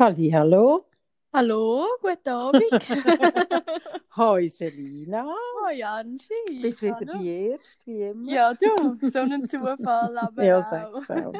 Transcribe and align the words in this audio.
Hallo. 0.00 0.86
Hallo, 1.30 1.86
guten 2.00 2.28
Abend. 2.30 2.62
Hoi 4.16 4.48
Selina. 4.48 5.26
Hoi 5.62 5.82
Angie. 5.84 6.62
Bist 6.62 6.80
wieder 6.80 6.96
Hallo. 7.00 7.18
die 7.18 7.28
Erste, 7.50 7.86
wie 7.86 8.02
immer? 8.04 8.32
Ja, 8.32 8.54
du, 8.54 8.66
so 9.12 9.18
ein 9.18 9.46
Zufall, 9.46 10.16
aber 10.16 10.42
ja 10.42 10.58
auch. 10.58 10.62
sag's 10.62 11.10
auch. 11.10 11.34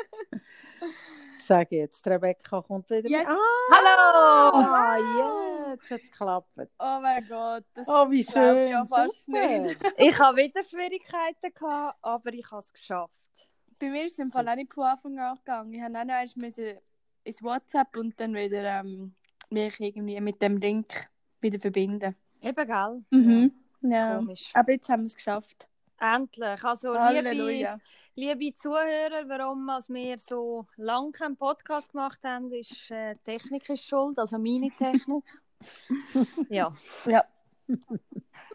Sag 1.39 1.73
jetzt, 1.73 2.07
Rebecca 2.07 2.61
kommt 2.61 2.91
wieder. 2.91 3.09
Jetzt. 3.09 3.29
Ah, 3.31 3.39
Hallo! 3.73 4.67
ah, 4.67 5.71
jetzt 5.71 5.91
hat 5.91 6.01
es 6.03 6.11
geklappt. 6.11 6.51
Oh 6.79 6.99
mein 7.01 7.27
Gott, 7.27 7.65
das 7.73 7.89
Oh, 7.89 8.11
wie 8.11 8.23
schön. 8.25 8.69
ja 8.69 8.85
fast 8.85 9.25
super. 9.25 9.59
nicht. 9.59 9.81
Ich 9.97 10.21
habe 10.21 10.37
wieder 10.37 10.63
Schwierigkeiten 10.63 11.55
gehabt, 11.55 11.97
aber 12.03 12.35
ich 12.35 12.51
habe 12.51 12.61
es 12.61 12.71
geschafft. 12.75 13.49
Bei 13.79 13.89
mir 13.89 14.05
ist 14.05 14.13
es 14.13 14.19
im 14.19 14.31
Fall 14.31 14.47
auch 14.47 14.55
nicht 14.55 14.75
von 14.75 14.85
Anfang 14.85 15.19
an 15.19 15.37
gegangen. 15.37 15.73
Ich 15.73 15.81
habe 15.81 15.99
auch 15.99 16.05
noch 16.05 16.37
müssen 16.37 16.79
ins 17.25 17.43
WhatsApp 17.43 17.97
und 17.97 18.19
dann 18.21 18.35
wieder 18.35 18.81
ähm, 18.81 19.15
mich 19.51 19.81
irgendwie 19.81 20.21
mit 20.21 20.41
dem 20.43 20.57
Link 20.59 21.09
wieder 21.41 21.59
verbinden. 21.59 22.17
Eben, 22.43 22.67
gell? 22.67 23.05
Mhm. 23.11 23.53
Ja. 23.83 24.17
Komisch. 24.17 24.51
Aber 24.55 24.73
jetzt 24.73 24.89
haben 24.89 25.03
wir 25.03 25.07
es 25.07 25.15
geschafft. 25.15 25.69
Endlich. 25.99 26.65
Also, 26.65 26.93
liebe, 26.93 27.01
Halleluja. 27.05 27.79
liebe 28.15 28.55
Zuhörer, 28.55 29.29
warum 29.29 29.69
als 29.69 29.89
wir 29.91 30.17
so 30.19 30.67
lange 30.77 31.13
keinen 31.13 31.37
Podcast 31.37 31.93
gemacht 31.93 32.21
haben, 32.25 32.51
ist 32.53 32.91
äh, 32.91 33.15
Technik 33.25 33.69
ist 33.69 33.85
schuld, 33.85 34.19
also 34.19 34.39
meine 34.39 34.71
Technik. 34.71 35.25
ja, 36.49 36.73
Ja. 37.07 37.25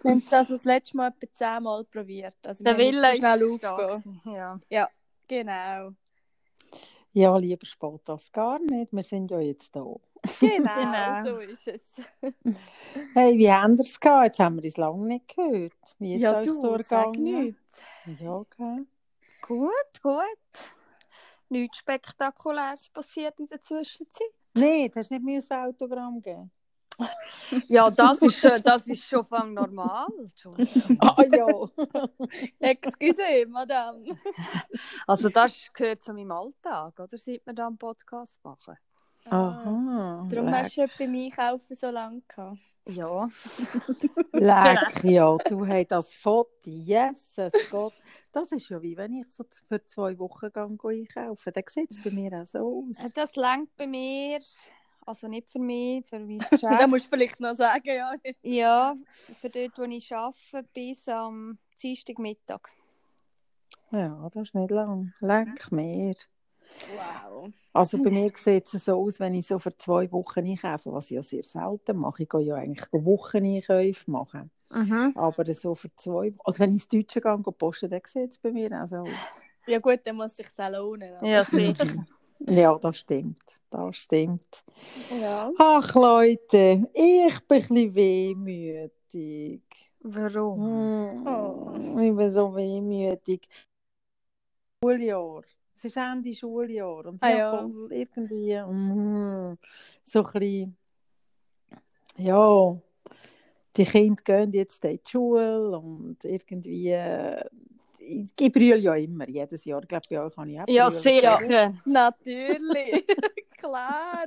Wir 0.01 0.11
haben 0.11 0.23
es 0.25 0.33
also 0.33 0.53
das 0.53 0.65
letzte 0.65 0.97
Mal 0.97 1.07
etwa 1.09 1.33
zehnmal 1.33 1.83
probiert. 1.85 2.35
Also 2.43 2.63
der 2.63 2.77
Wille 2.77 3.15
schnell 3.15 3.41
ist 3.41 3.63
da 3.63 3.75
aufgehen. 3.75 4.21
gewesen, 4.23 4.61
Ja. 4.69 4.89
Genau. 5.27 5.91
Ja, 7.15 7.37
lieber 7.37 7.65
spät 7.65 8.09
als 8.09 8.31
gar 8.31 8.59
nicht. 8.59 8.91
Wir 8.91 9.03
sind 9.03 9.31
ja 9.31 9.39
jetzt 9.39 9.73
da. 9.75 9.85
Genau, 10.39 10.71
Genau. 10.75 11.23
so 11.23 11.39
ist 11.39 11.67
es. 11.67 11.81
Hey, 13.13 13.37
wie 13.37 13.49
haben 13.51 13.77
ihr 13.77 13.83
es 13.83 13.99
gehabt? 13.99 14.25
Jetzt 14.25 14.39
haben 14.39 14.61
wir 14.61 14.67
es 14.69 14.77
lange 14.77 15.07
nicht 15.07 15.35
gehört. 15.35 15.95
Wie 15.99 16.15
ist 16.15 16.21
ja, 16.21 16.41
es 16.41 16.47
du, 16.47 16.51
euch 16.67 16.87
so 16.87 16.95
ergangen? 16.97 17.23
nichts. 17.23 17.81
Ja, 18.19 18.35
okay. 18.35 18.85
Gut, 19.41 20.01
gut. 20.01 20.73
Nichts 21.49 21.77
Spektakuläres 21.77 22.89
passiert 22.89 23.39
in 23.39 23.47
der 23.47 23.61
Zwischenzeit. 23.61 24.27
Nein, 24.53 24.89
du 24.91 24.99
hast 24.99 25.11
nicht 25.11 25.23
mir 25.23 25.41
ein 25.49 25.59
Autogramm 25.69 26.21
gegeben. 26.21 26.51
Ja, 27.67 27.89
das 27.91 28.21
ist, 28.21 28.39
schon- 28.39 28.61
das 28.63 28.87
ist 28.87 29.03
schon 29.05 29.25
fang 29.25 29.53
normal. 29.53 30.07
Entschuldigung. 30.19 30.97
Ah 30.99 31.23
ja. 31.31 31.47
Excuse, 32.59 33.45
Madame. 33.47 34.15
Also 35.07 35.29
das 35.29 35.71
gehört 35.73 36.03
zu 36.03 36.13
meinem 36.13 36.31
Alltag, 36.31 36.99
oder? 36.99 37.17
Seit 37.17 37.45
wir 37.45 37.53
da 37.53 37.67
einen 37.67 37.77
Podcast 37.77 38.43
machen. 38.43 38.77
Aha. 39.29 40.27
Darum 40.29 40.45
leck. 40.45 40.55
hast 40.55 40.77
du 40.77 40.85
beim 40.99 41.15
Einkaufen 41.15 41.75
so 41.75 41.89
lange 41.89 42.21
gehabt. 42.27 42.59
Ja. 42.87 43.27
Leck, 44.31 45.03
ja, 45.03 45.35
du 45.37 45.65
hast 45.67 45.87
das 45.91 46.13
Foto, 46.13 46.49
Jesus 46.69 47.51
Gott. 47.71 47.93
Das 48.31 48.51
ist 48.51 48.69
ja 48.69 48.81
wie 48.81 48.95
wenn 48.97 49.13
ich 49.13 49.27
so 49.33 49.43
für 49.67 49.83
zwei 49.85 50.17
Wochen 50.19 50.51
gehe 50.53 50.67
einkaufen. 51.07 51.53
Dann 51.53 51.63
sieht 51.67 51.89
es 51.91 52.03
bei 52.03 52.11
mir 52.11 52.41
auch 52.41 52.45
so 52.45 52.85
aus. 52.89 53.11
Das 53.13 53.35
lenkt 53.35 53.75
bei 53.77 53.87
mir, 53.87 54.39
also 55.05 55.27
nicht 55.27 55.49
für 55.49 55.59
mich, 55.59 56.05
für 56.05 56.19
mein 56.19 56.37
Geschäft. 56.49 56.63
Da 56.63 56.87
musst 56.87 57.05
du 57.05 57.09
vielleicht 57.09 57.39
noch 57.39 57.53
sagen, 57.53 57.87
ja. 57.87 58.13
Ja, 58.41 58.95
für 59.39 59.49
dort, 59.49 59.77
wo 59.77 59.83
ich 59.83 60.13
arbeite, 60.13 60.67
bis 60.73 61.07
am 61.07 61.57
Dienstagmittag. 61.81 62.69
Ja, 63.91 64.29
das 64.33 64.49
ist 64.49 64.55
nicht 64.55 64.71
lang. 64.71 65.13
Leck 65.19 65.71
mir. 65.71 66.15
Wow. 66.93 67.51
Also 67.73 68.01
bei 68.01 68.09
mir 68.09 68.31
sieht 68.35 68.73
es 68.73 68.85
so 68.85 69.01
aus, 69.01 69.19
wenn 69.19 69.33
ich 69.35 69.47
so 69.47 69.59
für 69.59 69.77
zwei 69.77 70.11
Wochen 70.11 70.39
einkaufe, 70.39 70.91
was 70.91 71.05
ich 71.05 71.15
ja 71.15 71.23
sehr 71.23 71.43
selten 71.43 71.97
mache. 71.97 72.23
Ich 72.23 72.29
gehe 72.29 72.41
ja 72.41 72.55
eigentlich 72.55 72.87
Wocheneinkäufe 72.91 74.09
machen. 74.09 74.49
Mhm. 74.71 75.13
Aber 75.15 75.53
so 75.53 75.75
für 75.75 75.93
zwei 75.95 76.33
Also 76.43 76.59
wenn 76.59 76.71
ich 76.71 76.75
ins 76.77 76.87
Deutsche 76.87 77.21
gehe 77.21 77.33
und 77.33 77.57
posten, 77.57 77.89
dann 77.89 78.01
sieht 78.05 78.31
es 78.31 78.37
bei 78.39 78.51
mir 78.51 78.71
auch 78.81 78.87
so 78.87 78.97
aus. 78.97 79.09
Ja 79.67 79.79
gut, 79.79 79.99
dann 80.05 80.15
muss 80.15 80.31
es 80.31 80.37
sich 80.37 80.47
auch 80.57 80.69
lohnen. 80.69 81.17
oder? 81.17 81.27
Ja, 81.27 81.43
sicher. 81.43 82.05
Ja, 82.39 82.77
das 82.77 82.97
stimmt. 82.99 83.39
Das 83.69 83.95
stimmt. 83.97 84.63
Ja. 85.21 85.51
Ach 85.57 85.95
Leute, 85.95 86.87
ich 86.93 87.39
bin 87.47 87.57
ein 87.57 87.63
bisschen 87.63 87.95
wehmütig. 87.95 89.61
Warum? 90.01 90.59
Mm, 90.59 91.27
Oh. 91.27 91.71
Ich 92.01 92.15
bin 92.15 92.31
so 92.31 92.55
wehmütig. 92.55 93.47
Schuljahr. 94.83 95.41
Es 95.73 95.85
ist 95.85 95.97
Ende 95.97 96.33
Schuljahr. 96.33 97.05
Und 97.05 97.21
Ah, 97.23 97.29
ja. 97.29 97.69
irgendwie 97.89 98.55
mm, 98.55 99.57
so 100.03 100.23
ein 100.23 100.31
bisschen, 100.33 100.77
ja, 102.17 102.77
die 103.75 103.85
Kinder 103.85 104.21
gehen 104.23 104.53
jetzt 104.53 104.85
in 104.85 104.91
die 104.97 105.01
Schule 105.09 105.77
und 105.79 106.23
irgendwie, 106.23 106.91
äh, 106.91 107.43
ich, 108.07 108.27
ich 108.39 108.51
brülle 108.51 108.77
ja 108.77 108.95
immer, 108.95 109.27
jedes 109.29 109.65
Jahr. 109.65 109.81
Ich 109.81 109.87
glaube, 109.87 110.05
bei 110.09 110.21
euch 110.21 110.35
kann 110.35 110.49
ich 110.49 110.59
auch 110.59 110.65
Ja, 110.67 110.87
brüllen. 110.87 111.01
sicher. 111.01 111.73
Natürlich. 111.85 113.05
Klar. 113.57 114.25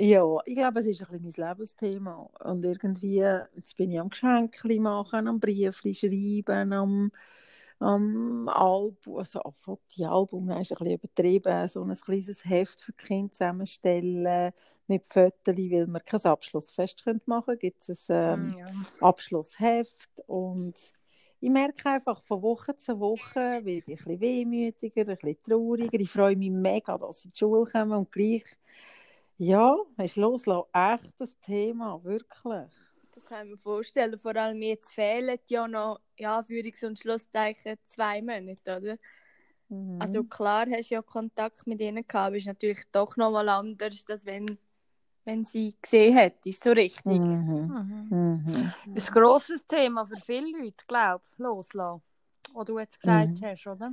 Ja, 0.00 0.24
ich 0.46 0.54
glaube, 0.54 0.80
es 0.80 0.86
ist 0.86 1.02
ein 1.02 1.08
bisschen 1.20 1.34
mein 1.36 1.48
Lebensthema. 1.50 2.30
Und 2.44 2.64
irgendwie, 2.64 3.16
jetzt 3.54 3.76
bin 3.76 3.90
ich 3.90 3.98
am 4.00 4.10
Geschenke 4.10 4.80
machen, 4.80 5.26
am 5.26 5.40
Briefli 5.40 5.92
schreiben, 5.94 6.72
am, 6.72 7.10
am 7.80 8.48
Album, 8.48 9.16
also 9.18 9.40
am 9.42 9.54
Fotoalbum, 9.58 10.46
nein, 10.46 10.60
ist 10.62 10.70
ein 10.70 10.78
bisschen 10.78 10.94
übertrieben, 10.94 11.66
so 11.66 11.82
ein 11.82 11.92
kleines 11.94 12.44
Heft 12.44 12.80
für 12.82 12.92
die 12.92 13.04
Kinder 13.06 13.32
zusammenstellen 13.32 14.52
mit 14.86 15.04
Fotos, 15.04 15.56
weil 15.56 15.86
wir 15.88 16.00
kein 16.00 16.20
Abschlussfest 16.24 17.04
machen 17.26 17.44
können. 17.46 17.58
Gibt 17.58 17.88
es 17.88 18.08
ein 18.08 18.52
ähm, 18.52 18.52
Ja. 18.56 18.66
Abschlussheft 19.00 20.22
und 20.28 20.74
ich 21.40 21.50
merke 21.50 21.88
einfach, 21.88 22.22
von 22.24 22.42
Woche 22.42 22.76
zu 22.76 22.98
Woche 22.98 23.36
werde 23.36 23.68
ich 23.68 23.86
ein 23.86 23.94
bisschen 23.96 24.20
wehmütiger, 24.20 25.02
ein 25.02 25.06
bisschen 25.16 25.38
trauriger. 25.44 26.00
Ich 26.00 26.10
freue 26.10 26.36
mich 26.36 26.50
mega, 26.50 26.98
dass 26.98 27.20
sie 27.20 27.28
in 27.28 27.32
die 27.32 27.38
Schule 27.38 27.70
kommen 27.70 27.92
und 27.92 28.12
gleich, 28.12 28.44
ja, 29.36 29.76
ist 29.98 30.16
loslassen 30.16 30.68
echt 30.72 31.14
das 31.18 31.38
Thema, 31.40 32.02
wirklich. 32.02 32.72
Das 33.14 33.24
kann 33.26 33.46
ich 33.46 33.52
mir 33.52 33.58
vorstellen. 33.58 34.18
Vor 34.18 34.36
allem 34.36 34.62
jetzt 34.62 34.92
fehlen 34.94 35.38
ja 35.48 35.68
noch, 35.68 36.00
ja, 36.16 36.42
Führungs- 36.42 36.84
und 36.84 36.98
Schlusszeichen 36.98 37.76
zwei 37.86 38.20
Monate, 38.20 38.76
oder? 38.76 38.98
Mhm. 39.68 39.98
Also 40.00 40.24
klar 40.24 40.66
hast 40.70 40.90
du 40.90 40.94
ja 40.94 41.02
Kontakt 41.02 41.66
mit 41.66 41.80
ihnen 41.80 42.06
gehabt, 42.06 42.28
aber 42.28 42.36
ist 42.36 42.46
natürlich 42.46 42.82
doch 42.92 43.16
nochmal 43.16 43.48
anders, 43.48 44.04
als 44.08 44.24
wenn, 44.26 44.58
wenn 45.28 45.44
sie 45.44 45.76
gesehen 45.82 46.14
hättest, 46.14 46.64
so 46.64 46.70
richtig. 46.70 47.04
Mhm. 47.04 47.66
Mhm. 47.68 48.06
Mhm. 48.46 48.72
Ein 48.86 49.02
grosses 49.12 49.66
Thema 49.66 50.06
für 50.06 50.16
viele 50.16 50.58
Leute, 50.58 50.84
glaube 50.86 51.22
ich, 51.30 51.38
loslassen. 51.38 52.02
Was 52.54 52.64
du 52.64 52.78
jetzt 52.78 52.98
gesagt 52.98 53.40
Mhm. 53.42 53.46
hast, 53.46 53.66
oder? 53.66 53.92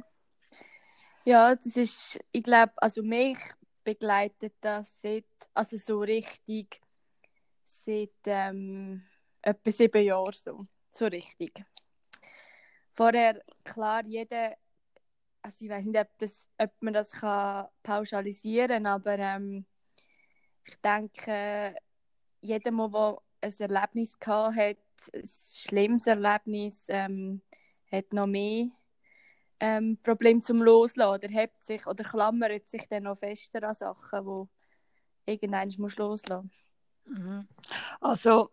Ja, 1.25 1.53
das 1.53 1.75
ist, 1.75 2.19
ich 2.31 2.41
glaube, 2.41 2.71
also 2.77 3.03
mich 3.03 3.37
begleitet 3.83 4.53
das 4.61 4.93
seit, 5.01 5.25
also 5.53 5.75
so 5.75 5.99
richtig, 5.99 6.79
seit 7.65 8.11
ähm, 8.27 9.03
etwa 9.41 9.71
sieben 9.71 10.03
Jahren 10.03 10.33
so, 10.33 10.65
so 10.91 11.05
richtig. 11.05 11.65
Vorher, 12.93 13.43
klar, 13.65 14.05
jeder, 14.05 14.55
also 15.41 15.65
ich 15.65 15.69
weiß 15.69 15.83
nicht, 15.83 15.99
ob, 15.99 16.07
das, 16.17 16.47
ob 16.57 16.71
man 16.79 16.93
das 16.93 17.11
kann 17.11 17.67
pauschalisieren 17.83 18.85
aber 18.85 19.19
ähm, 19.19 19.65
ich 20.67 20.75
denke, 20.81 21.75
jeder, 22.41 22.71
mal, 22.71 22.91
der 22.91 23.21
ein 23.41 23.53
Erlebnis 23.59 24.17
gehabt 24.19 24.55
hat, 24.55 24.77
ein 25.13 25.29
schlimmes 25.29 26.07
Erlebnis, 26.07 26.83
ähm, 26.87 27.41
hat 27.91 28.13
noch 28.13 28.27
mehr 28.27 28.67
ähm, 29.59 29.97
Problem 30.03 30.41
zum 30.41 30.61
Loslassen 30.61 31.13
oder 31.13 31.27
hebt 31.33 31.63
sich 31.63 31.85
oder 31.87 32.03
klammert 32.03 32.69
sich 32.69 32.87
dann 32.89 33.03
noch 33.03 33.17
fester 33.17 33.63
an 33.63 33.73
Sachen, 33.73 34.25
wo 34.25 34.49
irgendwann 35.25 35.69
loslassen. 35.97 36.51
Mhm. 37.05 37.47
Also, 38.01 38.49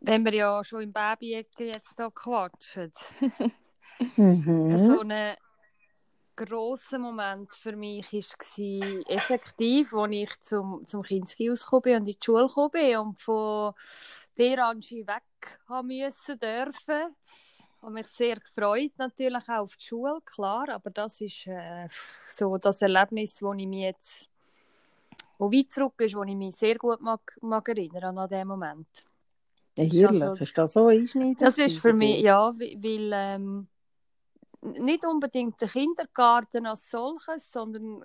wenn 0.00 0.24
wir 0.24 0.34
ja 0.34 0.64
schon 0.64 0.82
im 0.82 0.92
baby 0.92 1.30
jetzt 1.30 1.56
hier 1.56 2.10
quatschen, 2.10 2.92
Mhm. 4.16 4.86
so 4.86 5.00
ein 5.00 5.36
grosser 6.36 6.98
Moment 6.98 7.52
für 7.54 7.76
mich 7.76 8.12
war 8.12 9.10
effektiv, 9.10 9.94
als 9.94 10.12
ich 10.12 10.40
zum, 10.40 10.86
zum 10.86 11.02
bin 11.02 11.96
und 11.96 12.00
in 12.00 12.04
die 12.04 12.18
Schule 12.22 12.48
bin 12.70 12.96
und 12.98 13.20
von 13.20 13.74
der 14.36 14.66
Angie 14.66 15.06
weg 15.06 15.22
haben 15.68 15.88
müssen 15.88 16.38
dürfen. 16.38 17.14
Ich 17.56 17.82
habe 17.82 17.92
mich 17.92 18.06
sehr 18.06 18.36
gefreut, 18.36 18.92
natürlich 18.96 19.48
auch 19.48 19.62
auf 19.62 19.76
die 19.76 19.84
Schule, 19.84 20.18
klar, 20.24 20.68
aber 20.70 20.90
das 20.90 21.20
ist 21.20 21.46
äh, 21.46 21.86
so 22.26 22.56
das 22.56 22.80
Erlebnis, 22.80 23.42
wo 23.42 23.52
ich 23.52 23.66
mich 23.66 23.82
jetzt, 23.82 24.30
wo 25.38 25.52
weit 25.52 25.70
zurück 25.70 25.94
ist, 25.98 26.14
wo 26.14 26.22
ich 26.22 26.34
mich 26.34 26.56
sehr 26.56 26.76
gut 26.76 27.00
mag, 27.00 27.20
mag 27.42 27.68
erinnern 27.68 28.16
an 28.16 28.28
diesen 28.28 28.48
Moment. 28.48 28.88
Ehrlich, 29.76 30.06
also- 30.06 30.32
ist 30.42 30.56
das 30.56 30.72
so 30.72 30.86
einschneidend? 30.86 31.42
Das 31.42 31.58
ist 31.58 31.78
für 31.78 31.92
gewesen 31.92 31.98
mich, 31.98 32.22
ja, 32.22 32.54
weil 32.58 33.10
ähm, 33.12 33.68
nicht 34.64 35.04
unbedingt 35.04 35.60
der 35.60 35.68
Kindergarten 35.68 36.66
als 36.66 36.90
solches, 36.90 37.52
sondern 37.52 38.04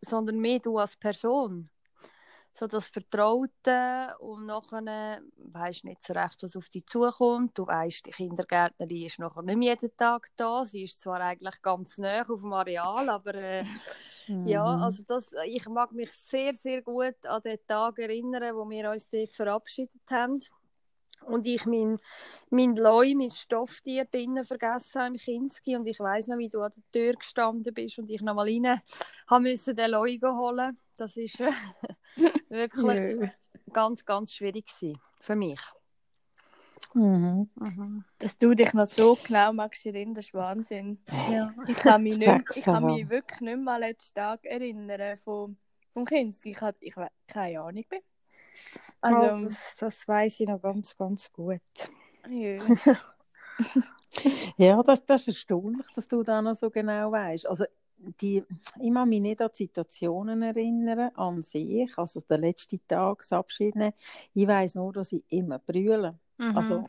sondern 0.00 0.38
mehr 0.38 0.58
du 0.58 0.78
als 0.78 0.96
Person. 0.96 1.68
So 2.52 2.66
das 2.66 2.88
Vertraute 2.88 4.16
und 4.18 4.46
nachher 4.46 5.22
weisst 5.36 5.84
nicht 5.84 6.02
so 6.02 6.12
recht, 6.14 6.42
was 6.42 6.56
auf 6.56 6.68
dich 6.68 6.84
zukommt. 6.86 7.56
Du 7.56 7.66
weißt, 7.66 8.06
die 8.06 8.10
Kindergärtnerin 8.10 9.06
ist 9.06 9.20
nachher 9.20 9.42
nicht 9.42 9.56
mehr 9.56 9.74
jeden 9.74 9.96
Tag 9.96 10.28
da. 10.36 10.64
Sie 10.64 10.82
ist 10.82 11.00
zwar 11.00 11.20
eigentlich 11.20 11.62
ganz 11.62 11.96
nah 11.98 12.22
auf 12.22 12.40
dem 12.40 12.52
Areal, 12.52 13.08
aber 13.08 13.34
äh, 13.34 13.64
mhm. 14.26 14.48
ja, 14.48 14.64
also 14.64 15.04
das, 15.06 15.30
ich 15.46 15.68
mag 15.68 15.92
mich 15.92 16.10
sehr, 16.10 16.52
sehr 16.52 16.82
gut 16.82 17.24
an 17.24 17.42
den 17.42 17.58
Tag 17.68 17.98
erinnern, 18.00 18.56
wo 18.56 18.68
wir 18.68 18.90
uns 18.90 19.08
dort 19.08 19.30
verabschiedet 19.30 20.02
haben 20.10 20.40
und 21.26 21.46
ich 21.46 21.66
mein, 21.66 21.98
mein 22.50 22.76
Leu, 22.76 23.14
mein 23.14 23.30
Stofftier 23.30 24.04
drinnen 24.04 24.44
vergessen 24.44 25.00
habe 25.00 25.14
im 25.14 25.16
Kinski 25.16 25.76
und 25.76 25.86
ich 25.86 26.00
weiß 26.00 26.28
noch, 26.28 26.38
wie 26.38 26.48
du 26.48 26.62
an 26.62 26.72
der 26.76 26.90
Tür 26.92 27.14
gestanden 27.14 27.72
bist 27.74 27.98
und 27.98 28.10
ich 28.10 28.22
noch 28.22 28.34
mal 28.34 28.46
rein 28.46 28.80
haben 29.28 29.42
müssen 29.42 29.76
den 29.76 29.90
Leu 29.90 30.18
holen. 30.22 30.78
Das 30.96 31.16
ist 31.16 31.40
äh, 31.40 31.50
wirklich 32.48 33.30
ganz, 33.72 34.04
ganz 34.04 34.32
schwierig 34.32 34.66
gewesen 34.66 35.00
für 35.20 35.36
mich. 35.36 35.60
Mhm. 36.94 37.48
Mhm. 37.54 38.04
Dass 38.18 38.36
du 38.36 38.54
dich 38.54 38.72
noch 38.72 38.90
so 38.90 39.16
genau 39.24 39.52
magst 39.52 39.86
erinnern, 39.86 40.14
das 40.14 40.26
ist 40.26 40.34
Wahnsinn. 40.34 40.98
Ja. 41.30 41.52
Ich 41.68 41.76
kann 41.76 42.02
mich, 42.02 42.18
nicht, 42.18 42.44
ich 42.54 42.64
kann 42.64 42.84
mich 42.84 43.08
wirklich 43.08 43.40
nicht 43.40 43.58
mehr 43.58 43.74
an 43.74 43.80
letzten 43.80 44.14
Tag 44.14 44.44
erinnern 44.44 45.16
vom, 45.18 45.56
vom 45.92 46.04
Kinski. 46.04 46.50
Ich, 46.50 46.62
ich, 46.80 46.96
ich 46.96 47.06
keine 47.28 47.60
Ahnung 47.60 47.84
mehr. 47.90 48.00
Also, 49.00 49.18
oh, 49.18 49.44
das, 49.44 49.76
das 49.78 50.08
weiß 50.08 50.40
ich 50.40 50.48
noch 50.48 50.60
ganz, 50.60 50.96
ganz 50.96 51.32
gut. 51.32 51.60
Ja, 52.28 52.56
ja 54.56 54.82
das, 54.82 55.06
das 55.06 55.22
ist 55.22 55.28
erstaunlich, 55.28 55.86
dass 55.94 56.08
du 56.08 56.22
da 56.22 56.42
noch 56.42 56.56
so 56.56 56.70
genau 56.70 57.12
weißt. 57.12 57.46
Also, 57.46 57.64
die, 58.20 58.42
ich 58.80 58.94
kann 58.94 59.08
mich 59.08 59.20
nicht 59.20 59.42
an 59.42 59.50
die 59.52 59.64
Situationen 59.64 60.42
erinnern, 60.42 61.10
an 61.14 61.42
sich, 61.42 61.96
also 61.96 62.20
den 62.20 62.40
letzten 62.40 62.80
Tag, 62.86 63.18
das 63.18 63.32
Abschied 63.32 63.76
nehmen. 63.76 63.92
Ich 64.34 64.46
weiß 64.46 64.74
nur, 64.74 64.92
dass 64.92 65.12
ich 65.12 65.22
immer 65.28 65.58
brülle. 65.58 66.18
Mhm. 66.40 66.56
Also, 66.56 66.88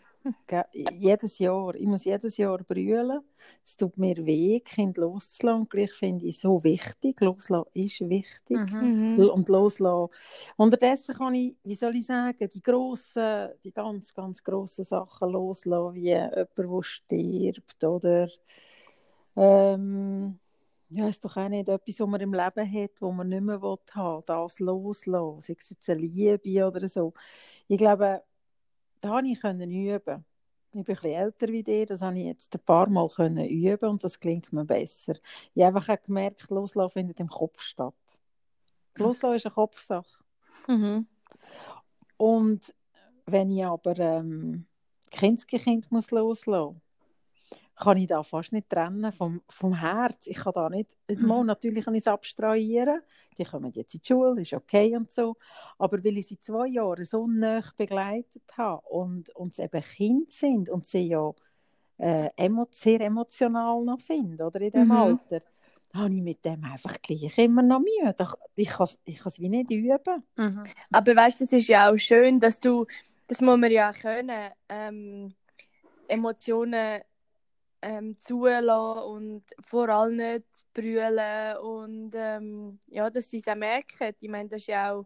jedes 0.72 1.40
Jahr, 1.40 1.76
ich 1.76 1.86
muss 1.86 2.06
jedes 2.06 2.38
Jahr 2.38 2.60
brüllen. 2.60 3.22
Es 3.66 3.76
tut 3.76 3.98
mir 3.98 4.16
weh, 4.26 4.60
Kind 4.60 4.98
loszulassen. 4.98 5.68
Gleich 5.68 5.92
finde 5.94 6.26
ich 6.28 6.40
so 6.40 6.64
wichtig. 6.64 7.20
Loslassen 7.22 7.70
ist 7.74 8.00
wichtig. 8.02 8.58
Mhm. 8.72 9.16
mhm. 9.18 9.30
Und 9.30 9.50
loslassen. 9.50 10.14
Unterdessen 10.58 11.16
kann 11.16 11.34
ich, 11.34 11.56
wie 11.64 11.76
soll 11.76 11.96
ich 11.96 12.06
sagen, 12.06 12.50
die 12.54 12.62
grossen, 12.62 13.50
die 13.64 13.72
ganz, 13.72 14.14
ganz 14.14 14.44
grossen 14.44 14.86
Sachen 14.86 15.32
loslassen, 15.32 15.96
wie 15.96 16.10
jemand, 16.10 16.50
der 16.58 16.84
stirbt 16.84 17.84
oder 17.84 18.30
ähm, 19.36 20.40
ja, 20.90 21.08
ist 21.08 21.24
doch 21.24 21.38
auch 21.38 21.50
nicht 21.50 21.70
etwas, 21.70 22.00
was 22.00 22.08
man 22.08 22.22
im 22.22 22.34
Leben 22.34 22.74
hat, 22.74 23.02
wo 23.02 23.12
man 23.12 23.30
nicht 23.30 23.42
mehr 23.42 23.62
haben 23.62 23.78
will, 23.96 24.24
das 24.28 24.60
loslassen, 24.60 25.42
sei 25.42 25.56
es 25.58 25.70
jetzt 25.70 25.90
eine 25.90 26.02
Liebe 26.02 26.68
oder 26.68 26.88
so. 26.90 27.14
Ich 27.68 27.78
glaube, 27.78 28.22
da 29.02 29.10
konnte 29.10 29.32
ich 29.32 29.44
üben. 29.44 30.26
Ich 30.68 30.72
bin 30.72 30.82
ein 30.82 30.84
bisschen 30.86 31.12
älter 31.12 31.48
wie 31.50 31.64
dir, 31.64 31.86
das 31.86 32.02
habe 32.02 32.18
ich 32.18 32.26
jetzt 32.26 32.56
ein 32.56 32.62
paar 32.64 32.88
Mal 32.90 33.10
können 33.10 33.46
üben 33.46 33.90
und 33.90 34.04
das 34.04 34.20
klingt 34.20 34.54
mir 34.54 34.64
besser. 34.64 35.16
Ich 35.54 35.64
habe 35.64 35.78
einfach 35.78 36.02
gemerkt, 36.02 36.50
Loslassen 36.50 36.94
findet 36.94 37.20
im 37.20 37.28
Kopf 37.28 37.62
statt. 37.62 37.94
Loslassen 38.96 39.36
ist 39.36 39.46
eine 39.46 39.54
Kopfsache. 39.54 40.24
Mhm. 40.68 41.08
Und 42.16 42.74
wenn 43.26 43.52
ich 43.52 43.66
aber 43.66 43.98
ähm, 43.98 44.66
Kindskind 45.10 45.92
muss 45.92 46.12
loslassen 46.12 46.82
kann 47.82 47.98
ich 47.98 48.08
da 48.08 48.22
fast 48.22 48.52
nicht 48.52 48.70
trennen 48.70 49.12
vom, 49.12 49.42
vom 49.50 49.74
Herz. 49.74 50.28
Ich 50.28 50.38
kann 50.38 50.54
da 50.54 50.70
nicht, 50.70 50.96
mhm. 51.10 51.46
natürlich 51.46 51.84
kann 51.84 51.96
ich 51.96 52.04
es 52.04 52.08
abstrahieren, 52.08 53.02
die 53.38 53.44
kommen 53.44 53.72
jetzt 53.74 53.96
in 53.96 54.02
die 54.02 54.08
Schule, 54.08 54.42
ist 54.42 54.54
okay 54.54 54.96
und 54.96 55.12
so, 55.12 55.36
aber 55.80 56.04
weil 56.04 56.18
ich 56.18 56.28
sie 56.28 56.40
zwei 56.40 56.68
Jahre 56.68 57.06
so 57.06 57.28
nah 57.28 57.64
begleitet 57.76 58.44
habe 58.56 58.88
und, 58.88 59.36
und 59.36 59.56
sie 59.56 59.64
eben 59.64 59.82
Kind 59.82 60.32
sind 60.32 60.70
und 60.70 60.88
sie 60.88 61.08
ja 61.08 61.32
äh, 61.98 62.30
emo 62.36 62.68
sehr 62.72 63.02
emotional 63.02 63.84
noch 63.84 64.00
sind, 64.00 64.40
oder, 64.40 64.62
in 64.62 64.72
diesem 64.72 64.86
mhm. 64.86 64.92
Alter, 64.92 65.40
habe 65.94 66.14
ich 66.14 66.22
mit 66.22 66.46
dem 66.46 66.64
einfach 66.64 67.02
gleich 67.02 67.38
immer 67.38 67.64
noch 67.64 67.80
Mühe. 67.80 68.16
Ich 68.56 68.70
kann 68.70 68.86
es 68.86 68.98
ich 69.06 69.40
wie 69.40 69.50
nicht 69.50 69.72
üben. 69.72 70.24
Mhm. 70.38 70.64
Aber 70.92 71.16
weißt 71.16 71.42
du, 71.42 71.46
es 71.46 71.52
ist 71.52 71.68
ja 71.68 71.92
auch 71.92 71.98
schön, 71.98 72.40
dass 72.40 72.60
du, 72.60 72.86
das 73.28 73.42
muss 73.42 73.58
man 73.58 73.72
ja 73.72 73.92
können, 73.92 74.52
ähm, 74.70 75.34
Emotionen 76.08 77.02
ähm, 77.82 78.18
zulassen 78.22 79.04
und 79.04 79.44
vor 79.64 79.90
allem 79.90 80.16
nicht 80.18 80.46
brüllen 80.74 81.58
und 81.58 82.12
ähm, 82.16 82.80
ja, 82.88 83.10
dass 83.10 83.30
sie 83.30 83.42
es 83.46 83.56
merken. 83.56 84.14
Ich 84.20 84.30
meine, 84.30 84.50
das 84.50 84.62
ist 84.62 84.68
ja 84.68 84.94
auch, 84.94 85.06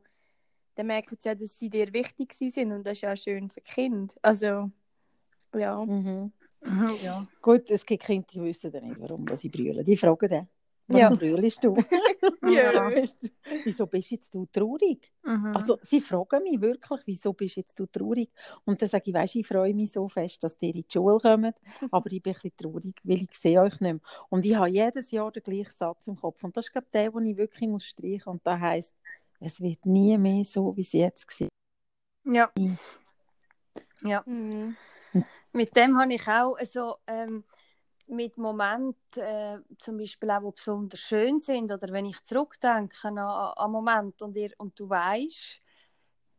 dann 0.75 0.88
merken 0.88 1.16
sie 1.19 1.30
ja, 1.30 1.36
dass 1.36 1.57
sie 1.57 1.69
dir 1.69 1.92
wichtig 1.94 2.33
sind 2.33 2.72
und 2.72 2.86
das 2.86 2.94
ist 2.94 3.01
ja 3.01 3.16
schön 3.16 3.50
für 3.50 3.62
Kind. 3.62 4.16
Also, 4.22 4.69
ja. 5.56 5.86
Mhm. 5.86 6.31
ja. 7.04 7.25
Gut, 7.42 7.69
es 7.72 7.86
gibt 7.86 8.04
Kinder, 8.04 8.27
die 8.31 8.42
wissen 8.42 8.72
dann 8.72 8.88
nicht, 8.88 9.00
warum 9.00 9.25
sie 9.38 9.50
brüllen. 9.50 9.86
Die 9.86 9.98
fragen 9.98 10.30
dann. 10.30 10.48
Warum 10.88 11.02
ja. 11.02 11.10
brüllst 11.10 11.64
du? 11.64 11.76
ja. 12.52 12.92
wieso 13.64 13.88
bist 13.88 14.12
jetzt 14.12 14.34
du 14.34 14.46
traurig? 14.46 15.12
Mhm. 15.24 15.56
Also 15.56 15.80
sie 15.82 16.00
fragen 16.00 16.44
mich 16.44 16.62
wirklich, 16.62 17.02
wieso 17.06 17.34
bist 17.34 17.56
jetzt 17.56 17.80
du 17.80 17.88
traurig? 17.88 18.30
Und 18.66 18.82
dann 18.82 18.90
sage 18.90 19.06
ich, 19.08 19.14
weißt, 19.14 19.36
ich 19.36 19.48
freue 19.48 19.74
mich 19.74 19.92
so 19.92 20.08
fest, 20.08 20.44
dass 20.44 20.58
ihr 20.60 20.76
in 20.76 20.84
die 20.84 20.86
Schule 20.88 21.18
kommt, 21.20 21.56
aber 21.90 22.12
ich 22.12 22.22
bin 22.22 22.34
ein 22.34 22.42
bisschen 22.42 22.58
traurig, 22.58 23.02
weil 23.04 23.24
ich 23.24 23.38
sehe 23.38 23.60
euch 23.60 23.80
nicht 23.80 23.82
mehr. 23.82 24.00
Und 24.30 24.46
ich 24.46 24.56
habe 24.56 24.70
jedes 24.70 25.10
Jahr 25.10 25.32
den 25.32 25.42
gleichen 25.42 25.72
Satz 25.72 26.08
im 26.08 26.18
Kopf. 26.18 26.44
Und 26.44 26.56
das 26.56 26.66
ist 26.66 26.72
glaube 26.72 26.88
der, 26.94 27.12
den 27.12 27.28
ich 27.28 27.38
wirklich 27.38 27.70
muss 27.70 27.86
streichen 27.86 28.28
Und 28.28 28.46
da 28.46 28.60
heißt, 28.60 28.94
es 29.40 29.60
wird 29.60 29.86
nie 29.86 30.18
mehr 30.20 30.46
so, 30.46 30.76
wie 30.78 30.82
es 30.82 30.94
jetzt 30.94 31.28
war. 31.42 31.48
Ja. 32.26 32.52
Ja. 34.04 34.24
Mhm. 34.26 34.76
Mit 35.52 35.76
dem 35.76 36.00
habe 36.00 36.14
ich 36.14 36.28
auch 36.28 36.58
so... 36.60 36.98
Ähm, 37.08 37.44
mit 38.07 38.38
Momenten, 38.38 39.22
äh, 39.22 39.60
zum 39.80 39.98
Beispiel 39.98 40.30
auch, 40.31 40.42
die 40.42 40.52
besonders 40.52 41.00
schön 41.00 41.40
sind, 41.40 41.72
oder 41.72 41.92
wenn 41.92 42.06
ich 42.06 42.24
zurückdenke 42.24 42.96
an, 43.07 43.18
an 43.18 43.72
Moment 43.72 44.22
und, 44.22 44.36
ihr, 44.36 44.52
und 44.57 44.80
du 44.80 44.90
weißt, 44.90 45.62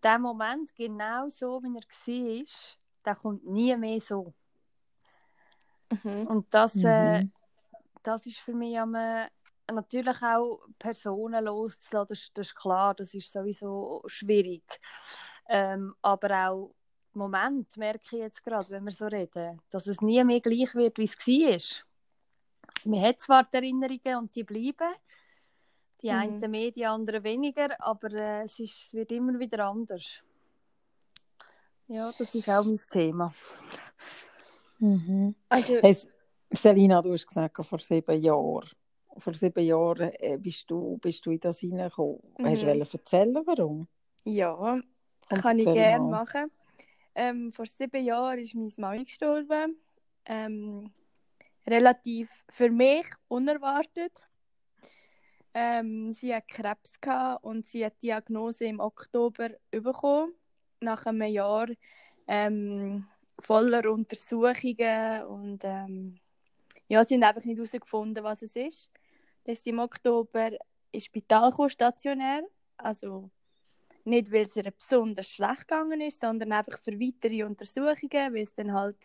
der 0.03 0.19
Moment 0.19 0.75
genau 0.75 1.29
so, 1.29 1.63
wie 1.63 1.77
er 1.77 1.83
war, 1.83 2.77
der 3.05 3.15
kommt 3.17 3.47
nie 3.47 3.77
mehr 3.77 4.01
so. 4.01 4.33
Mhm. 6.03 6.27
Und 6.27 6.55
das, 6.55 6.77
äh, 6.85 7.23
mhm. 7.23 7.33
das 8.03 8.27
ist 8.27 8.39
für 8.39 8.55
mich 8.55 8.79
am, 8.79 8.95
äh, 8.95 9.29
natürlich 9.73 10.23
auch 10.23 10.61
Personen 10.79 11.45
loszulassen, 11.45 12.09
das, 12.09 12.31
das, 12.35 12.47
ist 12.49 12.57
klar, 12.57 12.95
das 12.95 13.15
ist 13.15 13.33
sowieso 13.33 14.03
schwierig. 14.07 14.65
Ähm, 15.49 15.95
aber 16.03 16.49
auch 16.49 16.75
Moment 17.17 17.77
merke 17.77 18.05
ich 18.05 18.13
jetzt 18.13 18.45
gerade, 18.45 18.71
wenn 18.71 18.85
wir 18.85 18.93
so 18.93 19.07
reden, 19.07 19.61
dass 19.71 19.87
es 19.87 20.01
nie 20.01 20.23
mehr 20.25 20.41
gleich 20.41 20.75
wird, 20.75 20.99
wie 20.99 21.05
es 21.05 21.85
war. 22.85 22.93
Man 22.93 23.03
hat 23.03 23.21
zwar 23.21 23.45
die 23.45 23.57
Erinnerungen 23.57 24.17
und 24.19 24.35
die 24.35 24.45
bleiben, 24.45 24.95
die 26.03 26.11
mhm. 26.11 26.19
einen 26.19 26.51
mehr, 26.51 26.71
die 26.71 26.87
anderen 26.87 27.25
weniger, 27.25 27.69
aber 27.81 28.13
äh, 28.13 28.45
es, 28.45 28.59
ist, 28.61 28.87
es 28.87 28.95
wird 28.95 29.13
immer 29.13 29.39
wieder 29.39 29.67
anders. 29.67 30.23
Ja, 31.89 32.13
das 32.19 32.35
ist 32.35 32.49
auch 32.49 32.65
mein 32.65 32.79
Thema. 32.91 33.33
Mhm. 34.79 35.35
Also, 35.49 35.75
hey, 35.81 35.97
Selina, 36.51 37.01
du 37.01 37.13
hast 37.13 37.27
gesagt, 37.27 37.65
vor 37.65 37.79
sieben 37.79 38.21
Jahren. 38.21 38.69
Vor 39.19 39.35
sieben 39.35 39.65
Jahren 39.65 40.13
äh, 40.19 40.37
bist, 40.37 40.71
du, 40.71 40.99
bist 40.99 41.25
du 41.25 41.31
in 41.31 41.41
das 41.41 41.61
hineingekommen. 41.61 42.21
Mhm. 42.39 42.47
Hast 42.47 42.63
du 42.63 42.67
mhm. 42.67 42.81
erzählen, 42.81 43.43
warum? 43.47 43.89
Ja, 44.25 44.81
kann 45.29 45.59
ich 45.59 45.65
gerne 45.65 46.05
machen. 46.05 46.51
Ähm, 47.19 47.51
vor 47.51 47.65
sieben 47.65 48.05
Jahren 48.05 48.39
ist 48.39 48.55
meine 48.55 48.73
Mami 48.77 49.05
gestorben. 49.05 49.81
Ähm, 50.27 50.93
relativ 51.67 52.45
für 52.51 52.71
mich 52.71 53.07
unerwartet. 53.29 54.13
Ähm, 55.55 56.13
sie 56.13 56.35
hat 56.35 56.47
Krebs 56.47 56.93
und 57.41 57.67
sie 57.69 57.87
hat 57.87 57.95
die 58.03 58.09
Diagnose 58.09 58.67
im 58.67 58.81
Oktober 58.81 59.49
bekommen, 59.71 60.35
nach 60.81 61.07
einem 61.07 61.23
Jahr 61.23 61.69
ähm, 62.27 63.07
voller 63.39 63.91
Untersuchungen 63.91 65.23
und 65.25 65.61
ähm, 65.65 66.21
ja, 66.89 67.03
sie 67.03 67.15
haben 67.15 67.23
einfach 67.23 67.45
nicht 67.45 67.57
herausgefunden, 67.57 68.23
was 68.23 68.43
es 68.43 68.55
ist. 68.55 68.91
Dann 69.45 69.55
ist 69.55 69.67
im 69.67 69.79
Oktober 69.79 70.51
ins 70.93 71.05
Spital 71.07 71.51
stationär, 71.71 72.43
also 72.77 73.31
nicht, 74.07 74.33
weil 74.33 74.43
es 74.43 74.57
ihr 74.57 74.71
besonders 74.71 75.29
schlecht 75.29 75.69
gegangen 75.69 76.01
ist, 76.01 76.21
sondern 76.21 76.53
einfach 76.53 76.79
für 76.79 76.99
weitere 76.99 77.45
Untersuchungen, 77.45 78.35
weil 78.35 78.43
es 78.43 78.55
dann 78.55 78.73
halt 78.73 78.97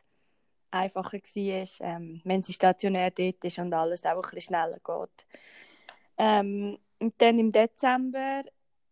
einfacher 0.72 1.17
war, 1.17 1.88
ähm, 1.88 2.22
wenn 2.24 2.43
sie 2.43 2.53
stationär 2.53 3.12
dort 3.12 3.43
ist 3.43 3.60
und 3.60 3.74
alles 3.74 4.05
auch 4.05 4.15
ein 4.15 4.22
bisschen 4.22 4.41
schneller 4.41 4.79
geht. 4.84 5.25
Ähm, 6.17 6.77
und 7.00 7.13
dann 7.17 7.39
im 7.39 7.51
Dezember, 7.51 8.43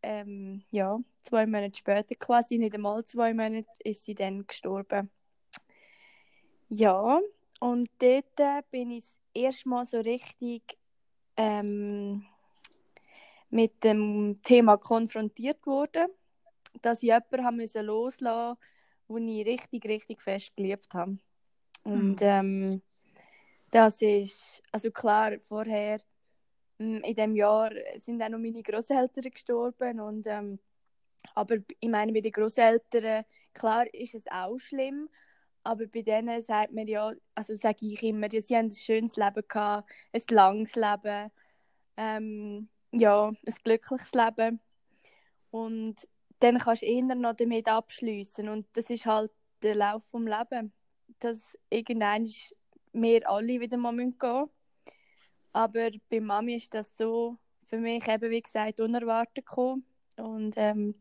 ähm, 0.01 0.63
ja, 0.72 1.00
zwei 1.24 1.46
Monate 1.46 1.78
später 1.78 2.16
quasi, 2.16 2.58
nicht 2.58 2.74
einmal 2.74 3.06
zwei 3.06 3.34
Monate, 3.34 3.70
ist 3.84 4.06
sie 4.06 4.16
dann 4.16 4.46
gestorben. 4.46 5.10
Ja, 6.70 7.20
und 7.60 7.89
dort 8.00 8.72
bin 8.72 8.92
ich 8.92 9.04
das 9.04 9.18
erste 9.34 9.70
Mal 9.70 9.86
so 9.86 10.00
richtig 10.00 10.78
ähm, 11.38 12.25
mit 13.50 13.84
dem 13.84 14.39
Thema 14.44 14.77
konfrontiert 14.77 15.65
wurde, 15.65 16.08
dass 16.82 17.03
ich 17.03 17.10
jemanden 17.10 17.46
haben 17.46 17.58
müssen 17.58 17.86
loslassen 17.86 18.58
musste, 19.08 19.25
den 19.25 19.27
ich 19.29 19.48
richtig, 19.48 19.86
richtig 19.86 20.22
fest 20.22 20.56
geliebt 20.56 20.94
habe. 20.94 21.18
Und 21.84 22.20
ähm, 22.22 22.82
das 23.72 24.01
ist, 24.01 24.62
also 24.72 24.91
klar, 24.91 25.39
vorher 25.48 26.00
mm, 26.77 26.98
in 26.98 27.15
dem 27.15 27.36
Jahr 27.36 27.72
sind 27.98 28.22
auch 28.22 28.29
noch 28.29 28.39
meine 28.39 28.63
Großeltern 28.63 29.32
gestorben 29.32 30.00
und 30.00 30.27
ähm, 30.27 30.60
aber 31.36 31.58
ich 31.79 31.89
meine, 31.89 32.13
bei 32.13 32.22
den 32.22 32.32
Großeltern, 32.32 33.25
klar 33.53 33.94
ist 33.94 34.15
es 34.15 34.25
auch 34.27 34.58
schlimm, 34.58 35.10
aber 35.63 35.88
bei 35.88 36.01
denen 36.01 36.41
sagt 36.41 36.72
man 36.72 36.88
ja, 36.88 37.12
also 37.36 37.56
sage 37.56 37.86
ich 37.86 38.01
immer, 38.03 38.29
sie 38.32 38.56
haben 38.56 38.68
ein 38.68 38.72
schönes 38.72 39.18
Leben 39.18 39.44
gehabt, 39.48 39.89
ein 40.13 40.22
langes 40.29 40.75
Leben, 40.75 41.32
ähm, 41.98 42.70
ja, 42.91 43.27
ein 43.27 43.53
glückliches 43.63 44.13
Leben. 44.13 44.60
Und 45.51 46.08
dann 46.39 46.58
kannst 46.60 46.84
du 46.84 46.86
eher 46.86 47.03
noch 47.15 47.36
damit 47.36 47.67
abschließen 47.67 48.48
und 48.50 48.65
das 48.74 48.89
ist 48.89 49.05
halt 49.05 49.31
der 49.62 49.75
Lauf 49.75 50.03
vom 50.05 50.25
Leben, 50.25 50.72
dass 51.19 51.58
irgendwann 51.69 52.27
wir 52.93 53.29
alle 53.29 53.60
wieder 53.60 53.77
mal 53.77 53.96
gehen 53.96 54.15
müssen. 54.19 54.50
Aber 55.51 55.89
bei 56.10 56.22
Mami 56.22 56.55
ist 56.55 56.74
das 56.74 56.91
so 56.96 57.38
für 57.65 57.77
mich 57.77 58.08
eben, 58.08 58.31
wie 58.31 58.41
gesagt, 58.41 58.79
unerwartet 58.79 59.46
gekommen 59.46 59.86
und 60.17 60.53
ähm, 60.55 60.96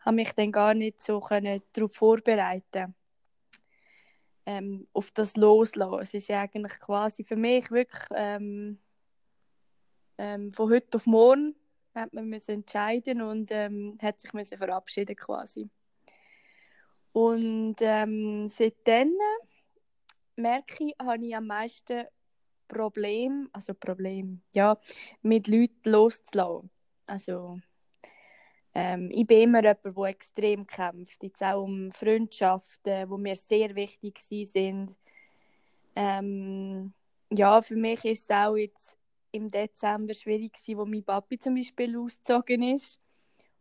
habe 0.00 0.16
mich 0.16 0.32
dann 0.32 0.52
gar 0.52 0.74
nicht 0.74 1.02
so 1.02 1.20
können 1.20 1.62
darauf 1.72 1.94
vorbereiten 1.94 2.94
ähm, 4.46 4.86
auf 4.92 5.10
das 5.10 5.36
Loslassen. 5.36 6.00
Es 6.00 6.14
ist 6.14 6.30
eigentlich 6.30 6.78
quasi 6.78 7.24
für 7.24 7.36
mich 7.36 7.70
wirklich 7.70 8.02
ähm, 8.14 8.78
ähm, 10.18 10.52
von 10.52 10.70
heute 10.70 10.96
auf 10.96 11.06
morgen 11.06 11.54
hat 11.94 12.12
man 12.12 12.28
müssen 12.28 12.52
entscheiden 12.52 13.22
und 13.22 13.50
ähm, 13.50 13.98
hat 14.02 14.20
sich 14.20 14.32
müssen 14.32 14.58
verabschieden 14.58 15.16
quasi. 15.16 15.68
Und 17.12 17.76
ähm, 17.80 18.48
seitdem 18.48 19.12
merke 20.36 20.84
ich, 20.84 20.94
habe 21.00 21.24
ich 21.24 21.36
am 21.36 21.46
meisten 21.46 22.06
Problem, 22.66 23.48
also 23.52 23.74
Problem, 23.74 24.42
ja, 24.52 24.76
mit 25.22 25.46
Leuten 25.46 25.90
loszulassen. 25.90 26.70
Also 27.06 27.60
ähm, 28.74 29.10
ich 29.12 29.26
bin 29.26 29.42
immer 29.42 29.62
jemand, 29.62 29.84
der 29.84 30.04
extrem 30.06 30.66
kämpft. 30.66 31.22
Jetzt 31.22 31.42
auch 31.42 31.62
um 31.62 31.92
Freundschaften, 31.92 33.08
die 33.08 33.18
mir 33.18 33.36
sehr 33.36 33.74
wichtig 33.76 34.18
sind. 34.18 34.96
Ähm, 35.94 36.92
ja, 37.30 37.62
für 37.62 37.76
mich 37.76 38.04
ist 38.04 38.24
es 38.24 38.30
auch 38.30 38.56
jetzt 38.56 38.96
im 39.34 39.48
Dezember 39.48 40.14
schwierig 40.14 40.54
gewesen, 40.54 40.78
wo 40.78 40.84
mein 40.84 41.04
Papi 41.04 41.38
zum 41.38 41.54
Beispiel 41.56 41.98
ausgezogen 41.98 42.62
ist. 42.62 43.00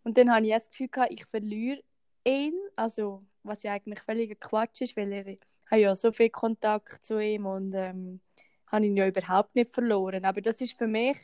Und 0.03 0.17
dann 0.17 0.31
habe 0.31 0.45
ich 0.45 0.53
das 0.53 0.69
Gefühl 0.69 0.89
gehabt, 0.89 1.11
ich 1.11 1.25
verliere 1.25 1.81
ihn. 2.23 2.53
Also, 2.75 3.23
was 3.43 3.63
ja 3.63 3.73
eigentlich 3.73 4.01
völliger 4.01 4.35
Quatsch 4.35 4.81
ist, 4.81 4.95
weil 4.95 5.11
er 5.11 5.35
habe 5.71 5.81
ja 5.81 5.95
so 5.95 6.11
viel 6.11 6.29
Kontakt 6.29 7.03
zu 7.03 7.19
ihm 7.19 7.45
und 7.45 7.73
ähm, 7.73 8.21
habe 8.67 8.85
ihn 8.85 8.95
ja 8.95 9.07
überhaupt 9.07 9.55
nicht 9.55 9.73
verloren. 9.73 10.25
Aber 10.25 10.41
das 10.41 10.61
ist 10.61 10.77
für 10.77 10.87
mich 10.87 11.17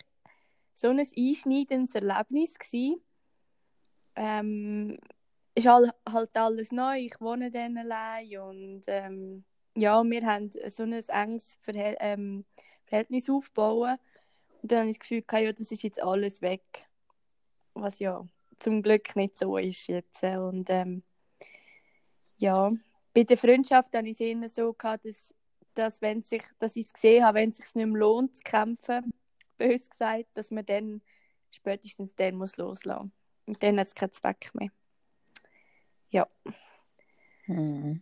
so 0.76 0.90
ein 0.90 1.00
einschneidendes 1.00 1.94
Erlebnis 1.94 2.58
gewesen, 2.58 3.02
ähm, 4.16 4.98
ist 5.56 5.68
halt, 5.68 5.94
halt 6.08 6.36
alles 6.36 6.72
neu. 6.72 7.00
Ich 7.00 7.20
wohne 7.20 7.52
dann 7.52 7.78
allein 7.78 8.38
und 8.40 8.82
ähm, 8.88 9.44
ja, 9.76 10.04
wir 10.04 10.26
haben 10.26 10.52
so 10.68 10.84
ein 10.84 10.94
enges 10.94 11.58
ähm, 11.68 12.46
Verhältnis 12.86 13.30
aufgebaut. 13.30 14.00
Und 14.62 14.72
dann 14.72 14.80
habe 14.80 14.90
ich 14.90 14.98
das 14.98 15.08
Gefühl, 15.08 15.24
ja, 15.32 15.54
das 15.54 15.72
ist 15.72 15.84
jetzt 15.84 16.02
alles 16.02 16.42
weg. 16.42 16.62
Was 17.74 18.00
ja 18.00 18.26
zum 18.60 18.82
Glück 18.82 19.16
nicht 19.16 19.38
so 19.38 19.58
ist 19.58 19.88
jetzt. 19.88 20.24
Und 20.24 20.70
ähm, 20.70 21.04
ja, 22.38 22.72
bei 23.14 23.24
der 23.24 23.38
Freundschaft 23.38 23.96
habe 23.96 24.08
ich 24.08 24.14
es 24.14 24.20
eher 24.20 24.50
so 24.50 24.74
gehabt, 24.74 25.06
dass, 25.06 25.34
dass, 25.74 26.02
wenn 26.02 26.24
sich, 26.24 26.44
dass 26.60 26.76
ich 26.76 26.88
es 26.88 26.94
gesehen 26.94 27.26
habe, 27.26 27.40
wenn 27.40 27.52
es 27.52 27.58
sich 27.58 27.76
nicht 27.76 27.86
mehr 27.86 28.00
lohnt 28.00 28.36
zu 28.36 28.44
kämpfen, 28.44 29.14
bös 29.58 29.90
gesagt, 29.90 30.28
dass 30.34 30.52
man 30.52 30.66
dann 30.66 31.02
spätestens 31.52 32.16
dann 32.16 32.36
muss 32.36 32.58
loslassen 32.58 33.12
und 33.46 33.64
dann 33.64 33.80
hat 33.80 33.88
es 33.88 33.96
keinen 33.96 34.12
Zweck 34.12 34.52
mehr. 34.54 34.70
Ja. 36.12 36.28
Mhm. 37.48 38.02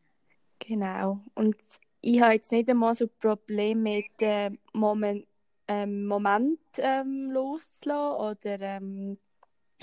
Genau. 0.59 1.21
Und 1.35 1.55
ich 2.01 2.21
habe 2.21 2.33
jetzt 2.33 2.51
nicht 2.51 2.69
einmal 2.69 2.95
so 2.95 3.07
Probleme 3.07 3.81
mit 3.81 4.05
dem 4.19 4.59
Moment, 4.73 5.26
ähm, 5.67 6.07
Moment 6.07 6.59
ähm, 6.77 7.31
loszulassen 7.31 8.19
oder 8.19 8.61
ähm, 8.61 9.17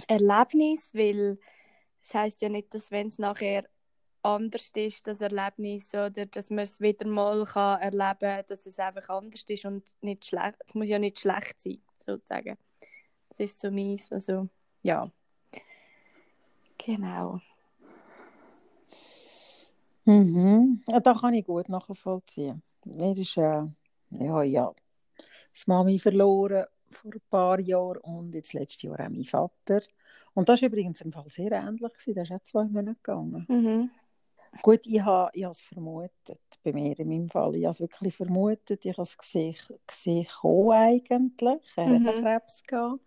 Erlebnis, 0.08 0.94
weil 0.94 1.38
es 2.02 2.08
das 2.08 2.14
heißt 2.14 2.42
ja 2.42 2.48
nicht, 2.48 2.74
dass 2.74 2.90
wenn 2.90 3.08
es 3.08 3.18
nachher 3.18 3.64
anders 4.22 4.70
ist, 4.74 5.06
das 5.06 5.20
Erlebnis, 5.20 5.92
oder 5.94 6.26
dass 6.26 6.50
man 6.50 6.60
es 6.60 6.80
wieder 6.80 7.06
mal 7.06 7.44
kann 7.44 7.80
erleben 7.80 8.18
kann, 8.18 8.44
dass 8.46 8.66
es 8.66 8.78
einfach 8.78 9.08
anders 9.10 9.44
ist 9.46 9.64
und 9.64 9.84
nicht 10.00 10.26
schlecht. 10.26 10.56
Es 10.66 10.74
muss 10.74 10.88
ja 10.88 10.98
nicht 10.98 11.20
schlecht 11.20 11.60
sein, 11.60 11.82
sozusagen. 12.04 12.56
Das 13.28 13.40
ist 13.40 13.60
so 13.60 13.70
meins, 13.70 14.10
also 14.10 14.48
ja. 14.82 15.06
Genau. 16.78 17.40
Mhm. 20.04 20.82
Ja, 20.86 21.00
da 21.00 21.14
kann 21.14 21.34
ich 21.34 21.46
gut 21.46 21.68
nachvollziehen. 21.68 22.62
Mir 22.84 23.16
ist 23.16 23.36
äh, 23.38 23.64
ja, 24.10 24.42
ja, 24.42 24.72
das 25.54 25.66
Mami 25.66 25.98
verloren 25.98 26.66
vor 26.90 27.12
ein 27.12 27.22
paar 27.30 27.60
Jahren 27.60 27.98
und 27.98 28.34
jetzt 28.34 28.52
letztes 28.52 28.82
Jahr 28.82 29.00
auch 29.00 29.08
mein 29.08 29.24
Vater. 29.24 29.82
Und 30.34 30.48
das 30.48 30.62
war 30.62 30.68
übrigens 30.68 31.00
im 31.00 31.12
Fall 31.12 31.28
sehr 31.28 31.52
ähnlich. 31.52 31.92
Gewesen. 31.92 32.14
Das 32.14 32.30
ist 32.30 32.34
auch 32.34 32.42
zwei 32.42 32.64
Monate 32.64 32.96
gegangen. 33.02 33.46
Mhm. 33.48 33.90
Gut, 34.62 34.86
ich 34.86 35.00
habe 35.00 35.30
ich 35.32 35.44
es 35.44 35.60
vermutet, 35.60 36.40
bei 36.62 36.72
mir 36.72 36.98
in 36.98 37.08
meinem 37.08 37.28
Fall. 37.28 37.56
Ich 37.56 37.64
habe 37.64 37.72
es 37.72 37.80
wirklich 37.80 38.14
vermutet. 38.14 38.84
Ich 38.84 38.92
habe 38.92 39.02
es 39.02 39.18
gesehen, 39.18 39.56
gesehen 39.86 40.26
eigentlich. 40.70 41.60
Er 41.76 41.86
mhm. 41.86 42.06
hatte 42.06 42.22
Krebs. 42.22 42.62
Gehabt. 42.64 43.00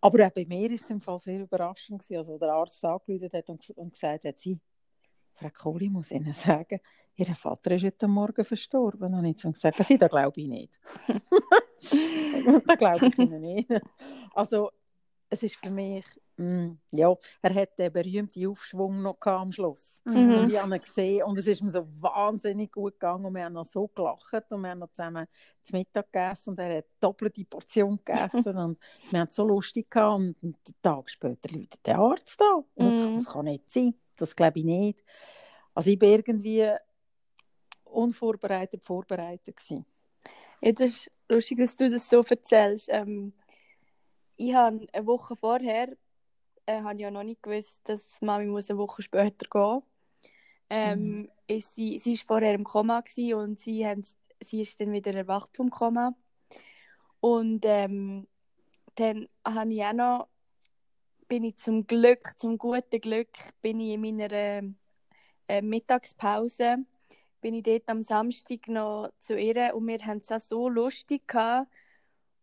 Aber 0.00 0.26
auch 0.26 0.30
bei 0.30 0.44
mir 0.46 0.68
war 0.68 0.74
es 0.74 0.90
im 0.90 1.00
Fall 1.00 1.18
sehr 1.18 1.40
überraschend. 1.40 2.02
Gewesen. 2.02 2.18
Also 2.18 2.38
der 2.38 2.52
Arzt 2.52 2.84
angerufen 2.84 3.30
hat 3.32 3.48
und, 3.48 3.70
und 3.70 3.92
gesagt 3.92 4.24
hat, 4.24 4.38
sie, 4.38 4.58
Frau 5.34 5.50
Kohl, 5.50 5.82
ich 5.82 5.90
muss 5.90 6.10
Ihnen 6.10 6.32
sagen, 6.32 6.80
Ihr 7.18 7.34
Vater 7.34 7.70
ist 7.70 7.84
heute 7.84 8.08
Morgen 8.08 8.44
verstorben. 8.44 9.14
Und 9.14 9.24
ich 9.24 9.42
habe 9.42 9.54
gesagt, 9.54 9.80
das, 9.80 9.88
glaube 9.88 10.40
ich 10.40 10.48
nicht. 10.48 10.78
das 12.66 12.78
glaube 12.78 13.06
ich 13.06 13.18
Ihnen 13.18 13.40
nicht. 13.40 13.70
Also 14.34 14.70
es 15.28 15.42
ist 15.42 15.56
für 15.56 15.70
mich, 15.70 16.04
mm, 16.36 16.72
ja, 16.92 17.14
er 17.42 17.54
hat 17.54 17.78
den 17.78 17.92
berühmten 17.92 18.46
Aufschwung 18.46 19.02
noch 19.02 19.18
am 19.22 19.50
Schluss. 19.50 20.00
Mhm. 20.04 20.34
Und 20.34 20.50
ich 20.50 20.60
habe 20.60 20.74
ihn 20.74 20.80
gesehen 20.80 21.22
und 21.24 21.38
es 21.38 21.46
ist 21.46 21.62
mir 21.62 21.70
so 21.70 21.86
wahnsinnig 22.00 22.72
gut 22.72 22.94
gegangen 22.94 23.24
und 23.24 23.34
wir 23.34 23.44
haben 23.44 23.54
noch 23.54 23.66
so 23.66 23.88
gelacht 23.88 24.50
und 24.50 24.60
wir 24.60 24.70
haben 24.70 24.78
noch 24.78 24.90
zusammen 24.90 25.26
zu 25.62 25.74
Mittag 25.74 26.12
gegessen 26.12 26.50
und 26.50 26.58
er 26.58 26.78
hat 26.78 26.84
doppelte 27.00 27.44
Portion 27.44 27.98
gegessen 28.04 28.56
und 28.58 28.78
wir 29.10 29.20
haben 29.20 29.28
es 29.28 29.34
so 29.34 29.44
lustig 29.44 29.90
gehabt 29.90 30.20
und 30.20 30.36
einen 30.42 30.56
Tag 30.82 31.10
später 31.10 31.48
läutet 31.50 31.84
der 31.84 31.98
Arzt 31.98 32.40
da. 32.40 32.62
Und 32.74 32.96
mhm. 32.96 33.14
das 33.16 33.32
kann 33.32 33.46
nicht 33.46 33.70
sein, 33.70 33.94
das 34.16 34.36
glaube 34.36 34.58
ich 34.60 34.64
nicht. 34.64 35.04
Also 35.74 35.90
ich 35.90 36.00
war 36.00 36.08
irgendwie 36.08 36.70
unvorbereitet 37.86 38.84
vorbereitet 38.84 39.56
gewesen. 39.56 39.84
Ja, 40.60 40.72
das 40.72 40.90
ist 40.90 41.10
lustig, 41.28 41.58
dass 41.58 41.76
du 41.76 41.90
das 41.90 42.08
so 42.08 42.22
erzählst. 42.22 42.88
Ähm, 42.90 43.32
ich 44.36 44.54
habe 44.54 44.86
eine 44.92 45.06
Woche 45.06 45.36
vorher 45.36 45.96
äh, 46.66 46.82
habe 46.82 47.00
ja 47.00 47.10
noch 47.10 47.22
nicht 47.22 47.42
gewusst, 47.42 47.80
dass 47.84 48.04
Mami 48.20 48.46
muss 48.46 48.68
eine 48.68 48.78
Woche 48.78 49.02
später 49.02 49.46
gehen. 49.48 49.82
Ähm, 50.68 51.18
mhm. 51.18 51.30
ist 51.46 51.76
sie, 51.76 51.98
sie 52.00 52.14
ist 52.14 52.26
vorher 52.26 52.52
im 52.54 52.64
Koma 52.64 53.04
und 53.34 53.60
sie, 53.60 53.86
haben, 53.86 54.02
sie 54.40 54.60
ist 54.60 54.80
dann 54.80 54.92
wieder 54.92 55.14
erwacht 55.14 55.56
vom 55.56 55.70
Koma. 55.70 56.14
Und 57.20 57.64
ähm, 57.64 58.26
dann 58.96 59.28
habe 59.44 59.72
ich 59.72 59.84
auch 59.84 59.92
noch, 59.92 60.28
bin 61.28 61.44
ich 61.44 61.56
zum 61.56 61.86
Glück, 61.86 62.34
zum 62.38 62.58
guten 62.58 63.00
Glück, 63.00 63.28
bin 63.62 63.78
ich 63.78 63.94
in 63.94 64.00
meiner 64.00 64.32
äh, 65.48 65.62
Mittagspause, 65.62 66.78
bin 67.46 67.54
ich 67.54 67.62
dort 67.62 67.88
am 67.88 68.02
Samstag 68.02 68.66
noch 68.66 69.08
zu 69.20 69.38
ihr 69.38 69.72
und 69.72 69.86
wir 69.86 69.98
haben 69.98 70.18
es 70.18 70.32
auch 70.32 70.40
so 70.40 70.68
lustig 70.68 71.28
gehabt 71.28 71.70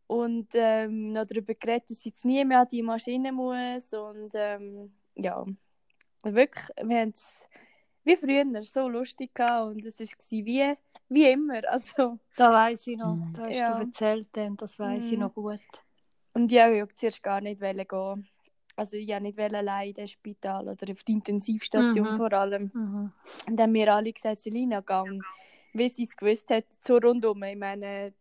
und 0.08 0.48
ähm, 0.54 1.12
noch 1.12 1.26
darüber 1.26 1.54
geredet, 1.56 1.90
dass 1.90 2.00
sie 2.00 2.10
jetzt 2.10 2.24
nie 2.24 2.46
mehr 2.46 2.62
an 2.62 2.70
die 2.72 2.82
Maschine 2.82 3.34
muss 3.34 3.92
und 3.92 4.32
ähm, 4.34 4.94
ja, 5.16 5.44
wirklich, 6.24 6.70
wir 6.82 7.02
haben 7.02 7.14
es 7.14 7.42
wie 8.06 8.16
früher 8.16 8.46
so 8.64 8.88
lustig 8.88 9.36
gehabt 9.36 9.76
und 9.76 9.86
es 9.86 10.00
war 10.00 10.08
wie, 10.30 10.74
wie 11.10 11.30
immer, 11.30 11.62
also... 11.70 12.18
Da 12.38 12.54
weiß 12.54 12.88
ich 12.88 12.98
noch, 12.98 13.16
mhm. 13.16 13.34
da 13.34 13.42
hast 13.48 13.58
ja. 13.58 13.74
du 13.74 13.86
erzählt, 13.86 14.28
dann, 14.32 14.56
das 14.56 14.80
weiß 14.80 15.04
mhm. 15.04 15.12
ich 15.12 15.20
noch 15.20 15.34
gut. 15.34 15.60
Und 16.34 16.50
ich 16.50 16.58
wollte 16.58 16.96
zuerst 16.96 17.22
gar 17.22 17.42
nicht 17.42 17.60
gehen. 17.60 18.30
Also 18.76 18.98
ich 18.98 19.20
nicht 19.20 19.40
allein 19.40 19.92
in 19.92 20.08
Spital 20.08 20.68
oder 20.68 20.92
auf 20.92 21.04
die 21.04 21.12
Intensivstation 21.12 22.14
mhm. 22.14 22.18
vor 22.18 22.34
allem. 22.34 22.72
Mhm. 22.74 23.12
Und 23.48 23.58
dann 23.58 23.66
haben 23.68 23.72
mir 23.72 23.94
alle 23.94 24.12
gesagt, 24.12 24.42
Selina, 24.42 24.82
gang, 24.82 25.24
wie 25.74 25.90
sie 25.90 26.04
es 26.04 26.16
gewusst 26.16 26.50
hat, 26.50 26.66
so 26.82 26.98
rundum. 26.98 27.44
Ich 27.44 27.58
meine, 27.58 28.14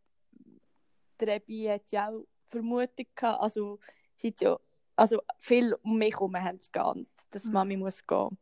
der 1.18 1.36
Ebi 1.36 1.66
hat 1.66 1.90
ja 1.90 2.10
auch 2.10 2.26
vermutet 2.48 3.16
gehabt, 3.16 3.40
also 3.40 3.78
sind 4.14 4.40
ja, 4.40 4.58
also 4.94 5.22
viel 5.38 5.74
um 5.82 5.96
mich 5.96 6.14
herum 6.14 6.36
haben 6.36 6.58
es 6.60 6.70
geahnt, 6.70 7.08
dass 7.30 7.44
Mhm. 7.44 7.52
Mami 7.52 7.76
muss 7.76 8.06
gehen. 8.06 8.36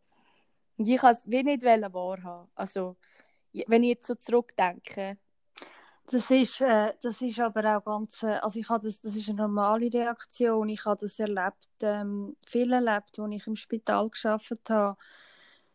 Und 0.76 0.88
ich 0.88 1.02
wollte 1.02 1.20
es 1.20 1.30
wie 1.30 1.42
nicht 1.42 1.62
wahrhaben. 1.62 2.50
Also, 2.54 2.96
wenn 3.52 3.82
ich 3.82 3.90
jetzt 3.90 4.06
so 4.06 4.14
zurückdenke, 4.14 5.16
Das 6.12 6.28
ist, 6.28 6.60
äh, 6.60 6.92
das 7.02 7.22
ist 7.22 7.38
aber 7.38 7.76
auch 7.76 7.84
ganz, 7.84 8.24
äh, 8.24 8.38
also 8.42 8.58
ich 8.58 8.68
habe 8.68 8.84
das, 8.88 9.00
das 9.00 9.14
ist 9.14 9.28
eine 9.28 9.42
normale 9.42 9.92
Reaktion. 9.92 10.68
Ich 10.68 10.84
habe 10.84 10.98
das 11.00 11.20
erlebt, 11.20 11.68
ähm, 11.82 12.36
viel 12.44 12.72
erlebt, 12.72 13.16
als 13.20 13.32
ich 13.32 13.46
im 13.46 13.54
Spital 13.54 14.10
geschafft 14.10 14.58
habe 14.68 14.96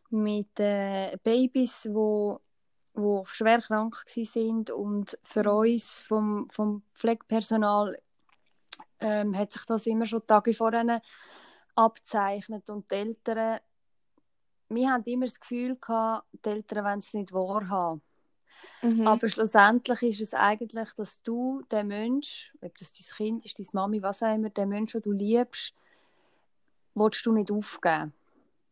mit 0.10 0.60
äh, 0.60 1.18
Babys, 1.24 1.88
wo, 1.90 2.42
wo 2.96 3.24
schwer 3.26 3.62
krank 3.62 4.04
sind 4.08 4.72
und 4.72 5.18
für 5.24 5.50
uns 5.54 6.02
vom, 6.02 6.50
vom 6.50 6.84
Pflegepersonal 6.94 7.98
ähm, 9.00 9.38
hat 9.38 9.54
sich 9.54 9.64
das 9.66 9.86
immer 9.86 10.06
schon 10.06 10.28
Tage 10.28 10.54
vorher 10.54 11.02
abzeichnet 11.76 12.70
und 12.70 12.92
die 12.92 12.96
Eltern, 12.96 13.60
wir 14.68 14.90
haben 14.92 15.04
immer 15.06 15.28
das 15.28 15.40
Gefühl 15.40 15.78
gehabt, 15.78 16.28
die 16.46 16.50
Eltern 16.50 16.86
wollen 16.86 17.00
es 17.00 17.14
nicht 17.14 17.32
wahrhaben. 17.32 18.05
Mhm. 18.82 19.06
Aber 19.08 19.30
schlussendlich 19.30 20.02
ist 20.04 20.22
es 20.22 20.34
eigentlich, 20.34 20.90
dass 20.94 21.22
du 21.24 21.62
den 21.72 21.88
Mensch, 21.88 22.54
ob 22.62 22.78
das 22.78 22.94
dein 22.94 23.06
Kind 23.18 23.46
ist, 23.46 23.58
deine 23.60 23.68
Mami, 23.74 24.02
was 24.02 24.24
auch 24.24 24.34
immer, 24.34 24.50
den 24.50 24.70
Mensch, 24.70 24.94
den 24.94 25.02
du 25.02 25.12
liebst, 25.12 25.74
willst 26.96 27.26
du 27.26 27.32
nicht 27.32 27.52
aufgeben. 27.52 28.14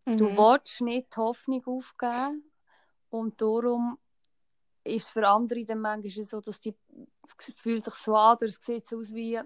Du 0.06 0.26
Mhm. 0.26 0.38
willst 0.38 0.82
nicht 0.82 1.14
die 1.14 1.18
Hoffnung 1.18 1.66
aufgeben 1.66 2.44
und 3.10 3.42
darum 3.42 3.98
ist 4.84 5.06
es 5.06 5.10
für 5.12 5.28
andere 5.28 5.66
dann 5.66 5.80
manchmal 5.80 6.26
so, 6.26 6.42
dass 6.42 6.60
die 6.60 6.76
fühlt 7.58 7.86
sich 7.86 7.94
so 7.96 8.16
an 8.16 8.38
oder 8.38 8.46
es 8.48 8.60
sieht 8.64 8.88
so 8.88 8.98
aus 9.00 9.14
wie 9.14 9.40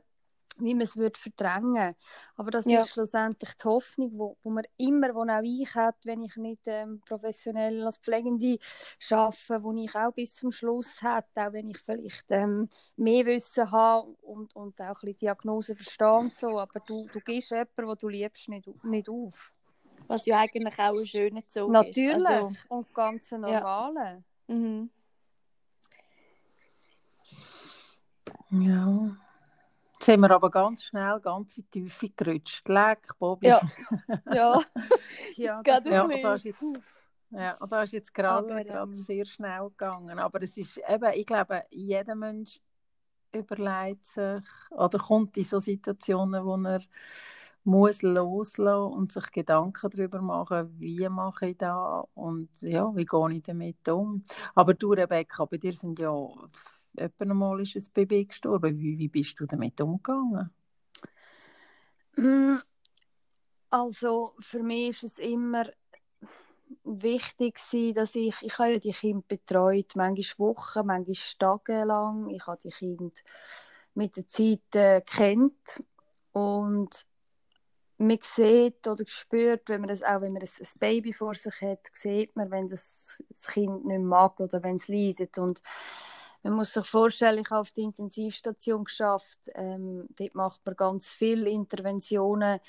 wie 0.60 0.74
man 0.74 0.84
es 0.84 0.98
würde 0.98 1.20
verdrängen 1.20 1.96
aber 2.36 2.52
das 2.52 2.66
Ja. 2.66 2.82
ist 2.82 2.90
schlussendlich 2.90 3.54
die 3.54 3.64
Hoffnung 3.64 4.12
wo, 4.18 4.38
wo 4.42 4.50
man 4.50 4.66
immer 4.78 5.14
wo 5.14 5.22
auch 5.22 5.42
ich 5.44 5.74
hätte 5.76 6.00
wenn 6.04 6.24
ich 6.24 6.36
nicht 6.38 6.62
ähm, 6.66 7.02
professionell 7.06 7.84
als 7.86 7.98
Pflegende 7.98 8.58
arbeite 9.12 9.64
wo 9.64 9.74
ich 9.74 9.96
auch 9.96 10.12
bis 10.12 10.36
zum 10.36 10.52
Schluss 10.52 11.02
hätte 11.02 11.48
auch 11.48 11.54
wenn 11.54 11.68
ich 11.68 11.78
vielleicht 11.80 12.26
ähm, 12.30 12.70
mehr 12.96 13.26
Wissen 13.26 13.72
habe 13.72 14.10
und, 14.22 14.56
und 14.56 14.80
auch 14.82 14.86
ein 14.86 14.94
bisschen 14.94 15.20
Diagnose 15.20 15.76
verstehe 15.76 16.14
und 16.14 16.36
so 16.36 16.60
aber 16.60 16.80
du, 16.82 17.08
du 17.12 17.20
gibst 17.22 17.52
jemanden, 17.52 17.88
wo 17.88 17.96
du 17.96 18.08
liebst 18.08 18.50
nicht, 18.50 18.68
nicht 18.84 19.10
auf 19.10 19.54
Was 20.08 20.26
ja 20.26 20.40
eigentlich 20.40 20.80
auch 20.80 20.98
ein 20.98 21.06
schöner 21.06 21.48
Zug 21.48 21.72
natürlich 21.72 22.18
ist. 22.18 22.26
Also, 22.28 22.54
und 22.70 22.94
ganz 22.94 23.32
normale 23.32 24.24
mhm. 24.48 24.90
Ja. 28.50 29.18
Jetzt 30.08 30.14
sind 30.14 30.22
wir 30.22 30.32
aber 30.32 30.50
ganz 30.50 30.84
schnell 30.86 31.20
ganz 31.20 31.58
in 31.58 31.66
die 31.66 31.82
Tiefe 31.82 32.08
gerutscht. 32.16 32.66
Leck, 32.70 33.10
Bobby. 33.20 33.48
Ja. 33.48 33.62
Ja, 34.34 34.62
ja, 35.36 35.62
gerade 35.62 35.92
Ja, 35.92 36.04
und 36.04 36.24
da 36.24 36.36
ist 36.36 36.46
jetzt, 36.46 36.64
ja, 37.32 37.56
und 37.58 37.70
da 37.70 37.84
ist 37.84 37.92
jetzt 37.92 38.14
gerade, 38.14 38.54
Aber, 38.54 38.64
gerade 38.64 38.90
ähm, 38.90 38.96
sehr 39.04 39.26
schnell 39.26 39.64
gegangen. 39.70 40.18
Aber 40.18 40.42
es 40.42 40.56
ist 40.56 40.78
eben, 40.88 41.12
ich 41.14 41.26
glaube, 41.26 41.64
jeder 41.72 42.16
Mensch 42.16 42.62
überlegt 43.34 44.06
sich 44.06 44.46
oder 44.72 44.98
kommt 44.98 45.36
in 45.36 45.44
so 45.44 45.60
Situationen, 45.60 46.46
wo 46.46 46.56
er 46.56 46.82
muss 47.66 48.02
loslassen 48.02 48.94
und 48.94 49.12
sich 49.12 49.30
Gedanken 49.30 49.90
darüber 49.90 50.22
machen, 50.22 50.74
wie 50.80 51.10
mache 51.10 51.48
ich 51.48 51.58
das 51.58 52.06
und 52.14 52.50
ja, 52.62 52.96
wie 52.96 53.06
gehe 53.06 53.34
ich 53.34 53.44
damit 53.44 53.90
um. 53.90 54.24
Aber 54.56 54.74
du, 54.74 54.94
Rebecca, 54.94 55.44
bei 55.44 55.58
dir 55.58 55.74
sind 55.74 56.00
ja 56.00 56.16
etwa 56.98 57.26
einmal 57.26 57.62
ist 57.62 57.76
ein 57.76 57.86
Baby 57.94 58.26
gestorben. 58.26 58.78
Wie, 58.80 58.98
wie 58.98 59.08
bist 59.08 59.40
du 59.40 59.46
damit 59.46 59.80
umgegangen? 59.82 60.50
Mm, 62.16 62.58
Also 63.70 64.34
für 64.40 64.64
mich 64.64 64.90
ist 64.90 65.04
es 65.04 65.20
immer 65.20 65.66
wichtig 66.84 67.60
dass 67.94 68.16
ich, 68.16 68.36
ich 68.42 68.58
habe 68.58 68.74
ja 68.74 68.80
die 68.80 68.92
Kinder 68.92 69.24
betreut, 69.28 69.96
manchmal 69.96 70.50
Wochen, 70.50 70.86
manchmal 70.88 71.16
Tage 71.40 71.84
lang. 71.84 72.30
Ich 72.30 72.46
habe 72.48 72.60
die 72.64 72.72
Kinder 72.72 73.12
mit 73.94 74.16
der 74.16 74.28
Zeit 74.28 74.76
äh, 74.76 75.02
und 76.32 77.06
man 77.98 78.20
sieht 78.22 78.88
oder 78.88 79.04
spürt, 79.08 79.70
wenn 79.70 79.82
man 79.82 79.90
das, 79.90 80.04
auch 80.04 80.22
wenn 80.22 80.34
man 80.34 80.42
ein, 80.44 80.50
ein 80.60 80.80
Baby 80.80 81.14
vor 81.14 81.34
sich 81.34 81.62
hat, 81.62 81.80
sieht 81.94 82.36
man, 82.36 82.52
wenn 82.52 82.68
das, 82.68 83.24
das 83.28 83.48
Kind 83.48 83.86
nicht 83.86 84.02
mag 84.02 84.40
oder 84.40 84.62
wenn 84.62 84.76
es 84.76 84.88
leidet 84.88 85.38
und 85.38 85.62
man 86.44 86.54
muss 86.54 86.74
sich 86.74 86.88
vorstellen, 86.88 87.40
ich 87.40 87.50
habe 87.50 87.62
auf 87.62 87.72
der 87.72 87.84
Intensivstation 87.84 88.84
geschafft. 88.86 89.40
Ähm, 89.56 90.08
dort 90.18 90.36
macht 90.36 90.66
man 90.66 90.76
ganz 90.76 91.12
viele 91.12 91.50
Interventionen 91.50 92.60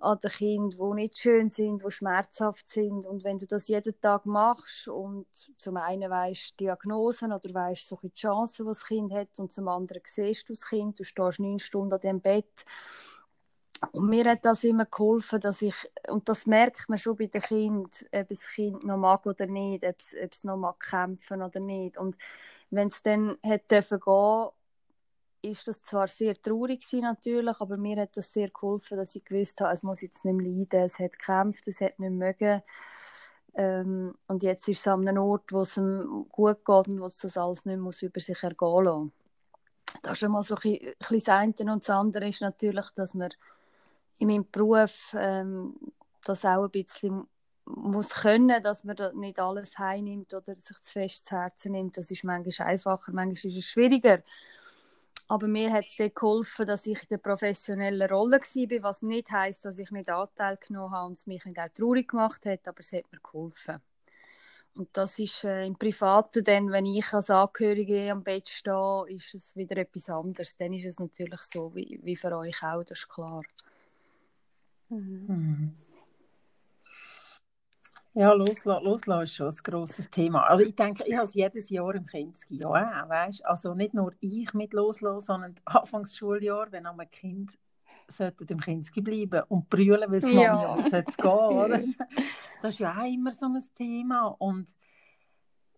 an 0.00 0.18
den 0.20 0.30
Kindern, 0.30 0.96
die 0.96 1.02
nicht 1.02 1.18
schön 1.18 1.50
sind, 1.50 1.82
die 1.84 1.90
schmerzhaft 1.90 2.68
sind. 2.68 3.06
Und 3.06 3.22
wenn 3.22 3.38
du 3.38 3.46
das 3.46 3.68
jeden 3.68 4.00
Tag 4.00 4.24
machst 4.26 4.88
und 4.88 5.26
zum 5.58 5.76
einen 5.76 6.10
weißt 6.10 6.58
Diagnosen 6.58 7.32
oder 7.32 7.52
weißt 7.52 7.88
so 7.88 7.98
die 8.02 8.12
Chancen, 8.12 8.64
die 8.64 8.70
das 8.70 8.84
Kind 8.84 9.12
hat, 9.12 9.38
und 9.38 9.52
zum 9.52 9.68
anderen 9.68 10.02
siehst 10.04 10.48
du 10.48 10.54
das 10.54 10.66
Kind, 10.66 10.98
du 10.98 11.04
stehst 11.04 11.40
neun 11.40 11.58
Stunden 11.58 11.92
an 11.92 12.00
dem 12.00 12.20
Bett. 12.20 12.64
Und 13.92 14.08
mir 14.08 14.24
hat 14.24 14.44
das 14.44 14.62
immer 14.64 14.84
geholfen, 14.84 15.40
dass 15.40 15.62
ich, 15.62 15.74
und 16.08 16.28
das 16.28 16.46
merkt 16.46 16.88
man 16.88 16.98
schon 16.98 17.16
bei 17.16 17.26
den 17.26 17.40
Kindern, 17.40 17.90
ob 18.12 18.28
das 18.28 18.48
Kind 18.48 18.84
noch 18.84 18.98
mag 18.98 19.24
oder 19.24 19.46
nicht, 19.46 19.84
ob 19.84 19.96
es, 19.98 20.14
ob 20.22 20.32
es 20.32 20.44
noch 20.44 20.58
mag 20.58 20.80
kämpfen 20.80 21.42
oder 21.42 21.60
nicht. 21.60 21.96
Und 21.96 22.16
wenn 22.70 22.88
es 22.88 23.02
dann 23.02 23.36
hat 23.44 23.70
dürfen 23.70 24.00
gehen, 24.00 24.48
ist 25.42 25.68
das 25.68 25.82
zwar 25.82 26.08
sehr 26.08 26.40
traurig 26.40 26.80
gewesen, 26.80 27.02
natürlich, 27.02 27.60
aber 27.60 27.76
mir 27.76 28.02
hat 28.02 28.16
das 28.16 28.32
sehr 28.32 28.50
geholfen, 28.50 28.98
dass 28.98 29.14
ich 29.14 29.24
gewusst 29.24 29.60
habe, 29.60 29.72
es 29.72 29.82
muss 29.82 30.02
jetzt 30.02 30.24
nicht 30.24 30.34
mehr 30.34 30.46
leiden, 30.46 30.84
es 30.84 30.98
hat 30.98 31.18
gekämpft, 31.18 31.66
es 31.68 31.80
hat 31.80 31.98
nicht 31.98 32.12
mögen. 32.12 32.62
Ähm, 33.54 34.14
und 34.26 34.42
jetzt 34.42 34.68
ist 34.68 34.80
es 34.80 34.86
an 34.86 35.08
einem 35.08 35.22
Ort, 35.22 35.52
wo 35.52 35.62
es 35.62 35.76
ihm 35.76 36.26
gut 36.30 36.64
geht 36.64 36.88
und 36.88 37.00
wo 37.00 37.06
es 37.06 37.16
das 37.18 37.36
alles 37.36 37.64
nicht 37.64 37.78
muss 37.78 38.02
über 38.02 38.20
sich 38.20 38.42
ergehen 38.42 38.84
lassen. 38.84 39.12
Das 40.02 40.14
ist 40.14 40.24
einmal 40.24 40.44
so 40.44 40.54
ein 40.56 40.60
bisschen 40.60 40.94
das 41.10 41.28
eine 41.28 41.72
und 41.72 41.82
das 41.82 41.90
andere 41.90 42.28
ist 42.28 42.42
natürlich, 42.42 42.90
dass 42.94 43.14
man 43.14 43.30
in 44.18 44.28
meinem 44.28 44.46
Beruf 44.50 45.14
ähm, 45.18 45.74
das 46.24 46.44
auch 46.44 46.64
ein 46.64 46.70
bisschen 46.70 47.26
muss 47.76 48.10
können, 48.10 48.62
dass 48.62 48.84
man 48.84 48.96
da 48.96 49.12
nicht 49.12 49.38
alles 49.38 49.78
heimnimmt 49.78 50.32
oder 50.34 50.54
sich 50.56 50.80
zu 50.80 50.92
fest 50.92 51.26
zu 51.26 51.36
Herzen 51.36 51.72
nimmt. 51.72 51.96
Das 51.96 52.10
ist 52.10 52.24
manchmal 52.24 52.68
einfacher, 52.68 53.12
manchmal 53.12 53.50
ist 53.50 53.56
es 53.56 53.66
schwieriger. 53.66 54.22
Aber 55.28 55.46
mir 55.46 55.72
hat 55.72 55.86
es 55.86 55.94
dort 55.96 56.14
geholfen, 56.16 56.66
dass 56.66 56.86
ich 56.86 57.02
in 57.02 57.08
der 57.10 57.18
professionellen 57.18 58.10
Rolle 58.10 58.40
war, 58.40 58.82
was 58.82 59.02
nicht 59.02 59.30
heisst, 59.30 59.64
dass 59.64 59.78
ich 59.78 59.90
nicht 59.92 60.10
Anteil 60.10 60.56
genommen 60.56 60.92
habe 60.92 61.06
und 61.06 61.12
es 61.12 61.26
mich 61.26 61.42
auch 61.46 61.68
traurig 61.72 62.08
gemacht 62.08 62.44
hat, 62.46 62.66
aber 62.66 62.80
es 62.80 62.92
hat 62.92 63.04
mir 63.12 63.20
geholfen. 63.20 63.80
Und 64.76 64.88
das 64.92 65.18
ist 65.18 65.44
äh, 65.44 65.66
im 65.66 65.76
Privaten 65.76 66.44
dann, 66.44 66.70
wenn 66.70 66.86
ich 66.86 67.12
als 67.12 67.30
Angehörige 67.30 68.10
am 68.10 68.22
Bett 68.22 68.48
stehe, 68.48 69.04
ist 69.08 69.34
es 69.34 69.56
wieder 69.56 69.76
etwas 69.76 70.08
anderes. 70.08 70.56
Dann 70.56 70.72
ist 70.72 70.86
es 70.86 70.98
natürlich 70.98 71.40
so, 71.42 71.74
wie, 71.74 72.00
wie 72.02 72.16
für 72.16 72.36
euch 72.36 72.62
auch, 72.62 72.82
das 72.84 73.00
ist 73.00 73.08
klar. 73.08 73.42
Mhm. 74.88 75.74
Ja, 78.14 78.32
loslassen, 78.32 78.84
loslassen 78.84 79.22
ist 79.22 79.34
schon 79.34 79.48
ein 79.48 79.56
grosses 79.62 80.10
Thema. 80.10 80.42
Also 80.48 80.64
ich 80.64 80.74
denke, 80.74 81.04
ich 81.06 81.14
habe 81.14 81.24
es 81.26 81.34
jedes 81.34 81.70
Jahr 81.70 81.94
im 81.94 82.06
Kinski 82.06 82.56
ja 82.56 82.68
auch, 82.68 83.08
weißt? 83.08 83.44
Also 83.46 83.74
nicht 83.74 83.94
nur 83.94 84.12
ich 84.20 84.52
mit 84.52 84.72
loslassen, 84.72 85.20
sondern 85.24 85.54
Anfangs 85.64 86.16
Schuljahr, 86.16 86.70
wenn 86.72 86.86
ein 86.86 87.10
Kind 87.10 87.56
sollte 88.08 88.44
im 88.48 88.60
Kinski 88.60 89.00
bleiben 89.00 89.42
und 89.48 89.68
brüllen, 89.70 90.10
weil 90.10 90.18
es 90.18 90.24
Ja. 90.24 90.52
Mami 90.52 90.62
ja 90.62 90.88
sollte 90.88 91.16
gehen, 91.16 91.28
oder? 91.28 91.80
Das 92.62 92.74
ist 92.74 92.80
ja 92.80 92.96
auch 93.00 93.06
immer 93.06 93.30
so 93.30 93.46
ein 93.46 93.62
Thema 93.76 94.26
und 94.38 94.74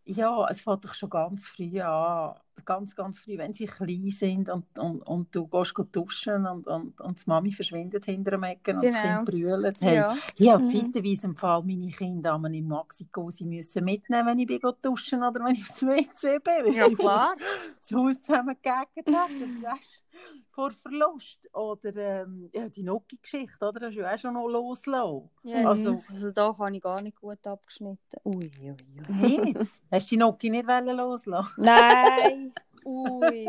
ja, 0.04 0.46
es 0.48 0.60
fängt 0.62 0.84
doch 0.84 0.94
schon 0.94 1.10
ganz 1.10 1.46
früh 1.46 1.80
an, 1.80 2.34
ganz, 2.64 2.94
ganz 2.94 3.18
früh, 3.20 3.38
wenn 3.38 3.52
sie 3.52 3.66
klein 3.66 4.10
sind 4.10 4.48
und, 4.48 4.66
und, 4.78 5.02
und 5.02 5.34
du 5.34 5.46
gehst 5.46 5.74
duschen 5.92 6.46
und, 6.46 6.66
und, 6.66 7.00
und 7.00 7.20
die 7.24 7.28
Mami 7.30 7.52
verschwindet 7.52 8.04
hinter 8.04 8.32
dem 8.32 8.42
Ecken 8.42 8.78
und 8.78 8.84
das 8.84 8.94
Genau. 8.94 9.24
Kind 9.24 9.24
brüllt. 9.24 9.80
Hey, 9.80 9.96
Ja. 9.96 10.14
ich 10.36 10.48
habe 10.50 10.64
Mhm. 10.64 10.92
zeitweise 10.92 11.26
im 11.26 11.36
Fall 11.36 11.62
meine 11.62 11.90
Kinder 11.90 12.34
einmal 12.34 12.54
im 12.54 12.68
Maxiko 12.68 13.30
sie 13.30 13.44
müssen 13.44 13.84
mitnehmen, 13.84 14.26
wenn 14.26 14.38
ich 14.38 14.46
bin 14.46 14.60
duschen 14.82 15.22
oder 15.22 15.44
wenn 15.44 15.54
ich 15.54 15.62
aufs 15.68 15.82
WC 15.82 16.38
bin. 16.40 16.66
weil 16.66 16.74
Ja, 16.74 16.88
klar. 16.90 17.34
Das 17.80 17.92
Haus 17.92 18.20
zusammengegeben 18.20 19.14
weißt, 19.14 20.01
vor 20.50 20.70
Verlust. 20.72 21.38
Oder 21.54 21.96
ähm, 22.22 22.50
ja, 22.52 22.68
die 22.68 22.82
Noki-Geschichte, 22.82 23.56
oder? 23.66 23.80
Das 23.80 23.90
ist 23.90 23.96
ja 23.96 24.12
auch 24.12 24.18
schon 24.18 24.34
noch 24.34 24.48
loslassen. 24.48 25.30
Ja, 25.44 25.68
Also- 25.68 25.98
also, 26.12 26.30
da 26.30 26.52
kann 26.52 26.74
ich 26.74 26.82
gar 26.82 27.00
nicht 27.02 27.20
gut 27.20 27.46
abgeschnitten. 27.46 27.98
Ui, 28.24 28.50
ui, 28.60 28.74
ui. 29.22 29.54
Hast 29.90 30.06
du 30.06 30.10
die 30.10 30.16
Noki 30.16 30.50
nicht 30.50 30.66
wollen 30.66 30.96
loslassen? 30.96 31.52
Nein, 31.56 32.52
ui. 32.84 33.48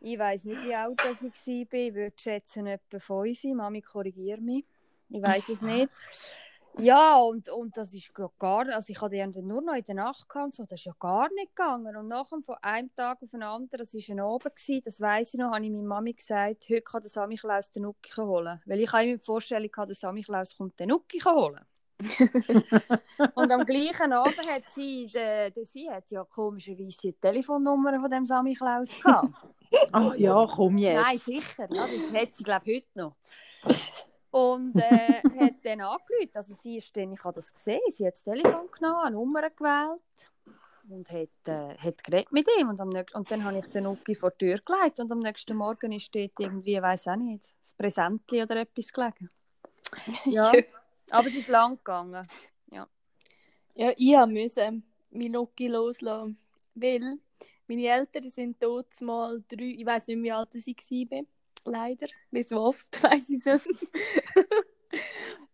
Ich 0.00 0.18
weiß 0.18 0.44
nicht, 0.44 0.64
wie 0.64 0.74
alt 0.74 0.98
das 0.98 1.22
ich 1.22 1.46
war. 1.46 1.78
Ich 1.78 1.94
würde 1.94 2.16
schätzen 2.18 2.66
etwa 2.66 2.98
fünf. 2.98 3.44
Mami, 3.44 3.82
korrigiere 3.82 4.40
mich. 4.40 4.64
Ich 5.08 5.22
weiß 5.22 5.48
es 5.50 5.60
nicht. 5.60 5.88
Ja, 6.78 7.16
und, 7.16 7.48
und 7.50 7.76
das 7.76 7.92
ist 7.92 8.12
gar 8.14 8.68
also 8.68 8.90
ich 8.90 9.00
hatte 9.00 9.16
den 9.16 9.46
nur 9.46 9.60
noch 9.60 9.74
in 9.74 9.84
der 9.84 9.94
Nacht 9.94 10.28
gehabt, 10.28 10.54
so, 10.54 10.62
das 10.64 10.80
ist 10.80 10.86
ja 10.86 10.94
gar 10.98 11.28
nicht 11.34 11.54
gegangen. 11.54 11.96
Und 11.96 12.08
nachher 12.08 12.40
von 12.40 12.56
einem 12.62 12.94
Tag 12.94 13.22
auf 13.22 13.30
den 13.30 13.42
anderen, 13.42 13.84
das 13.84 13.94
war 13.94 14.14
ein 14.14 14.20
Abend, 14.20 14.56
gewesen, 14.56 14.82
das 14.84 15.00
weiss 15.00 15.34
ich 15.34 15.40
noch, 15.40 15.52
habe 15.52 15.64
ich 15.64 15.70
meiner 15.70 15.86
Mami 15.86 16.14
gesagt, 16.14 16.68
heute 16.68 16.82
kann 16.82 17.02
der 17.02 17.10
Samichlaus 17.10 17.70
den 17.72 17.82
Nuki 17.82 18.12
holen. 18.16 18.60
Weil 18.64 18.80
ich 18.80 18.92
habe 18.92 19.04
immer 19.04 19.18
die 19.18 19.24
Vorstellung 19.24 19.70
gehabt, 19.70 19.90
der 19.90 19.96
Samichlaus 19.96 20.56
kommt 20.56 20.80
den 20.80 20.88
Nuki 20.88 21.20
holen. 21.20 21.60
und 23.34 23.52
am 23.52 23.64
gleichen 23.64 24.12
Abend 24.12 24.50
hat 24.50 24.64
sie, 24.74 25.08
de, 25.12 25.50
de, 25.50 25.64
sie 25.64 25.88
hat 25.88 26.10
ja 26.10 26.24
komischerweise 26.24 26.98
die 27.02 27.12
Telefonnummer 27.12 28.00
von 28.00 28.10
dem 28.10 28.26
Samichlaus 28.26 28.90
gehabt. 29.00 29.28
Ach 29.92 30.14
ja, 30.16 30.42
komm 30.46 30.78
jetzt. 30.78 31.00
Nein, 31.00 31.18
sicher. 31.18 31.68
Ja, 31.70 31.86
das 31.86 32.12
hat 32.12 32.32
sie, 32.32 32.42
glaube 32.42 32.70
ich, 32.70 32.76
heute 32.78 32.98
noch. 32.98 33.16
Und 34.32 34.74
äh, 34.76 35.22
hat 35.40 35.54
dann 35.62 35.80
angerufen. 35.80 36.30
Also 36.34 36.54
sie 36.54 36.78
ist 36.78 36.96
dann, 36.96 37.12
ich 37.12 37.22
habe 37.22 37.34
das 37.34 37.54
gesehen, 37.54 37.80
sie 37.88 38.06
hat 38.06 38.14
das 38.14 38.24
Telefon 38.24 38.68
genommen, 38.72 39.04
eine 39.04 39.14
Nummer 39.14 39.48
gewählt 39.50 40.00
und 40.88 41.10
hat, 41.10 41.28
äh, 41.44 41.76
hat 41.76 42.02
geredet 42.02 42.32
mit 42.32 42.48
ihm. 42.58 42.68
Und, 42.68 42.80
am 42.80 42.88
nächsten, 42.88 43.16
und 43.16 43.30
dann 43.30 43.44
habe 43.44 43.58
ich 43.58 43.66
den 43.66 43.84
Nuki 43.84 44.14
vor 44.14 44.30
die 44.32 44.46
Tür 44.46 44.58
gelegt 44.64 44.98
und 45.00 45.12
am 45.12 45.18
nächsten 45.18 45.56
Morgen 45.56 45.92
ist 45.92 46.14
dort 46.14 46.32
irgendwie, 46.38 46.76
ich 46.76 46.82
weiß 46.82 47.08
auch 47.08 47.16
nicht, 47.16 47.44
das 47.62 47.74
Präsentli 47.74 48.42
oder 48.42 48.56
etwas 48.56 48.92
gelegen. 48.92 49.30
Ja, 50.24 50.50
aber 51.10 51.26
es 51.26 51.36
ist 51.36 51.48
lang 51.48 51.76
gegangen. 51.76 52.26
Ja, 52.70 52.88
ja 53.74 53.92
ich 53.94 54.16
musste 54.26 54.80
meinen 55.10 55.32
Nuki 55.32 55.68
loslassen, 55.68 56.38
weil 56.74 57.18
meine 57.68 57.86
Eltern 57.88 58.30
sind 58.30 58.62
dort 58.62 58.98
mal 59.02 59.42
drei, 59.48 59.74
ich 59.76 59.84
weiß 59.84 60.06
nicht, 60.08 60.22
wie 60.22 60.32
alt 60.32 60.54
ich 60.54 60.66
war, 60.66 61.22
leider, 61.64 62.06
wie 62.30 62.42
so 62.42 62.60
oft, 62.60 62.86
weiß 63.02 63.30
ich 63.30 63.44
nicht. 63.44 63.66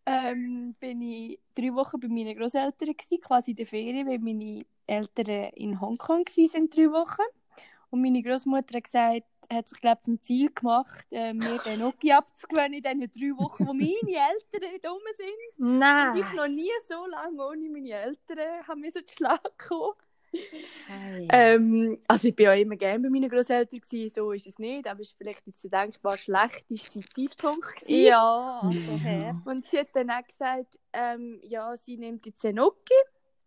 ähm, 0.06 0.74
bin 0.80 1.02
ich 1.02 1.40
drei 1.54 1.74
Wochen 1.74 2.00
bei 2.00 2.08
meinen 2.08 2.36
Großeltern 2.36 2.96
gewesen, 2.96 3.20
quasi 3.20 3.52
in 3.52 3.56
der 3.56 3.66
Ferien, 3.66 4.06
weil 4.08 4.18
meine 4.18 4.64
Eltern 4.86 5.50
in 5.54 5.80
Hongkong 5.80 6.24
waren, 6.24 6.70
drei 6.70 6.90
Wochen. 6.90 7.22
Und 7.90 8.02
meine 8.02 8.22
Großmutter 8.22 8.76
hat 8.76 8.84
gesagt, 8.84 9.24
hat 9.50 9.68
sich 9.68 9.80
glaube 9.80 10.02
zum 10.02 10.20
Ziel 10.20 10.50
gemacht, 10.54 11.06
äh, 11.10 11.32
mir 11.32 11.58
den 11.64 11.80
Noki 11.80 12.12
abzugewöhnen 12.12 12.74
in 12.74 13.00
diesen 13.00 13.10
drei 13.10 13.42
Wochen, 13.42 13.66
wo 13.66 13.72
meine 13.72 13.90
Eltern 13.92 14.70
nicht 14.70 14.86
rum 14.86 15.00
sind. 15.16 15.78
Nein. 15.78 16.10
Und 16.12 16.18
ich 16.18 16.32
noch 16.34 16.48
nie 16.48 16.70
so 16.86 17.06
lange 17.06 17.42
ohne 17.42 17.70
meine 17.70 17.90
Eltern 17.90 18.66
haben 18.66 18.80
müssen 18.80 19.06
zu 19.06 19.14
Schlag 19.14 19.40
kommen. 19.58 19.94
Ähm, 21.30 21.98
also 22.08 22.28
ich 22.28 22.34
bin 22.34 22.46
ja 22.46 22.54
immer 22.54 22.76
gerne 22.76 23.00
bei 23.02 23.10
meinen 23.10 23.28
Großeltern 23.28 23.80
gewesen, 23.80 24.12
so 24.14 24.32
ist 24.32 24.46
es 24.46 24.58
nicht, 24.58 24.86
aber 24.86 25.00
es 25.00 25.12
war 25.12 25.16
vielleicht 25.18 25.46
jetzt 25.46 25.64
der 25.64 25.82
denkbar 25.82 26.16
schlechteste 26.16 27.00
Zeitpunkt 27.00 27.76
gewesen. 27.76 28.06
Ja, 28.06 28.60
also 28.62 28.92
her. 28.98 29.34
Und 29.44 29.66
sie 29.66 29.80
hat 29.80 29.88
dann 29.92 30.10
auch 30.10 30.26
gesagt, 30.26 30.78
ähm, 30.92 31.40
ja, 31.42 31.76
sie 31.76 31.98
nimmt 31.98 32.24
jetzt 32.24 32.44
einen 32.46 32.56
Nuki 32.56 32.94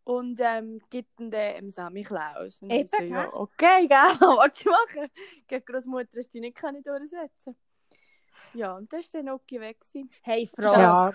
und 0.04 0.40
ähm, 0.40 0.80
gibt 0.90 1.20
ihn 1.20 1.32
dann 1.32 1.56
dem 1.56 1.70
Sammy 1.72 2.04
Klaus. 2.04 2.62
Und 2.62 2.72
Eben, 2.72 2.84
ich 2.84 2.92
so, 2.92 3.04
ja, 3.04 3.34
okay, 3.34 3.88
gell, 3.88 3.98
was 4.20 4.60
du 4.60 4.70
machen? 4.70 5.10
Gegen 5.48 5.66
Großmutter 5.66 6.18
hast 6.18 6.28
du 6.28 6.40
dich 6.40 6.42
nicht 6.42 6.58
können 6.58 6.84
durchsetzen. 6.84 7.56
Ja, 8.54 8.76
und 8.76 8.92
dann 8.92 9.00
war 9.00 9.08
der 9.14 9.24
Nuki 9.24 9.60
weg. 9.60 9.80
Gewesen. 9.80 10.10
Hey, 10.22 10.46
Frau. 10.46 10.74
Ja, 10.74 11.14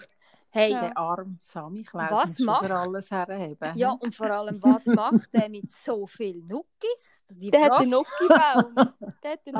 Hey, 0.56 0.70
Ja. 0.72 0.80
der 0.80 0.96
arme 0.96 1.38
Sammy 1.42 1.82
Klaus 1.82 2.10
Was 2.10 2.38
macht- 2.38 2.70
alles 2.70 3.10
herheben. 3.10 3.76
Ja, 3.76 3.90
und 3.92 4.14
vor 4.14 4.30
allem, 4.30 4.62
was 4.62 4.86
macht 4.86 5.30
der 5.34 5.50
mit 5.50 5.70
so 5.70 6.06
vielen 6.06 6.46
Nuckis? 6.46 7.22
Die 7.28 7.50
Der 7.50 7.64
hat 7.64 7.72
Frage- 7.74 7.84
den 7.84 7.90
Nuki-Baum. 7.90 8.74
Der 9.22 9.32
hat 9.32 9.46
den 9.46 9.52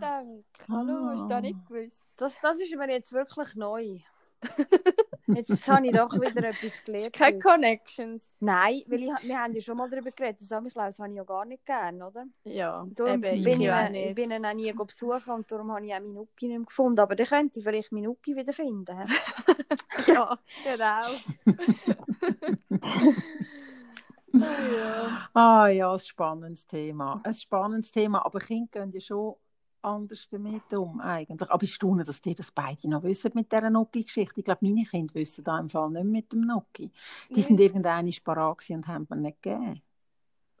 danke. 0.00 0.44
Hallo, 0.70 1.08
hast 1.10 1.20
du 1.20 1.24
Ah. 1.24 1.28
das 1.28 1.42
nicht 1.42 1.66
gewusst? 1.66 2.14
das, 2.16 2.40
das 2.40 2.58
ist 2.60 2.74
mir 2.74 2.88
jetzt 2.90 3.12
wirklich 3.12 3.54
neu. 3.54 3.98
Jetzt 5.26 5.68
habe 5.68 5.86
ich 5.86 5.92
doch 5.92 6.12
wieder 6.14 6.48
etwas 6.48 6.82
gelernt. 6.84 7.12
Keine 7.12 7.38
Connections. 7.38 8.36
Nein, 8.40 8.82
weil 8.86 9.02
ich, 9.02 9.10
wir 9.22 9.38
haben 9.38 9.52
ja 9.52 9.60
schon 9.60 9.76
mal 9.76 9.90
darüber 9.90 10.10
geredet. 10.10 10.40
Sammy 10.40 10.70
Klaus 10.70 10.98
habe 10.98 11.10
ich 11.10 11.16
ja 11.16 11.24
gar 11.24 11.44
nicht 11.44 11.66
gern, 11.66 12.02
oder? 12.02 12.24
Ja, 12.44 12.86
Darum 12.94 13.22
eben, 13.22 13.42
bin, 13.44 13.60
ich 13.60 13.68
ihn- 13.68 13.94
ich 13.94 14.14
bin 14.14 14.30
ihn 14.30 14.46
auch 14.46 14.54
nie 14.54 14.72
besuchen 14.72 15.32
und 15.34 15.50
darum 15.52 15.70
habe 15.72 15.84
ich 15.86 15.94
auch 15.94 16.00
Minuki 16.00 16.46
nicht 16.48 16.56
mehr 16.58 16.66
gefunden. 16.66 17.00
Aber 17.00 17.14
dann 17.14 17.26
könnte 17.26 17.58
ich 17.58 17.64
vielleicht 17.64 17.92
Minuki 17.92 18.34
wieder 18.36 18.52
finden. 18.52 18.96
Ja, 20.06 20.38
genau. 20.64 21.06
oh, 24.34 24.38
ja. 24.74 25.28
Ah 25.34 25.68
ja, 25.68 25.92
ein 25.92 25.98
spannendes 25.98 26.66
Thema. 26.66 27.20
Ein 27.24 27.34
spannendes 27.34 27.90
Thema, 27.92 28.24
aber 28.24 28.38
Kinder 28.40 28.80
gehen 28.80 28.92
ja 28.92 29.00
schon 29.00 29.34
anders 29.82 30.28
damit 30.30 30.72
um 30.74 31.00
eigentlich. 31.00 31.50
Aber 31.50 31.62
ich 31.62 31.74
staune, 31.74 32.04
dass 32.04 32.20
die 32.20 32.34
das 32.34 32.50
beide 32.50 32.88
noch 32.88 33.02
wissen 33.02 33.30
mit 33.34 33.52
dieser 33.52 33.70
Noki-Geschichte. 33.70 34.40
Ich 34.40 34.44
glaube, 34.44 34.66
meine 34.66 34.84
Kinder 34.84 35.14
wissen 35.14 35.44
da 35.44 35.58
im 35.58 35.68
Fall 35.68 35.90
nicht 35.90 36.04
mit 36.04 36.32
dem 36.32 36.42
Noki. 36.42 36.90
Die 37.30 37.42
sind 37.42 37.60
irgendwann 37.60 38.10
parat 38.24 38.58
und 38.70 38.86
haben 38.86 39.06
mir 39.10 39.16
nicht 39.16 39.42
gegeben. 39.42 39.82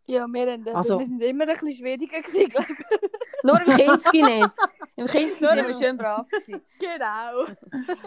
Ja, 0.06 0.26
wir, 0.26 0.52
haben, 0.52 0.66
Also- 0.68 0.98
wir 0.98 1.06
sind 1.06 1.20
immer 1.22 1.44
ein 1.44 1.50
bisschen 1.50 1.72
schwieriger 1.72 2.22
gewesen, 2.22 2.48
glaube 2.48 2.66
ich. 2.72 2.98
Nur 3.42 3.60
im 3.60 3.76
Kinski 3.76 4.22
nicht. 4.22 4.50
Im 4.96 5.06
Kinski 5.06 5.44
sind 5.44 5.66
wir 5.66 5.74
schön 5.74 5.96
brav 5.98 6.26
gewesen. 6.28 6.62
Genau. 6.78 7.46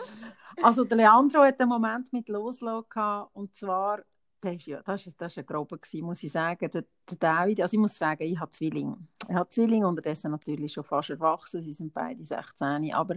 Also 0.61 0.83
der 0.83 0.97
Leandro 0.97 1.39
hat 1.43 1.59
einen 1.59 1.69
Moment 1.69 2.11
mit 2.11 2.27
Loslassen 2.27 2.85
gehabt, 2.89 3.33
und 3.33 3.55
zwar, 3.55 4.01
das 4.41 4.55
ist 4.55 4.65
ja, 4.67 4.81
das 4.83 5.07
ist, 5.07 5.19
das 5.19 5.31
ist 5.31 5.37
ein 5.39 5.45
grober 5.45 5.77
gewesen, 5.77 6.05
muss 6.05 6.21
ich 6.21 6.31
sagen, 6.31 6.69
der, 6.69 6.83
der 7.09 7.17
David, 7.17 7.61
also 7.61 7.73
ich 7.73 7.79
muss 7.79 7.95
sagen, 7.95 8.23
ich 8.23 8.37
habe 8.39 8.51
Zwillinge. 8.51 8.97
Ich 9.31 9.37
habe 9.37 9.47
Zwillinge, 9.47 9.87
unterdessen 9.87 10.29
natürlich 10.31 10.73
schon 10.73 10.83
fast 10.83 11.09
erwachsen, 11.09 11.63
sie 11.63 11.71
sind 11.71 11.93
beide 11.93 12.25
16, 12.25 12.93
aber 12.93 13.15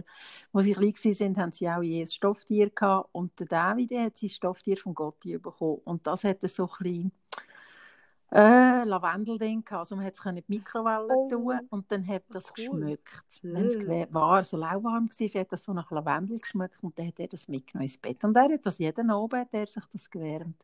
als 0.53 0.63
sie 0.65 0.73
klein 0.73 0.93
waren, 1.19 1.37
haben 1.37 1.51
sie 1.51 1.69
auch 1.69 1.81
je 1.81 2.01
ein 2.03 2.07
Stofftier 2.07 2.69
gehabt. 2.69 3.09
Und 3.11 3.37
der 3.37 3.47
David 3.47 3.91
hat 3.91 4.15
sein 4.15 4.29
Stofftier 4.29 4.77
von 4.77 4.93
Gotti 4.93 5.37
bekommen. 5.37 5.81
Und 5.83 6.07
das 6.07 6.23
hatte 6.23 6.47
so 6.47 6.63
ein 6.63 6.69
bisschen 6.79 7.11
äh, 8.31 8.83
Lavendelding. 8.83 9.63
Also 9.69 9.95
man 9.95 10.05
hat 10.05 10.13
es 10.13 10.25
in 10.25 10.35
die 10.35 10.43
Mikrowelle 10.47 11.07
Oh. 11.09 11.29
tun 11.29 11.59
und 11.69 11.91
dann 11.91 12.05
hat 12.07 12.23
das 12.29 12.45
Cool. 12.45 12.55
geschmeckt. 12.55 13.39
Wenn 13.43 13.65
es 13.65 14.13
war, 14.13 14.43
so 14.43 14.57
lauwarm 14.57 15.09
war, 15.09 15.41
hat 15.41 15.51
das 15.51 15.63
so 15.63 15.73
nach 15.73 15.89
Lavendel 15.91 16.39
geschmeckt 16.39 16.83
und 16.83 16.97
dann 16.97 17.07
hat 17.07 17.19
er 17.19 17.27
das 17.27 17.47
mitgenommen 17.47 17.87
ins 17.87 17.97
Bett. 17.97 18.23
Und 18.23 18.35
er 18.35 18.51
hat 18.53 18.65
das 18.65 18.77
jeden 18.77 19.09
Abend 19.11 19.33
hat 19.33 19.49
er 19.53 19.67
sich 19.67 19.83
das 19.91 20.09
gewärmt. 20.09 20.63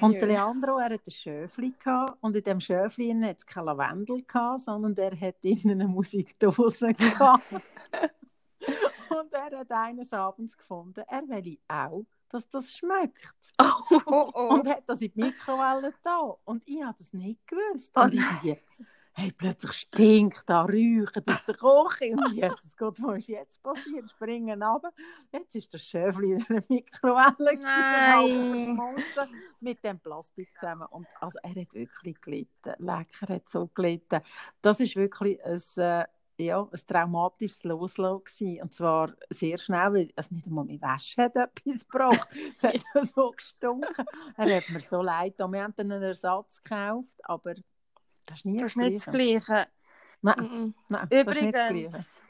Und 0.00 0.14
der. 0.14 0.28
Leandro, 0.28 0.78
er 0.78 0.94
hat 0.94 1.00
ein 1.06 1.10
Schöfli 1.10 1.74
gehabt 1.82 2.16
und 2.20 2.36
in 2.36 2.44
dem 2.44 2.60
Schöfli 2.60 3.12
hat 3.22 3.38
es 3.38 3.46
kein 3.46 3.64
Lavendel 3.64 4.22
gehabt, 4.22 4.62
sondern 4.62 4.96
er 4.96 5.18
hat 5.20 5.36
innen 5.42 5.80
eine 5.80 5.88
Musikdose 5.88 6.94
gehabt. 6.94 7.52
und 7.52 9.32
er 9.32 9.58
hat 9.58 9.70
eines 9.72 10.12
Abends 10.12 10.56
gefunden, 10.56 11.02
er 11.08 11.22
will 11.28 11.58
auch, 11.68 12.04
dass 12.30 12.48
das 12.48 12.72
schmeckt. 12.72 13.34
Oh, 13.60 14.00
oh. 14.06 14.54
Und 14.54 14.68
hat 14.68 14.84
das 14.86 15.00
in 15.00 15.12
die 15.12 15.20
Mikrowelle 15.20 15.92
da. 16.02 16.34
Und 16.44 16.62
ich 16.66 16.82
habe 16.82 16.96
das 16.96 17.12
nicht 17.12 17.46
gewusst. 17.46 17.90
Oh 17.94 18.02
und 18.02 18.14
ich 18.14 18.22
die, 18.42 18.56
hey, 19.12 19.32
plötzlich 19.36 19.72
stinkt 19.72 20.44
da, 20.46 20.62
räuchert 20.62 21.28
aus 21.28 21.44
der 21.46 21.54
Küche. 21.54 22.12
Und 22.12 22.32
Jesus 22.32 22.76
Gott, 22.76 22.96
was 23.02 23.18
ist 23.18 23.28
jetzt 23.28 23.62
passiert? 23.62 24.10
Springen 24.10 24.62
runter. 24.62 24.92
Jetzt 25.32 25.54
ist 25.54 25.74
das 25.74 25.82
Schöfli 25.82 26.32
in 26.32 26.46
der 26.48 26.64
Mikrowelle 26.68 27.58
gewesen, 27.58 28.80
mit 29.60 29.84
dem 29.84 29.98
Plastik 30.00 30.48
zusammen. 30.58 30.86
Und 30.90 31.06
also, 31.20 31.38
er 31.42 31.50
hat 31.50 31.74
wirklich 31.74 32.20
gelitten. 32.20 32.74
Lecker, 32.78 33.28
er 33.28 33.34
hat 33.36 33.48
so 33.48 33.68
gelitten. 33.74 34.20
Das 34.62 34.80
ist 34.80 34.96
wirklich 34.96 35.38
ein... 35.44 35.62
Äh, 35.76 36.06
ja, 36.40 36.60
ein 36.70 36.80
traumatisches 36.86 37.62
Loslassen 37.64 38.24
gewesen. 38.24 38.62
Und 38.62 38.74
zwar 38.74 39.12
sehr 39.30 39.58
schnell, 39.58 39.92
weil 39.92 40.10
es 40.16 40.30
nicht 40.30 40.46
einmal 40.46 40.64
mit 40.64 40.80
Wäsche 40.82 41.22
hat 41.22 41.36
etwas 41.36 41.80
gebracht. 41.88 42.28
Es 42.56 42.62
hat 42.62 43.06
so 43.14 43.30
gestunken. 43.30 44.06
Er 44.36 44.56
hat 44.56 44.68
mir 44.70 44.80
so 44.80 45.02
leid. 45.02 45.32
getan. 45.36 45.52
Wir 45.52 45.62
haben 45.62 45.74
dann 45.76 45.92
einen 45.92 46.02
Ersatz 46.02 46.62
gekauft, 46.62 47.08
aber 47.24 47.54
das 48.26 48.38
ist 48.38 48.44
nie 48.46 48.58
Das 48.58 48.68
ist 48.72 48.76
nicht 48.76 49.06
das 49.06 49.12
Gleiche. 49.14 49.66
Nein, 50.22 50.74
nein 50.88 51.08
das 51.10 51.36
ist 51.36 51.42
nicht 51.42 51.54
das 51.54 51.68
Gleiche. 51.68 51.86
Übrigens, 51.86 52.22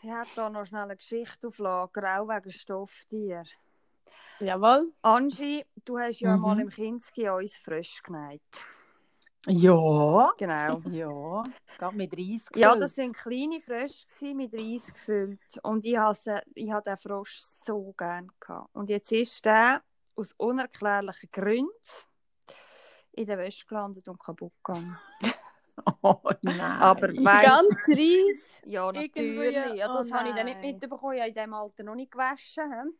sie 0.00 0.12
hat 0.12 0.28
da 0.36 0.48
noch 0.50 0.64
schnell 0.66 0.82
eine 0.82 0.96
Geschichte 0.96 1.48
auflagen, 1.48 2.04
auch 2.04 2.28
wegen 2.28 2.50
Stofftier. 2.50 3.44
Jawohl. 4.38 4.92
Angie, 5.02 5.64
du 5.84 5.98
hast 5.98 6.20
ja 6.20 6.36
Mhm. 6.36 6.42
mal 6.42 6.60
im 6.60 6.68
Kinski 6.68 7.28
uns 7.28 7.56
frisch 7.58 8.02
genäht. 8.02 8.42
Ja, 9.46 10.32
Genau. 10.38 10.80
ja, 10.90 11.42
gerade 11.78 11.96
mit 11.96 12.12
Reis 12.16 12.46
Ja, 12.54 12.68
gefüllt. 12.70 12.82
das 12.82 12.94
sind 12.94 13.16
kleine 13.16 13.60
Frösche 13.60 14.34
mit 14.34 14.52
Reis 14.54 14.92
gefüllt. 14.92 15.40
Und 15.62 15.84
ich 15.86 15.96
habe 15.96 16.42
ich 16.54 16.72
den 16.84 16.96
Frosch 16.96 17.38
so 17.40 17.94
gern 17.96 18.30
gehabt. 18.40 18.68
Und 18.74 18.90
jetzt 18.90 19.12
ist 19.12 19.44
der 19.44 19.82
aus 20.16 20.32
unerklärlichen 20.38 21.28
Gründen 21.30 21.70
in 23.12 23.26
der 23.26 23.38
Wäsche 23.38 23.66
gelandet 23.66 24.08
und 24.08 24.18
kaputt 24.18 24.52
gegangen. 24.62 24.98
Oh 26.02 26.18
nein. 26.42 26.58
Aber 26.60 27.08
Weißt- 27.08 27.42
ganze 27.42 27.92
Reis. 27.92 28.52
Ja, 28.64 28.90
natürlich. 28.90 29.54
Ja, 29.76 29.86
das 29.94 30.10
oh 30.10 30.14
habe 30.14 30.30
ich 30.30 30.34
dann 30.34 30.46
nicht 30.46 30.60
nein. 30.60 30.72
mitbekommen. 30.72 31.14
Ich 31.14 31.20
habe 31.20 31.28
in 31.28 31.34
diesem 31.34 31.54
Alter 31.54 31.82
noch 31.84 31.94
nicht 31.94 32.10
gewaschen. 32.10 32.98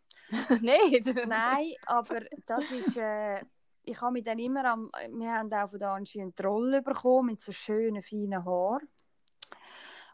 nicht. 0.60 1.26
Nein, 1.26 1.72
aber 1.86 2.20
das 2.46 2.70
ist. 2.70 2.96
Äh, 2.96 3.40
ich 3.86 4.00
habe 4.00 4.12
mich 4.12 4.24
dann 4.24 4.38
immer 4.38 4.64
am. 4.64 4.90
Wir 5.12 5.32
haben 5.32 5.52
auch 5.52 5.70
von 5.70 5.78
der 5.78 5.90
Angie 5.90 6.20
einen 6.20 6.34
Troll 6.34 6.82
bekommen 6.82 7.26
mit 7.26 7.40
so 7.40 7.52
schönen, 7.52 8.02
feinen 8.02 8.44
Haaren. 8.44 8.88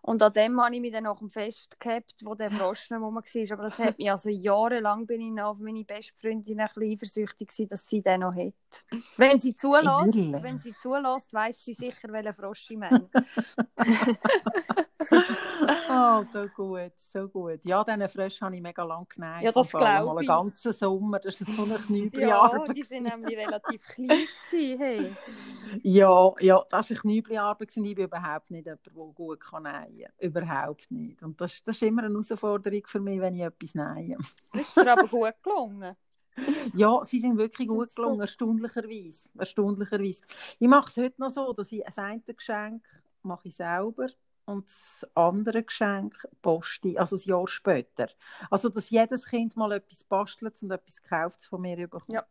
Und 0.04 0.20
an 0.20 0.32
dem 0.32 0.60
habe 0.60 0.74
ich 0.74 0.80
mich 0.80 0.90
dann 0.90 1.04
nach 1.04 1.20
dem 1.20 1.30
Fest 1.30 1.78
gehabt, 1.78 2.16
wo 2.24 2.34
der 2.34 2.50
Frosch 2.50 2.90
nicht 2.90 3.00
rum 3.00 3.14
war. 3.14 3.52
Aber 3.52 3.62
das 3.62 3.78
hat 3.78 3.98
mich, 3.98 4.10
also 4.10 4.30
jahrelang 4.30 5.06
bin 5.06 5.20
ich 5.20 5.30
noch 5.30 5.50
auf 5.50 5.58
meine 5.58 5.84
beste 5.84 6.12
Freundin 6.20 6.58
ein 6.58 6.68
bisschen 6.74 6.92
eifersüchtig 6.92 7.48
gewesen, 7.48 7.68
dass 7.68 7.86
sie 7.86 8.02
den 8.02 8.20
noch 8.20 8.34
hat. 8.34 8.52
Wenn 9.16 9.38
sie 9.38 9.54
zulässt, 9.54 10.42
wenn 10.42 10.58
sie 10.58 10.74
zulässt, 10.76 11.32
weiss 11.32 11.64
sie 11.64 11.74
sicher, 11.74 12.12
welchen 12.12 12.34
Frosch 12.34 12.68
ich 12.70 12.78
meine. 12.78 13.08
Ah, 15.92 16.24
so 16.24 16.46
gut, 16.48 16.92
so 16.98 17.28
gut. 17.28 17.60
Ja, 17.64 17.84
diesen 17.84 18.08
Frösch 18.08 18.40
habe 18.40 18.56
ich 18.56 18.62
mega 18.62 18.82
lang 18.84 19.06
genäht. 19.08 19.42
Ja, 19.42 19.52
das 19.52 19.70
Vor 19.70 19.80
allem 19.80 20.02
glaub 20.04 20.14
mal 20.14 20.22
ich. 20.22 20.30
einen 20.30 20.38
ganzen 20.38 20.72
Sommer, 20.72 21.18
das 21.18 21.40
war 21.46 21.54
so 21.54 21.62
eine 21.64 21.72
ja, 21.74 21.78
Knübelarbeit. 21.78 22.76
die 22.76 22.82
sind 22.82 23.02
nämlich 23.04 23.36
relativ 23.36 23.86
klein 23.88 24.08
gewesen, 24.50 24.78
hey. 24.80 25.16
Ja, 25.82 26.32
ja, 26.40 26.62
das 26.70 26.90
war 26.90 26.94
eine 26.94 27.00
Knübelarbeit. 27.00 27.68
gewesen. 27.68 27.84
Ich 27.86 27.94
bin 27.94 28.04
überhaupt 28.06 28.50
nicht 28.50 28.66
jemand, 28.66 28.86
der 28.86 28.92
gut 28.92 29.40
kann 29.40 29.62
nähen 29.64 30.08
kann. 30.18 30.28
Überhaupt 30.28 30.90
nicht. 30.90 31.22
Und 31.22 31.40
das, 31.40 31.62
das 31.64 31.76
ist 31.76 31.82
immer 31.82 32.02
eine 32.04 32.12
Herausforderung 32.12 32.82
für 32.86 33.00
mich, 33.00 33.20
wenn 33.20 33.34
ich 33.34 33.42
etwas 33.42 33.74
nähe. 33.74 34.16
Das 34.52 34.62
ist 34.62 34.76
dir 34.76 34.92
aber 34.92 35.06
gut 35.06 35.34
gelungen. 35.42 35.96
Ja, 36.74 37.04
sie 37.04 37.20
sind 37.20 37.36
wirklich 37.36 37.68
Sind 37.68 37.76
gut 37.76 37.90
so- 37.90 38.02
gelungen, 38.04 38.20
erstaunlicherweise. 38.22 39.28
erstaunlicherweise. 39.36 40.22
Ich 40.58 40.66
mache 40.66 40.88
es 40.88 40.96
heute 40.96 41.20
noch 41.20 41.28
so, 41.28 41.52
dass 41.52 41.70
ich 41.70 41.86
ein 41.98 42.22
Geschenk 42.24 42.82
mache 43.22 43.48
ich 43.48 43.56
selber 43.56 44.06
und 44.44 44.66
das 44.66 45.06
andere 45.14 45.62
Geschenk 45.62 46.28
poste 46.42 46.88
ich, 46.88 47.00
also 47.00 47.16
ein 47.16 47.22
Jahr 47.22 47.48
später. 47.48 48.08
Also, 48.50 48.68
dass 48.68 48.90
jedes 48.90 49.26
Kind 49.26 49.56
mal 49.56 49.72
etwas 49.72 50.04
bastelt 50.04 50.60
und 50.62 50.70
etwas 50.70 51.02
kauft 51.02 51.44
von 51.44 51.60
mir 51.60 51.76
bekommt. 51.76 52.12
Ja. 52.12 52.26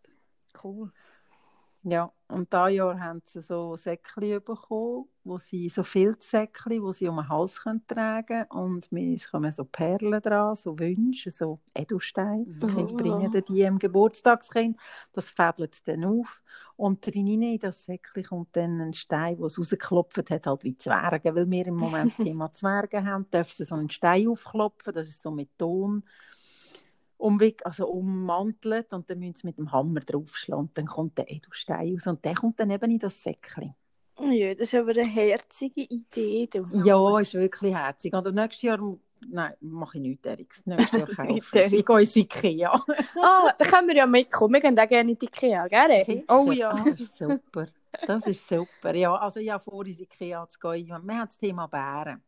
Cool. 0.63 0.91
Ja, 1.83 2.13
und 2.27 2.53
dieses 2.53 2.73
Jahr 2.75 2.99
haben 2.99 3.23
sie 3.25 3.41
so 3.41 3.75
Säckchen 3.75 4.43
bekommen, 4.43 5.05
wo 5.23 5.39
sie 5.39 5.67
so 5.67 5.83
Filzsäckchen, 5.83 6.79
wo 6.83 6.91
sie 6.91 7.07
um 7.07 7.15
den 7.15 7.27
Hals 7.27 7.59
können 7.63 7.81
tragen 7.87 8.43
und 8.49 8.91
mir 8.91 9.15
es 9.15 9.27
kommen 9.31 9.51
so 9.51 9.65
Perlen 9.65 10.21
dran, 10.21 10.55
so 10.55 10.77
Wünsche, 10.77 11.31
so 11.31 11.59
Edelsteine. 11.73 12.45
Die 12.61 12.67
Kinder 12.67 12.93
Oh. 12.93 12.95
bringen 12.95 13.31
die 13.31 13.61
im 13.61 13.79
Geburtstagskind, 13.79 14.79
das 15.13 15.31
fädelt 15.31 15.73
es 15.73 15.83
dann 15.83 16.05
auf. 16.05 16.43
Und 16.75 17.03
drinnen 17.03 17.41
in 17.41 17.57
das 17.59 17.83
Säckchen 17.85 18.25
kommt 18.25 18.55
dann 18.55 18.79
ein 18.79 18.93
Stein, 18.93 19.37
der 19.37 19.45
es 19.47 19.57
rausgeklopft 19.57 20.29
hat, 20.29 20.45
halt 20.45 20.63
wie 20.63 20.77
Zwerge, 20.77 21.33
weil 21.33 21.49
wir 21.49 21.65
im 21.65 21.75
Moment 21.77 22.11
das 22.11 22.19
Thema 22.19 22.53
Zwerge 22.53 23.03
haben, 23.03 23.27
dürfen 23.31 23.53
sie 23.55 23.65
so 23.65 23.73
einen 23.75 23.89
Stein 23.89 24.27
aufklopfen, 24.27 24.93
das 24.93 25.07
ist 25.07 25.23
so 25.23 25.31
mit 25.31 25.57
Ton 25.57 26.03
umwick, 27.21 27.65
also 27.65 27.87
ummantelt 27.87 28.93
und 28.93 29.09
dann 29.09 29.19
müssen 29.19 29.35
sie 29.35 29.47
mit 29.47 29.57
dem 29.57 29.71
Hammer 29.71 30.01
draufschlagen 30.01 30.65
und 30.67 30.77
dann 30.77 30.87
kommt 30.87 31.17
der 31.17 31.29
Edelstein 31.31 31.93
raus 31.93 32.07
und 32.07 32.23
der 32.25 32.33
kommt 32.35 32.59
dann 32.59 32.71
eben 32.71 32.91
in 32.91 32.99
das 32.99 33.21
Säckchen. 33.21 33.75
Ja, 34.19 34.53
das 34.53 34.73
ist 34.73 34.75
aber 34.75 34.91
eine 34.91 35.05
herzige 35.07 35.81
Idee. 35.81 36.47
Ja, 36.83 37.19
ist 37.19 37.33
wirklich 37.33 37.73
herzig. 37.73 38.13
Und 38.13 38.35
nächstes 38.35 38.61
Jahr, 38.61 38.79
nein, 39.27 39.53
mache 39.61 39.97
ich 39.97 40.01
nichts, 40.03 40.25
Eriks. 40.27 40.65
Nächstes 40.65 40.91
Jahr 40.99 41.07
kaufe 41.15 41.29
ich 41.29 41.35
Nicht, 41.35 41.55
es. 41.55 41.73
Ich 41.73 41.85
gehe 41.85 41.99
ins 41.99 42.15
Ikea. 42.15 42.71
Ah, 43.21 43.53
da 43.57 43.65
können 43.65 43.87
wir 43.87 43.95
ja 43.95 44.05
mitkommen. 44.05 44.53
Wir 44.53 44.59
gehen 44.61 44.77
auch 44.79 44.87
gerne 44.87 45.11
in 45.11 45.17
die 45.17 45.25
Ikea, 45.25 45.67
gell? 45.67 46.23
Oh 46.27 46.51
ja. 46.51 46.73
Das 46.73 46.99
ist 46.99 47.17
super. 47.17 47.67
Das 48.05 48.27
ist 48.27 48.47
super. 48.47 48.93
Ja, 48.95 49.15
also 49.15 49.39
ich 49.39 49.49
habe 49.49 49.63
vor, 49.63 49.85
ins 49.85 49.99
Ikea 50.01 50.47
zu 50.47 50.59
gehen. 50.59 50.87
Wir 50.87 50.95
haben 50.95 51.07
das 51.07 51.37
Thema 51.37 51.67
Bären 51.67 52.21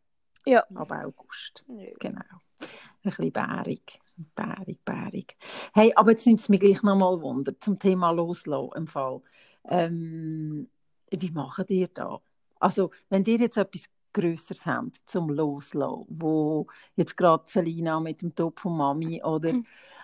Ja. 0.45 0.63
ab 0.73 0.91
August. 0.91 1.63
Ja. 1.67 1.89
Genau. 1.99 2.21
Ein 2.61 2.67
bisschen 3.03 3.31
bärig. 3.31 3.99
Bärig, 4.35 4.83
bärig. 4.85 5.37
Hey, 5.73 5.93
aber 5.95 6.11
jetzt 6.11 6.25
nimmt 6.25 6.39
es 6.39 6.49
mich 6.49 6.59
gleich 6.59 6.83
noch 6.83 6.95
mal 6.95 7.21
Wunder 7.21 7.53
zum 7.59 7.79
Thema 7.79 8.11
Loslassen 8.11 8.71
im 8.75 8.87
Fall. 8.87 9.21
Ähm, 9.65 10.69
wie 11.11 11.31
macht 11.31 11.69
ihr 11.69 11.87
da? 11.87 12.19
Also, 12.59 12.91
wenn 13.09 13.23
ihr 13.25 13.37
jetzt 13.37 13.57
etwas 13.57 13.85
Größeres 14.13 14.65
habt 14.65 15.01
zum 15.05 15.29
Loslassen, 15.29 16.05
wo 16.07 16.67
jetzt 16.95 17.17
gerade 17.17 17.43
Selina 17.47 17.99
mit 17.99 18.21
dem 18.21 18.33
Tod 18.35 18.59
von 18.59 18.77
Mami 18.77 19.23
oder 19.23 19.53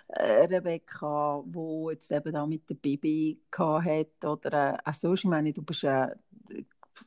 äh, 0.09 0.45
Rebecca, 0.45 1.43
wo 1.45 1.89
jetzt 1.91 2.11
eben 2.11 2.33
da 2.33 2.45
mit 2.45 2.69
der 2.69 2.75
Baby 2.75 3.39
hat 3.57 4.25
oder 4.25 4.73
äh, 4.73 4.77
auch 4.83 4.93
sonst, 4.93 5.19
ich 5.19 5.29
meine, 5.29 5.53
du 5.53 5.61
bist 5.61 5.83
äh, 5.83 6.07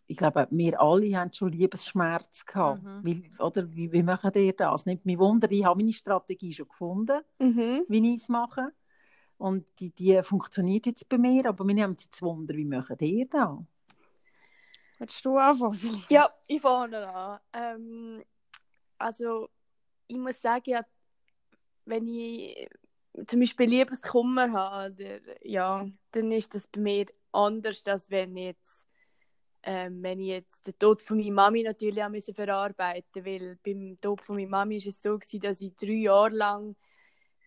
ich 0.07 0.17
glaube, 0.17 0.47
wir 0.51 0.81
alle 0.81 1.17
haben 1.19 1.33
schon 1.33 1.53
Liebesschmerz 1.53 2.45
gehabt. 2.47 2.83
Mhm. 2.83 3.01
Wie, 3.03 3.31
oder 3.39 3.71
wie, 3.75 3.93
wie 3.93 4.03
machen 4.03 4.33
ihr 4.35 4.53
das? 4.53 4.87
Nimmt 4.87 5.05
mich 5.07 5.19
Wunder, 5.19 5.51
ich 5.51 5.65
habe 5.65 5.79
meine 5.81 5.93
Strategie 5.93 6.53
schon 6.53 6.69
gefunden, 6.69 7.21
Mhm. 7.39 7.85
wie 7.89 8.15
ich 8.15 8.23
es 8.23 8.29
mache. 8.29 8.73
Und 9.39 9.67
die, 9.81 9.91
die 9.91 10.23
funktioniert 10.23 10.87
jetzt 10.87 11.09
bei 11.09 11.19
mir, 11.19 11.47
aber 11.47 11.67
wir 11.67 11.83
haben 11.83 11.97
jetzt 11.99 12.23
Wunder, 12.23 12.55
wie 12.55 12.65
macht 12.65 13.03
ihr 13.03 13.27
das? 13.27 13.59
Willst 14.99 15.25
du 15.25 15.37
anfangen? 15.37 16.05
Ja, 16.09 16.31
ich 16.47 16.61
fange 16.61 17.09
an. 17.09 17.41
Ähm, 17.53 18.23
also, 18.99 19.49
ich 20.07 20.17
muss 20.17 20.41
sagen, 20.41 20.71
ja, 20.71 20.85
wenn 21.87 22.07
ich 22.07 22.69
zum 23.27 23.41
Beispiel 23.41 23.69
Liebeskummer 23.69 24.53
habe, 24.53 24.93
oder, 24.93 25.47
ja, 25.47 25.89
dann 26.13 26.31
ist 26.31 26.55
das 26.55 26.69
bei 26.69 26.81
mir 26.81 27.07
anders, 27.33 27.85
als 27.87 28.11
wenn 28.11 28.37
ich 28.37 28.45
jetzt, 28.45 28.87
ähm, 29.65 30.03
wenn 30.03 30.21
ich 30.21 30.29
jetzt 30.29 30.67
den 30.67 30.79
Tod 30.79 31.03
von 31.03 31.19
meiner 31.19 31.33
Mami 31.33 31.63
natürlich 31.63 32.03
auch 32.03 32.09
müssen 32.09 32.35
verarbeiten 32.35 33.25
weil 33.25 33.59
beim 33.65 33.99
Tod 34.01 34.21
von 34.21 34.37
meiner 34.37 34.49
Mami 34.49 34.77
ist 34.77 34.87
es 34.89 35.03
so 35.03 35.19
gewesen, 35.19 35.41
dass 35.41 35.61
ich 35.61 35.75
drei 35.75 35.93
Jahre 35.93 36.35
lang 36.35 36.77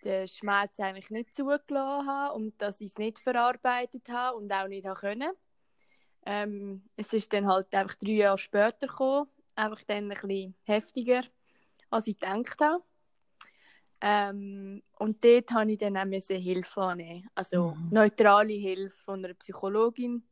den 0.04 0.28
Schmerz 0.28 0.80
eigentlich 0.80 1.10
nicht 1.10 1.36
zugelassen 1.36 2.08
habe 2.08 2.36
und 2.36 2.62
dass 2.62 2.80
ich 2.82 2.92
es 2.92 2.98
nicht 2.98 3.20
verarbeitet 3.20 4.10
habe 4.10 4.38
und 4.38 4.52
auch 4.52 4.68
nicht 4.68 4.86
habe 4.86 5.00
können. 5.00 5.32
Ähm, 6.26 6.84
es 6.96 7.14
ist 7.14 7.34
dann 7.34 7.48
halt 7.48 7.74
einfach 7.74 7.96
drei 7.96 8.12
Jahre 8.14 8.38
später 8.38 8.88
gekommen, 8.88 9.30
einfach 9.56 9.84
dann 9.84 10.06
ein 10.06 10.10
bisschen 10.10 10.56
heftiger, 10.64 11.22
als 11.90 12.08
ich 12.08 12.20
gedacht 12.20 12.60
habe. 12.60 12.84
Ähm, 14.02 14.84
und 15.00 15.24
dort 15.24 15.52
habe 15.52 15.72
ich 15.72 15.78
dann 15.78 15.98
auch 15.98 16.06
Hilfe 16.28 16.82
annehmen, 16.82 17.28
also 17.34 17.72
Mhm. 17.72 17.90
neutrale 17.92 18.54
Hilfe 18.54 18.96
von 19.04 19.24
einer 19.24 19.34
Psychologin, 19.34 20.24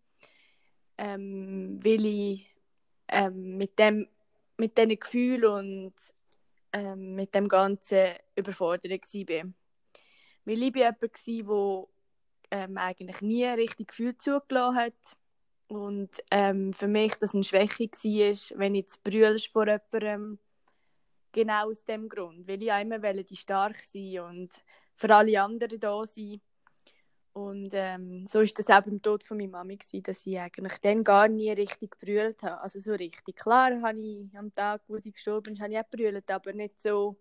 ähm, 0.98 1.80
weil 1.84 2.06
ich 2.06 2.56
ähm, 3.08 3.58
mit 3.58 3.78
dem 3.80 4.08
mit 4.58 4.78
diesen 4.78 5.00
Gefühlen 5.00 5.46
und 5.46 5.94
ähm, 6.74 7.16
mit 7.16 7.34
dem 7.36 7.48
Ganzen 7.48 8.14
überfordert 8.36 8.92
war. 8.92 9.54
Weil 10.46 10.64
ich 10.64 10.76
war 10.76 10.82
jemand, 10.84 11.28
der 11.28 11.88
ähm, 12.52 12.78
eigentlich 12.78 13.22
nie 13.22 13.46
richtig 13.46 13.90
Gefühl 13.90 14.18
zugelassen 14.18 14.76
hat. 14.76 15.18
Und 15.68 16.10
ähm, 16.30 16.74
für 16.74 16.88
mich 16.88 17.16
das 17.16 17.34
eine 17.34 17.44
Schwäche 17.44 17.90
war, 17.90 18.60
wenn 18.60 18.76
ich 18.76 18.88
brüllst 19.04 19.52
vor 19.52 19.66
jemandem, 19.68 20.40
genau 21.32 21.70
aus 21.70 21.84
dem 21.84 22.10
Grund. 22.10 22.48
Weil 22.48 22.62
ich 22.62 22.70
immer 22.70 23.02
wollte, 23.02 23.24
die 23.24 23.36
stark 23.36 23.80
sein 23.80 24.20
und 24.20 24.52
für 24.96 25.16
alle 25.16 25.42
anderen 25.42 25.80
da 25.80 26.06
sein. 26.06 26.42
Und 27.34 27.72
ähm, 27.74 28.26
so 28.28 28.42
ist 28.42 28.58
das 28.60 28.70
auch 28.70 28.84
beim 28.84 29.02
Tod 29.02 29.24
von 29.24 29.38
meiner 29.38 29.52
Mami, 29.52 29.78
gewesen, 29.78 30.04
dass 30.04 30.26
ich 30.26 30.40
eigentlich 30.40 30.78
dann 30.78 31.04
gar 31.04 31.28
nie 31.28 31.52
richtig 31.52 31.92
gebrüllt 32.00 32.44
habe. 32.44 32.62
Also 32.62 32.80
so 32.80 32.94
richtig. 32.94 33.36
Klar 33.36 33.82
habe 33.82 34.00
ich 34.00 34.38
am 34.38 34.54
Tag, 34.54 34.84
wo 34.88 35.00
sie 35.00 35.12
gestorben 35.12 35.54
ist, 35.54 35.62
habe 35.62 35.74
ich 35.74 35.80
auch 35.80 35.90
gebrüllt, 35.90 36.30
aber 36.30 36.54
nicht 36.54 36.82
so... 36.82 37.16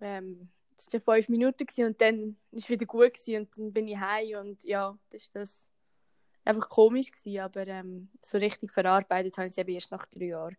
Ähm, 0.00 0.48
es 0.76 0.92
waren 0.92 1.16
fünf 1.16 1.28
Minuten 1.28 1.66
gewesen 1.66 1.86
und 1.86 2.00
dann 2.00 2.36
war 2.50 2.58
es 2.58 2.68
wieder 2.68 2.86
gut 2.86 3.14
gewesen 3.14 3.40
und 3.40 3.58
dann 3.58 3.72
bin 3.72 3.88
ich 3.88 3.98
heim 3.98 4.38
und 4.38 4.62
ja, 4.62 4.96
das 5.10 5.22
ist 5.22 5.34
das 5.34 5.68
einfach 6.44 6.68
komisch 6.68 7.10
gewesen, 7.10 7.40
aber 7.40 7.66
ähm, 7.66 8.08
so 8.20 8.38
richtig 8.38 8.72
verarbeitet 8.72 9.36
habe 9.36 9.48
ich 9.48 9.52
es 9.52 9.58
eben 9.58 9.74
erst 9.74 9.90
nach 9.90 10.06
drei 10.06 10.26
Jahren. 10.26 10.56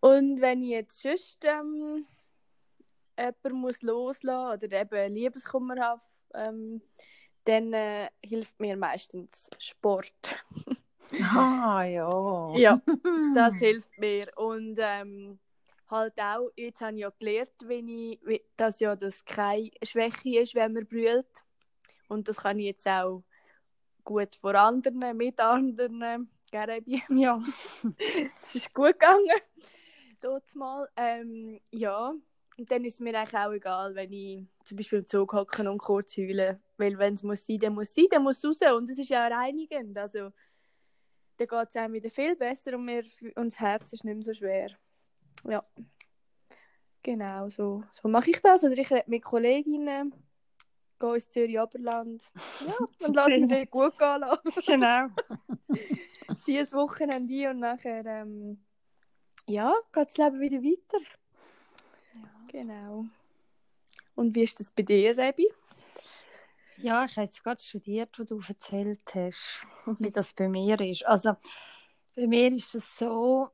Und 0.00 0.40
wenn 0.40 0.62
ich 0.62 0.70
jetzt 0.70 1.00
sonst 1.00 1.44
ähm, 1.44 2.06
jemanden 3.18 3.60
muss 3.60 3.82
oder 3.82 4.80
eben 4.80 5.14
Liebeskummer 5.14 5.76
habe, 5.78 6.02
ähm, 6.34 6.82
dann 7.44 7.72
äh, 7.72 8.08
hilft 8.22 8.58
mir 8.60 8.76
meistens 8.76 9.50
Sport. 9.58 10.36
Ah, 11.22 11.84
ja. 11.84 12.52
Ja, 12.56 12.82
das 13.34 13.54
hilft 13.60 13.96
mir. 13.98 14.28
Und 14.36 14.76
ähm, 14.80 15.38
halt 15.88 16.20
auch, 16.20 16.50
jetzt 16.56 16.80
habe 16.80 16.94
ich 16.94 17.02
ja 17.02 17.10
gelernt, 17.10 17.52
wenn 17.64 17.88
ich, 17.88 18.42
dass 18.56 18.80
ja 18.80 18.96
das 18.96 19.24
keine 19.24 19.70
Schwäche 19.82 20.40
ist, 20.40 20.54
wenn 20.54 20.72
man 20.72 20.86
brüllt. 20.86 21.44
Und 22.08 22.28
das 22.28 22.38
kann 22.38 22.58
ich 22.58 22.66
jetzt 22.66 22.88
auch 22.88 23.22
gut 24.04 24.34
vor 24.36 24.54
anderen, 24.54 25.16
mit 25.16 25.38
anderen. 25.40 26.28
Gerne 26.50 26.82
Ja. 27.08 27.42
es 28.42 28.54
ist 28.54 28.74
gut 28.74 28.92
gegangen. 28.92 29.40
Dort 30.20 30.54
mal. 30.54 30.88
Ähm, 30.96 31.60
ja. 31.70 32.14
Und 32.58 32.70
dann 32.70 32.84
ist 32.84 32.94
es 32.94 33.00
mir 33.00 33.18
eigentlich 33.18 33.38
auch 33.38 33.52
egal, 33.52 33.94
wenn 33.94 34.12
ich 34.12 34.46
zum 34.64 34.76
Beispiel 34.76 35.00
im 35.00 35.06
Zug 35.06 35.32
hocke 35.34 35.70
und 35.70 35.78
kurz 35.78 36.16
heule. 36.16 36.60
Weil 36.78 36.98
wenn 36.98 37.14
es 37.14 37.22
muss 37.22 37.44
sein, 37.44 37.58
dann 37.58 37.74
muss 37.74 37.88
es 37.88 37.94
sein, 37.94 38.06
dann 38.10 38.22
muss 38.22 38.42
es 38.42 38.44
raus. 38.44 38.72
Und 38.76 38.88
es 38.88 38.98
ist 38.98 39.10
ja 39.10 39.26
auch 39.26 39.30
reinigend. 39.30 39.96
Also, 39.98 40.32
dann 41.36 41.48
geht 41.48 41.68
es 41.68 41.76
einem 41.76 41.94
wieder 41.94 42.10
viel 42.10 42.34
besser 42.34 42.74
und, 42.74 42.86
wir, 42.86 43.04
und 43.34 43.52
das 43.52 43.60
Herz 43.60 43.92
ist 43.92 44.04
nicht 44.04 44.14
mehr 44.14 44.22
so 44.22 44.32
schwer. 44.32 44.70
Ja. 45.44 45.64
Genau, 47.02 47.48
so, 47.50 47.84
so 47.92 48.08
mache 48.08 48.30
ich 48.30 48.40
das. 48.40 48.64
Oder 48.64 48.78
ich 48.78 48.90
rede 48.90 49.04
mit 49.06 49.22
Kolleginnen, 49.22 50.14
gehe 50.98 51.14
ins 51.14 51.28
Zürich 51.28 51.60
Oberland. 51.60 52.22
Ja, 52.66 53.06
und 53.06 53.14
lasse 53.14 53.38
mir 53.38 53.48
dort 53.48 53.70
gut 53.70 53.98
gehen 53.98 54.20
lassen 54.20 54.62
Genau. 54.66 55.08
ziehe 56.42 56.60
ein 56.60 56.72
Wochenende 56.72 57.50
und 57.50 57.60
nachher 57.60 58.04
ähm, 58.06 58.64
ja, 59.46 59.74
geht 59.92 60.08
das 60.08 60.16
Leben 60.16 60.40
wieder 60.40 60.62
weiter. 60.62 61.04
Genau. 62.56 63.04
Und 64.14 64.34
wie 64.34 64.44
ist 64.44 64.58
das 64.58 64.70
bei 64.70 64.82
dir, 64.82 65.14
Rebi? 65.18 65.46
Ja, 66.78 67.04
ich 67.04 67.14
habe 67.18 67.26
jetzt 67.26 67.44
gerade 67.44 67.62
studiert, 67.62 68.18
was 68.18 68.26
du 68.28 68.40
erzählt 68.48 69.14
hast, 69.14 69.66
wie 69.98 70.10
das 70.10 70.32
bei 70.32 70.48
mir 70.48 70.80
ist. 70.80 71.04
Also, 71.04 71.36
bei 72.14 72.26
mir 72.26 72.50
ist 72.52 72.74
es 72.74 72.96
so, 72.96 73.50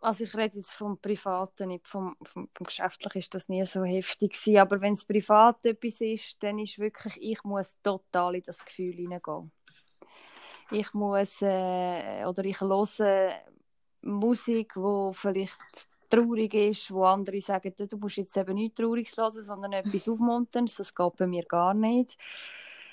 also 0.00 0.24
ich 0.24 0.34
rede 0.34 0.56
jetzt 0.56 0.72
vom 0.72 0.96
Privaten, 0.96 1.68
nicht 1.68 1.86
vom, 1.86 2.16
vom, 2.22 2.48
vom 2.54 2.66
Geschäftlichen 2.66 3.18
ist 3.18 3.34
das 3.34 3.50
nie 3.50 3.62
so 3.66 3.84
heftig 3.84 4.32
gewesen, 4.32 4.56
aber 4.56 4.80
wenn 4.80 4.94
es 4.94 5.04
privat 5.04 5.66
etwas 5.66 6.00
ist, 6.00 6.42
dann 6.42 6.58
ist 6.58 6.78
wirklich, 6.78 7.20
ich 7.20 7.44
muss 7.44 7.76
total 7.82 8.36
in 8.36 8.42
das 8.42 8.64
Gefühl 8.64 8.94
hineingehen. 8.94 9.52
Ich 10.70 10.94
muss, 10.94 11.42
äh, 11.42 12.24
oder 12.24 12.42
ich 12.46 12.58
höre 12.58 13.34
Musik, 14.00 14.76
wo 14.76 15.12
vielleicht 15.12 15.89
traurig 16.10 16.52
ist, 16.54 16.90
wo 16.90 17.04
andere 17.04 17.40
sagen, 17.40 17.72
du 17.76 17.96
musst 17.96 18.16
jetzt 18.16 18.36
eben 18.36 18.54
nicht 18.54 18.76
traurig 18.76 19.10
hören, 19.16 19.44
sondern 19.44 19.72
etwas 19.72 20.08
Aufmunterndes, 20.08 20.76
das 20.76 20.94
geht 20.94 21.16
bei 21.16 21.26
mir 21.26 21.44
gar 21.44 21.74
nicht. 21.74 22.18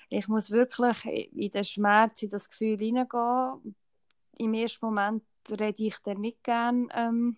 Ich 0.10 0.28
muss 0.28 0.52
wirklich 0.52 1.06
in 1.06 1.52
den 1.52 1.64
Schmerz, 1.66 2.22
in 2.24 2.30
das 2.30 2.50
Gefühl 2.50 2.78
hineingehen. 2.78 3.76
Im 4.38 4.54
ersten 4.54 4.86
Moment 4.86 5.24
rede 5.50 5.84
ich 5.84 5.98
dann 6.04 6.22
nicht 6.22 6.44
gerne 6.44 6.88
ähm, 6.94 7.38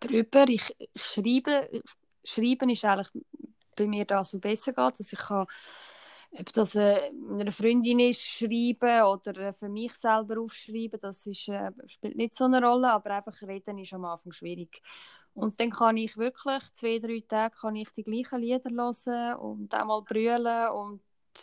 drüber. 0.00 0.48
Ich, 0.48 0.74
ich 0.78 1.04
schreibe, 1.04 1.82
schreiben 2.24 2.70
ist 2.70 2.84
eigentlich 2.84 3.10
bei 3.76 3.86
mir 3.86 4.04
da 4.04 4.24
so 4.24 4.38
besser 4.38 4.72
geht, 4.72 5.00
dass 5.00 5.12
ich 5.12 5.18
kann 5.18 5.46
ob 6.38 6.52
das 6.52 6.74
äh, 6.74 7.10
einer 7.30 7.52
Freundin 7.52 8.00
ist, 8.00 8.20
schreiben 8.20 9.02
oder 9.04 9.36
äh, 9.36 9.52
für 9.52 9.68
mich 9.68 9.92
selber 9.94 10.40
aufschreiben, 10.40 11.00
das 11.00 11.26
ist, 11.26 11.48
äh, 11.48 11.70
spielt 11.86 12.16
nicht 12.16 12.34
so 12.34 12.44
eine 12.44 12.62
Rolle, 12.62 12.92
aber 12.92 13.10
einfach 13.10 13.40
reden 13.42 13.78
ist 13.78 13.92
am 13.92 14.04
Anfang 14.04 14.32
schwierig. 14.32 14.82
Und 15.34 15.58
dann 15.60 15.70
kann 15.70 15.96
ich 15.96 16.16
wirklich 16.16 16.62
zwei, 16.74 16.98
drei 16.98 17.22
Tage 17.26 17.56
kann 17.56 17.76
ich 17.76 17.90
die 17.90 18.04
gleichen 18.04 18.40
Lieder 18.40 18.70
hören 18.70 19.34
und 19.36 19.74
einmal 19.74 20.02
brüllen 20.02 20.68
und 20.70 21.02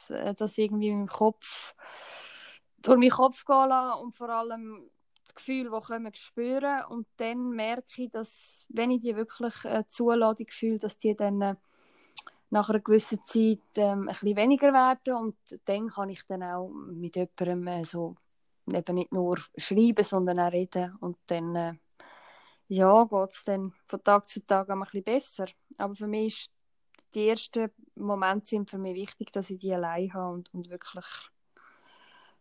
äh, 0.10 0.34
das 0.34 0.58
irgendwie 0.58 0.92
meinem 0.92 1.08
Kopf 1.08 1.74
durch 2.82 2.98
meinen 2.98 3.12
Kopf 3.12 3.46
gehen 3.46 3.70
lassen 3.70 4.02
und 4.02 4.16
vor 4.16 4.30
allem 4.30 4.90
das 5.26 5.36
Gefühl, 5.36 5.70
das 5.70 5.86
kommen, 5.86 6.14
spüren 6.16 6.84
und 6.90 7.08
dann 7.18 7.52
merke 7.52 8.04
ich, 8.04 8.12
dass 8.12 8.66
wenn 8.70 8.92
ich 8.92 9.02
die 9.02 9.16
wirklich 9.16 9.54
äh, 9.66 9.86
zulasse, 9.88 10.36
die 10.38 10.46
Gefühle, 10.46 10.80
dass 10.80 10.98
die 10.98 11.16
dann 11.16 11.42
äh, 11.42 11.56
nach 12.52 12.70
einer 12.70 12.80
gewissen 12.80 13.20
Zeit 13.26 13.60
ähm, 13.76 14.02
ein 14.02 14.06
bisschen 14.08 14.36
weniger 14.36 14.74
werden 14.74 15.16
und 15.16 15.36
dann 15.66 15.90
kann 15.90 16.10
ich 16.10 16.24
dann 16.28 16.44
auch 16.44 16.70
mit 16.70 17.16
jemandem 17.16 17.68
äh, 17.68 17.86
so 17.86 18.16
eben 18.68 18.96
nicht 18.96 19.12
nur 19.12 19.38
schreiben, 19.58 20.04
sondern 20.04 20.40
auch 20.40 20.52
reden 20.52 20.96
und 21.00 21.18
dann 21.28 21.56
äh, 21.56 21.74
ja, 22.68 23.04
geht 23.06 23.32
es 23.32 23.44
dann 23.44 23.74
von 23.88 24.04
Tag 24.04 24.28
zu 24.28 24.46
Tag 24.46 24.70
ein 24.70 24.80
bisschen 24.82 25.04
besser. 25.04 25.46
Aber 25.78 25.96
für 25.96 26.08
mich 26.08 26.28
ist 26.28 26.52
die 27.14 27.28
ersten 27.28 27.72
Momente 27.96 28.48
sind 28.48 28.70
für 28.70 28.78
mich 28.78 28.96
wichtig, 28.96 29.32
dass 29.32 29.50
ich 29.50 29.60
die 29.60 29.74
allein 29.74 30.14
habe 30.14 30.34
und, 30.34 30.54
und 30.54 30.70
wirklich 30.70 31.06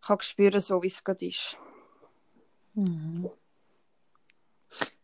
kann 0.01 0.21
spüren, 0.21 0.61
so 0.61 0.83
wie 0.83 0.87
es 0.87 1.03
gerade 1.03 1.27
ist. 1.27 1.59
Mhm. 2.75 3.29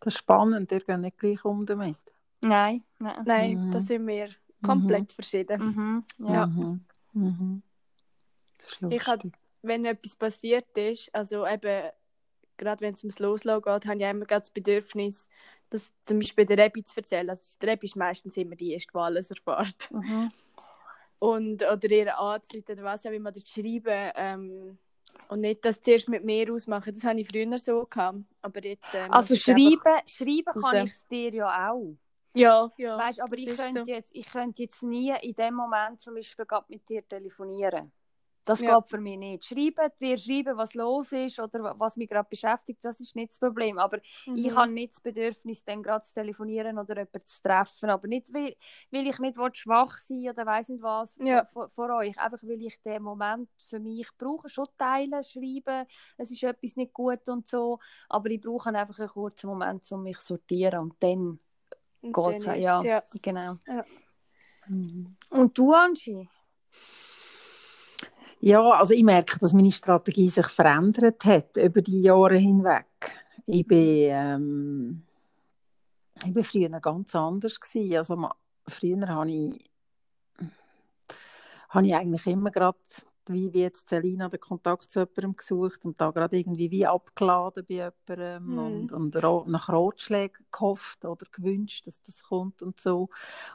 Das 0.00 0.14
ist 0.14 0.18
spannend, 0.18 0.70
ihr 0.70 0.80
geht 0.80 0.98
nicht 1.00 1.18
gleich 1.18 1.44
um 1.44 1.66
damit. 1.66 1.98
Nein, 2.40 2.84
nein. 3.00 3.22
Nein, 3.24 3.64
mhm. 3.64 3.70
das 3.72 3.86
sind 3.86 4.06
wir 4.06 4.28
komplett 4.62 5.12
verschieden. 5.12 6.04
Mhm. 6.18 6.26
Ja. 6.26 6.46
Mhm. 6.46 6.84
Mhm. 7.12 7.62
Das 8.80 8.90
ich 8.90 9.06
habe, 9.06 9.30
wenn 9.62 9.84
etwas 9.84 10.16
passiert 10.16 10.76
ist, 10.76 11.14
also 11.14 11.46
eben, 11.46 11.90
gerade 12.56 12.80
wenn 12.80 12.94
es 12.94 13.02
ums 13.02 13.18
Loslassen 13.18 13.62
geht, 13.62 13.86
habe 13.86 13.96
ich 13.96 14.04
immer 14.04 14.24
das 14.24 14.50
Bedürfnis, 14.50 15.28
das 15.70 15.92
zum 16.04 16.18
Beispiel 16.18 16.46
der 16.46 16.58
Rebi 16.58 16.84
zu 16.84 16.96
erzählen. 16.96 17.28
Also 17.28 17.58
der 17.60 17.70
Rebi 17.70 17.86
ist 17.86 17.96
meistens 17.96 18.36
immer 18.36 18.54
die 18.54 18.72
erste, 18.72 18.92
die 18.92 18.98
alles 18.98 19.30
erfährt. 19.30 19.90
Mhm. 19.90 20.30
Und, 21.18 21.62
oder 21.62 21.90
ihr 21.90 22.18
anzuleiten 22.18 22.78
oder 22.78 22.84
was 22.84 23.06
auch 23.06 23.10
immer, 23.10 23.32
zu 23.32 23.44
schreiben. 23.46 24.12
Ähm, 24.14 24.78
und 25.28 25.40
nicht 25.40 25.64
das 25.64 25.80
zuerst 25.80 26.08
mit 26.08 26.24
mir 26.24 26.52
ausmachen. 26.52 26.94
Das 26.94 27.04
habe 27.04 27.20
ich 27.20 27.28
früher 27.28 27.58
so 27.58 27.86
gehabt. 27.86 28.18
Aber 28.42 28.64
jetzt, 28.64 28.94
ähm, 28.94 29.12
also 29.12 29.34
schreiben, 29.34 29.80
schreiben 30.06 30.62
kann 30.62 30.86
ich 30.86 30.92
es 30.92 31.06
dir 31.06 31.32
ja 31.32 31.70
auch. 31.70 31.96
Ja, 32.36 32.70
ja. 32.76 32.98
Weißt, 32.98 33.20
aber 33.20 33.36
ich 33.38 33.56
könnte, 33.56 33.84
so. 33.84 33.86
jetzt, 33.86 34.14
ich 34.14 34.26
könnte 34.26 34.62
jetzt 34.62 34.82
nie 34.82 35.14
in 35.22 35.34
dem 35.34 35.54
Moment 35.54 36.00
zum 36.00 36.14
Beispiel 36.14 36.46
mit 36.68 36.88
dir 36.88 37.06
telefonieren. 37.06 37.92
Das 38.46 38.60
ja. 38.60 38.78
geht 38.78 38.88
für 38.88 39.00
mich 39.00 39.18
nicht. 39.18 39.44
Schreiben, 39.44 39.90
dir 40.00 40.16
schreiben, 40.16 40.56
was 40.56 40.72
los 40.74 41.10
ist 41.10 41.40
oder 41.40 41.74
was 41.80 41.96
mich 41.96 42.08
gerade 42.08 42.28
beschäftigt, 42.30 42.84
das 42.84 43.00
ist 43.00 43.16
nicht 43.16 43.32
das 43.32 43.40
Problem. 43.40 43.76
Aber 43.76 43.98
mhm. 44.24 44.36
ich 44.36 44.54
habe 44.54 44.70
nicht 44.70 44.92
das 44.92 45.00
Bedürfnis, 45.00 45.64
dann 45.64 45.82
gerade 45.82 46.04
zu 46.04 46.14
telefonieren 46.14 46.78
oder 46.78 46.94
jemanden 46.94 47.26
zu 47.26 47.42
treffen. 47.42 47.90
Aber 47.90 48.06
nicht, 48.06 48.32
weil, 48.32 48.54
weil 48.92 49.08
ich 49.08 49.18
nicht 49.18 49.36
schwach 49.56 49.98
sein 49.98 50.28
oder 50.30 50.46
weiß 50.46 50.68
nicht 50.68 50.82
was 50.82 51.18
ja. 51.20 51.44
vor, 51.46 51.68
vor, 51.70 51.96
euch. 51.96 52.16
Einfach, 52.20 52.38
weil 52.42 52.62
ich 52.62 52.80
den 52.82 53.02
Moment 53.02 53.48
für 53.68 53.80
mich 53.80 54.08
brauche. 54.16 54.48
Schon 54.48 54.66
teilen, 54.78 55.24
schreiben, 55.24 55.84
es 56.16 56.30
ist 56.30 56.44
etwas 56.44 56.76
nicht 56.76 56.92
gut 56.92 57.28
und 57.28 57.48
so. 57.48 57.80
Aber 58.08 58.30
ich 58.30 58.40
brauche 58.40 58.68
einfach 58.68 59.00
einen 59.00 59.08
kurzen 59.08 59.48
Moment, 59.48 59.90
um 59.90 60.04
mich 60.04 60.18
zu 60.18 60.34
sortieren. 60.34 60.78
Und 60.82 60.94
dann 61.00 61.40
es. 62.14 62.44
Ja, 62.62 62.82
ja, 62.82 63.02
genau. 63.22 63.56
Ja. 63.66 63.84
Mhm. 64.68 65.16
Und 65.30 65.56
du, 65.56 65.72
Angie? 65.72 66.28
Ja, 68.40 68.70
also 68.70 68.94
ich 68.94 69.02
merke, 69.02 69.38
dass 69.38 69.52
meine 69.52 69.72
Strategie 69.72 70.28
sich 70.28 70.46
verändert 70.48 71.24
hat 71.24 71.56
über 71.56 71.80
die 71.80 72.02
Jahre 72.02 72.36
hinweg. 72.36 72.86
Ich 73.46 73.66
bin, 73.66 74.08
ähm, 74.10 75.02
ich 76.24 76.32
bin 76.32 76.44
früher 76.44 76.68
ganz 76.80 77.14
anders 77.14 77.58
gewesen. 77.60 77.96
Also 77.96 78.28
früher 78.68 79.08
habe 79.08 79.30
ich, 79.30 79.70
habe 81.70 81.86
ich 81.86 81.94
eigentlich 81.94 82.26
immer 82.26 82.50
gerade 82.50 82.78
wie, 83.30 83.52
wie 83.52 83.60
jetzt 83.60 83.88
Selina 83.88 84.28
den 84.28 84.40
Kontakt 84.40 84.90
zu 84.90 85.00
jemandem 85.00 85.36
gesucht 85.36 85.84
und 85.84 86.00
da 86.00 86.10
gerade 86.10 86.38
irgendwie 86.38 86.70
wie 86.70 86.86
abgeladen 86.86 87.64
bei 87.66 87.74
jemandem 87.74 88.46
mhm. 88.46 88.92
und, 88.92 89.16
und 89.16 89.48
nach 89.48 89.68
Ratschlägen 89.68 90.46
gehofft 90.50 91.04
oder 91.04 91.26
gewünscht, 91.32 91.86
dass 91.86 92.00
das 92.02 92.22
kommt 92.22 92.62
und 92.62 92.80
so. 92.80 93.08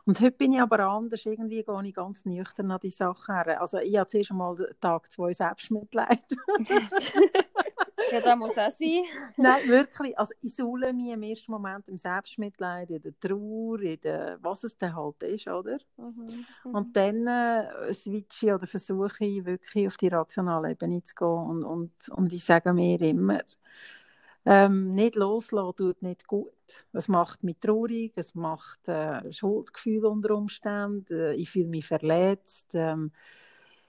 Und 0.06 0.20
heute 0.20 0.38
bin 0.38 0.54
ich 0.54 0.62
aber 0.62 0.80
anders, 0.80 1.26
irgendwie 1.26 1.64
gehe 1.64 1.84
ich 1.84 1.94
ganz 1.94 2.26
nüchtern 2.26 2.72
an 2.72 2.80
die 2.82 2.90
Sachen 2.90 3.36
her. 3.36 3.62
Also 3.62 3.78
ich 3.78 3.98
habe 3.98 4.08
zuerst 4.08 4.34
mal 4.34 4.56
Tag 4.80 5.12
zwei 5.12 5.34
Selbstmitleid. 5.34 6.24
Ja, 8.12 8.22
das 8.22 8.38
muss 8.38 8.58
auch 8.58 8.72
sein. 8.72 9.04
Nein, 9.38 9.68
wirklich. 9.68 10.18
Also 10.18 10.34
ich 10.42 10.56
suhle 10.56 10.94
mich 10.94 11.12
im 11.12 11.24
ersten 11.24 11.52
Moment 11.52 11.88
im 11.88 11.98
Selbstmitleid, 11.98 12.90
in 12.90 13.02
der 13.02 13.20
Trauer, 13.20 13.80
in 13.82 14.00
der, 14.02 14.38
was 14.42 14.64
es 14.64 14.78
dann 14.78 14.96
halt 14.96 15.22
ist, 15.24 15.48
oder? 15.48 15.78
Mhm. 15.98 16.46
Mhm. 16.64 16.76
Und 16.76 16.96
dann 16.96 17.28
äh, 17.28 17.94
switche 17.94 18.56
oder 18.56 18.68
versuche 18.68 19.26
ich 19.26 19.46
wirklich 19.46 19.88
auf 19.88 19.98
die 19.98 20.08
rationale 20.08 20.72
Ebene 20.72 21.04
zu 21.04 21.16
gehen 21.16 21.28
und, 21.28 21.64
und, 21.64 22.10
und 22.10 22.34
ich 22.34 22.44
sage 22.44 22.74
mir 22.74 23.02
immer, 23.02 23.42
ähm, 24.46 24.96
nicht 24.96 25.16
loslassen 25.16 25.76
tut 25.76 26.02
nicht 26.02 26.28
gut. 26.28 26.52
Es 26.94 27.08
macht 27.08 27.44
mich 27.44 27.58
traurig, 27.60 28.14
es 28.16 28.34
macht 28.34 28.88
äh, 28.88 29.32
Schuldgefühl 29.32 30.06
unter 30.06 30.36
Umständen, 30.36 31.14
äh, 31.14 31.34
ich 31.34 31.52
fühle 31.52 31.68
mich 31.68 31.86
verletzt. 31.86 32.68
Ähm, 32.74 33.12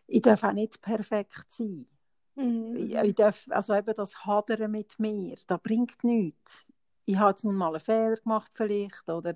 ich 0.07 0.21
darf 0.21 0.45
auch 0.45 0.53
nicht 0.53 0.83
perfekt 0.83 1.47
sein. 1.49 1.87
Mhm. 2.35 2.77
Ich, 2.77 3.15
darf, 3.15 3.47
also 3.51 3.75
eben 3.75 3.95
das 3.95 4.25
Hadern 4.25 4.71
mit 4.71 4.99
mir, 4.99 5.37
das 5.47 5.61
bringt 5.63 6.03
nichts. 6.05 6.67
Ich 7.05 7.17
habe 7.17 7.31
jetzt 7.31 7.45
nun 7.45 7.57
mal 7.57 7.69
einen 7.71 7.81
Fehler 7.81 8.17
gemacht 8.17 8.51
vielleicht, 8.55 9.09
oder 9.09 9.35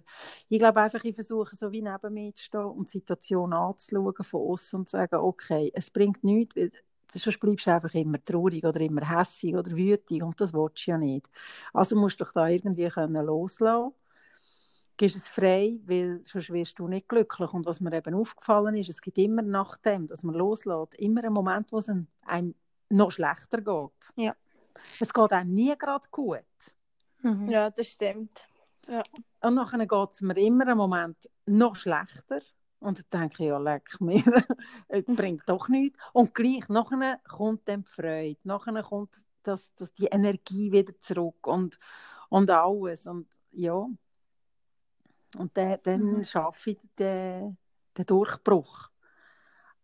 ich 0.48 0.58
glaube 0.58 0.80
einfach, 0.80 1.02
ich 1.04 1.14
versuche 1.14 1.56
so 1.56 1.72
wie 1.72 1.82
neben 1.82 2.14
mir 2.14 2.32
zu 2.34 2.44
stehen 2.44 2.60
und 2.64 2.88
die 2.88 2.98
Situation 2.98 3.52
anzuschauen 3.52 4.14
von 4.22 4.40
außen 4.40 4.78
und 4.80 4.88
zu 4.88 4.96
sagen, 4.96 5.16
okay, 5.16 5.70
es 5.74 5.90
bringt 5.90 6.22
nichts, 6.22 6.56
weil 6.56 6.70
sonst 7.12 7.40
bleibst 7.40 7.66
du 7.66 7.72
einfach 7.72 7.92
immer 7.94 8.24
traurig 8.24 8.64
oder 8.64 8.80
immer 8.80 9.06
hässig 9.08 9.54
oder 9.56 9.70
wütig 9.72 10.22
und 10.22 10.40
das 10.40 10.54
willst 10.54 10.86
du 10.86 10.92
ja 10.92 10.98
nicht. 10.98 11.28
Also 11.72 11.96
musst 11.96 12.20
du 12.20 12.24
dich 12.24 12.32
da 12.32 12.46
irgendwie 12.48 12.88
können 12.88 13.26
loslassen 13.26 13.92
gibst 14.96 15.16
es 15.16 15.28
frei, 15.28 15.78
weil 15.84 16.22
sonst 16.24 16.50
wirst 16.52 16.78
du 16.78 16.88
nicht 16.88 17.08
glücklich. 17.08 17.52
Und 17.52 17.66
was 17.66 17.80
mir 17.80 17.92
eben 17.92 18.14
aufgefallen 18.14 18.76
ist, 18.76 18.88
es 18.88 19.00
gibt 19.00 19.18
immer 19.18 19.42
nach 19.42 19.76
dem, 19.78 20.06
dass 20.08 20.22
man 20.22 20.34
loslässt, 20.34 20.94
immer 20.94 21.22
einen 21.22 21.34
Moment, 21.34 21.70
wo 21.72 21.78
es 21.78 21.88
einem 21.88 22.54
noch 22.88 23.10
schlechter 23.10 23.60
geht. 23.60 24.12
Ja. 24.16 24.34
Es 25.00 25.12
geht 25.12 25.32
einem 25.32 25.50
nie 25.50 25.76
gerade 25.76 26.06
gut. 26.10 26.40
Mhm. 27.22 27.48
Ja, 27.48 27.70
das 27.70 27.88
stimmt. 27.88 28.46
Ja. 28.88 29.02
Und 29.40 29.54
nachher 29.54 29.86
geht 29.86 30.12
es 30.12 30.20
mir 30.20 30.36
immer 30.36 30.66
einen 30.66 30.78
Moment 30.78 31.16
noch 31.46 31.76
schlechter. 31.76 32.40
Und 32.78 33.04
dann 33.10 33.22
denke 33.22 33.44
ich, 33.44 33.48
ja, 33.48 33.58
leck 33.58 34.00
mir, 34.00 34.22
es 34.88 35.04
bringt 35.06 35.42
doch 35.46 35.68
nichts. 35.68 35.98
Und 36.12 36.34
gleich, 36.34 36.68
nachher 36.68 37.20
kommt 37.28 37.66
dann 37.68 37.82
die 37.82 37.90
Freude, 37.90 38.38
nachher 38.44 38.82
kommt 38.82 39.10
das, 39.42 39.74
das, 39.74 39.92
die 39.94 40.06
Energie 40.06 40.70
wieder 40.70 40.92
zurück 41.00 41.46
und, 41.46 41.78
und 42.28 42.50
alles. 42.50 43.06
Und 43.06 43.28
ja, 43.50 43.86
und 45.36 45.56
dann, 45.56 45.78
dann 45.82 46.02
mhm. 46.02 46.24
schaffe 46.24 46.70
ich 46.70 46.78
den, 46.98 47.56
den 47.96 48.06
Durchbruch. 48.06 48.90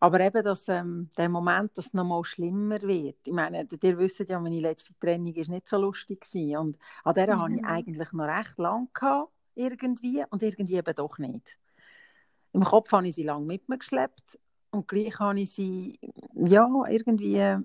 Aber 0.02 0.18
eben, 0.18 0.42
dass 0.42 0.66
ähm, 0.66 1.10
der 1.16 1.28
Moment, 1.28 1.78
dass 1.78 1.86
es 1.86 1.94
nochmal 1.94 2.24
schlimmer 2.24 2.82
wird. 2.82 3.18
Ich 3.24 3.32
meine, 3.32 3.68
ihr 3.70 3.98
wisst 3.98 4.18
ja, 4.18 4.40
meine 4.40 4.58
letzte 4.58 4.98
Training 4.98 5.32
ist 5.36 5.48
nicht 5.48 5.68
so 5.68 5.76
lustig 5.76 6.26
war. 6.34 6.60
Und 6.60 6.76
an 7.04 7.14
der 7.14 7.36
mhm. 7.36 7.40
hatte 7.40 7.54
ich 7.54 7.64
eigentlich 7.64 8.12
noch 8.12 8.24
recht 8.24 8.58
lang 8.58 8.88
gehabt, 8.92 9.30
irgendwie 9.54 10.24
und 10.28 10.42
irgendwie 10.42 10.74
eben 10.74 10.94
doch 10.96 11.18
nicht. 11.18 11.56
Im 12.52 12.64
Kopf 12.64 12.90
habe 12.90 13.06
ich 13.06 13.14
sie 13.14 13.22
lange 13.22 13.46
mit 13.46 13.68
mir 13.68 13.78
geschleppt 13.78 14.40
und 14.72 14.88
gleich 14.88 15.20
habe 15.20 15.38
ich 15.38 15.52
sie 15.52 16.00
ja, 16.34 16.68
irgendwie 16.88 17.58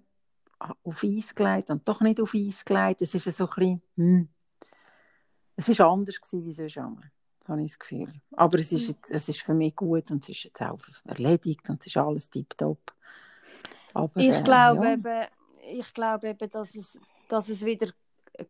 auf 0.84 1.04
Eis 1.04 1.34
gelegt 1.34 1.72
und 1.72 1.88
doch 1.88 2.02
nicht 2.02 2.22
auf 2.22 2.36
Eis 2.36 2.64
gelegt. 2.64 3.02
Es 3.02 3.16
ist 3.16 3.36
so 3.36 3.46
ein 3.46 3.50
bisschen, 3.56 3.82
hm. 3.96 4.30
es 5.56 5.70
ist 5.70 5.82
anders 5.82 6.22
gewesen 6.22 6.46
wie 6.46 6.54
sonst 6.54 6.78
einmal 6.78 7.12
habe 7.48 7.64
ich 7.64 7.72
das 7.72 7.80
Gefühl. 7.80 8.14
Aber 8.34 8.58
es 8.58 8.72
ist, 8.72 8.88
mhm. 8.88 8.96
jetzt, 8.96 9.12
es 9.12 9.30
ist 9.30 9.42
für 9.42 9.54
mich 9.54 9.76
gut 9.76 10.12
und 10.12 10.24
es 10.24 10.30
ist 10.30 10.44
jetzt 10.44 10.62
auch 10.62 10.80
erledigt 11.06 11.70
und 11.70 11.82
es 11.82 11.88
ist 11.88 11.98
alles 11.98 12.30
tiptop. 12.30 12.94
Aber, 13.94 14.20
ich, 14.20 14.36
äh, 14.36 14.44
glaube 14.44 14.86
ja. 14.86 14.94
eben, 14.94 15.26
ich 15.72 15.94
glaube 15.94 16.30
eben, 16.30 16.50
dass 16.50 16.76
es, 16.76 17.00
dass 17.28 17.50
es 17.50 17.66
wieder 17.66 17.92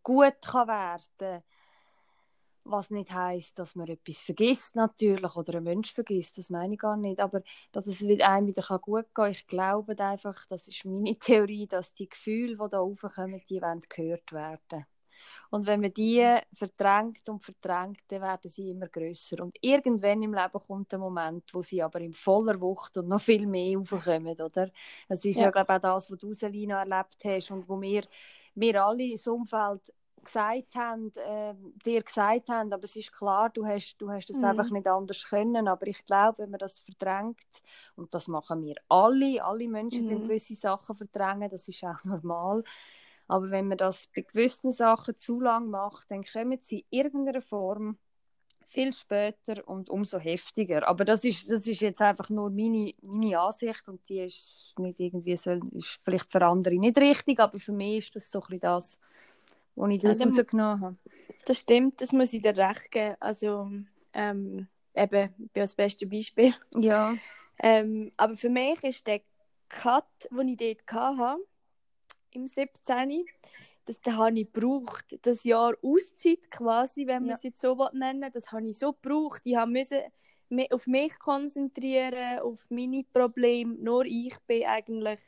gut 0.04 0.42
kann 0.42 0.68
werden 0.68 1.44
was 2.70 2.90
nicht 2.90 3.12
heißt, 3.12 3.58
dass 3.58 3.76
man 3.76 3.88
etwas 3.88 4.18
vergisst 4.18 4.76
natürlich 4.76 5.36
oder 5.36 5.56
ein 5.56 5.64
Mensch 5.64 5.94
vergisst, 5.94 6.38
das 6.38 6.50
meine 6.50 6.74
ich 6.74 6.80
gar 6.80 6.98
nicht, 6.98 7.20
aber 7.20 7.42
dass 7.72 7.88
es 7.88 8.02
einem 8.02 8.48
wieder 8.48 8.80
gut 8.80 9.06
gehen 9.06 9.14
kann. 9.14 9.32
Ich 9.32 9.48
glaube 9.48 9.98
einfach, 10.00 10.46
das 10.48 10.68
ist 10.68 10.86
meine 10.86 11.16
Theorie, 11.20 11.68
dass 11.68 11.94
die 11.94 12.10
Gefühle, 12.10 12.58
die 12.58 12.70
da 12.70 12.80
raufkommen, 12.80 13.42
die 13.50 13.62
wollen 13.62 13.82
gehört 13.90 14.32
werden. 14.32 14.86
Und 15.50 15.66
wenn 15.68 15.82
man 15.82 15.94
die 15.94 16.26
verdrängt 16.54 17.28
und 17.30 17.44
verdrängt, 17.44 18.00
dann 18.08 18.22
werden 18.22 18.50
sie 18.50 18.72
immer 18.72 18.88
größer. 18.88 19.42
Und 19.42 19.58
irgendwann 19.62 20.22
im 20.24 20.34
Leben 20.34 20.60
kommt 20.68 20.92
der 20.92 21.00
Moment, 21.00 21.44
wo 21.54 21.62
sie 21.62 21.82
aber 21.82 22.00
in 22.00 22.14
voller 22.14 22.60
Wucht 22.60 22.98
und 22.98 23.08
noch 23.08 23.22
viel 23.22 23.46
mehr 23.48 23.80
aufkommen, 23.80 24.40
oder? 24.40 24.70
Das 25.08 25.24
ist 25.24 25.38
ja, 25.38 25.46
ja 25.46 25.52
glaube 25.52 25.74
ich, 25.74 25.78
auch 25.78 25.82
das, 25.82 26.12
was 26.12 26.20
du, 26.20 26.34
Selina, 26.34 26.80
erlebt 26.80 27.18
hast 27.24 27.52
und 27.52 27.68
wo 27.68 27.80
wir, 27.82 28.04
wir 28.56 28.84
alle 28.84 29.04
ins 29.04 29.28
Umfeld 29.28 29.82
gesagt 30.28 30.76
haben, 30.76 31.12
äh, 31.16 31.54
dir 31.86 32.04
gesagt 32.04 32.50
haben, 32.50 32.72
aber 32.72 32.84
es 32.84 32.96
ist 32.96 33.14
klar, 33.14 33.50
du 33.50 33.66
hast, 33.66 33.96
du 33.98 34.10
hast 34.12 34.30
es 34.30 34.38
mhm. 34.38 34.46
einfach 34.46 34.70
nicht 34.70 34.88
anders 34.88 35.24
können, 35.24 35.68
aber 35.68 35.88
ich 35.88 36.06
glaube, 36.06 36.40
wenn 36.40 36.52
man 36.52 36.60
das 36.60 36.80
verdrängt, 36.80 37.38
und 37.96 38.14
das 38.14 38.28
machen 38.28 38.62
wir 38.64 38.76
alle, 38.90 39.44
alle 39.44 39.68
Menschen, 39.68 40.06
mhm. 40.06 40.10
die 40.10 40.16
gewisse 40.16 40.56
Sachen 40.56 40.96
verdrängen, 40.96 41.50
das 41.50 41.68
ist 41.68 41.84
auch 41.84 42.04
normal, 42.04 42.64
aber 43.28 43.50
wenn 43.50 43.68
man 43.68 43.78
das 43.78 44.08
bei 44.08 44.22
gewissen 44.22 44.72
Sachen 44.72 45.16
zu 45.16 45.40
lang 45.40 45.70
macht, 45.70 46.10
dann 46.10 46.24
kommen 46.24 46.60
sie 46.62 46.86
in 46.90 47.06
irgendeiner 47.06 47.42
Form 47.42 47.98
viel 48.68 48.92
später 48.94 49.68
und 49.68 49.90
umso 49.90 50.20
heftiger. 50.20 50.88
Aber 50.88 51.06
das 51.06 51.24
ist, 51.24 51.50
das 51.50 51.66
ist 51.68 51.82
jetzt 51.82 52.02
einfach 52.02 52.30
nur 52.30 52.50
meine, 52.50 52.94
meine 53.02 53.40
Ansicht 53.40 53.88
und 53.88 54.08
die 54.10 54.20
ist 54.20 54.74
nicht 54.78 55.00
irgendwie 55.00 55.38
so, 55.38 55.52
ist 55.74 56.02
vielleicht 56.04 56.32
für 56.32 56.46
andere 56.46 56.76
nicht 56.76 56.98
richtig, 56.98 57.40
aber 57.40 57.60
für 57.60 57.72
mich 57.72 58.00
ist 58.00 58.16
das 58.16 58.32
so 58.32 58.40
ein 58.40 58.48
bisschen 58.48 58.60
das, 58.60 59.00
was 59.76 59.90
ich 59.90 60.02
daraus 60.02 60.20
ja, 60.20 60.26
rausgenommen 60.26 60.82
habe. 60.82 60.98
Das 61.46 61.60
stimmt, 61.60 62.02
das 62.02 62.12
muss 62.12 62.34
ich 62.34 62.42
dir 62.42 62.58
recht 62.58 62.92
geben. 62.92 63.16
Also 63.20 63.72
ähm, 64.14 64.68
eben, 64.94 65.30
ich 65.38 65.52
bin 65.52 65.64
das 65.64 65.76
beste 65.76 66.06
Beispiel. 66.06 66.54
Ja. 66.76 67.16
Ähm, 67.60 68.12
aber 68.18 68.36
für 68.36 68.50
mich 68.50 68.84
ist 68.84 69.08
der 69.08 69.22
Cut, 69.70 70.06
den 70.30 70.50
ich 70.50 70.58
dort 70.86 71.18
hatte, 71.18 71.42
im 72.32 72.48
17. 72.48 73.26
Das, 73.86 74.00
das 74.02 74.14
habe 74.14 74.40
ich 74.40 74.52
gebraucht. 74.52 75.18
Das 75.22 75.44
Jahr 75.44 75.76
Auszeit 75.82 76.52
quasi, 76.52 77.08
wenn 77.08 77.24
man 77.24 77.30
ja. 77.30 77.36
es 77.36 77.44
jetzt 77.44 77.62
so 77.62 77.88
nennen 77.94 78.30
das 78.34 78.52
habe 78.52 78.68
ich 78.68 78.78
so 78.78 78.94
gebraucht. 78.94 79.42
Ich 79.46 79.58
musste 79.66 80.04
mich 80.50 80.72
auf 80.72 80.88
mich 80.88 81.18
konzentrieren, 81.20 82.40
auf 82.40 82.70
meine 82.70 83.04
Probleme. 83.14 83.76
Nur 83.76 84.06
ich 84.06 84.36
bin 84.46 84.66
eigentlich 84.66 85.20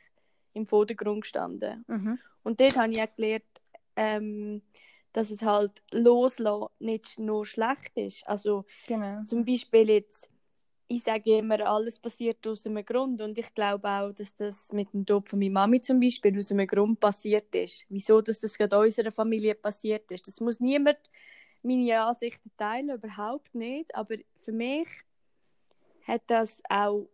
im 0.52 0.66
Vordergrund 0.66 1.22
gestanden. 1.22 1.84
Mhm. 1.86 2.18
Und 2.42 2.60
dort 2.60 2.76
habe 2.76 2.92
ich 2.92 3.02
auch 3.02 3.16
gelernt, 3.16 3.44
ähm, 3.96 4.62
dass 5.12 5.30
es 5.30 5.42
halt 5.42 5.82
loslassen 5.92 6.72
nicht 6.78 7.18
nur 7.18 7.44
schlecht 7.44 7.96
ist. 7.96 8.26
Also 8.26 8.64
genau. 8.86 9.24
zum 9.24 9.44
Beispiel 9.44 9.90
jetzt 9.90 10.30
ich 10.92 11.04
sage 11.04 11.38
immer, 11.38 11.60
alles 11.60 12.00
passiert 12.00 12.44
aus 12.48 12.66
einem 12.66 12.84
Grund 12.84 13.22
und 13.22 13.38
ich 13.38 13.54
glaube 13.54 13.88
auch, 13.88 14.12
dass 14.12 14.34
das 14.34 14.72
mit 14.72 14.92
dem 14.92 15.06
Tod 15.06 15.28
von 15.28 15.38
meiner 15.38 15.52
Mami 15.52 15.80
zum 15.80 16.00
Beispiel 16.00 16.36
aus 16.36 16.50
einem 16.50 16.66
Grund 16.66 16.98
passiert 16.98 17.54
ist. 17.54 17.84
Wieso, 17.88 18.20
dass 18.20 18.40
das 18.40 18.58
gerade 18.58 18.76
unserer 18.76 19.12
Familie 19.12 19.54
passiert 19.54 20.10
ist. 20.10 20.26
Das 20.26 20.40
muss 20.40 20.58
niemand 20.58 20.98
meine 21.62 22.02
Ansichten 22.02 22.50
teilen, 22.56 22.90
überhaupt 22.90 23.54
nicht. 23.54 23.94
Aber 23.94 24.16
für 24.40 24.50
mich 24.50 24.88
hat 26.08 26.22
das 26.26 26.60
auch 26.68 27.08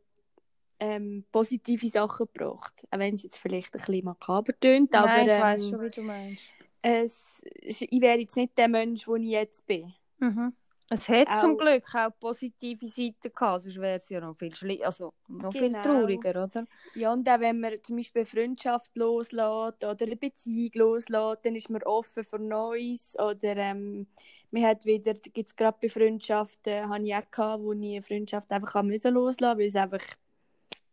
ähm, 0.80 1.24
positive 1.30 1.90
Sachen 1.90 2.28
gebracht. 2.32 2.86
Auch 2.90 2.98
wenn 2.98 3.16
es 3.16 3.24
jetzt 3.24 3.38
vielleicht 3.38 3.74
ein 3.74 3.78
bisschen 3.78 4.06
makaber 4.06 4.58
tönt. 4.58 4.92
Nein, 4.92 5.02
aber, 5.02 5.22
ich 5.22 5.28
ähm, 5.28 5.40
weiß 5.42 5.68
schon, 5.68 5.82
wie 5.82 5.90
du 5.90 6.02
meinst. 6.02 6.44
Es, 6.80 7.26
ich 7.42 8.00
wäre 8.00 8.20
jetzt 8.20 8.36
nicht 8.36 8.56
der 8.56 8.68
Mensch, 8.68 9.04
der 9.04 9.16
ich 9.16 9.28
jetzt 9.28 9.66
bin. 9.66 9.92
Mhm. 10.18 10.54
Es 10.88 11.08
hat 11.08 11.26
auch, 11.28 11.40
zum 11.40 11.58
Glück 11.58 11.92
auch 11.94 12.10
positive 12.20 12.86
Seiten 12.86 13.32
gehabt, 13.34 13.62
sonst 13.62 13.76
wäre 13.76 13.96
es 13.96 14.08
ja 14.08 14.20
noch 14.20 14.36
viel 14.36 14.52
also 14.84 15.12
noch 15.26 15.52
genau. 15.52 15.64
viel 15.64 15.72
trauriger, 15.82 16.44
oder? 16.44 16.64
Ja, 16.94 17.12
und 17.12 17.28
auch 17.28 17.40
wenn 17.40 17.58
man 17.58 17.82
zum 17.82 17.96
Beispiel 17.96 18.20
eine 18.20 18.26
Freundschaft 18.26 18.96
loslässt 18.96 19.84
oder 19.84 19.96
eine 20.00 20.16
Beziehung 20.16 20.70
loslässt, 20.74 21.44
dann 21.44 21.56
ist 21.56 21.70
man 21.70 21.82
offen 21.82 22.22
für 22.22 22.38
Neues 22.38 23.16
oder 23.18 23.56
ähm, 23.56 24.06
man 24.52 24.62
hat 24.62 24.86
wieder, 24.86 25.14
gibt 25.14 25.48
es 25.48 25.56
gerade 25.56 25.76
bei 25.82 25.88
Freundschaften, 25.88 26.88
habe 26.88 27.04
ich 27.04 27.14
auch 27.16 27.30
gehabt, 27.32 27.62
wo 27.64 27.72
ich 27.72 27.78
eine 27.78 28.02
Freundschaft 28.02 28.50
einfach 28.52 28.82
müssen 28.84 29.14
loslassen 29.14 29.58
weil 29.58 29.66
es 29.66 29.74
einfach, 29.74 30.04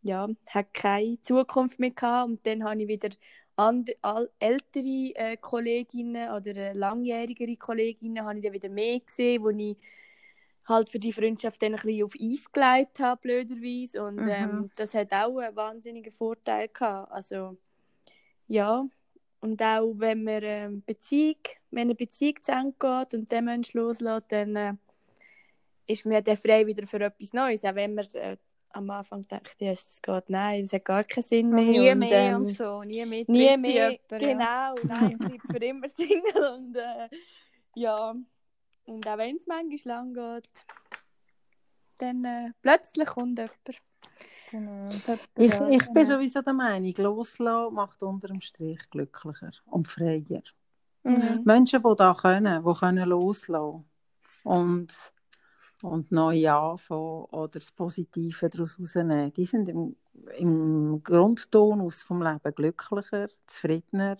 ja, 0.02 0.26
hat 0.48 0.74
keine 0.74 1.20
Zukunft 1.20 1.78
mehr 1.78 1.92
gehabt 1.92 2.30
und 2.30 2.46
dann 2.46 2.64
habe 2.64 2.82
ich 2.82 2.88
wieder 2.88 3.10
and, 3.56 3.90
all, 4.02 4.30
ältere 4.38 5.14
äh, 5.14 5.36
Kolleginnen 5.36 6.30
oder 6.30 6.56
äh, 6.56 6.72
langjährigere 6.72 7.56
Kolleginnen 7.56 8.24
habe 8.24 8.38
ich 8.38 8.44
dann 8.44 8.52
wieder 8.52 8.68
mehr 8.68 9.00
gesehen, 9.00 9.42
wo 9.42 9.50
ich 9.50 9.76
halt 10.66 10.90
für 10.90 10.98
die 10.98 11.12
Freundschaft 11.12 11.62
dann 11.62 11.74
ein 11.74 11.80
bisschen 11.80 12.04
auf 12.04 12.14
Eis 12.20 12.50
gelegt 12.50 13.00
habe, 13.00 13.20
blöderweise. 13.20 14.02
Und 14.02 14.16
mhm. 14.16 14.28
ähm, 14.28 14.70
das 14.76 14.94
hat 14.94 15.12
auch 15.12 15.38
einen 15.38 15.56
wahnsinnigen 15.56 16.12
Vorteil 16.12 16.68
gehabt. 16.68 17.12
Also, 17.12 17.56
ja. 18.48 18.86
Und 19.40 19.62
auch 19.62 19.92
wenn 19.96 20.24
man 20.24 20.42
äh, 20.42 20.70
Beziehung, 20.86 21.36
wenn 21.70 21.88
eine 21.88 21.94
Beziehung 21.94 22.40
zu 22.40 22.52
Ende 22.52 22.74
geht 22.78 23.14
und 23.14 23.30
der 23.30 23.42
Mensch 23.42 23.74
loslässt, 23.74 24.32
dann 24.32 24.56
äh, 24.56 24.72
ist 25.86 26.06
man 26.06 26.24
dann 26.24 26.36
frei 26.36 26.66
wieder 26.66 26.86
für 26.86 27.00
etwas 27.00 27.32
Neues. 27.34 27.64
Auch 27.64 27.74
wenn 27.74 27.94
man 27.94 28.06
äh, 28.14 28.38
am 28.74 28.90
Anfang 28.90 29.22
dachte 29.22 29.64
ich, 29.64 29.70
es 29.70 30.02
geht, 30.02 30.30
nein, 30.30 30.64
es 30.64 30.72
hat 30.72 30.84
gar 30.84 31.04
keinen 31.04 31.24
Sinn 31.24 31.50
mehr. 31.50 31.64
Nie 31.64 31.90
und, 31.92 31.98
mehr 31.98 32.10
ähm, 32.10 32.36
und 32.36 32.50
so, 32.50 32.82
nie 32.82 33.04
mehr. 33.06 33.24
Nie 33.28 33.56
mehr, 33.56 33.90
jemanden, 33.90 34.18
genau, 34.18 34.44
ja. 34.44 34.74
nein, 34.84 35.10
ich 35.12 35.18
bleibe 35.42 35.48
für 35.48 35.64
immer 35.64 35.88
Single 35.88 36.54
und 36.54 36.76
äh, 36.76 37.08
ja, 37.74 38.14
und 38.86 39.06
auch 39.08 39.18
wenn 39.18 39.36
es 39.36 39.46
manchmal 39.46 39.96
lang 39.96 40.14
geht, 40.14 40.66
dann 41.98 42.24
äh, 42.24 42.50
plötzlich 42.60 43.08
kommt 43.08 43.38
jemand. 43.38 43.82
Genau. 44.50 44.86
Ich, 45.36 45.52
ich 45.52 45.92
bin 45.92 46.06
sowieso 46.06 46.42
der 46.42 46.52
Meinung, 46.52 46.94
loslassen 46.98 47.74
macht 47.74 48.02
unter 48.02 48.28
dem 48.28 48.40
Strich 48.40 48.88
glücklicher 48.90 49.50
und 49.66 49.88
freier. 49.88 50.42
Mhm. 51.02 51.42
Menschen, 51.44 51.82
die 51.82 51.96
da 51.96 52.14
können, 52.14 52.64
die 52.64 52.74
können 52.74 53.08
loslassen 53.08 53.84
und 54.44 55.12
und 55.84 56.10
neu 56.12 56.48
anfangen 56.50 57.24
oder 57.26 57.58
das 57.60 57.70
Positive 57.70 58.48
daraus 58.48 58.76
herausnehmen. 58.78 59.32
Die 59.34 59.44
sind 59.44 59.68
im, 59.68 59.96
im 60.38 61.02
Grundton 61.02 61.80
aus 61.82 62.02
vom 62.02 62.22
Leben 62.22 62.54
glücklicher, 62.54 63.28
zufriedener 63.46 64.16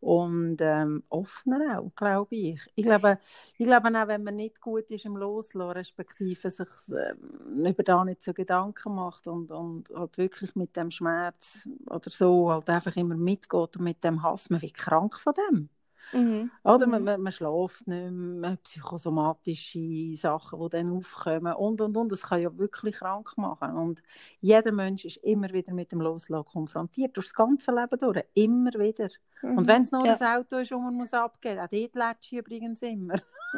und 0.00 0.58
ähm, 0.60 1.02
offener 1.08 1.80
auch, 1.80 1.94
glaube 1.96 2.36
ich. 2.36 2.60
Ich 2.74 2.84
glaube, 2.84 3.18
ich 3.56 3.66
glaube 3.66 3.88
auch, 3.88 4.06
wenn 4.08 4.22
man 4.22 4.36
nicht 4.36 4.60
gut 4.60 4.90
ist 4.90 5.06
im 5.06 5.16
Loslassen, 5.16 5.70
respektive 5.72 6.50
sich 6.50 6.68
ähm, 6.90 7.64
über 7.66 7.82
da 7.82 8.04
nicht 8.04 8.22
so 8.22 8.34
Gedanken 8.34 8.94
macht 8.94 9.26
und, 9.26 9.50
und 9.50 9.88
halt 9.94 10.18
wirklich 10.18 10.54
mit 10.56 10.76
dem 10.76 10.90
Schmerz 10.90 11.66
oder 11.86 12.10
so 12.10 12.50
halt 12.52 12.68
einfach 12.68 12.96
immer 12.96 13.16
mitgeht 13.16 13.76
und 13.76 13.80
mit 13.80 14.04
dem 14.04 14.22
Hass, 14.22 14.50
man 14.50 14.60
wird 14.60 14.74
krank 14.74 15.18
von 15.18 15.34
dem. 15.50 15.70
Mhm. 16.12 16.50
Oder 16.62 16.86
man, 16.86 17.00
mhm. 17.00 17.06
man, 17.06 17.20
man 17.22 17.32
schläft 17.32 17.86
nicht 17.86 18.10
mehr, 18.12 18.56
psychosomatische 18.62 20.14
Sachen, 20.14 20.60
die 20.60 20.68
dann 20.68 20.96
aufkommen 20.96 21.52
und, 21.54 21.80
und, 21.80 21.96
und. 21.96 22.12
Das 22.12 22.22
kann 22.22 22.42
ja 22.42 22.56
wirklich 22.56 22.96
krank 22.96 23.32
machen. 23.36 23.76
Und 23.76 24.02
jeder 24.40 24.72
Mensch 24.72 25.04
ist 25.04 25.18
immer 25.18 25.52
wieder 25.52 25.72
mit 25.72 25.92
dem 25.92 26.00
Loslassen 26.00 26.44
konfrontiert, 26.44 27.16
durch 27.16 27.26
das 27.26 27.34
ganze 27.34 27.72
Leben 27.72 27.98
durch, 27.98 28.24
immer 28.34 28.72
wieder. 28.74 29.08
Mhm. 29.42 29.58
Und 29.58 29.66
wenn 29.66 29.82
es 29.82 29.92
noch 29.92 30.04
ja. 30.04 30.16
ein 30.16 30.38
Auto 30.40 30.56
ist, 30.58 30.70
das 30.70 30.78
man 30.78 30.94
muss 30.94 31.12
abgeben 31.12 31.56
muss, 31.56 31.64
auch 31.64 31.70
dort 31.70 31.94
lätscht 31.94 32.32
übrigens 32.32 32.82
immer. 32.82 33.16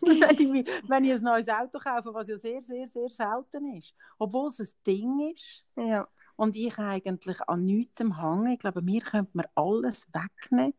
wenn, 0.00 0.54
ich, 0.54 0.68
wenn 0.88 1.04
ich 1.04 1.12
ein 1.12 1.22
neues 1.22 1.48
Auto 1.48 1.78
kaufe, 1.78 2.12
was 2.12 2.28
ja 2.28 2.36
sehr, 2.38 2.60
sehr, 2.62 2.86
sehr 2.88 3.08
selten 3.08 3.74
ist, 3.74 3.94
obwohl 4.18 4.48
es 4.48 4.60
ein 4.60 4.68
Ding 4.86 5.32
ist, 5.32 5.64
ja 5.76 6.06
und 6.36 6.56
ich 6.56 6.78
eigentlich 6.78 7.40
an 7.48 7.64
nichts 7.64 8.00
hänge. 8.00 8.54
Ich 8.54 8.58
glaube, 8.58 8.82
mir 8.82 9.00
könnte 9.00 9.30
man 9.34 9.46
alles 9.54 10.06
wegnehmen. 10.12 10.74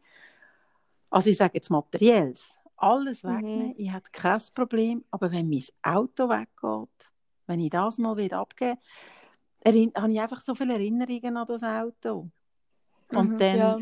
Also 1.10 1.30
ich 1.30 1.38
sage 1.38 1.54
jetzt 1.56 1.70
materielles, 1.70 2.58
alles 2.78 3.24
mhm. 3.24 3.30
wegnehmen. 3.30 3.68
Mhm. 3.70 3.76
Ich 3.78 3.92
habe 3.92 4.10
kein 4.12 4.42
Problem. 4.54 5.06
Aber 5.12 5.32
wenn 5.32 5.50
mein 5.50 5.64
Auto 5.84 6.30
weggeht, 6.30 7.12
wenn 7.48 7.60
ich 7.60 7.70
das 7.70 7.98
mal 7.98 8.18
wieder 8.18 8.40
abgebe, 8.40 8.80
habe 9.66 10.12
ich 10.12 10.22
einfach 10.22 10.42
so 10.42 10.56
viele 10.56 10.74
Erinnerungen 10.74 11.38
an 11.38 11.46
das 11.48 11.64
Auto. 11.64 12.30
Und 13.12 13.32
Mhm, 13.32 13.40
dann 13.40 13.58
ja. 13.58 13.80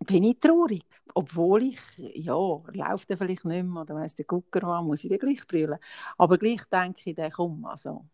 bin 0.00 0.24
ich 0.24 0.38
traurig. 0.38 0.84
Obwohl 1.14 1.64
ich, 1.64 1.80
ja, 1.96 2.34
läuft 2.34 3.10
er 3.10 3.16
vielleicht 3.16 3.44
nicht 3.44 3.64
mehr, 3.64 3.82
oder 3.82 3.94
weiss 3.94 4.14
der 4.14 4.26
Gucker 4.26 4.62
was, 4.62 4.84
muss 4.84 5.04
ich 5.04 5.10
dann 5.10 5.18
gleich 5.18 5.46
brüllen. 5.46 5.78
Aber 6.16 6.38
gleich 6.38 6.64
denke 6.64 7.10
ich, 7.10 7.16
der 7.16 7.30
komm, 7.30 7.64
also, 7.64 8.04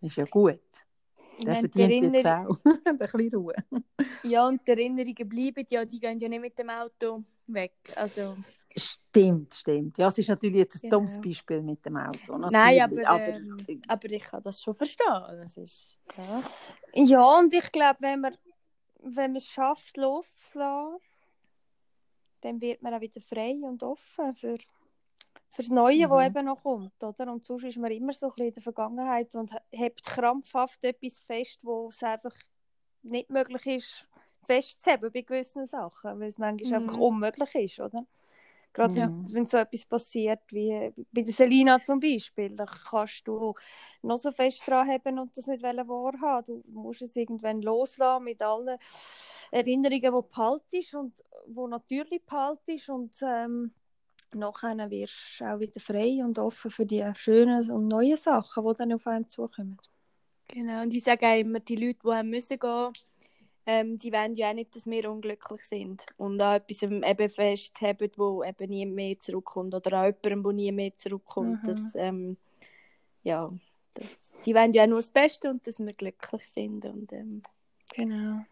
ist 0.00 0.16
ja 0.16 0.24
gut. 0.24 0.60
Der 1.46 1.56
verdient 1.56 2.14
jetzt 2.14 2.24
Erinner- 2.24 2.48
auch 2.50 2.58
ein 2.86 2.98
bisschen 2.98 3.34
Ruhe. 3.34 3.54
ja, 4.22 4.46
und 4.46 4.66
die 4.66 4.70
Erinnerungen 4.72 5.28
bleiben 5.28 5.66
ja, 5.68 5.84
die 5.84 5.98
gehen 6.00 6.18
ja 6.18 6.28
nicht 6.28 6.40
mit 6.40 6.58
dem 6.58 6.70
Auto 6.70 7.22
weg. 7.46 7.72
Also, 7.96 8.36
Stimmt, 8.76 9.52
stimmt. 9.54 9.98
Ja, 9.98 10.06
es 10.08 10.18
ist 10.18 10.28
natürlich 10.28 10.58
jetzt 10.58 10.76
ein 10.76 10.80
Genau. 10.82 10.98
dummes 10.98 11.20
Beispiel 11.20 11.60
mit 11.60 11.84
dem 11.84 11.96
Auto. 11.96 12.38
Nein, 12.38 12.76
natürlich, 12.78 13.08
aber, 13.08 13.26
ähm, 13.26 13.66
aber 13.88 14.10
ich 14.12 14.22
kann 14.22 14.42
das 14.44 14.62
schon 14.62 14.74
verstehen. 14.76 15.06
Das 15.42 15.56
ist, 15.56 15.98
ja. 16.16 16.42
Ja, 16.94 17.38
und 17.40 17.52
ich 17.52 17.72
glaube, 17.72 17.96
wenn 18.00 18.20
man, 18.20 18.36
wenn 19.00 19.32
man 19.32 19.36
es 19.36 19.46
schafft, 19.46 19.96
loszulassen, 19.96 21.00
dann 22.42 22.60
wird 22.60 22.80
man 22.80 22.94
auch 22.94 23.00
wieder 23.00 23.20
frei 23.20 23.58
und 23.60 23.82
offen 23.82 24.32
für, 24.34 24.56
für 25.52 25.62
das 25.62 25.70
Neue, 25.70 26.06
Mhm. 26.06 26.10
was 26.10 26.26
eben 26.26 26.44
noch 26.46 26.62
kommt. 26.62 27.02
Oder? 27.02 27.32
Und 27.32 27.44
sonst 27.44 27.64
ist 27.64 27.78
man 27.78 27.90
immer 27.90 28.12
so 28.12 28.26
ein 28.26 28.32
bisschen 28.32 28.48
in 28.48 28.54
der 28.54 28.62
Vergangenheit 28.62 29.34
und 29.34 29.50
hebt 29.70 30.04
krampfhaft 30.04 30.84
etwas 30.84 31.20
fest, 31.20 31.58
wo 31.62 31.88
es 31.88 32.02
einfach 32.02 32.34
nicht 33.02 33.30
möglich 33.30 33.66
ist, 33.66 34.06
festzuheben 34.46 35.10
bei 35.12 35.22
gewissen 35.22 35.66
Sachen, 35.66 36.20
weil 36.20 36.28
es 36.28 36.38
manchmal 36.38 36.80
Mhm. 36.80 36.86
einfach 36.88 36.98
unmöglich 36.98 37.54
ist, 37.54 37.80
oder? 37.80 38.06
Gerade 38.72 38.94
Ja. 38.94 39.10
wenn, 39.32 39.46
so 39.48 39.56
etwas 39.56 39.84
passiert, 39.84 40.40
wie 40.50 40.92
bei 41.12 41.22
der 41.22 41.32
Selina 41.32 41.82
zum 41.82 41.98
Beispiel, 41.98 42.54
da 42.54 42.66
kannst 42.66 43.26
du 43.26 43.54
noch 44.02 44.16
so 44.16 44.30
fest 44.30 44.62
dran 44.66 44.88
haben 44.88 45.18
und 45.18 45.36
das 45.36 45.48
nicht 45.48 45.62
wahrhaben. 45.62 46.62
Du 46.62 46.70
musst 46.80 47.02
es 47.02 47.16
irgendwann 47.16 47.62
loslassen 47.62 48.24
mit 48.24 48.40
allen 48.40 48.78
Erinnerungen, 49.50 50.14
die 50.14 50.28
behaltest 50.30 50.94
und 50.94 51.20
wo 51.48 51.66
natürlich 51.66 52.24
behaltest 52.24 52.88
und 52.90 53.16
ähm, 53.22 53.74
nachher 54.34 54.90
wirst 54.90 55.40
du 55.40 55.44
auch 55.44 55.60
wieder 55.60 55.80
frei 55.80 56.22
und 56.24 56.38
offen 56.38 56.70
für 56.70 56.86
die 56.86 57.04
schönen 57.16 57.70
und 57.70 57.88
neuen 57.88 58.16
Sachen, 58.16 58.66
die 58.66 58.74
dann 58.76 58.92
auf 58.92 59.06
einen 59.06 59.28
zukommen. 59.28 59.78
Genau, 60.48 60.82
und 60.82 60.94
ich 60.94 61.04
sage 61.04 61.26
auch 61.26 61.38
immer, 61.38 61.60
die 61.60 61.76
Leute, 61.76 62.00
die 62.04 62.08
haben 62.08 62.30
müssen 62.30 62.58
gehen, 62.58 62.92
ähm, 63.66 63.98
die 63.98 64.12
wollen 64.12 64.34
ja 64.34 64.50
auch 64.50 64.54
nicht, 64.54 64.74
dass 64.74 64.86
wir 64.86 65.10
unglücklich 65.10 65.64
sind 65.64 66.04
und 66.16 66.40
an 66.42 66.56
etwas 66.56 66.82
eben 66.82 67.28
festhaben, 67.28 68.10
wo 68.16 68.42
eben 68.42 68.70
nie 68.70 68.86
mehr 68.86 69.18
zurückkommt 69.20 69.74
oder 69.74 69.92
an 69.98 70.06
jemandem, 70.06 70.44
wo 70.44 70.50
nie 70.50 70.72
mehr 70.72 70.96
zurückkommt. 70.96 71.62
Mhm. 71.62 71.66
Das, 71.66 71.94
ähm, 71.94 72.36
ja, 73.22 73.52
das, 73.94 74.32
die 74.44 74.54
wollen 74.54 74.72
ja 74.72 74.84
auch 74.84 74.88
nur 74.88 74.98
das 74.98 75.10
Beste 75.10 75.50
und 75.50 75.66
dass 75.66 75.78
wir 75.78 75.92
glücklich 75.92 76.48
sind 76.48 76.84
und 76.84 77.12
ähm, 77.12 77.42
Genau. 77.94 78.44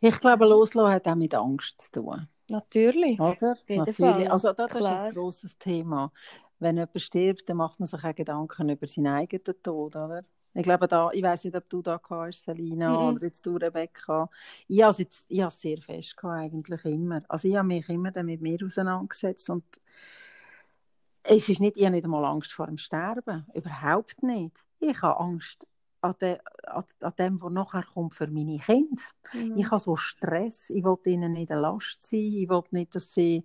Ich 0.00 0.20
glaube, 0.20 0.46
Loslassen 0.46 0.92
hat 0.92 1.08
auch 1.08 1.14
mit 1.14 1.34
Angst 1.34 1.80
zu 1.80 1.92
tun. 1.92 2.28
Natürlich. 2.48 3.18
Oder? 3.20 3.56
Natürlich. 3.68 3.96
Fall, 3.96 4.28
Also 4.28 4.52
das 4.52 4.70
ist 4.70 4.78
klar. 4.78 5.04
ein 5.04 5.14
grosses 5.14 5.58
Thema. 5.58 6.12
Wenn 6.58 6.76
jemand 6.76 7.00
stirbt, 7.00 7.48
dann 7.48 7.56
macht 7.56 7.80
man 7.80 7.86
sich 7.86 8.02
auch 8.04 8.14
Gedanken 8.14 8.68
über 8.68 8.86
seinen 8.86 9.08
eigenen 9.08 9.62
Tod, 9.62 9.96
oder? 9.96 10.24
Ich 10.56 10.62
glaube, 10.62 10.86
da, 10.86 11.10
ich 11.12 11.22
weiß 11.22 11.44
nicht, 11.44 11.56
ob 11.56 11.68
du 11.68 11.82
da 11.82 12.00
hast, 12.08 12.44
Selina, 12.44 12.90
Mhm. 12.90 13.16
oder 13.16 13.24
jetzt 13.26 13.44
du, 13.44 13.56
Rebecca. 13.56 14.30
Ich 14.68 14.82
habe 14.82 15.02
es 15.02 15.60
sehr 15.60 15.78
fest 15.82 16.16
gehabt, 16.16 16.38
eigentlich 16.38 16.84
immer. 16.84 17.22
Also 17.28 17.48
ich 17.48 17.56
habe 17.56 17.66
mich 17.66 17.88
immer 17.88 18.12
dann 18.12 18.26
mit 18.26 18.40
mir 18.40 18.58
auseinandergesetzt 18.64 19.50
und 19.50 19.64
es 21.24 21.48
ist 21.48 21.60
nicht, 21.60 21.76
ich 21.76 21.84
habe 21.84 21.92
nicht 21.96 22.04
einmal 22.04 22.24
Angst 22.24 22.52
vor 22.52 22.66
dem 22.66 22.78
Sterben. 22.78 23.46
Überhaupt 23.54 24.22
nicht. 24.22 24.56
Ich 24.78 25.00
habe 25.02 25.18
Angst 25.18 25.66
an, 26.04 26.14
de, 26.20 26.38
an, 26.66 26.84
an 27.00 27.12
dem, 27.18 27.40
was 27.40 27.52
nachher 27.52 27.82
kommt 27.82 28.14
für 28.14 28.26
meine 28.26 28.58
Kinder. 28.58 29.02
Mhm. 29.32 29.56
Ich 29.56 29.70
habe 29.70 29.80
so 29.80 29.96
Stress, 29.96 30.70
ich 30.70 30.84
will 30.84 30.98
ihnen 31.06 31.32
nicht 31.32 31.50
eine 31.50 31.62
Last 31.62 32.06
sein, 32.06 32.20
ich 32.20 32.48
will 32.48 32.62
nicht, 32.70 32.94
dass 32.94 33.12
sie 33.12 33.44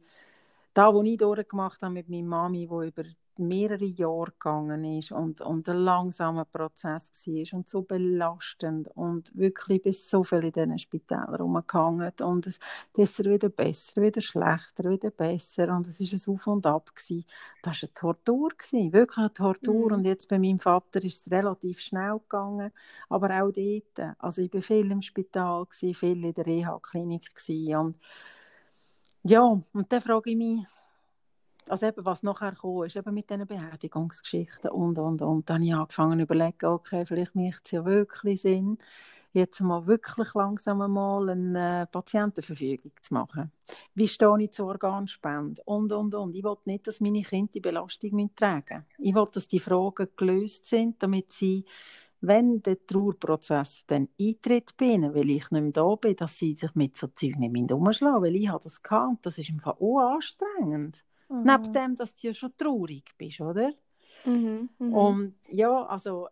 da, 0.74 0.94
was 0.94 1.06
ich 1.06 1.18
durchgemacht 1.18 1.82
habe 1.82 1.94
mit 1.94 2.10
meiner 2.10 2.28
Mami, 2.28 2.70
wo 2.70 2.82
über 2.82 3.04
mehrere 3.40 3.86
Jahre 3.86 4.32
gegangen 4.32 4.84
ist 4.98 5.12
und, 5.12 5.42
und 5.42 5.68
ein 5.70 5.78
langsamer 5.78 6.46
Prozess 6.46 7.12
war 7.26 7.58
und 7.60 7.70
so 7.70 7.82
belastend 7.82 8.88
und 8.96 9.36
wirklich 9.36 9.82
bis 9.84 10.10
so 10.10 10.24
viel 10.24 10.44
in 10.46 10.52
diesen 10.52 10.78
Spitälern 10.80 11.36
rumgehangen 11.36 12.12
und 12.22 12.48
es 12.48 12.60
ist 12.98 13.20
wieder 13.26 13.50
besser, 13.50 14.02
wieder 14.02 14.22
schlechter, 14.22 14.90
wieder 14.90 15.12
besser 15.12 15.76
und 15.76 15.88
es 15.88 16.00
ist 16.00 16.28
ein 16.28 16.34
Auf 16.34 16.48
und 16.48 16.66
Ab 16.66 16.96
gewesen. 16.96 17.26
Das 17.62 17.82
war 17.82 17.90
eine 17.90 17.94
Tortur, 17.94 18.50
gewesen, 18.50 18.94
wirklich 18.94 19.18
eine 19.18 19.34
Tortur 19.34 19.92
Mhm. 19.92 19.94
und 19.94 20.06
jetzt 20.06 20.28
bei 20.30 20.40
meinem 20.40 20.60
Vater 20.60 21.04
ist 21.04 21.26
es 21.28 21.32
relativ 21.32 21.80
schnell 21.80 22.20
gegangen, 22.20 22.72
aber 23.10 23.30
auch 23.44 23.52
dort, 23.52 24.16
also 24.20 24.42
ich 24.42 24.54
war 24.54 24.62
viel 24.62 24.92
im 24.92 25.02
Spital, 25.02 25.66
gewesen, 25.66 25.94
viel 25.96 26.26
in 26.26 26.34
der 26.34 26.46
Reha-Klinik 26.46 27.32
und 27.78 27.98
ja, 29.24 29.42
und 29.42 29.92
dann 29.92 30.02
frage 30.02 30.32
ich 30.32 30.38
mich, 30.38 30.66
also 31.70 31.86
eben, 31.86 32.06
was 32.06 32.24
nachher 32.24 32.56
kam, 32.56 32.84
ist 32.84 32.96
eben 32.96 33.14
mit 33.14 33.30
diesen 33.30 33.48
Beerdigungsgeschichten 33.48 34.72
und, 34.72 34.98
und, 34.98 35.22
und. 35.22 35.50
Dann 35.50 35.58
habe 35.58 35.66
ich 35.66 35.74
angefangen 35.74 36.20
zu 36.20 36.24
überlegen, 36.24 36.66
okay, 36.66 37.06
vielleicht 37.06 37.36
macht 37.36 37.62
es 37.66 37.72
ja 37.72 37.86
wirklich 37.86 38.42
Sinn, 38.42 38.78
jetzt 39.34 39.62
mal 39.62 39.86
wirklich 39.86 40.34
langsam 40.34 40.92
mal 40.92 41.30
eine 41.30 41.88
Patientenverfügung 41.92 42.92
zu 43.02 43.14
machen. 43.14 43.52
Wie 43.94 44.08
stehe 44.08 44.42
ich 44.42 44.52
zur 44.52 44.68
Organspende? 44.68 45.62
Und, 45.66 45.92
und, 45.92 46.16
und. 46.16 46.36
Ich 46.36 46.44
will 46.44 46.58
nicht, 46.66 46.88
dass 46.88 47.00
meine 47.00 47.22
Kinder 47.22 47.52
die 47.54 47.60
Belastung 47.60 48.36
tragen 48.36 48.86
müssen. 48.98 49.08
Ich 49.08 49.16
will, 49.16 49.28
dass 49.32 49.48
die 49.48 49.60
Fragen 49.60 50.08
gelöst 50.16 50.66
sind, 50.66 51.02
damit 51.04 51.32
sie, 51.32 51.66
wenn 52.22 52.62
der 52.64 52.86
Trauerprozess 52.86 53.86
dann 53.88 54.10
eintritt 54.20 54.76
bei 54.76 54.98
weil 55.02 55.30
ich 55.30 55.52
nicht 55.52 55.52
mehr 55.52 55.72
da 55.72 55.96
bin, 55.96 56.16
dass 56.16 56.38
sie 56.38 56.56
sich 56.56 56.74
mit 56.76 56.98
so 56.98 57.08
Zeug 57.08 57.38
nicht 57.38 57.72
umschlagen 57.72 58.22
weil 58.22 58.36
ich 58.36 58.50
habe 58.50 58.64
das 58.64 58.82
gehabt 58.82 59.26
das 59.26 59.38
ist 59.38 59.50
im 59.50 59.60
Fall 59.60 59.76
auch 59.80 60.00
anstrengend. 60.16 61.06
Mhm. 61.30 61.44
Neben 61.44 61.74
dem, 61.74 61.96
dass 61.96 62.16
du 62.16 62.28
ja 62.28 62.34
schon 62.34 62.56
traurig 62.58 63.06
bist, 63.18 63.40
oder? 63.42 63.72
Mhm. 64.26 64.70
Mhm. 64.80 64.94
Und 64.94 65.36
ja, 65.50 65.86
also 65.86 66.28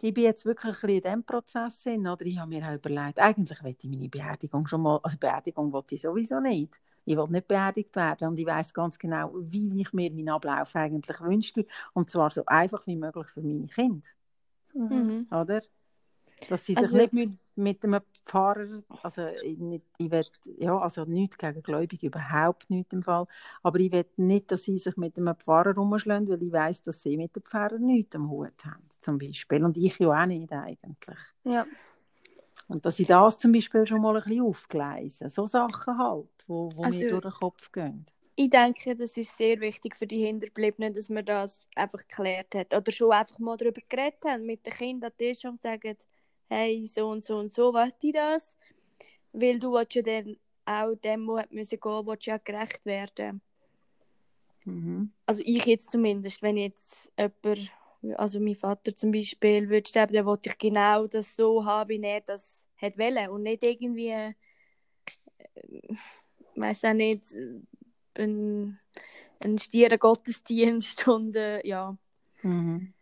ich 0.00 0.12
bin 0.12 0.24
jetzt 0.24 0.44
wirklich 0.44 0.82
ein 0.82 0.90
in 0.90 1.00
diesem 1.02 1.24
Prozess 1.24 1.82
hin, 1.82 2.06
oder 2.06 2.24
ich 2.26 2.38
habe 2.38 2.50
mir 2.50 2.62
auch 2.68 2.74
überlegt, 2.74 3.18
eigentlich 3.18 3.62
will 3.64 3.74
ich 3.78 3.88
meine 3.88 4.08
Beerdigung 4.08 4.66
schon 4.66 4.82
mal, 4.82 5.00
also 5.02 5.16
Beerdigung 5.18 5.72
wollte 5.72 5.94
ich 5.94 6.02
sowieso 6.02 6.40
nicht. 6.40 6.80
Ich 7.06 7.16
will 7.16 7.28
nicht 7.28 7.48
beerdigt 7.48 7.94
werden 7.96 8.28
und 8.28 8.38
ich 8.38 8.46
weiß 8.46 8.72
ganz 8.72 8.98
genau, 8.98 9.30
wie 9.34 9.80
ich 9.80 9.92
mir 9.92 10.10
meinen 10.10 10.30
Ablauf 10.30 10.74
eigentlich 10.76 11.20
wünschte 11.20 11.66
und 11.92 12.08
zwar 12.10 12.30
so 12.30 12.44
einfach 12.46 12.86
wie 12.86 12.96
möglich 12.96 13.26
für 13.28 13.42
meine 13.42 13.66
Kinder. 13.66 14.06
Mhm. 14.74 15.26
oder? 15.30 15.62
Dass 16.48 16.64
sie 16.66 16.76
Also- 16.76 16.96
sich 16.98 17.12
nicht 17.12 17.12
mit, 17.12 17.38
mit 17.56 17.84
einem 17.84 18.00
Pfarrer, 18.26 18.82
also 19.02 19.26
ich, 19.42 19.58
nicht, 19.58 19.84
ich 19.98 20.10
will, 20.10 20.24
ja, 20.58 20.78
also 20.78 21.04
nichts 21.04 21.38
gegen 21.38 21.62
Gläubige, 21.62 22.06
überhaupt 22.06 22.70
nicht 22.70 22.92
im 22.92 23.02
Fall, 23.02 23.26
aber 23.62 23.80
ich 23.80 23.92
will 23.92 24.06
nicht, 24.16 24.50
dass 24.50 24.64
sie 24.64 24.78
sich 24.78 24.96
mit 24.96 25.16
einem 25.18 25.34
Pfarrer 25.36 25.74
rumschlagen, 25.74 26.28
weil 26.28 26.42
ich 26.42 26.52
weiß, 26.52 26.82
dass 26.82 27.02
sie 27.02 27.16
mit 27.16 27.34
dem 27.36 27.42
Pfarrer 27.42 27.78
nichts 27.78 28.16
am 28.16 28.30
Hut 28.30 28.64
haben, 28.64 28.88
zum 29.00 29.18
Beispiel, 29.18 29.64
und 29.64 29.76
ich 29.76 29.98
ja 29.98 30.22
auch 30.22 30.26
nicht 30.26 30.52
eigentlich. 30.52 31.18
Ja. 31.44 31.66
Und 32.68 32.84
dass 32.86 32.98
ich 32.98 33.06
das 33.06 33.38
zum 33.38 33.52
Beispiel 33.52 33.86
schon 33.86 34.00
mal 34.00 34.16
ein 34.16 34.22
bisschen 34.22 34.42
aufgleise, 34.42 35.28
so 35.28 35.46
Sachen 35.46 35.98
halt, 35.98 36.28
wo, 36.46 36.70
wo 36.74 36.84
Also- 36.84 36.98
mir 36.98 37.10
durch 37.10 37.22
den 37.22 37.32
Kopf 37.32 37.70
gehen. 37.72 38.06
Ich 38.36 38.50
denke, 38.50 38.96
das 38.96 39.16
ist 39.16 39.36
sehr 39.36 39.60
wichtig 39.60 39.94
für 39.94 40.08
die 40.08 40.24
Hinterbliebenen, 40.24 40.92
dass 40.92 41.08
man 41.08 41.24
das 41.24 41.60
einfach 41.76 42.00
geklärt 42.00 42.52
hat. 42.56 42.74
Oder 42.74 42.90
schon 42.90 43.12
einfach 43.12 43.38
mal 43.38 43.56
darüber 43.56 43.80
geredet 43.88 44.24
haben 44.26 44.44
mit 44.44 44.66
den 44.66 44.72
Kindern 44.72 45.12
an 45.12 45.16
Tisch 45.16 45.44
und 45.44 45.62
sagen, 45.62 45.96
hey, 46.48 46.86
so 46.86 47.08
und 47.08 47.24
so 47.24 47.38
und 47.38 47.52
so 47.52 47.72
wollte 47.72 48.06
ich 48.06 48.12
das. 48.12 48.56
Weil 49.32 49.58
du 49.58 49.72
ja 49.78 50.02
dann 50.02 50.36
auch 50.64 50.94
dem, 50.96 51.30
hat 51.36 51.52
müssen 51.52 51.80
gehen, 51.80 52.06
willst 52.06 52.26
ja 52.26 52.38
gerecht 52.38 52.84
werden. 52.84 53.40
Mhm. 54.64 55.12
Also 55.26 55.42
ich 55.44 55.64
jetzt 55.66 55.90
zumindest, 55.90 56.42
wenn 56.42 56.56
jetzt 56.56 57.12
jemand, 57.18 57.70
also 58.16 58.40
mein 58.40 58.54
Vater 58.54 58.94
zum 58.94 59.12
Beispiel, 59.12 59.68
würde 59.68 59.88
sterben, 59.88 60.14
dann 60.14 60.26
wollte 60.26 60.50
ich 60.50 60.58
genau 60.58 61.06
das 61.06 61.36
so 61.36 61.64
haben, 61.64 61.88
wie 61.90 62.02
er 62.02 62.20
das 62.20 62.64
hat 62.76 62.98
wollen. 62.98 63.30
Und 63.30 63.42
nicht 63.42 63.62
irgendwie, 63.64 64.10
äh, 64.10 64.34
weiß 66.54 66.84
auch 66.84 66.92
nicht, 66.94 67.32
äh, 67.32 67.60
ein, 68.22 68.78
ein 69.40 69.58
stieren 69.58 69.98
Gottesdienst 69.98 71.06
und 71.08 71.36
äh, 71.36 71.66
ja, 71.66 71.96
Mhm. 72.44 72.92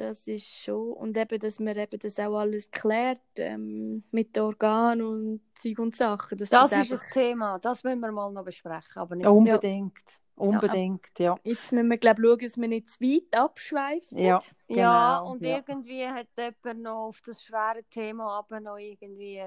Das 0.00 0.26
ist 0.26 0.46
schon. 0.64 0.92
Und 0.94 1.16
eben, 1.16 1.38
dass 1.38 1.60
man 1.60 1.76
eben 1.76 1.98
das 1.98 2.18
auch 2.18 2.38
alles 2.38 2.70
klärt 2.70 3.20
ähm, 3.36 4.02
mit 4.10 4.36
Organen 4.38 5.02
und 5.02 5.40
Zeug 5.54 5.78
und 5.78 5.94
Sachen. 5.94 6.38
Das 6.38 6.48
das, 6.48 6.72
ist 6.72 6.78
einfach, 6.78 7.04
ein 7.04 7.12
Thema, 7.12 7.58
das 7.58 7.84
müssen 7.84 8.00
wir 8.00 8.10
mal 8.10 8.32
noch 8.32 8.44
besprechen. 8.44 8.96
Aber 8.96 9.14
nicht 9.14 9.24
Ja, 9.24 9.30
unbedingt, 9.30 9.98
unbedingt, 10.36 11.18
ja. 11.18 11.36
Jetzt 11.44 11.70
müssen 11.72 11.90
wir, 11.90 11.98
glaube 11.98 12.22
ich, 12.22 12.26
schauen, 12.26 12.38
dass 12.38 12.56
wir 12.56 12.68
nicht 12.68 12.90
zu 12.90 13.00
weit 13.00 13.36
abschweifen. 13.38 14.18
Ja, 14.18 14.40
Ja, 14.68 15.18
genau, 15.18 15.32
und 15.32 15.42
ja. 15.42 15.56
irgendwie 15.56 16.06
hat 16.06 16.28
jemand 16.38 16.82
noch 16.82 17.08
auf 17.08 17.20
das 17.20 17.42
schwere 17.42 17.84
Thema 17.90 18.38
aber 18.38 18.60
noch 18.60 18.78
irgendwie 18.78 19.42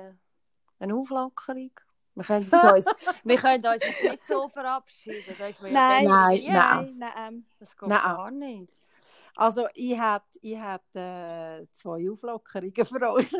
eine 0.79 0.95
Auflockerung. 0.95 1.71
Wir 2.15 2.23
können, 2.23 2.43
uns, 2.43 2.51
wir 3.23 3.37
können 3.37 3.65
uns 3.65 3.81
jetzt 3.83 4.03
nicht 4.03 4.27
so 4.27 4.47
verabschieden. 4.47 5.35
Da 5.35 5.47
ist 5.47 5.61
ja 5.61 5.69
Nein, 5.69 6.05
Nein, 6.05 6.43
nein. 6.45 6.53
nein, 6.53 6.95
nein. 6.99 7.45
Das 7.59 7.75
geht 7.75 7.89
Nein. 7.89 8.01
gar 8.01 8.29
nicht. 8.29 8.82
Also 9.35 9.67
ich 9.73 9.99
hätte 9.99 10.25
ich 10.41 10.57
äh, 10.57 11.65
zwei 11.71 12.11
Auflockerungen 12.11 12.85
für 12.85 13.11
euch. 13.11 13.31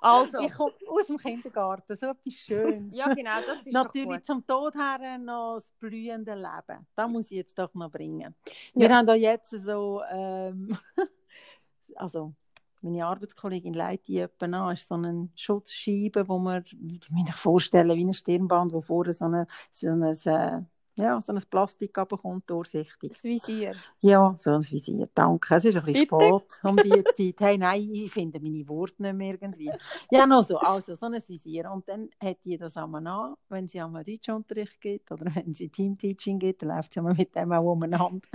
Also. 0.00 0.40
Ich 0.40 0.52
komme 0.52 0.72
aus 0.88 1.06
dem 1.06 1.18
Kindergarten, 1.18 1.96
so 1.96 2.06
etwas 2.06 2.34
Schönes. 2.34 2.96
Ja, 2.96 3.12
genau, 3.12 3.40
das 3.46 3.66
ist 3.66 3.72
Natürlich 3.72 4.24
zum 4.24 4.46
Tod 4.46 4.74
her 4.74 5.18
noch 5.18 5.56
das 5.56 5.70
blühende 5.78 6.34
Leben. 6.34 6.86
Das 6.96 7.10
muss 7.10 7.26
ich 7.26 7.38
jetzt 7.38 7.58
doch 7.58 7.72
noch 7.74 7.90
bringen. 7.90 8.34
Ja. 8.74 8.88
Wir 8.88 8.96
haben 8.96 9.06
da 9.06 9.14
jetzt 9.14 9.50
so, 9.50 10.02
ähm, 10.10 10.76
also 11.94 12.34
meine 12.82 13.04
Arbeitskollegin 13.04 13.74
leitet 13.74 14.08
die 14.08 14.18
etwa 14.18 14.46
an, 14.46 14.72
ist 14.72 14.88
so 14.88 14.94
eine 14.94 15.28
Schutzscheibe, 15.36 16.26
wo 16.28 16.38
man, 16.38 16.64
ich 16.64 17.10
mir 17.10 17.32
vorstellen, 17.34 17.96
wie 17.96 18.04
ein 18.04 18.14
Stirnband, 18.14 18.72
wo 18.72 18.80
vorne 18.80 19.12
so, 19.12 19.26
eine, 19.26 19.46
so, 19.70 19.88
ein, 19.88 20.02
äh, 20.02 20.62
ja, 21.00 21.20
so 21.20 21.32
ein 21.32 21.42
Plastik 21.48 21.96
runterkommt, 21.96 22.48
durchsichtig. 22.48 23.12
Das 23.12 23.24
Visier. 23.24 23.74
Ja, 24.00 24.34
so 24.38 24.50
ein 24.50 24.62
Visier. 24.62 25.08
Danke. 25.14 25.54
Es 25.54 25.64
ist 25.64 25.76
ein 25.76 25.84
bisschen 25.84 26.08
Bitte? 26.08 26.16
spät 26.16 26.64
um 26.64 26.76
diese 26.76 27.04
Zeit. 27.04 27.40
Hey, 27.40 27.58
nein, 27.58 27.90
ich 27.92 28.12
finde 28.12 28.40
meine 28.40 28.66
Worte 28.68 29.02
nicht 29.02 29.14
mehr 29.14 29.36
irgendwie. 29.40 29.70
Ja, 30.10 30.26
noch 30.26 30.42
so. 30.42 30.58
Also, 30.58 30.94
so 30.94 31.06
ein 31.06 31.22
Visier. 31.26 31.70
Und 31.70 31.88
dann 31.88 32.10
hat 32.22 32.38
die 32.44 32.56
das 32.56 32.76
einmal 32.76 33.06
an, 33.06 33.34
wenn 33.48 33.68
sie 33.68 33.80
einmal 33.80 34.04
Deutschunterricht 34.04 34.80
gibt 34.80 35.10
oder 35.10 35.24
wenn 35.34 35.54
sie 35.54 35.68
Teamteaching 35.68 36.38
gibt, 36.38 36.62
dann 36.62 36.70
läuft 36.70 36.92
sie 36.92 37.00
einmal 37.00 37.14
mit 37.14 37.34
dem 37.34 37.52
auch 37.52 37.72
umeinander. 37.72 38.28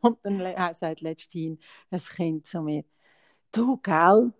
Und 0.00 0.18
dann 0.22 0.40
äh, 0.40 0.74
sagt 0.74 1.00
letzthin 1.00 1.58
ein 1.90 2.00
Kind 2.00 2.46
zu 2.46 2.62
mir, 2.62 2.84
du, 3.52 3.76
gell, 3.78 4.32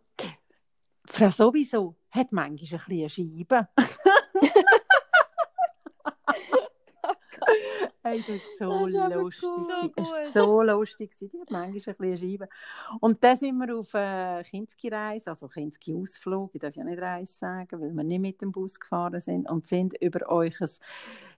Frau 1.05 1.30
sowieso 1.30 1.97
hat 2.11 2.33
manchmal 2.33 2.49
ein 2.49 2.57
bisschen 2.57 2.80
eine 2.89 3.09
Scheibe. 3.09 3.68
Hey, 8.05 8.22
das 8.24 8.36
ist 8.36 8.59
so 8.59 8.86
Das 8.88 8.88
lustig. 8.88 9.38
cool. 9.42 9.66
So 9.94 10.03
war 10.07 10.26
so 10.32 10.62
lustig. 10.62 11.16
Die 11.20 11.26
hat 11.40 11.50
manchmal 11.50 11.66
ein 11.66 11.72
bisschen 11.72 11.96
eine 12.00 12.16
Scheibe. 12.16 12.48
Und 13.00 13.22
dann 13.22 13.36
sind 13.36 13.57
wir 13.59 13.78
auf 13.78 13.94
eine 13.94 14.42
Kinski-Reise, 14.44 15.30
also 15.30 15.46
Kinski-Ausflug. 15.48 16.50
Ich 16.55 16.61
darf 16.61 16.74
ja 16.74 16.84
nicht 16.84 17.00
Reise 17.00 17.32
sagen, 17.32 17.80
weil 17.80 17.92
wir 17.94 18.03
nicht 18.05 18.20
mit 18.20 18.40
dem 18.42 18.50
Bus 18.50 18.80
gefahren 18.80 19.20
sind 19.20 19.48
und 19.48 19.66
sind 19.68 19.94
über 20.03 20.28
euch 20.30 20.57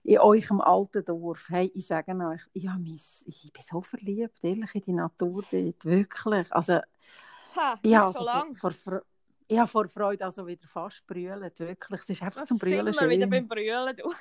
in 0.03 0.19
eurem 0.19 0.61
alten 0.61 1.05
Dorf. 1.05 1.45
Hey, 1.49 1.71
ich 1.75 1.87
sage 1.87 2.13
euch, 2.15 2.41
ich, 2.53 2.65
mich, 2.79 3.23
ich 3.27 3.53
bin 3.53 3.63
so 3.63 3.81
verliebt, 3.81 4.39
ehrlich, 4.43 4.73
in 4.75 4.81
die 4.81 4.93
Natur 4.93 5.43
dort. 5.51 5.85
Wirklich. 5.85 6.51
Also, 6.51 6.79
Ha, 7.55 7.79
so 7.83 8.01
also 8.01 8.23
lang. 8.23 8.55
vor, 8.55 8.71
vor, 8.71 9.01
ich 9.47 9.59
habe 9.59 9.69
vor 9.69 9.87
Freude 9.87 10.25
also 10.25 10.45
wieder 10.45 10.67
fast 10.67 11.05
brüllt. 11.05 11.59
Wirklich. 11.59 12.01
Es 12.01 12.09
ist 12.09 12.23
einfach 12.23 12.41
Was 12.41 12.49
zum 12.49 12.57
Brüllen 12.57 12.91
sind 12.91 13.01
wir 13.01 13.09
wieder 13.09 13.23
schön. 13.23 13.29
beim 13.29 13.47
Brüllen, 13.47 13.95
du? 13.95 14.11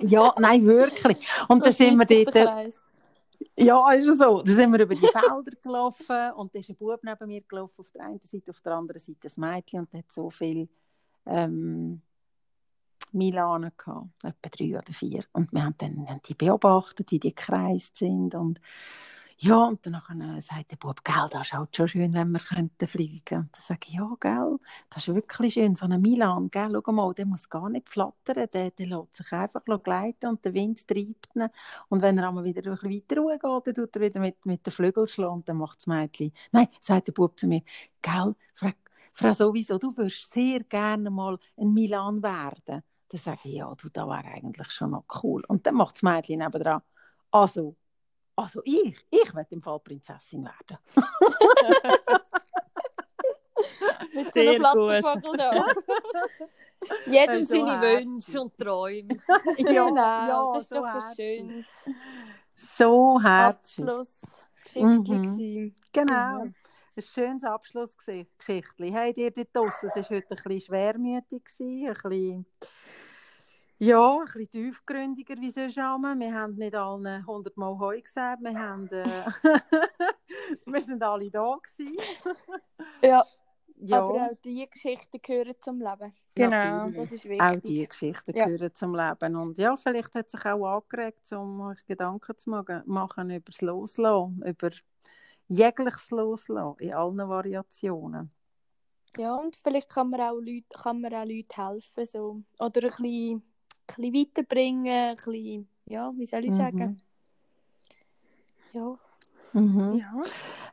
Ja, 0.00 0.34
nein, 0.38 0.66
wirklich. 0.66 1.18
Und 1.48 1.64
dann 1.64 1.72
sind 1.72 1.98
wir 1.98 2.24
dort... 2.24 2.74
Ja, 3.56 3.92
ist 3.92 4.08
es 4.08 4.18
so. 4.18 4.42
Dann 4.42 4.54
sind 4.54 4.72
wir 4.72 4.80
über 4.80 4.94
die 4.94 5.00
Felder 5.08 5.56
gelaufen 5.62 6.32
und 6.36 6.54
da 6.54 6.58
ist 6.58 6.70
ein 6.70 6.76
Bub 6.76 7.00
neben 7.02 7.26
mir 7.26 7.40
gelaufen, 7.42 7.74
auf 7.76 7.90
der 7.90 8.04
einen 8.04 8.20
Seite, 8.22 8.50
auf 8.50 8.60
der 8.60 8.72
anderen 8.74 9.00
Seite 9.00 9.28
ein 9.28 9.40
Mädchen 9.40 9.80
und 9.80 9.92
der 9.92 9.98
hat 9.98 10.12
so 10.12 10.30
viel 10.30 10.68
ähm, 11.26 12.00
Milanen 13.10 13.72
gehabt, 13.76 14.08
etwa 14.22 14.48
drei 14.48 14.78
oder 14.78 14.92
vier. 14.92 15.24
Und 15.32 15.52
wir 15.52 15.64
haben 15.64 15.74
dann 15.78 16.08
haben 16.08 16.20
die 16.26 16.34
beobachtet, 16.34 17.10
wie 17.10 17.18
die 17.18 17.34
gekreist 17.34 17.96
sind 17.96 18.34
und 18.34 18.60
ja, 19.44 19.56
und 19.64 19.84
dann 19.84 19.94
nachher 19.94 20.40
sagt 20.42 20.70
der 20.70 20.76
Bub, 20.76 21.02
gell, 21.02 21.26
das 21.30 21.48
ist 21.48 21.52
halt 21.52 21.76
schon 21.76 21.88
schön, 21.88 22.14
wenn 22.14 22.30
wir 22.30 22.38
könnten 22.38 22.86
fliegen. 22.86 23.38
Und 23.40 23.50
dann 23.52 23.60
sage 23.60 23.80
ich, 23.88 23.94
ja, 23.94 24.08
gell, 24.20 24.58
das 24.88 25.08
ist 25.08 25.14
wirklich 25.16 25.54
schön, 25.54 25.74
so 25.74 25.84
ein 25.86 26.00
Milan, 26.00 26.48
gell, 26.50 26.80
schau 26.84 26.92
mal, 26.92 27.12
der 27.12 27.26
muss 27.26 27.48
gar 27.48 27.68
nicht 27.68 27.88
flattern, 27.88 28.46
der, 28.52 28.70
der 28.70 28.86
lässt 28.86 29.16
sich 29.16 29.32
einfach 29.32 29.64
gleiten 29.82 30.28
und 30.28 30.44
der 30.44 30.54
Wind 30.54 30.86
treibt 30.86 31.28
ihn. 31.34 31.48
Und 31.88 32.02
wenn 32.02 32.18
er 32.18 32.28
einmal 32.28 32.44
wieder 32.44 32.62
ein 32.70 32.78
bisschen 32.78 32.92
weiter 32.92 33.20
hochgeht, 33.20 33.66
dann 33.66 33.74
tut 33.74 33.96
er 33.96 34.02
wieder 34.02 34.20
mit, 34.20 34.46
mit 34.46 34.64
den 34.64 34.72
Flügeln 34.72 35.08
schlagen 35.08 35.34
und 35.34 35.48
dann 35.48 35.56
macht 35.56 35.78
das 35.78 35.86
Mädchen. 35.88 36.32
Nein, 36.52 36.68
sagt 36.80 37.08
der 37.08 37.12
Bub 37.12 37.36
zu 37.38 37.48
mir, 37.48 37.62
gell, 38.00 38.36
Frau, 38.54 38.70
Frau 39.12 39.32
sowieso, 39.32 39.76
du 39.78 39.96
würdest 39.96 40.32
sehr 40.32 40.60
gerne 40.60 41.10
mal 41.10 41.36
ein 41.56 41.72
Milan 41.74 42.22
werden. 42.22 42.82
Dann 43.08 43.20
sage 43.20 43.40
ich, 43.44 43.54
ja, 43.54 43.74
du, 43.74 43.88
das 43.88 44.06
wäre 44.06 44.24
eigentlich 44.24 44.70
schon 44.70 44.92
noch 44.92 45.04
cool. 45.24 45.42
Und 45.48 45.66
dann 45.66 45.74
macht 45.74 45.96
das 45.96 46.02
Mädchen 46.04 46.38
nebendran, 46.38 46.80
also, 47.32 47.76
also 48.36 48.60
ich, 48.64 48.96
ich 49.10 49.34
will 49.34 49.46
im 49.50 49.62
Fall 49.62 49.80
Prinzessin 49.80 50.44
werden. 50.44 50.78
Mit 54.14 54.32
Sehr 54.32 54.56
so 54.60 54.86
einem 54.86 55.02
Flattervogel 55.02 55.36
da. 55.36 55.66
Jedem 57.06 57.30
Hey, 57.30 57.44
so 57.44 57.54
seine 57.54 57.80
herzig. 57.80 58.06
Wünsche 58.06 58.40
und 58.40 58.58
Träume. 58.58 59.08
genau, 59.56 60.54
das 60.54 60.64
ist 60.64 60.68
so 60.70 60.74
doch 60.76 60.86
herzig. 60.86 61.16
schönes 61.16 61.66
So 62.54 63.20
herzig. 63.22 63.84
Abschlussgeschichtchen. 63.84 65.22
Mhm. 65.22 65.74
Genau. 65.92 66.44
Ein 66.94 67.02
schönes 67.02 67.44
Abschlussgeschichtli. 67.44 68.90
Hey, 68.90 69.12
ihr 69.16 69.30
dort 69.30 69.48
draussen, 69.54 69.90
es 69.94 70.10
war 70.10 70.16
heute 70.16 70.30
ein 70.30 70.36
bisschen 70.36 70.60
schwermütig, 70.60 71.44
gewesen, 71.44 71.88
ein 71.88 71.94
bisschen, 71.94 72.46
ja, 73.84 74.18
ein 74.18 74.26
bisschen 74.26 74.50
tiefgründiger 74.50 75.34
wie 75.40 75.50
sonst 75.50 75.78
einmal. 75.78 76.18
Wir 76.18 76.32
haben 76.34 76.54
nicht 76.54 76.74
allen 76.74 77.06
100 77.06 77.56
Mal 77.56 77.78
Heu 77.78 78.00
gesagt, 78.00 78.42
wir, 78.42 78.58
haben, 78.58 78.86
äh, 78.88 79.24
wir 80.66 80.80
sind 80.80 81.02
alle 81.02 81.30
da 81.30 81.56
gewesen. 81.56 81.96
Ja, 83.02 83.24
Ja, 83.84 83.98
aber 83.98 84.30
auch 84.30 84.36
diese 84.44 84.68
Geschichten 84.68 85.20
gehören 85.20 85.54
zum 85.60 85.80
Leben. 85.80 86.12
Genau. 86.34 86.90
Das 86.90 87.10
ist 87.10 87.24
Auch 87.24 87.28
wichtig. 87.30 87.64
diese 87.64 87.86
Geschichten 87.88 88.36
Ja. 88.36 88.44
gehören 88.46 88.74
zum 88.74 88.94
Leben. 88.94 89.36
Und 89.36 89.58
ja, 89.58 89.74
vielleicht 89.74 90.14
hat 90.14 90.30
sich 90.30 90.44
auch 90.46 90.64
angeregt, 90.76 91.32
um 91.32 91.60
euch 91.62 91.84
Gedanken 91.84 92.38
zu 92.38 92.50
machen, 92.86 93.30
über 93.30 93.44
das 93.50 93.60
Loslassen, 93.60 94.42
über 94.46 94.70
jegliches 95.48 96.10
Loslassen 96.10 96.78
in 96.78 96.94
allen 96.94 97.28
Variationen. 97.28 98.30
Ja, 99.18 99.34
und 99.34 99.56
vielleicht 99.56 99.90
kann 99.90 100.10
man 100.10 100.20
auch 100.20 100.40
Leute, 100.40 100.64
kann 100.72 101.00
man 101.00 101.12
auch 101.12 101.24
Leuten 101.24 101.54
helfen. 101.54 102.06
So. 102.06 102.42
Oder 102.60 102.82
ein 102.84 102.88
bisschen, 102.88 103.42
bisschen 103.86 104.14
weiterbringen. 104.14 105.10
Ein 105.10 105.16
bisschen, 105.16 105.68
ja, 105.86 106.12
wie 106.16 106.26
soll 106.26 106.44
ich 106.44 106.52
sagen? 106.52 107.00
Ja. 108.72 108.98
Mhm. 109.52 109.94
Ja. 109.94 110.22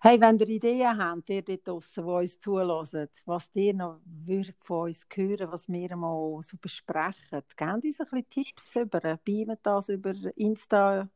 Hey, 0.02 0.22
wenn 0.22 0.38
ihr 0.40 0.48
Ideen 0.48 0.98
habt, 0.98 1.30
ihr 1.30 1.42
dort 1.42 1.66
draussen, 1.68 2.06
die 2.06 2.10
uns 2.10 2.40
zulassen, 2.40 3.10
was 3.26 3.50
ihr 3.54 3.74
noch 3.74 4.00
würdet 4.06 4.56
von 4.62 4.88
uns 4.88 5.06
hören 5.14 5.52
was 5.52 5.68
wir 5.68 5.96
mal 5.98 6.42
so 6.42 6.56
besprechen, 6.56 7.42
gebt 7.58 7.62
uns 7.84 8.00
ein 8.00 8.06
bisschen 8.06 8.30
Tipps 8.30 8.76
über, 8.78 9.20
beamt 9.26 9.60
das 9.64 9.90
über 9.90 10.14
Insta 10.38 11.10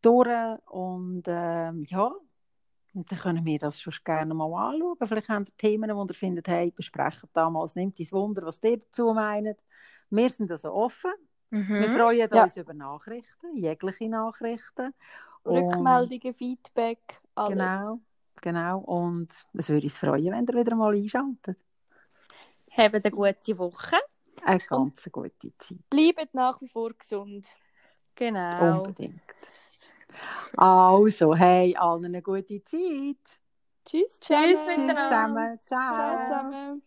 durch 0.00 0.58
und 0.70 1.24
ähm, 1.26 1.84
ja, 1.88 2.10
und 2.94 3.10
dann 3.10 3.18
können 3.18 3.44
wir 3.44 3.58
das 3.58 3.80
schon 3.80 3.92
gerne 4.04 4.32
mal 4.32 4.72
anschauen. 4.72 4.96
Vielleicht 5.04 5.28
habt 5.28 5.48
ihr 5.48 5.56
Themen, 5.56 5.94
wo 5.94 6.04
ihr 6.04 6.14
findet, 6.14 6.48
hey, 6.48 6.70
besprechen 6.70 7.28
damals, 7.32 7.74
nimmt 7.74 7.98
uns 7.98 8.12
Wunder, 8.12 8.46
was 8.46 8.60
ihr 8.62 8.78
dazu 8.78 9.12
meint. 9.12 9.58
Wir 10.16 10.30
sind 10.30 10.50
also 10.50 10.72
offen. 10.72 11.12
Wir 11.50 11.60
Mhm. 11.88 11.94
freuen 11.96 12.28
Ja. 12.32 12.44
uns 12.44 12.56
über 12.56 12.74
Nachrichten, 12.74 13.56
jegliche 13.56 14.08
Nachrichten. 14.08 14.92
Und- 15.44 15.56
Rückmeldungen, 15.56 16.34
Feedback, 16.34 17.20
alles. 17.34 17.50
Genau, 17.58 17.98
genau. 18.40 18.78
Und 18.80 19.28
es 19.52 19.68
würde 19.68 19.86
uns 19.86 19.98
freuen, 19.98 20.32
wenn 20.32 20.46
ihr 20.46 20.54
wieder 20.60 20.74
mal 20.74 20.94
einschaltet. 20.94 21.58
Habt 22.76 22.94
eine 22.94 23.10
gute 23.10 23.58
Woche. 23.58 23.96
Eine 24.42 24.58
ganz 24.58 25.08
gute 25.12 25.56
Zeit. 25.58 25.78
Bleibt 25.90 26.34
nach 26.34 26.60
wie 26.60 26.68
vor 26.68 26.92
gesund. 26.92 27.46
Genau. 28.16 28.78
Unbedingt. 28.82 29.20
Also, 30.56 31.34
hey, 31.34 31.76
allen 31.76 32.04
eine 32.06 32.22
gute 32.22 32.62
Zeit. 32.64 33.16
Tschüss, 33.84 34.18
Tschüss 34.18 34.20
zusammen. 34.20 34.46
Tschüss 34.46 34.66
miteinander. 34.66 34.94
zusammen. 35.04 35.60
Ciao. 35.66 35.94
Ciao 35.94 36.24
zusammen. 36.24 36.82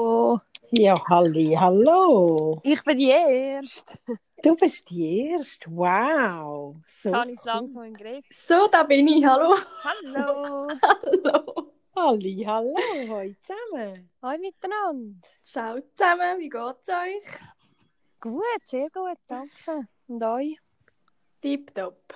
Oh, 0.00 0.38
Ja, 0.70 0.94
halli, 1.08 1.56
hallo. 1.58 2.60
ich 2.62 2.84
bin 2.84 2.98
die 2.98 3.10
Erste. 3.10 3.98
Du 4.44 4.54
bist 4.54 4.88
die 4.90 5.30
Erste. 5.30 5.68
Wow. 5.72 6.76
So 6.84 7.12
habe 7.12 7.32
ich 7.32 7.38
es 7.40 7.44
langsam 7.44 7.82
im 7.82 7.94
Griff. 7.94 8.24
So, 8.30 8.68
da 8.70 8.84
bin 8.84 9.08
ich. 9.08 9.24
Hallo. 9.24 9.56
Hallo. 9.82 10.68
Hallo. 10.80 11.72
Halli, 11.96 12.44
hallo. 12.46 12.76
Hoi 13.08 13.34
zusammen. 13.42 14.08
Hallo 14.22 14.38
miteinander. 14.38 15.28
Ciao 15.42 15.80
zusammen. 15.96 16.38
Wie 16.38 16.48
geht's 16.48 16.88
euch? 16.88 17.40
Gut, 18.20 18.62
sehr 18.66 18.88
gut, 18.90 19.18
danke. 19.26 19.88
Und 20.06 20.22
euch? 20.22 20.56
Tipptopp. 21.42 22.14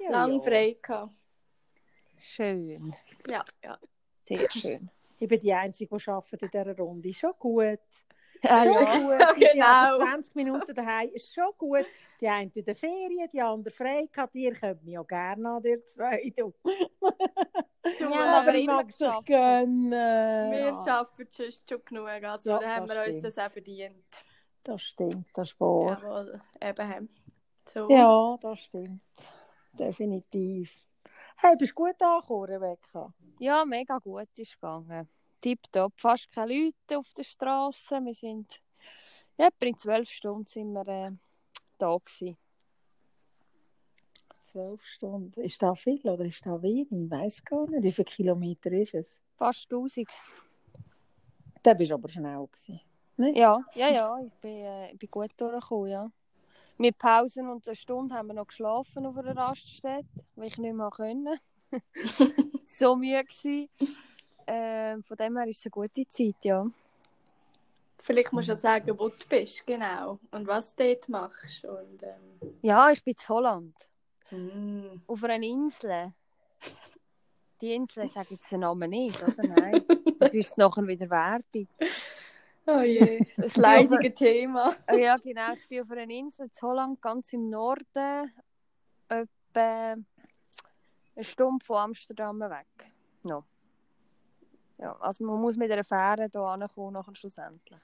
Ja, 0.00 0.10
Lang 0.10 0.32
ja. 0.32 0.40
frei 0.40 0.76
gehabt. 0.82 1.12
Schön. 2.20 2.92
Ja, 3.28 3.44
ja. 3.62 3.78
Sehr 4.26 4.50
schön. 4.50 4.90
Ich 5.24 5.28
bin 5.30 5.40
die 5.40 5.54
Einzige, 5.54 5.96
die 5.96 6.10
arbeitet 6.10 6.42
in 6.42 6.48
dieser 6.50 6.76
Runde. 6.76 7.14
Schon 7.14 7.32
gut. 7.38 7.78
Ah, 8.42 8.62
ja. 8.62 8.98
gut. 8.98 9.18
Ja, 9.18 9.32
genau. 9.32 9.64
also 9.94 10.04
20 10.04 10.34
Minuten 10.34 10.74
daheim. 10.74 11.08
Ist 11.14 11.32
schon 11.32 11.50
gut. 11.56 11.86
Die 12.20 12.28
eine 12.28 12.50
in 12.54 12.62
der 12.62 12.76
Ferien, 12.76 13.30
die 13.32 13.40
andere 13.40 13.74
frei 13.74 14.06
gehabt. 14.12 14.34
Ihr 14.34 14.52
könnt 14.52 14.84
mich 14.84 14.98
auch 14.98 15.06
gerne 15.06 15.48
an 15.48 15.62
der 15.62 15.82
zwei. 15.82 16.30
Du. 16.36 16.52
Du, 16.60 18.08
Wir 18.08 18.18
haben 18.18 18.48
Aber 18.48 18.54
ich 18.54 18.66
mag 18.66 18.90
sich 18.90 18.98
geschafft. 18.98 19.26
gönnen. 19.26 19.90
wir 19.92 20.58
Ja, 20.58 20.70
arbeiten 21.00 21.26
sonst 21.30 21.70
schon 21.70 21.84
genug. 21.86 22.06
Also, 22.06 22.50
Ja, 22.50 22.58
da 22.58 22.68
haben 22.76 22.88
wir 22.90 22.96
uns 22.98 23.08
stimmt. 23.08 23.24
das 23.24 23.38
auch 23.38 23.50
verdient. 23.50 24.24
Das 24.62 24.82
stimmt, 24.82 25.26
das 25.32 25.52
ist 25.52 25.60
wahr. 25.60 25.98
Jawohl, 26.02 26.40
eben. 26.62 27.08
So. 27.72 27.88
Ja, 27.90 28.36
das 28.42 28.60
stimmt. 28.60 29.00
Definitiv. 29.72 30.70
Hey, 31.46 31.56
bist 31.58 31.72
du 31.72 31.84
gut 31.84 32.00
angekommen, 32.00 32.44
Rebecca? 32.44 33.12
Ja, 33.38 33.66
mega 33.66 33.98
gut 33.98 34.30
ist 34.36 34.54
gegangen. 34.54 35.06
Tipptopp, 35.42 35.92
fast 35.94 36.32
keine 36.32 36.54
Leute 36.54 36.98
auf 36.98 37.12
der 37.12 37.22
Straße. 37.22 38.00
Wir 38.02 38.14
sind 38.14 38.62
ja, 39.36 39.48
etwa 39.48 39.66
in 39.66 39.76
zwölf 39.76 40.08
Stunden 40.08 40.46
sind 40.46 40.72
wir 40.72 40.88
äh, 40.88 41.10
da 41.76 41.98
gewesen. 41.98 42.38
Zwölf 44.52 44.82
Stunden. 44.86 45.38
Ist 45.42 45.60
das 45.60 45.80
viel 45.80 46.08
oder 46.08 46.24
ist 46.24 46.46
das 46.46 46.62
wenig? 46.62 46.90
Ich 46.90 47.10
weiß 47.10 47.44
gar 47.44 47.68
nicht. 47.68 47.82
Wie 47.82 47.92
viele 47.92 48.06
Kilometer 48.06 48.72
ist 48.72 48.94
es? 48.94 49.18
Fast 49.36 49.70
1000. 49.70 50.08
Da 51.62 51.74
bist 51.74 51.90
du 51.90 51.96
aber 51.96 52.08
schnell 52.08 52.46
gewesen. 52.46 52.80
Nicht? 53.18 53.36
Ja, 53.36 53.60
ja, 53.74 53.90
ja, 53.90 54.18
ich 54.24 54.32
bin, 54.40 54.64
äh, 54.64 54.92
ich 54.92 54.98
bin 54.98 55.10
gut 55.10 55.30
durchgekommen, 55.36 55.90
ja. 55.90 56.10
Mit 56.76 56.98
Pausen 56.98 57.48
und 57.48 57.66
einer 57.66 57.76
Stunde 57.76 58.14
haben 58.14 58.28
wir 58.28 58.34
noch 58.34 58.48
geschlafen 58.48 59.06
auf 59.06 59.16
einer 59.16 59.36
Raststätte, 59.36 60.08
weil 60.34 60.48
ich 60.48 60.58
nicht 60.58 60.74
mehr 60.74 60.90
konnte. 60.90 61.38
so 62.64 62.96
müde 62.96 63.24
gewesen. 63.24 63.68
Ähm, 64.46 65.02
von 65.02 65.16
dem 65.16 65.36
her 65.36 65.46
ist 65.46 65.58
es 65.58 65.66
eine 65.66 65.70
gute 65.70 66.08
Zeit, 66.08 66.36
ja. 66.42 66.66
Vielleicht 68.00 68.32
musst 68.32 68.48
du 68.48 68.52
ja 68.52 68.58
sagen, 68.58 68.98
wo 68.98 69.08
du 69.08 69.26
bist, 69.28 69.66
genau. 69.66 70.18
Und 70.30 70.46
was 70.46 70.74
du 70.74 70.84
dort 70.84 71.08
machst. 71.08 71.64
Und, 71.64 72.02
ähm, 72.02 72.58
Ja, 72.60 72.90
ich 72.90 73.02
bin 73.02 73.14
in 73.18 73.28
Holland. 73.28 73.74
mm. 74.30 75.00
Auf 75.06 75.24
einer 75.24 75.42
Insel. 75.42 76.12
Die 77.60 77.72
Insel, 77.72 78.04
ich 78.04 78.12
sage 78.12 78.28
jetzt 78.32 78.50
den 78.52 78.60
Namen 78.60 78.90
nicht, 78.90 79.22
oder? 79.22 79.42
Nein. 79.42 79.84
Das 80.18 80.32
ist 80.32 80.56
nachher 80.58 80.86
wieder 80.86 81.10
Werbung. 81.10 81.68
Oh 82.66 82.80
je, 82.80 83.24
das 83.36 83.56
leidige 83.56 84.14
Thema. 84.14 84.74
Äh, 84.86 85.02
Ja, 85.02 85.16
genau. 85.22 85.52
Ich 85.54 85.68
bin 85.68 85.82
auf 85.82 85.90
einer 85.90 86.10
Insel 86.10 86.46
in 86.46 86.62
Holland, 86.62 87.00
ganz 87.00 87.32
im 87.32 87.50
Norden. 87.50 88.32
Etwa 89.08 89.96
eine 91.16 91.24
Stunde 91.24 91.64
von 91.64 91.76
Amsterdam 91.76 92.40
weg. 92.40 92.66
No. 93.22 93.44
Ja, 94.78 94.96
also 95.00 95.24
man 95.24 95.40
muss 95.40 95.56
mit 95.56 95.70
einer 95.70 95.84
Fähre 95.84 96.28
hier 96.32 96.40
ankommen, 96.40 96.94
nachher 96.94 97.14
schlussendlich. 97.14 97.80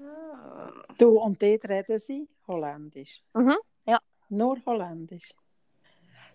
Ah. 0.00 0.70
Du, 0.96 1.18
und 1.20 1.42
dort 1.42 1.68
reden 1.68 1.98
sie 1.98 2.28
Holländisch? 2.46 3.20
Mhm, 3.34 3.56
ja. 3.84 3.98
Nur 4.28 4.58
Holländisch? 4.64 5.34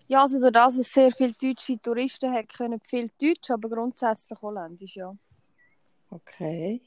Ja, 0.06 0.20
also 0.22 0.38
durch 0.38 0.52
das 0.52 0.76
es 0.76 0.92
sehr 0.92 1.10
viele 1.12 1.32
deutsche 1.32 1.80
Touristen 1.80 2.30
hat, 2.32 2.48
können 2.52 2.78
viel 2.80 3.08
Deutsch, 3.18 3.50
aber 3.50 3.70
grundsätzlich 3.70 4.40
Holländisch, 4.42 4.96
ja. 4.96 5.16
Okay. 6.10 6.82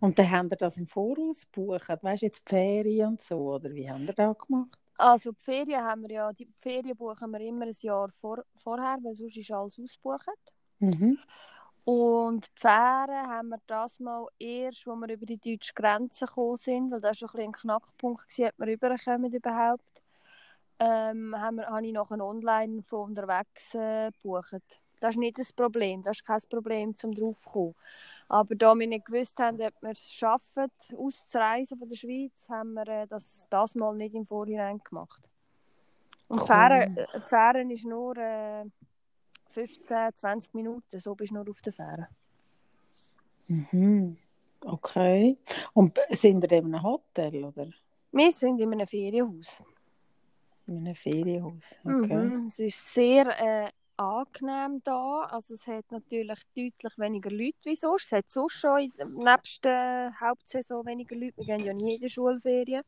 Und 0.00 0.18
dann 0.18 0.30
haben 0.30 0.48
ihr 0.50 0.56
das 0.56 0.76
im 0.76 0.86
Voraus 0.86 1.46
gebucht? 1.50 1.88
Weißt 2.02 2.22
du, 2.22 2.26
jetzt 2.26 2.42
die 2.46 2.50
Ferien 2.50 3.08
und 3.08 3.22
so, 3.22 3.54
oder 3.54 3.72
wie 3.72 3.90
haben 3.90 4.06
ihr 4.06 4.12
das 4.12 4.38
gemacht? 4.38 4.78
Also 4.96 5.32
die 5.32 5.40
Ferien 5.40 5.82
haben 5.82 6.02
wir 6.02 6.10
ja, 6.10 6.32
die 6.32 6.48
Ferien 6.60 6.96
buchen 6.96 7.30
wir 7.30 7.40
immer 7.40 7.66
ein 7.66 7.76
Jahr 7.80 8.10
vor, 8.10 8.44
vorher, 8.56 8.98
weil 9.02 9.14
sonst 9.14 9.36
ist 9.36 9.50
alles 9.50 9.78
ausgebucht. 9.78 10.28
Mhm. 10.80 11.18
Und 11.84 12.46
die 12.46 12.60
Fähre 12.60 13.26
haben 13.28 13.48
wir 13.48 13.60
das 13.66 13.98
mal 13.98 14.26
erst, 14.38 14.86
wo 14.86 14.94
wir 14.96 15.08
über 15.08 15.24
die 15.24 15.38
deutsche 15.38 15.72
Grenze 15.72 16.26
gekommen 16.26 16.56
sind, 16.56 16.90
weil 16.90 17.00
das 17.00 17.22
war 17.22 17.28
schon 17.28 17.40
ein, 17.40 17.46
ein 17.46 17.52
Knackpunkt, 17.52 18.28
gewesen, 18.28 18.50
ob 18.50 18.58
wir 18.58 18.66
rüberkommen 18.66 19.32
überhaupt. 19.32 20.02
Ähm, 20.80 21.34
haben 21.36 21.56
wir, 21.56 21.66
habe 21.66 21.86
ich 21.86 21.92
noch 21.92 22.10
online 22.10 22.82
von 22.82 23.10
unterwegs 23.10 23.74
äh, 23.74 24.10
gebucht. 24.10 24.80
Das 25.00 25.10
ist 25.10 25.18
nicht 25.18 25.38
das 25.38 25.52
Problem, 25.52 26.02
das 26.02 26.18
ist 26.18 26.24
kein 26.26 26.40
Problem, 26.50 26.94
zum 26.94 27.12
draufzukommen. 27.12 27.74
Aber 28.28 28.54
da 28.54 28.74
wir 28.74 28.86
nicht 28.86 29.06
gewusst 29.06 29.38
haben, 29.38 29.60
ob 29.60 29.74
wir 29.82 29.90
es 29.90 30.12
schaffen, 30.12 30.66
auszureisen 30.96 31.78
von 31.78 31.88
der 31.88 31.96
Schweiz, 31.96 32.48
haben 32.50 32.74
wir 32.74 32.86
äh, 32.88 33.06
das, 33.06 33.46
das 33.48 33.74
mal 33.74 33.94
nicht 33.94 34.14
im 34.14 34.26
Vorhinein 34.26 34.78
gemacht. 34.82 35.22
Und 36.28 36.38
die 36.40 36.42
Cool. 36.42 36.46
Fähre, 36.46 36.82
äh, 36.84 37.20
die 37.20 37.28
Fähre 37.28 37.72
ist 37.72 37.84
nur 37.84 38.16
äh, 38.16 38.64
15, 39.50 40.14
20 40.14 40.54
Minuten, 40.54 40.98
so 40.98 41.14
bist 41.14 41.30
du 41.30 41.36
nur 41.36 41.48
auf 41.48 41.60
der 41.62 41.72
Fähre. 41.72 42.08
Mhm. 43.46 44.16
Okay. 44.60 45.36
Und 45.72 45.98
sind 46.10 46.44
ihr 46.44 46.58
in 46.58 46.66
einem 46.74 46.82
Hotel 46.82 47.44
oder 47.44 47.68
Wir 48.12 48.32
sind 48.32 48.60
in 48.60 48.72
einem 48.72 48.86
Ferienhaus. 48.86 49.62
in 50.66 50.78
einem 50.78 50.94
Ferienhaus? 50.94 51.78
Okay. 51.84 52.14
Mhm. 52.14 52.46
Es 52.46 52.58
ist 52.58 52.92
sehr 52.92 53.26
äh, 53.40 53.70
angenehm 53.98 54.80
da. 54.84 55.28
Also 55.30 55.54
es 55.54 55.66
hat 55.66 55.90
natürlich 55.90 56.38
deutlich 56.54 56.98
weniger 56.98 57.30
Leute 57.30 57.58
wie 57.64 57.76
sonst. 57.76 58.06
Es 58.06 58.12
hat 58.12 58.30
sonst 58.30 58.54
schon 58.54 58.78
in, 58.80 58.92
der 59.64 60.12
Hauptsaison 60.20 60.86
weniger 60.86 61.16
Leute. 61.16 61.36
Wir 61.38 61.44
gehen 61.44 61.64
ja 61.64 61.74
nie 61.74 61.96
in 61.96 62.00
die 62.00 62.08
Schulferien. 62.08 62.82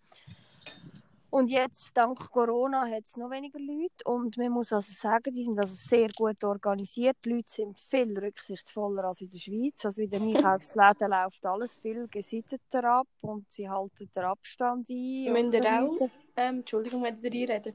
Und 1.31 1.49
jetzt, 1.49 1.97
dank 1.97 2.19
Corona, 2.33 2.89
hat 2.89 3.05
es 3.05 3.17
noch 3.17 3.31
weniger 3.31 3.61
Leute. 3.61 4.05
Und 4.05 4.37
man 4.37 4.51
muss 4.51 4.73
also 4.73 4.93
sagen, 4.93 5.33
die 5.33 5.45
sind 5.45 5.59
also 5.61 5.75
sehr 5.75 6.09
gut 6.17 6.43
organisiert. 6.43 7.17
Die 7.25 7.31
Leute 7.31 7.49
sind 7.49 7.79
viel 7.79 8.19
rücksichtsvoller 8.19 9.05
als 9.05 9.21
in 9.21 9.31
der 9.31 9.39
Schweiz. 9.39 9.85
Also 9.85 10.03
in 10.03 10.11
den 10.11 10.37
Einkaufsläden 10.37 11.11
läuft 11.11 11.47
alles 11.47 11.77
viel 11.77 12.09
gesitteter 12.09 12.85
ab 12.85 13.09
und 13.21 13.49
sie 13.49 13.69
halten 13.69 14.11
den 14.15 14.25
Abstand 14.25 14.89
ein. 14.91 15.33
Müsst 15.33 15.55
ihr 15.55 15.63
so 15.63 15.69
auch, 15.69 16.11
ähm, 16.37 16.59
Entschuldigung, 16.59 17.05
wenn 17.05 17.17
ich 17.23 17.33
reinrede, 17.33 17.75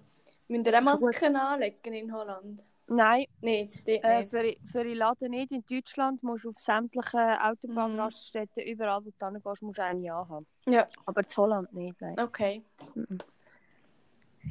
müsst 0.49 0.67
ihr 0.67 0.77
auch. 0.77 0.81
Masken 0.81 1.35
anlegen 1.37 1.93
in 1.93 2.13
Holland? 2.13 2.61
Nein, 2.87 3.25
Nicht, 3.41 3.87
dort 3.87 4.03
Äh, 4.03 4.19
nicht. 4.19 4.29
für, 4.29 4.55
für 4.71 4.83
die 4.83 4.93
Laden 4.93 5.31
nicht. 5.31 5.51
In 5.51 5.63
Deutschland 5.65 6.21
musst 6.21 6.45
du 6.45 6.49
auf 6.49 6.59
sämtlichen 6.59 7.19
Autobahnraststätten, 7.19 8.63
überall 8.63 9.03
wo 9.03 9.09
du 9.17 9.25
hingehst, 9.25 9.61
musst 9.63 9.79
du 9.79 9.83
eine 9.83 10.13
anhaben. 10.13 10.45
Ja, 10.67 10.87
Aber 11.05 11.21
in 11.21 11.27
Holland 11.35 11.73
nicht, 11.73 11.99
nein. 12.01 12.19
okay. 12.19 12.63
Mhm. 12.93 13.17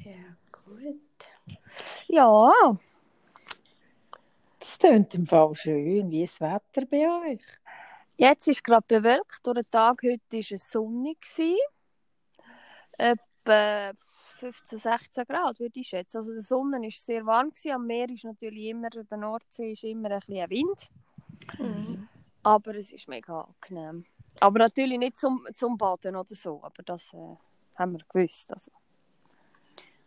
Ja, 0.05 0.37
gut. 0.67 1.01
Ja, 2.09 2.79
Das 4.59 4.79
klingt 4.79 5.15
im 5.15 5.27
Fall 5.27 5.55
schön. 5.55 6.11
Wie 6.11 6.25
ist 6.25 6.41
das 6.41 6.53
Wetter 6.75 6.87
bei 6.87 7.07
euch? 7.33 7.43
jetzt 8.17 8.47
ist 8.49 8.63
gerade 8.65 8.85
bewölkt. 8.87 9.41
Durch 9.45 9.55
den 9.57 9.71
Tag 9.71 10.03
heute 10.03 10.21
war 10.33 10.41
es 10.41 10.71
sonnig. 10.71 11.19
Etwa 12.97 13.93
15, 14.39 14.79
16 14.79 15.25
Grad, 15.25 15.61
würde 15.61 15.81
ich 15.81 15.89
schätzen. 15.89 16.19
Also 16.19 16.33
die 16.33 16.41
Sonne 16.41 16.81
war 16.81 16.91
sehr 16.91 17.25
warm. 17.27 17.51
Gewesen. 17.51 17.73
Am 17.73 17.87
Meer 17.87 18.09
ist 18.09 18.25
natürlich 18.25 18.67
immer, 18.67 18.91
der 18.91 19.19
Nordsee 19.19 19.73
ist 19.73 19.85
immer 19.85 20.11
ein 20.11 20.21
bisschen 20.21 20.51
Wind. 20.51 20.91
Mhm. 21.59 22.09
Aber 22.43 22.75
es 22.75 22.93
ist 22.93 23.09
mega 23.09 23.49
angenehm. 23.63 24.05
Aber 24.41 24.59
natürlich 24.59 24.99
nicht 24.99 25.19
zum, 25.19 25.47
zum 25.55 25.79
Baden 25.79 26.17
oder 26.17 26.35
so. 26.35 26.61
Aber 26.63 26.83
das 26.83 27.13
äh, 27.15 27.37
haben 27.77 27.93
wir 27.93 28.05
gewusst. 28.09 28.53
Also. 28.53 28.71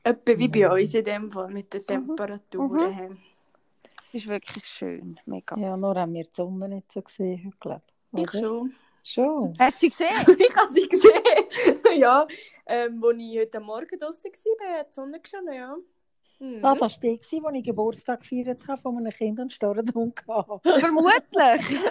Etwa 0.04 0.38
wie 0.38 0.48
bei 0.48 0.70
uns 0.70 0.94
in 0.94 1.04
dem 1.04 1.30
Fall 1.30 1.50
mit 1.50 1.74
den 1.74 1.86
Temperaturen. 1.86 2.96
Mhm. 2.96 3.10
Mhm. 3.10 3.18
Es 4.10 4.24
ist 4.24 4.28
wirklich 4.28 4.66
schön, 4.66 5.20
mega. 5.26 5.58
Ja, 5.58 5.76
nur 5.76 5.96
haben 5.96 6.14
wir 6.14 6.24
die 6.24 6.30
Sonne 6.34 6.70
nicht 6.70 6.92
so 6.92 7.02
gesehen 7.02 7.44
heute, 7.46 7.58
glaube 7.60 7.82
ich. 8.14 8.24
Ich 8.24 8.32
schon. 8.32 8.74
Schon. 9.04 9.54
Hast 9.60 9.82
du 9.82 9.86
sie 9.86 9.90
gesehen? 9.90 10.38
ich 10.40 10.56
habe 10.56 10.74
sie 10.74 10.88
gesehen. 10.88 11.80
ja, 12.00 12.28
ähm, 12.66 13.04
als 13.04 13.18
ich 13.20 13.40
heute 13.40 13.60
Morgen 13.60 14.00
draußen 14.00 14.24
war, 14.24 14.80
hat 14.80 14.90
die 14.90 14.94
Sonne 14.94 15.20
geschonnen, 15.20 15.54
ja. 15.54 15.78
Mhm. 16.40 16.64
Ah, 16.64 16.76
das 16.76 17.02
war 17.02 17.10
die, 17.10 17.20
wo 17.42 17.50
ich 17.50 17.64
Geburtstag 17.64 18.20
gefeiert 18.20 18.68
habe, 18.68 18.80
von 18.80 18.98
einem 18.98 19.12
Kind 19.12 19.40
und 19.40 19.52
Storendund 19.52 20.24
hatte. 20.28 20.80
Vermutlich. 20.80 21.80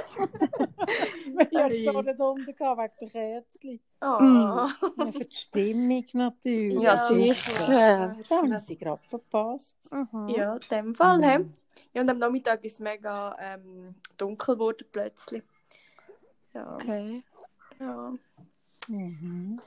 Wir. 1.51 1.91
Storendund 1.91 2.57
gehabt 2.57 3.01
wegen 3.01 3.13
der 3.13 3.43
Kerzchen. 3.43 3.81
Oh. 4.01 4.21
Mhm. 4.21 4.37
Ja, 4.37 5.13
für 5.13 5.25
die 5.25 5.35
Stimmung 5.35 6.05
natürlich. 6.13 6.81
Ja, 6.81 7.09
sicher. 7.09 8.17
Da 8.29 8.37
haben 8.37 8.59
sie 8.59 8.77
gerade 8.77 9.03
verpasst. 9.09 9.77
Mhm. 9.91 10.29
Ja, 10.29 10.55
in 10.55 10.79
dem 10.79 10.95
Fall. 10.95 11.19
Mhm. 11.19 11.55
Ja, 11.93 12.03
und 12.03 12.11
am 12.11 12.19
Nachmittag 12.19 12.65
ist 12.65 12.75
es 12.75 12.81
mega 12.81 13.37
ähm, 13.41 13.97
dunkel 14.17 14.55
geworden 14.55 14.87
plötzlich. 14.93 15.43
Ja. 16.57 16.77
Okay. 16.77 17.23
ja. 17.79 18.13
Mhm. 18.89 19.61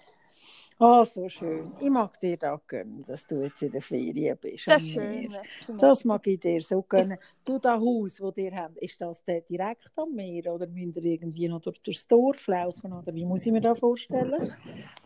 Ah, 0.80 1.04
so 1.04 1.28
schön. 1.28 1.74
Ich 1.82 1.90
mag 1.90 2.20
dir 2.22 2.38
da 2.38 2.60
gönnen, 2.66 3.04
dass 3.06 3.28
du 3.28 3.44
jetzt 3.44 3.62
in 3.62 3.72
der 3.72 3.82
Ferien 3.82 4.38
bist. 4.40 4.66
Das 4.68 4.82
am 4.82 4.88
ist 4.88 4.94
schön. 4.94 5.30
Das 5.78 6.06
mag 6.06 6.26
ich 6.26 6.40
dir 6.40 6.62
so 6.62 6.82
gönnen. 6.82 7.20
Du, 7.44 7.60
das 7.60 7.80
Haus, 7.80 8.16
das 8.16 8.38
ihr 8.38 8.56
habt, 8.56 8.78
ist 8.78 9.00
das 9.02 9.24
der 9.26 9.42
direkt 9.42 9.92
am 9.98 10.16
Meer 10.16 10.54
oder 10.54 10.68
müsst 10.68 10.98
ihr 10.98 11.04
irgendwie 11.04 11.50
noch 11.50 11.60
durch 11.60 11.82
das 11.82 12.08
Dorf 12.08 12.48
laufen? 12.48 12.94
Oder 12.94 13.14
wie 13.14 13.26
muss 13.26 13.46
ich 13.46 13.52
mir 13.52 13.62
das 13.62 13.78
vorstellen? 13.78 14.54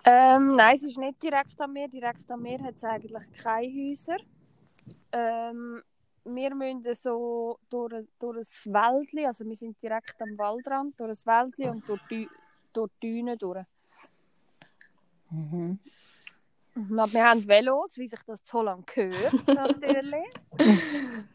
Ähm, 0.06 0.56
nein, 0.56 0.76
es 0.76 0.84
ist 0.84 0.98
nicht 0.98 1.22
direkt 1.22 1.60
am 1.60 1.74
Meer. 1.74 1.88
Direkt 1.88 2.30
am 2.30 2.44
Meer 2.44 2.62
hat 2.62 2.76
es 2.76 2.84
eigentlich 2.84 3.24
keine 3.42 3.68
Häuser. 3.68 4.18
Ähm, 5.12 5.82
wir 6.26 6.56
müssen 6.56 6.96
so 6.96 7.60
durch, 7.70 8.06
durch 8.20 8.48
ein 8.66 8.74
Wäldchen, 8.74 9.26
also 9.26 9.46
wir 9.46 9.56
sind 9.56 9.82
direkt 9.82 10.22
am 10.22 10.38
Waldrand, 10.38 11.00
durch 11.00 11.26
ein 11.26 11.26
Wäldchen 11.26 11.72
und 11.72 11.90
durch 11.90 12.02
die, 12.10 12.30
durch 12.72 12.92
die 13.02 13.08
Dünen 13.08 13.38
durch. 13.38 13.66
Mhm. 15.30 15.80
Aber 16.76 17.14
wir 17.14 17.24
haben 17.24 17.48
Velos, 17.48 17.96
wie 17.98 18.08
sich 18.08 18.20
das 18.26 18.44
zu 18.44 18.54
Holland 18.58 18.88
gehört, 18.88 19.34
natürlich. 19.48 20.26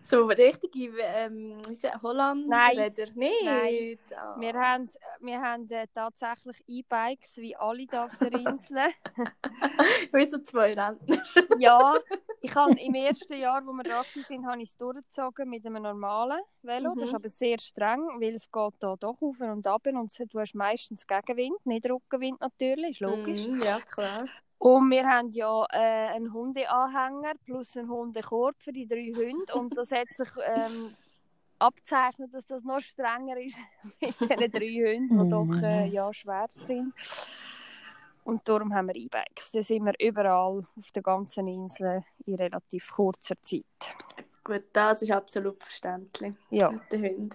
So 0.03 0.27
richtige 0.27 0.91
ähm, 1.01 1.61
Holland 2.03 2.49
Nein. 2.49 2.79
Räder? 2.79 3.07
Nein. 3.15 3.31
Nein. 3.45 3.99
Ah. 4.17 4.37
Wir 4.41 4.55
haben, 4.55 4.91
wir 5.21 5.41
haben 5.41 5.71
äh, 5.71 5.87
tatsächlich 5.95 6.63
E-Bikes, 6.67 7.37
wie 7.37 7.55
alle 7.57 7.87
da 7.87 8.07
auf 8.07 8.17
der 8.19 8.33
Insel. 8.33 8.89
Wie 10.13 10.27
so 10.29 10.39
zwei 10.39 10.73
Rentner. 10.73 11.23
ja, 11.59 11.95
ich 12.41 12.55
habe 12.55 12.79
im 12.81 12.95
ersten 12.95 13.35
Jahr, 13.35 13.65
wo 13.67 13.73
wir 13.73 13.85
da 13.85 14.03
waren, 14.03 14.47
habe 14.47 14.63
ich 14.63 14.71
es 14.71 14.77
durchgezogen 14.77 15.49
mit 15.49 15.65
einem 15.67 15.83
normalen 15.83 16.41
Velo. 16.63 16.95
Das 16.95 17.05
ist 17.05 17.11
Mhm. 17.11 17.17
aber 17.17 17.29
sehr 17.29 17.59
streng, 17.61 18.01
weil 18.21 18.35
es 18.35 18.51
geht 18.51 18.75
da 18.81 18.97
doch 18.97 19.21
auf 19.21 19.41
und 19.41 19.67
ab 19.67 19.87
und 19.87 20.13
du 20.33 20.41
hast 20.41 20.55
meistens 20.55 21.07
Gegenwind, 21.07 21.65
nicht 21.67 21.89
Rückenwind 21.89 22.41
natürlich, 22.41 22.91
ist 22.93 23.01
logisch. 23.01 23.47
Mhm, 23.47 23.63
ja, 23.63 23.81
klar. 23.81 24.27
Und 24.59 24.91
wir 24.91 25.07
haben 25.07 25.31
ja 25.31 25.67
äh, 25.71 26.09
einen 26.15 26.33
Hundeanhänger 26.33 27.35
plus 27.45 27.77
einen 27.77 27.89
Hundekorb 27.89 28.57
für 28.59 28.73
die 28.73 28.87
drei 28.87 29.13
Hunde. 29.15 29.55
Und 29.55 29.77
das 29.77 29.93
hat 29.93 30.09
sich 30.09 30.29
ähm, 30.45 30.97
abzeichnet, 31.59 32.35
dass 32.35 32.47
das 32.47 32.65
noch 32.65 32.81
strenger 32.81 33.37
ist 33.37 33.57
mit 34.01 34.21
diesen 34.21 34.51
drei 34.51 34.97
Hunden, 34.97 35.25
die 35.25 35.31
doch 35.31 35.63
äh, 35.63 35.87
ja, 35.87 36.13
schwer 36.13 36.47
sind. 36.49 36.93
Und 38.25 38.47
darum 38.47 38.75
haben 38.75 38.89
wir 38.89 38.97
E-Bikes. 38.97 39.53
Da 39.53 39.63
sind 39.63 39.85
wir 39.85 39.95
überall 39.99 40.67
auf 40.77 40.91
der 40.95 41.03
ganzen 41.03 41.49
Insel 41.49 42.05
in 42.27 42.35
relativ 42.35 42.93
kurzer 42.93 43.41
Zeit. 43.43 43.95
Gut, 44.45 44.65
das 44.73 45.03
ist 45.03 45.11
absolut 45.13 45.63
verständlich. 45.63 46.35
Ja. 46.51 46.71
Mit 46.71 46.93
den 46.93 47.03
Hunden. 47.05 47.31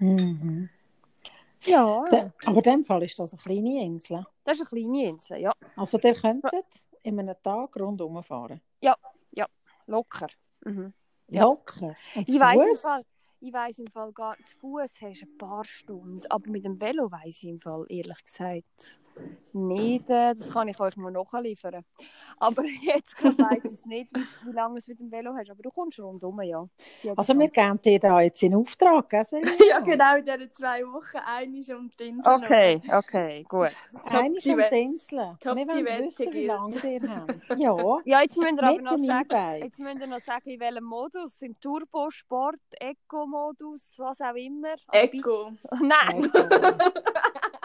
Mhm. 0.00 0.68
Ja, 1.64 2.04
De- 2.10 2.30
aber 2.46 2.56
in 2.56 2.62
dem 2.62 2.84
Fall 2.84 3.02
ist 3.04 3.18
das 3.18 3.32
eine 3.32 3.42
kleine 3.42 3.82
Insel. 3.84 4.24
das 4.44 4.58
ist 4.60 4.72
eine 4.72 4.80
kleine 4.82 5.08
Insel, 5.08 5.38
ja. 5.38 5.52
Also 5.76 5.98
ihr 5.98 6.14
könntet 6.14 6.52
in 7.02 7.18
einem 7.18 7.36
Tag 7.42 7.76
rundum 7.76 8.22
fahren. 8.22 8.60
Locker. 9.86 10.28
Mhm. 10.64 10.92
Ja. 11.28 11.42
Locker. 11.42 11.96
Und 12.14 12.28
Ich 12.28 12.38
weiss, 12.38 12.60
im? 12.70 12.76
Fall, 12.76 13.02
ich 13.40 13.52
weiss 13.52 13.78
im 13.80 13.88
Fall 13.88 14.12
gar 14.12 14.36
zu 14.38 14.56
Fuß 14.58 14.92
hast 15.02 15.20
du 15.22 15.26
ein 15.26 15.38
paar 15.38 15.64
Stunden, 15.64 16.20
aber 16.30 16.48
mit 16.50 16.64
dem 16.64 16.80
Velo 16.80 17.10
weiss 17.10 17.42
ich 17.42 17.48
im 17.48 17.58
Fall 17.58 17.84
ehrlich 17.88 18.24
gesagt 18.24 19.00
nicht. 19.52 20.08
äh, 20.10 20.34
Das 20.34 20.50
kann 20.50 20.68
ich 20.68 20.78
euch 20.80 20.96
noch 20.96 21.10
nachliefern. 21.10 21.84
Aber 22.38 22.62
jetzt 22.82 23.22
weiss 23.22 23.64
ich 23.64 23.72
es 23.72 23.86
nicht, 23.86 24.10
wie, 24.16 24.48
wie 24.48 24.52
lange 24.52 24.78
es 24.78 24.86
mit 24.88 24.98
dem 24.98 25.10
Velo 25.10 25.34
hast. 25.36 25.50
Aber 25.50 25.62
du 25.62 25.70
kommst 25.70 25.98
rundum, 26.00 26.40
ja. 26.42 26.66
Also 27.16 27.38
wir 27.38 27.48
geben 27.48 27.80
dir 27.82 27.98
da 27.98 28.20
jetzt 28.20 28.42
in 28.42 28.54
Auftrag, 28.54 29.08
gell? 29.10 29.22
Ja, 29.68 29.80
genau 29.80 30.16
in 30.16 30.24
diesen 30.24 30.52
zwei 30.52 30.82
Wochen. 30.84 31.18
Eine 31.24 31.58
ist 31.58 31.70
um 31.70 31.90
die 31.98 32.08
Insel. 32.08 32.32
Okay, 32.32 32.82
okay, 32.92 33.44
gut. 33.48 33.70
Eine 34.04 34.36
ist 34.38 34.46
um 34.46 34.58
die 34.70 34.82
Insel. 34.82 35.36
Top 35.40 35.56
wir 35.56 35.66
die 35.66 35.84
wollen 35.84 36.06
wissen, 36.06 36.32
wie 36.32 36.46
lange 36.46 36.74
ihr 36.88 37.10
habt. 37.10 37.58
Ja, 37.60 37.98
Ja, 38.04 38.20
jetzt 38.22 38.36
müsst 38.38 38.52
ihr 38.52 38.62
aber 38.62 38.82
noch 38.82 38.98
sagen, 38.98 39.62
jetzt 39.62 39.78
müsst 39.78 40.00
ihr 40.00 40.06
noch 40.06 40.20
sagen, 40.20 40.50
in 40.50 40.60
welchem 40.60 40.84
Modus. 40.84 41.40
Im 41.42 41.58
Turbo, 41.60 42.10
Sport, 42.10 42.60
Eco-Modus, 42.80 43.94
was 43.98 44.20
auch 44.20 44.34
immer. 44.34 44.74
Also 44.88 45.06
Eco. 45.06 45.52
Nein, 45.80 46.30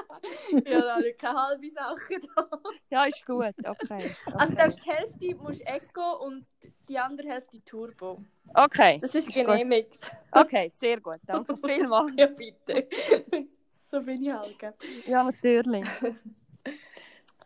ja, 0.66 0.82
da 0.82 0.96
habe 0.96 1.08
ich 1.10 1.18
keine 1.18 1.42
halbe 1.42 1.70
Sache 1.72 2.20
da. 2.36 2.50
ja, 2.90 3.06
ist 3.06 3.26
gut, 3.26 3.54
okay. 3.66 4.16
Also 4.34 4.38
okay. 4.38 4.50
du 4.50 4.56
darfst 4.56 4.80
die 4.86 4.90
Hälfte 4.90 5.36
musst 5.36 5.62
Eco 5.66 6.26
und 6.26 6.46
die 6.88 6.98
andere 6.98 7.28
Hälfte 7.30 7.64
Turbo. 7.64 8.24
okay. 8.54 9.00
Das 9.02 9.14
ist 9.16 9.28
Ist 9.28 9.36
gut. 9.36 9.46
genehmigt. 9.46 10.12
Okay, 10.32 10.70
sehr 10.70 11.00
gut. 11.00 11.20
Danke 11.26 11.58
vielmals. 11.66 12.14
Ja, 12.16 12.28
bitte. 12.28 12.88
so 13.92 14.02
bin 14.02 14.24
ich 14.24 14.32
halt. 14.32 14.76
Ja, 15.06 15.24
natürlich. 15.24 15.86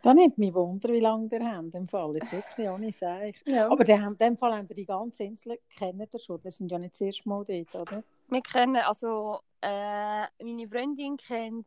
Da 0.02 0.14
nimmt 0.14 0.36
mich 0.36 0.52
Wunder, 0.52 0.88
wie 0.88 0.98
lange 1.00 1.28
ihr 1.30 1.44
habt. 1.44 1.74
Im 1.74 1.86
Fall 1.86 2.16
jetzt 2.16 2.32
wirklich 2.32 2.68
ohne 2.68 2.90
Seich. 2.90 3.40
Ja. 3.46 3.70
Aber 3.70 3.88
in 3.88 4.18
dem 4.18 4.36
Fall 4.36 4.66
ihr 4.68 4.74
die 4.74 4.84
ganze 4.84 5.22
Insel 5.22 5.58
kennt 5.76 6.12
ihr 6.12 6.18
schon. 6.18 6.42
Wir 6.42 6.50
sind 6.50 6.72
ja 6.72 6.78
nicht 6.78 6.94
das 6.94 7.02
erste 7.02 7.28
Mal 7.28 7.44
dort, 7.44 7.74
oder? 7.74 8.02
Wir 8.28 8.40
kennen, 8.42 8.76
also 8.76 9.38
äh, 9.60 10.22
meine 10.42 10.68
Freundin 10.68 11.16
kennt 11.16 11.66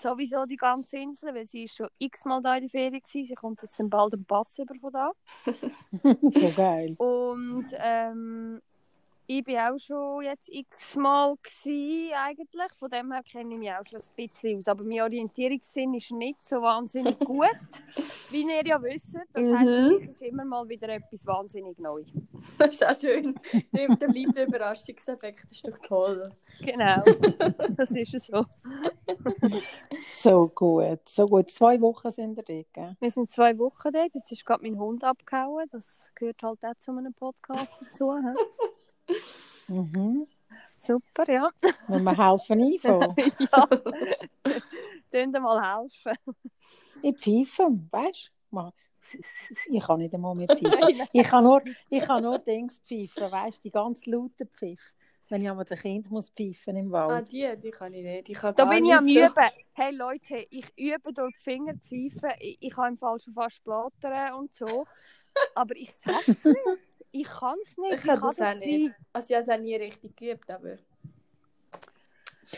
sowieso 0.00 0.46
die 0.46 0.56
ganze 0.56 0.98
Insel, 0.98 1.34
weil 1.34 1.46
sie 1.46 1.64
ist 1.64 1.76
schon 1.76 1.88
x-mal 1.98 2.42
da 2.42 2.56
in 2.56 2.62
der 2.62 2.70
Ferien 2.70 2.92
war. 3.02 3.24
Sie 3.24 3.34
kommt 3.34 3.62
jetzt 3.62 3.90
bald 3.90 4.14
einen 4.14 4.24
Pass 4.24 4.58
über 4.58 4.74
von 4.76 4.92
da. 4.92 5.12
so 6.30 6.52
geil. 6.56 6.94
Und 6.98 7.66
ähm, 7.72 8.60
ich 9.30 9.44
bin 9.44 9.58
auch 9.58 9.78
schon 9.78 10.22
jetzt 10.24 10.48
x-mal 10.50 11.34
eigentlich. 11.66 12.72
Von 12.76 12.88
dem 12.90 13.12
her 13.12 13.22
kenne 13.22 13.52
ich 13.54 13.60
mich 13.60 13.70
auch 13.70 13.84
schon 13.84 14.00
ein 14.00 14.06
bisschen 14.16 14.58
aus. 14.58 14.68
Aber 14.68 14.82
mein 14.84 15.02
Orientierungssinn 15.02 15.92
ist 15.92 16.10
nicht 16.12 16.48
so 16.48 16.62
wahnsinnig 16.62 17.18
gut, 17.20 17.46
wie 18.30 18.40
ihr 18.42 18.66
ja 18.66 18.82
wisst. 18.82 19.16
Das 19.34 19.44
heisst, 19.44 19.68
Mhm. 19.68 19.96
mich 19.98 20.08
ist 20.08 20.22
immer 20.22 20.46
mal 20.46 20.66
wieder 20.66 20.88
etwas 20.88 21.26
wahnsinnig 21.26 21.78
neu. 21.78 22.04
Das 22.56 22.74
ist 22.74 22.86
auch 22.86 22.94
schön. 22.94 23.34
Der, 23.72 23.88
der 23.96 24.06
bleibt 24.08 24.36
der 24.36 24.46
Überraschungseffekt. 24.48 25.44
Das 25.44 25.52
ist 25.52 25.68
doch 25.68 25.78
toll. 25.86 26.30
Genau, 26.60 27.02
das 27.76 27.90
ist 27.90 28.12
so. 28.26 28.44
So 30.22 30.48
gut, 30.48 31.08
so 31.08 31.26
gut. 31.26 31.50
Zwei 31.50 31.80
Wochen 31.80 32.10
sind 32.10 32.38
ihr 32.38 32.42
dort, 32.44 32.72
gell? 32.72 32.96
Wir 33.00 33.10
sind 33.10 33.30
zwei 33.30 33.58
Wochen 33.58 33.92
dort. 33.92 34.14
Jetzt 34.14 34.32
ist 34.32 34.44
gerade 34.46 34.62
mein 34.62 34.78
Hund 34.78 35.04
abgehauen. 35.04 35.66
Das 35.70 36.12
gehört 36.14 36.42
halt 36.42 36.64
auch 36.64 36.74
zu 36.78 36.92
einem 36.92 37.12
Podcast 37.14 37.74
dazu. 37.80 38.12
Mhm. 39.68 40.26
Super, 40.78 41.30
ja. 41.30 41.50
Wenn 41.88 42.04
wir 42.04 42.16
helfen 42.16 42.62
einfangen. 42.62 43.14
ja. 43.38 43.68
Ihr 45.12 45.40
mal 45.40 45.78
helfen? 45.80 46.16
Ich 47.02 47.16
pfeife, 47.18 47.68
weißt 47.90 48.30
du? 48.52 48.70
Ich 49.70 49.82
kann 49.84 49.98
nicht 49.98 50.14
einmal 50.14 50.34
mehr 50.34 50.46
pfeifen. 50.48 51.06
Ich 51.12 51.26
kann 51.26 51.44
nur, 51.44 51.62
ich 51.90 52.02
kann 52.02 52.22
nur 52.22 52.38
Dings 52.38 52.78
pfeifen, 52.86 53.30
weißt 53.32 53.58
du? 53.58 53.62
Die 53.64 53.70
ganz 53.70 54.06
lauten 54.06 54.48
Pfiff. 54.48 54.80
Wenn 55.30 55.42
ich 55.42 55.50
einmal 55.50 55.66
ein 55.68 55.76
Kind 55.78 56.10
muss 56.10 56.30
pfeifen 56.30 56.76
im 56.76 56.94
Ah, 56.94 57.06
Wald. 57.08 57.30
die, 57.30 57.54
die 57.62 57.70
kann 57.70 57.92
ich 57.92 58.02
nicht. 58.02 58.28
Ich 58.30 58.38
kann 58.38 58.54
Da 58.54 58.64
bin 58.64 58.84
ich 58.86 58.94
am. 58.94 59.04
Üben. 59.06 59.50
Hey 59.72 59.94
Leute, 59.94 60.46
ich 60.48 60.66
übe 60.76 61.12
durch 61.12 61.34
die 61.36 61.42
Finger 61.42 61.74
pfeifen. 61.74 62.30
Ich, 62.40 62.56
ich 62.60 62.72
kann 62.74 62.92
im 62.92 62.98
Fall 62.98 63.18
schon 63.20 63.34
fast 63.34 63.62
plattern 63.62 64.34
und 64.34 64.54
so. 64.54 64.86
Aber 65.54 65.76
ich 65.76 65.90
schaffe 65.92 66.30
es 66.32 66.44
nicht. 66.44 66.58
Ich 67.10 67.26
kann 67.26 67.56
es 67.62 67.76
nicht. 67.76 67.94
Ich 67.94 68.02
kann 68.02 68.20
das 68.20 68.22
auch 68.22 68.32
sein. 68.32 68.58
nicht. 68.58 68.94
Also 69.12 69.30
ich 69.30 69.36
habe 69.36 69.42
es 69.42 69.48
auch 69.48 69.62
nie 69.62 69.76
richtig 69.76 70.16
geübt, 70.16 70.50
aber... 70.50 70.76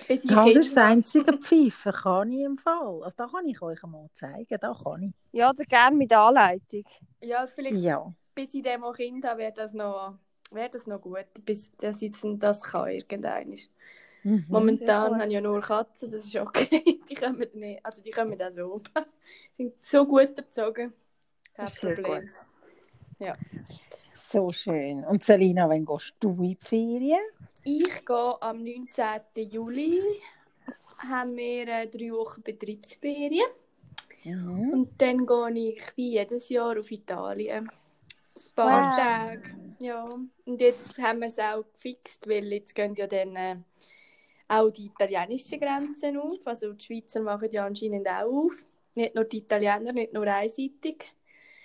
Das 0.08 0.18
ist 0.18 0.30
das 0.30 0.76
einzige 0.76 1.32
Pfeifen, 1.38 1.92
kann 1.92 2.32
ich 2.32 2.44
im 2.44 2.58
Fall. 2.58 3.02
Also 3.02 3.16
da 3.16 3.26
kann 3.26 3.46
ich 3.48 3.60
euch 3.60 3.82
mal 3.82 4.08
zeigen, 4.14 4.58
da 4.60 4.72
kann 4.72 5.02
ich. 5.02 5.14
Ja, 5.32 5.50
oder 5.50 5.64
gerne 5.64 5.96
mit 5.96 6.12
Anleitung. 6.12 6.84
Ja, 7.20 7.46
vielleicht 7.46 7.78
Ja. 7.78 8.12
bis 8.34 8.54
ich 8.54 8.62
dem 8.62 8.84
auch 8.84 8.94
Kind 8.94 9.24
habe, 9.24 9.40
wäre 9.40 9.52
das 9.52 9.72
noch... 9.72 10.18
Wäre 10.52 10.70
das 10.70 10.86
noch 10.86 11.00
gut, 11.00 11.26
bis 11.44 11.70
dass 11.76 12.02
ich 12.02 12.12
das 12.38 12.62
kann 12.62 12.90
irgendein. 12.90 13.56
Mhm. 14.22 14.46
Momentan 14.48 15.10
gut. 15.10 15.18
habe 15.20 15.28
ich 15.28 15.34
ja 15.34 15.40
nur 15.40 15.60
Katzen, 15.60 16.10
das 16.10 16.26
ist 16.26 16.36
okay. 16.36 17.00
Die 17.08 17.14
kommen 17.14 17.46
nicht, 17.54 17.84
also 17.84 18.02
die 18.02 18.10
kommen 18.10 18.40
auch 18.42 18.52
so. 18.52 18.80
sind 19.52 19.74
so 19.84 20.04
gut 20.04 20.36
erzogen. 20.36 20.92
Kein 21.54 21.66
Das 21.66 21.74
ist 21.74 21.80
sehr 21.80 21.94
Problem. 21.94 22.30
So 24.32 24.52
schön. 24.52 25.04
Und 25.04 25.24
Selina, 25.24 25.68
wann 25.68 25.84
gehst 25.84 26.14
du 26.20 26.30
in 26.30 26.42
die 26.42 26.54
Ferien? 26.60 27.18
Ich 27.64 28.06
gehe 28.06 28.40
am 28.42 28.62
19. 28.62 29.50
Juli. 29.50 30.00
Haben 30.98 31.36
wir 31.36 31.66
äh, 31.66 31.88
drei 31.88 32.12
Wochen 32.12 32.40
Betriebsferien. 32.40 33.48
Mhm. 34.22 34.70
Und 34.72 35.02
dann 35.02 35.26
gehe 35.26 35.72
ich 35.72 35.82
wie 35.96 36.10
jedes 36.12 36.48
Jahr 36.48 36.78
auf 36.78 36.92
Italien. 36.92 37.68
Ein 37.68 38.54
paar 38.54 38.90
Wow. 38.90 38.96
Tage. 38.96 39.42
Ja. 39.80 40.04
Und 40.44 40.60
jetzt 40.60 40.96
haben 40.98 41.18
wir 41.18 41.26
es 41.26 41.38
auch 41.38 41.64
gefixt, 41.72 42.28
weil 42.28 42.52
jetzt 42.52 42.72
gehen 42.76 42.94
ja 42.94 43.08
dann 43.08 43.34
äh, 43.34 43.56
auch 44.46 44.70
die 44.70 44.84
italienischen 44.84 45.58
Grenzen 45.58 46.16
auf. 46.18 46.46
Also 46.46 46.72
die 46.74 46.84
Schweizer 46.84 47.20
machen 47.20 47.48
ja 47.50 47.66
anscheinend 47.66 48.06
auch 48.06 48.44
auf. 48.44 48.64
Nicht 48.94 49.16
nur 49.16 49.24
die 49.24 49.38
Italiener, 49.38 49.92
nicht 49.92 50.12
nur 50.12 50.28
einseitig. 50.28 51.12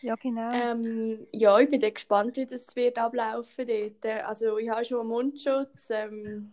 Ja, 0.05 0.13
genau. 0.13 0.51
Ähm, 0.53 1.25
ja, 1.31 1.57
ich 1.57 1.67
bin 1.67 1.79
dann 1.79 1.91
gespannt, 1.91 2.37
wie 2.37 2.45
das 2.45 2.75
wird 2.75 2.99
ablaufen 2.99 3.65
dort. 3.65 4.05
Also 4.23 4.59
ich 4.59 4.69
habe 4.69 4.85
schon 4.85 4.99
einen 4.99 5.09
Mundschutz. 5.09 5.89
Ähm, 5.89 6.51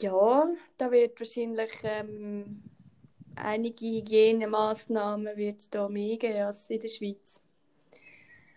ja, 0.00 0.48
da 0.76 0.88
wird 0.92 1.18
wahrscheinlich 1.18 1.72
ähm, 1.82 2.62
einige 3.34 3.86
Hygienemaßnahmen 3.86 5.36
wird 5.36 5.62
da 5.72 5.88
mehr 5.88 6.16
geben 6.16 6.42
als 6.42 6.70
in 6.70 6.78
der 6.78 6.86
Schweiz. 6.86 7.40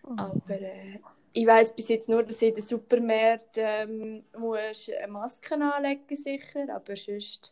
Oh. 0.04 0.14
Aber 0.16 0.62
äh, 0.62 1.00
ich 1.34 1.48
weiß 1.48 1.76
bis 1.76 1.88
jetzt 1.88 2.08
nur, 2.08 2.22
dass 2.22 2.40
in 2.44 2.54
den 2.54 2.64
Supermärkten 2.64 3.64
ähm, 3.66 4.24
musst 4.38 4.92
eine 4.92 5.12
Maske 5.12 5.56
anlegen 5.56 6.16
sicher, 6.16 6.68
aber 6.72 6.96
sonst 6.96 7.52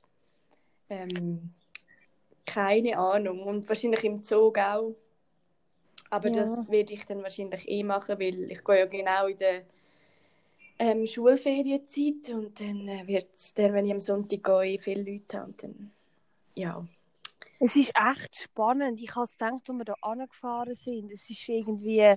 ähm, 0.91 1.55
keine 2.45 2.99
Ahnung. 2.99 3.41
Und 3.41 3.67
wahrscheinlich 3.67 4.03
im 4.03 4.23
Zug 4.23 4.59
auch. 4.59 4.93
Aber 6.09 6.29
Ja. 6.29 6.31
das 6.31 6.69
werde 6.69 6.93
ich 6.93 7.05
dann 7.05 7.23
wahrscheinlich 7.23 7.67
eh 7.69 7.83
machen, 7.83 8.19
weil 8.19 8.51
ich 8.51 8.63
gehe 8.63 8.79
ja 8.79 8.85
genau 8.85 9.27
in 9.27 9.37
der 9.37 9.63
ähm, 10.79 11.05
Schulferienzeit 11.05 12.33
und 12.33 12.59
dann 12.59 12.87
äh, 12.87 13.05
wird 13.07 13.27
es, 13.35 13.53
wenn 13.55 13.85
ich 13.85 13.91
am 13.93 13.99
Sonntag 13.99 14.43
gehe, 14.43 14.79
viele 14.79 15.03
Leute 15.11 15.39
haben. 15.39 15.49
Und 15.51 15.63
dann, 15.63 15.91
ja, 16.55 16.87
Es 17.59 17.75
ist 17.75 17.91
echt 17.95 18.35
spannend. 18.35 18.99
Ich 19.01 19.15
habe 19.15 19.23
es 19.25 19.31
gedacht, 19.37 19.53
als 19.53 19.67
wir 19.69 19.83
hier 19.85 19.95
angefahren 20.03 20.75
sind. 20.75 21.11
Es 21.11 21.29
ist 21.29 21.47
irgendwie 21.49 22.15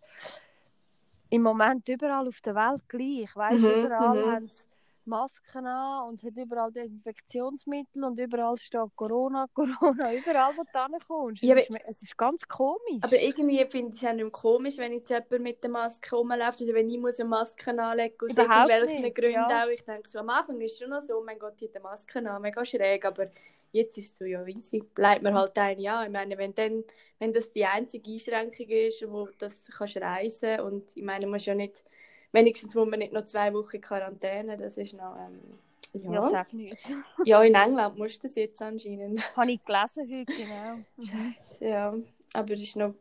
im 1.31 1.43
Moment 1.43 1.89
überall 1.89 2.29
auf 2.29 2.41
der 2.43 2.55
Welt 2.55 2.89
gleich. 2.89 3.35
Weißt, 3.35 3.65
Mhm, 3.65 3.69
überall 3.69 4.17
mhm. 4.17 4.23
haben 4.23 4.49
sie 4.49 4.65
Masken 5.07 5.67
an 5.67 6.09
und 6.09 6.23
es 6.23 6.29
hat 6.29 6.37
überall 6.37 6.73
Desinfektionsmittel 6.73 8.05
und 8.05 8.19
überall 8.19 8.57
steht 8.57 8.81
Corona, 8.97 9.47
Corona, 9.55 10.15
überall, 10.15 10.57
wo 10.57 10.63
du 10.63 10.83
hinkommst. 10.93 11.43
Es, 11.43 11.49
Ja, 11.49 11.55
ist, 11.57 11.71
mir- 11.71 11.81
es 11.87 12.03
ist 12.03 12.17
ganz 12.17 12.47
komisch. 12.49 13.01
Aber 13.01 13.19
irgendwie 13.21 13.65
finde 13.67 13.91
ich 13.97 14.03
es 14.03 14.19
ja 14.19 14.31
komisch, 14.31 14.79
wenn 14.79 14.93
jetzt 14.93 15.11
jemand 15.11 15.41
mit 15.41 15.63
der 15.63 15.71
Maske 15.71 16.15
rumläuft 16.17 16.61
oder 16.63 16.75
wenn 16.75 16.89
ich 16.89 16.99
muss 16.99 17.19
eine 17.21 17.29
Maske 17.29 17.71
anlegen 17.83 18.15
muss, 18.21 18.31
aus 18.39 18.39
Überhaupt 18.45 18.71
irgendwelchen 18.71 19.03
nicht, 19.03 19.15
Gründen 19.17 19.33
ja. 19.35 19.65
auch. 19.65 19.69
Ich 19.69 19.85
denke 19.85 20.09
so, 20.09 20.19
am 20.21 20.31
Anfang 20.31 20.61
ist 20.61 20.73
es 20.73 20.79
schon 20.79 20.91
noch 20.91 21.01
so, 21.03 21.19
oh 21.19 21.25
mein 21.25 21.39
Gott, 21.39 21.61
die 21.61 21.67
hat 21.69 21.75
eine 21.77 21.83
Maske 21.85 22.19
an, 22.31 22.43
mega 22.43 22.65
schräg, 22.65 23.05
aber 23.05 23.31
jetzt 23.73 23.99
ist 23.99 24.21
es 24.21 24.29
ja 24.29 24.45
easy, 24.47 24.81
bleibt 24.95 25.23
mir 25.23 25.35
halt 25.35 25.59
eine 25.59 25.93
an. 25.93 26.07
Ich 26.07 26.13
meine, 26.13 26.39
wenn, 26.39 26.55
dann, 26.55 26.85
wenn 27.19 27.33
das 27.33 27.51
die 27.51 27.65
einzige 27.65 28.11
Einschränkung 28.13 28.69
ist, 28.69 29.03
wo 29.11 29.29
das 29.39 29.55
kannst 29.77 29.97
reisen 29.97 30.61
und 30.61 30.97
ich 30.97 31.03
meine, 31.03 31.27
man 31.27 31.33
muss 31.33 31.47
ja 31.47 31.55
nicht, 31.55 31.85
wenigstens 32.33 32.75
muss 32.75 32.89
man 32.89 32.99
nicht 32.99 33.13
noch 33.13 33.27
zwei 33.27 33.53
Wochen 33.55 33.81
Quarantäne, 33.81 34.57
das 34.57 34.77
ist 34.77 34.95
noch, 34.95 35.17
ähm, 35.17 35.59
ja, 35.93 36.13
ja. 36.13 36.23
sag 36.31 36.53
nicht. 36.53 36.77
ja, 37.25 37.43
in 37.43 37.55
England 37.55 37.99
musst 37.99 38.23
du 38.23 38.27
das 38.27 38.37
jetzt 38.37 38.61
anscheinend. 38.63 39.21
Habe 39.37 39.53
ich 39.53 39.65
gelesen 39.65 40.11
heute, 40.11 40.33
genau. 40.33 40.79
Scheiße, 40.99 41.67
ja. 41.67 41.95
Aber 42.33 42.55
es 42.55 42.63
ist 42.63 42.77
noch 42.77 42.95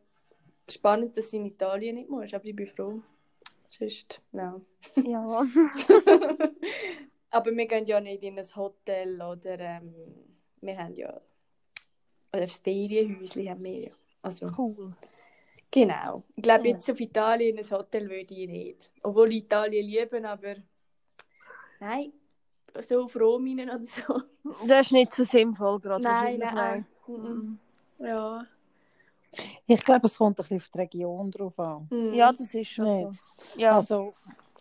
spannend, 0.70 1.18
dass 1.18 1.32
du 1.32 1.38
in 1.38 1.46
Italien 1.46 1.96
nicht 1.96 2.10
musst, 2.10 2.34
aber 2.34 2.46
ich 2.46 2.56
bin 2.56 2.68
froh. 2.68 3.02
Sonst, 3.68 4.22
nein. 4.34 4.62
Ja. 4.96 5.46
aber 7.30 7.56
wir 7.56 7.66
gehen 7.66 7.86
ja 7.86 8.02
nicht 8.02 8.22
in 8.24 8.38
ein 8.38 8.56
Hotel 8.56 9.22
oder 9.22 9.58
ähm, 9.60 9.96
wir 10.60 10.78
haben 10.78 10.94
ja 10.96 11.22
oder 12.34 12.44
das 12.44 12.60
Ferienhäuschen 12.60 13.50
haben 13.50 13.64
wir 13.64 13.80
ja. 13.80 13.92
Also, 14.22 14.48
Cool. 14.58 14.94
Genau. 15.72 16.24
Ich 16.36 16.44
glaube, 16.44 16.70
jetzt 16.70 16.90
auf 16.92 17.00
Italien 17.00 17.58
in 17.58 17.64
ein 17.64 17.72
Hotel 17.72 18.10
würde 18.10 18.34
ich 18.34 18.48
nicht. 18.50 18.92
Obwohl 19.04 19.32
ich 19.32 19.44
Italien 19.46 19.86
liebe, 19.88 20.28
aber 20.30 20.56
nein, 21.80 22.12
so 22.80 23.04
auf 23.04 23.16
Rominen 23.16 23.70
oder 23.70 23.84
so. 23.84 24.22
Das 24.68 24.88
ist 24.88 24.92
nicht 24.92 25.14
so 25.14 25.24
sinnvoll 25.24 25.80
gerade. 25.80 26.04
nein, 26.04 26.40
nein. 26.40 26.86
nein. 27.08 27.60
Ja. 28.00 28.46
Ich 29.66 29.82
glaube, 29.84 30.08
es 30.08 30.18
kommt 30.18 30.38
ein 30.38 30.42
bisschen 30.44 30.58
auf 30.58 30.70
die 30.70 30.78
Region 30.78 31.32
drauf 31.32 31.58
an. 31.60 31.88
Mhm. 31.90 32.14
Ja, 32.14 32.32
das 32.32 32.54
ist 32.54 32.70
schon 32.70 32.86
Nicht. 32.88 33.20
so. 33.54 33.60
Ja. 33.60 33.76
Also, 33.76 34.12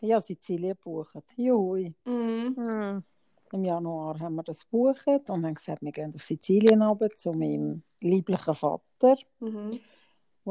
ja, 0.01 0.21
Sizilien 0.21 0.77
gebucht. 0.77 1.17
Jui. 1.37 1.93
Mhm. 2.05 2.55
Hm. 2.57 3.05
Im 3.53 3.65
Januar 3.65 4.19
haben 4.21 4.37
wir 4.37 4.45
das 4.45 4.61
gebucht 4.65 5.07
und 5.09 5.45
haben 5.45 5.55
gesagt, 5.55 5.83
wir 5.83 5.91
gehen 5.91 6.15
auf 6.15 6.23
Sizilien 6.23 6.83
runter 6.83 7.11
zu 7.17 7.33
meinem 7.33 7.83
lieblichen 8.01 8.55
Vater, 8.55 9.17
Mhm. 9.41 9.81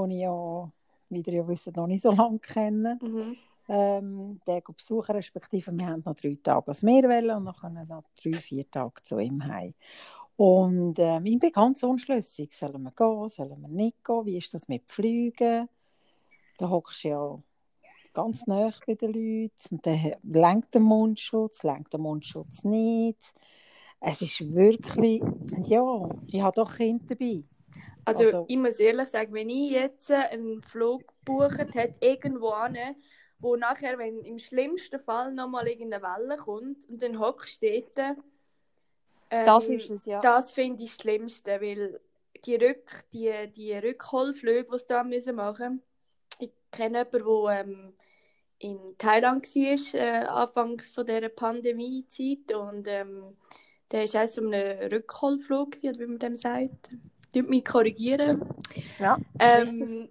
Den 0.04 0.12
ich 0.12 0.22
ja, 0.22 0.72
wie 1.10 1.22
ihr 1.22 1.34
ja 1.34 1.48
wisst, 1.48 1.76
noch 1.76 1.88
nicht 1.88 2.02
so 2.02 2.12
lange 2.12 2.40
kenne. 2.40 3.00
Mhm. 3.02 3.36
Ähm, 3.68 4.42
den 4.48 4.64
besuchen, 4.76 5.12
respektive 5.12 5.72
wir 5.72 5.88
haben 5.88 6.02
noch 6.04 6.16
drei 6.16 6.36
Tage 6.42 6.70
als 6.70 6.82
Meer 6.82 7.04
wollen 7.04 7.38
und 7.38 7.46
dann 7.46 7.56
können 7.56 7.88
noch 7.88 8.04
drei, 8.22 8.34
vier 8.34 8.70
Tage 8.70 9.04
zu 9.04 9.20
ihm 9.20 9.46
heim. 9.46 9.76
Und 10.36 10.98
ähm, 11.00 11.26
ich 11.26 11.38
bin 11.38 11.52
ganz 11.52 11.84
unschlüssig. 11.84 12.56
Sollen 12.56 12.82
wir 12.82 12.92
gehen, 12.92 13.30
sollen 13.30 13.62
wir 13.62 13.68
nicht 13.68 14.04
gehen? 14.04 14.26
Wie 14.26 14.38
ist 14.38 14.54
das 14.54 14.68
mit 14.70 14.90
Flügen? 14.90 15.68
Da 16.58 16.70
hockst 16.70 17.04
du 17.04 17.08
ja 17.10 17.40
ganz 18.14 18.48
nah 18.48 18.72
bei 18.88 18.96
den 18.96 19.14
Leuten 19.14 19.76
und 19.76 19.86
dann 19.86 20.14
lenkt 20.24 20.74
der 20.74 20.82
Mundschutz, 20.82 21.64
lenkt 21.64 21.94
der 21.94 22.00
Mundschutz 22.00 22.64
nicht. 22.64 23.20
Es 24.00 24.22
ist 24.22 24.54
wirklich, 24.54 25.22
ja, 25.68 26.10
ich 26.28 26.42
habe 26.42 26.56
doch 26.56 26.76
Kinder 26.76 27.06
dabei. 27.08 27.44
Also, 28.06 28.24
Also- 28.24 28.46
ich 28.48 28.58
muss 28.58 28.80
ehrlich 28.80 29.10
sagen, 29.10 29.34
wenn 29.34 29.50
ich 29.50 29.72
jetzt 29.72 30.12
einen 30.12 30.62
Flug 30.64 31.04
gebucht 31.26 31.60
hätte, 31.76 31.96
irgendwo 32.02 32.56
hin, 32.64 32.96
wo 33.40 33.56
nachher, 33.56 33.98
wenn 33.98 34.24
im 34.24 34.40
schlimmsten 34.40 35.00
Fall 35.00 35.34
nochmal 35.34 35.68
irgendeine 35.68 36.04
Welle 36.04 36.38
kommt 36.38 36.88
und 36.90 37.02
dann 37.02 37.20
hockst 37.20 37.62
du 37.62 37.72
dort, 37.72 38.18
ähm, 39.32 39.46
Das 39.46 39.70
ist 39.70 39.90
es, 39.90 40.06
ja. 40.06 40.20
das 40.22 40.52
finde 40.52 40.84
ich 40.84 40.92
das 40.92 41.02
Schlimmste, 41.02 41.62
weil 41.62 42.00
die, 42.46 42.56
Rück, 42.56 43.04
die, 43.14 43.32
die 43.56 43.74
Rückholflüge, 43.74 44.68
die 44.72 44.78
sie 44.80 44.86
da 44.88 45.04
müssen 45.04 45.36
machen 45.36 45.84
ich 46.40 46.52
kenne 46.72 47.06
jemanden, 47.12 47.46
der 47.46 47.60
ähm, 47.60 47.94
in 48.60 48.98
Thailand 48.98 49.46
war, 49.56 50.00
äh, 50.00 50.26
anfangs 50.26 50.92
von 50.92 51.06
dieser 51.06 51.30
Pandemie-Zeit 51.30 52.54
und 52.56 52.88
ähm, 52.88 53.38
der 53.92 54.14
war 54.14 54.22
eines 54.22 54.36
von 54.36 54.54
einem 54.54 54.92
Rückholflug, 54.92 55.82
wie 55.82 56.06
man 56.06 56.20
dem 56.20 56.38
sagt. 56.38 56.90
Tut 57.34 57.50
mich 57.50 57.64
korrigieren. 57.66 58.44
Ja. 59.00 59.18
Ähm, 59.40 60.10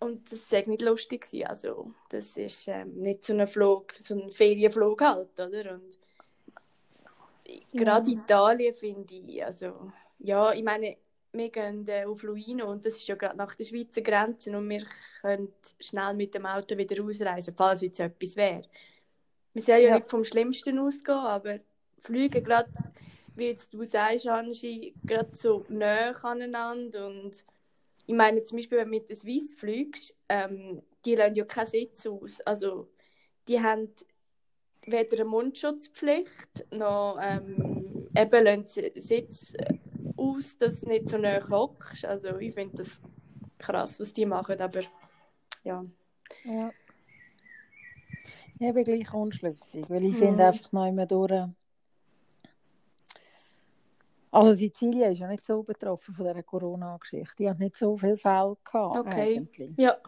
und 0.00 0.30
das 0.30 0.50
war 0.50 0.66
nicht 0.66 0.82
lustig. 0.82 1.22
Gewesen. 1.26 1.46
Also, 1.46 1.92
das 2.10 2.36
ist 2.36 2.68
ähm, 2.68 2.94
nicht 2.94 3.24
so 3.24 3.32
ein 3.34 3.46
Flug, 3.46 3.94
so 4.00 4.14
ein 4.14 4.30
Ferienflug 4.30 5.00
halt, 5.00 5.38
oder? 5.38 5.74
Und 5.74 5.98
gerade 7.72 8.10
Italien 8.10 8.74
finde 8.74 9.14
ich, 9.14 9.44
also, 9.44 9.92
ja, 10.18 10.52
ich 10.52 10.62
meine, 10.62 10.96
wir 11.32 11.50
gehen 11.50 11.86
äh, 11.88 12.04
auf 12.04 12.22
Luino 12.22 12.70
und 12.70 12.84
das 12.84 12.96
ist 12.96 13.06
ja 13.06 13.14
gerade 13.14 13.36
nach 13.36 13.54
der 13.54 13.64
Schweizer 13.64 14.02
Grenze 14.02 14.56
und 14.56 14.68
wir 14.68 14.84
können 15.22 15.52
schnell 15.80 16.14
mit 16.14 16.34
dem 16.34 16.44
Auto 16.46 16.76
wieder 16.76 17.02
ausreisen, 17.02 17.54
falls 17.56 17.80
jetzt 17.80 18.00
etwas 18.00 18.36
wäre. 18.36 18.62
Wir 19.54 19.62
sollen 19.62 19.82
ja, 19.82 19.88
Ja. 19.90 19.94
nicht 19.96 20.10
vom 20.10 20.24
Schlimmsten 20.24 20.78
ausgehen, 20.78 21.18
aber 21.18 21.58
fliegen 22.02 22.44
gerade, 22.44 22.68
wie 23.34 23.46
jetzt 23.46 23.72
du 23.74 23.84
sagst, 23.84 24.26
Angie, 24.28 24.94
gerade 25.06 25.30
so 25.34 25.64
näher 25.68 26.22
aneinander 26.24 27.06
und 27.08 27.44
ich 28.06 28.14
meine 28.14 28.42
zum 28.42 28.58
Beispiel, 28.58 28.78
wenn 28.78 28.86
du 28.86 28.90
mit 28.90 29.08
der 29.08 29.16
Swiss 29.16 29.54
fliegst, 29.54 30.16
ähm, 30.28 30.82
die 31.04 31.14
lassen 31.14 31.34
ja 31.36 31.44
keinen 31.44 31.66
Sitz 31.66 32.06
aus, 32.06 32.40
also 32.42 32.88
die 33.48 33.60
haben 33.60 33.88
weder 34.86 35.16
eine 35.16 35.24
Mundschutzpflicht, 35.24 36.66
noch 36.72 37.18
ähm, 37.22 38.08
eben 38.16 38.44
lassen 38.44 38.66
Sitz 39.00 39.52
aus, 40.16 40.56
dass 40.58 40.80
du 40.80 40.88
nicht 40.88 41.08
so 41.08 41.18
näher 41.18 41.48
hockst. 41.48 42.04
Also 42.04 42.36
ich 42.38 42.54
finde 42.54 42.76
das 42.82 43.00
krass, 43.58 44.00
was 44.00 44.12
die 44.12 44.26
machen, 44.26 44.60
aber 44.60 44.82
ja. 45.64 45.84
ja. 46.44 46.72
Ich 48.58 48.72
bin 48.74 48.84
gleich 48.84 49.12
unschlüssig, 49.12 49.88
weil 49.90 50.04
ich 50.04 50.12
Mhm. 50.12 50.18
finde 50.18 50.46
einfach 50.46 50.72
noch 50.72 50.86
immer 50.86 51.06
durch. 51.06 51.48
Also 54.32 54.52
Sizilien 54.52 55.12
ist 55.12 55.18
ja 55.18 55.28
nicht 55.28 55.44
so 55.44 55.62
betroffen 55.62 56.14
von 56.14 56.26
dieser 56.26 56.42
Corona-Geschichte. 56.42 57.34
Die 57.38 57.50
hat 57.50 57.58
nicht 57.58 57.76
so 57.76 57.96
viele 57.98 58.16
Fälle 58.16 58.56
gehabt 58.64 58.96
Okay. 58.98 59.36
eigentlich. 59.36 59.76
Ja, 59.76 59.98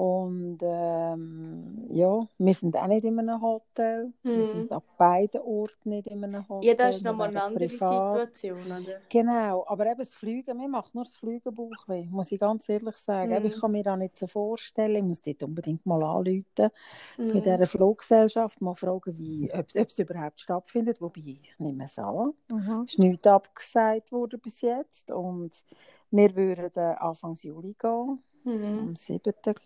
Und 0.00 0.60
ähm, 0.62 1.84
ja, 1.90 2.20
wir 2.38 2.54
sind 2.54 2.74
auch 2.74 2.86
nicht 2.86 3.04
in 3.04 3.18
einem 3.18 3.42
Hotel. 3.42 4.10
Wir 4.22 4.32
Mhm. 4.32 4.44
sind 4.44 4.72
an 4.72 4.80
beiden 4.96 5.42
Orten 5.42 5.90
nicht 5.90 6.06
in 6.06 6.24
einem 6.24 6.48
Hotel. 6.48 6.68
ja 6.70 6.74
das 6.74 6.96
ist 6.96 7.04
Wir 7.04 7.10
nochmal 7.10 7.28
eine 7.28 7.42
andere 7.42 7.66
privat. 7.68 8.32
Situation, 8.32 8.64
oder? 8.82 9.00
Genau, 9.10 9.64
aber 9.68 9.84
eben 9.86 9.98
das 9.98 10.14
Fliegen, 10.14 10.56
mir 10.56 10.68
macht 10.68 10.94
nur 10.94 11.04
das 11.04 11.16
Fliegen 11.16 11.52
Bauchweh, 11.54 12.06
muss 12.10 12.32
ich 12.32 12.40
ganz 12.40 12.66
ehrlich 12.70 12.96
sagen. 12.96 13.40
Mhm. 13.40 13.44
Ich 13.46 13.60
kann 13.60 13.72
mir 13.72 13.82
das 13.82 13.98
nicht 13.98 14.16
so 14.16 14.26
vorstellen, 14.26 14.96
ich 14.96 15.02
muss 15.02 15.20
dort 15.20 15.42
unbedingt 15.42 15.84
mal 15.84 16.02
anrufen 16.02 16.44
bei 16.56 16.70
Mhm. 17.18 17.42
dieser 17.42 17.66
Fluggesellschaft, 17.66 18.58
mal 18.62 18.74
fragen, 18.76 19.18
wie, 19.18 19.52
ob, 19.52 19.66
ob 19.76 19.88
es 19.88 19.98
überhaupt 19.98 20.40
stattfindet, 20.40 21.02
wobei 21.02 21.20
ich 21.26 21.54
nehme 21.58 21.84
es 21.84 21.98
an. 21.98 22.32
Mhm. 22.50 22.84
Es 22.86 22.92
ist 22.92 22.98
nichts 22.98 23.26
abgesagt 23.26 24.12
worden 24.12 24.40
bis 24.40 24.62
jetzt 24.62 25.10
und 25.10 25.62
wir 26.10 26.34
würden 26.34 26.96
Anfang 26.96 27.34
Juli 27.34 27.74
gehen, 27.78 28.22
Mhm. 28.44 28.78
am 28.78 28.96
7. 28.96 29.34
glaub. 29.42 29.60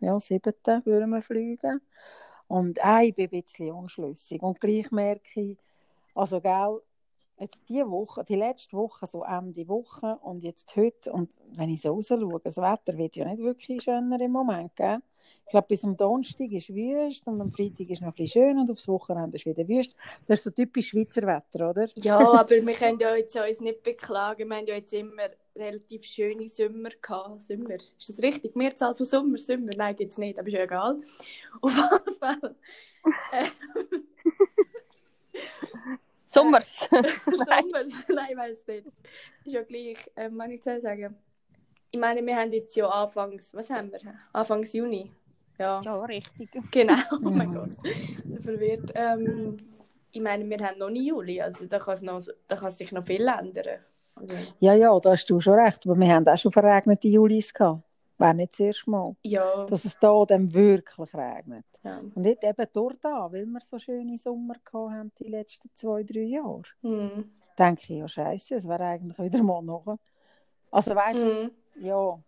Ja, 0.00 0.18
7. 0.18 0.52
würden 0.84 1.10
wir 1.10 1.22
fliegen. 1.22 1.80
Und 2.46 2.78
äh, 2.78 3.08
ich 3.08 3.14
bin 3.14 3.28
ein 3.30 3.42
bisschen 3.42 3.72
unschlüssig 3.72 4.42
und 4.42 4.60
gleich 4.60 4.90
merke 4.90 5.40
ich, 5.40 5.58
also 6.14 6.40
gell, 6.40 6.80
jetzt 7.38 7.60
die 7.68 7.86
Woche, 7.86 8.24
die 8.24 8.36
letzte 8.36 8.76
Woche, 8.76 9.06
so 9.06 9.22
Ende 9.22 9.68
Woche 9.68 10.18
und 10.22 10.42
jetzt 10.42 10.74
heute, 10.76 11.12
und 11.12 11.30
wenn 11.52 11.68
ich 11.68 11.82
so 11.82 11.92
raus 11.92 12.08
schaue, 12.08 12.40
das 12.42 12.56
Wetter 12.56 12.96
wird 12.96 13.16
ja 13.16 13.28
nicht 13.28 13.42
wirklich 13.42 13.82
schöner 13.82 14.20
im 14.20 14.32
Moment, 14.32 14.74
gell? 14.76 14.98
Ich 15.44 15.50
glaube, 15.50 15.66
bis 15.68 15.84
am 15.84 15.96
Donnerstag 15.96 16.50
ist 16.52 16.74
wüst 16.74 17.26
und 17.26 17.40
am 17.40 17.50
Freitag 17.50 17.88
ist 17.90 18.00
noch 18.00 18.08
ein 18.08 18.14
bisschen 18.14 18.42
schön 18.42 18.58
und 18.58 18.70
aufs 18.70 18.88
Wochenende 18.88 19.36
ist 19.36 19.46
wieder 19.46 19.66
wüst. 19.68 19.94
Das 20.26 20.40
ist 20.40 20.44
so 20.44 20.50
typisch 20.50 20.88
Schweizer 20.88 21.22
Wetter, 21.22 21.70
oder? 21.70 21.86
Ja, 21.96 22.18
aber 22.18 22.50
wir 22.50 22.74
können 22.74 22.98
ja 22.98 23.14
jetzt 23.14 23.36
uns 23.36 23.60
nicht 23.60 23.82
beklagen. 23.82 24.48
Wir 24.48 24.56
haben 24.56 24.66
ja 24.66 24.74
jetzt 24.74 24.92
immer 24.92 25.28
relativ 25.58 26.04
schöne 26.04 26.48
Sommer 26.48 26.90
gehabt. 26.90 27.42
Sommer, 27.42 27.74
ist 27.74 28.08
das 28.08 28.22
richtig? 28.22 28.56
Mehrzahl 28.56 28.94
von 28.94 29.06
Sommer? 29.06 29.38
Sommer? 29.38 29.70
Nein, 29.76 29.96
gibt 29.96 30.12
es 30.12 30.18
nicht, 30.18 30.38
aber 30.38 30.48
ist 30.48 30.54
ja 30.54 30.62
egal. 30.62 31.00
Auf 31.60 31.72
jeden 31.76 32.18
Fall. 32.18 32.54
Sommers. 36.26 36.88
Sommer? 36.90 37.84
Nein, 38.08 38.26
ich 38.30 38.36
weiß 38.36 38.66
nicht. 38.66 38.86
Ist 39.44 39.52
ja 39.52 39.62
gleich. 39.62 40.10
Ähm, 40.16 40.38
was 40.38 40.50
ich 40.50 40.62
soll 40.62 40.80
sagen? 40.80 41.16
Ich 41.90 41.98
meine, 41.98 42.24
wir 42.24 42.36
haben 42.36 42.52
jetzt 42.52 42.76
ja 42.76 42.86
Anfangs, 42.86 43.54
was 43.54 43.70
haben 43.70 43.90
wir? 43.90 44.00
Anfangs 44.32 44.72
Juni. 44.74 45.10
Ja, 45.58 45.80
ja, 45.82 46.04
richtig. 46.04 46.50
genau. 46.70 46.96
Oh 47.12 47.30
mein. 47.30 47.52
Gott, 47.52 47.70
so 48.24 48.42
verwirrt. 48.42 48.92
Ähm, 48.94 49.56
ich 50.12 50.20
meine, 50.20 50.48
wir 50.48 50.58
haben 50.66 50.78
noch 50.78 50.90
nie 50.90 51.08
Juli, 51.08 51.40
also 51.40 51.66
da 51.66 51.78
kann, 51.78 51.94
es 51.94 52.02
noch, 52.02 52.22
da 52.46 52.56
kann 52.56 52.70
sich 52.70 52.92
noch 52.92 53.04
viel 53.04 53.26
ändern. 53.26 53.80
Also, 54.20 54.36
Ja, 54.60 54.74
ja, 54.74 54.98
da 55.00 55.10
hast 55.12 55.26
du 55.30 55.40
schon 55.40 55.54
recht. 55.54 55.84
Aber 55.86 55.96
wir 55.98 56.12
haben 56.14 56.26
auch 56.28 56.36
schon 56.38 56.52
verregnete 56.52 57.08
Julis 57.08 57.52
gehabt. 57.52 57.82
Wäre 58.18 58.34
nicht 58.34 58.52
das 58.52 58.60
erste 58.60 58.90
Mal. 58.90 59.14
ja, 59.22 59.64
Dass 59.66 59.84
es 59.84 59.96
da 60.00 60.24
dann 60.26 60.52
wirklich 60.52 61.14
regnet. 61.14 61.64
ja. 61.84 61.98
Und 61.98 62.16
nicht 62.16 62.42
eben 62.42 62.66
dort 62.72 62.98
da, 63.04 63.30
weil 63.30 63.46
wir 63.46 63.60
so 63.60 63.78
schöne 63.78 64.18
Sommer 64.18 64.54
gehabt 64.54 64.92
haben 64.92 65.12
die 65.20 65.28
letzten 65.28 65.70
zwei, 65.76 66.02
drei 66.02 66.20
Jahre. 66.22 66.62
Hm. 66.82 67.30
Denke 67.56 67.82
ich, 67.82 67.88
ja, 67.90 68.08
scheiße, 68.08 68.56
es 68.56 68.66
wäre 68.68 68.84
eigentlich 68.84 69.18
wieder 69.18 69.42
mal 69.42 69.62
noch. 69.62 69.98
Also 70.70 70.94
weißt 70.94 71.18
du, 71.20 71.42
Hm. 71.44 71.50
ja. 71.80 72.18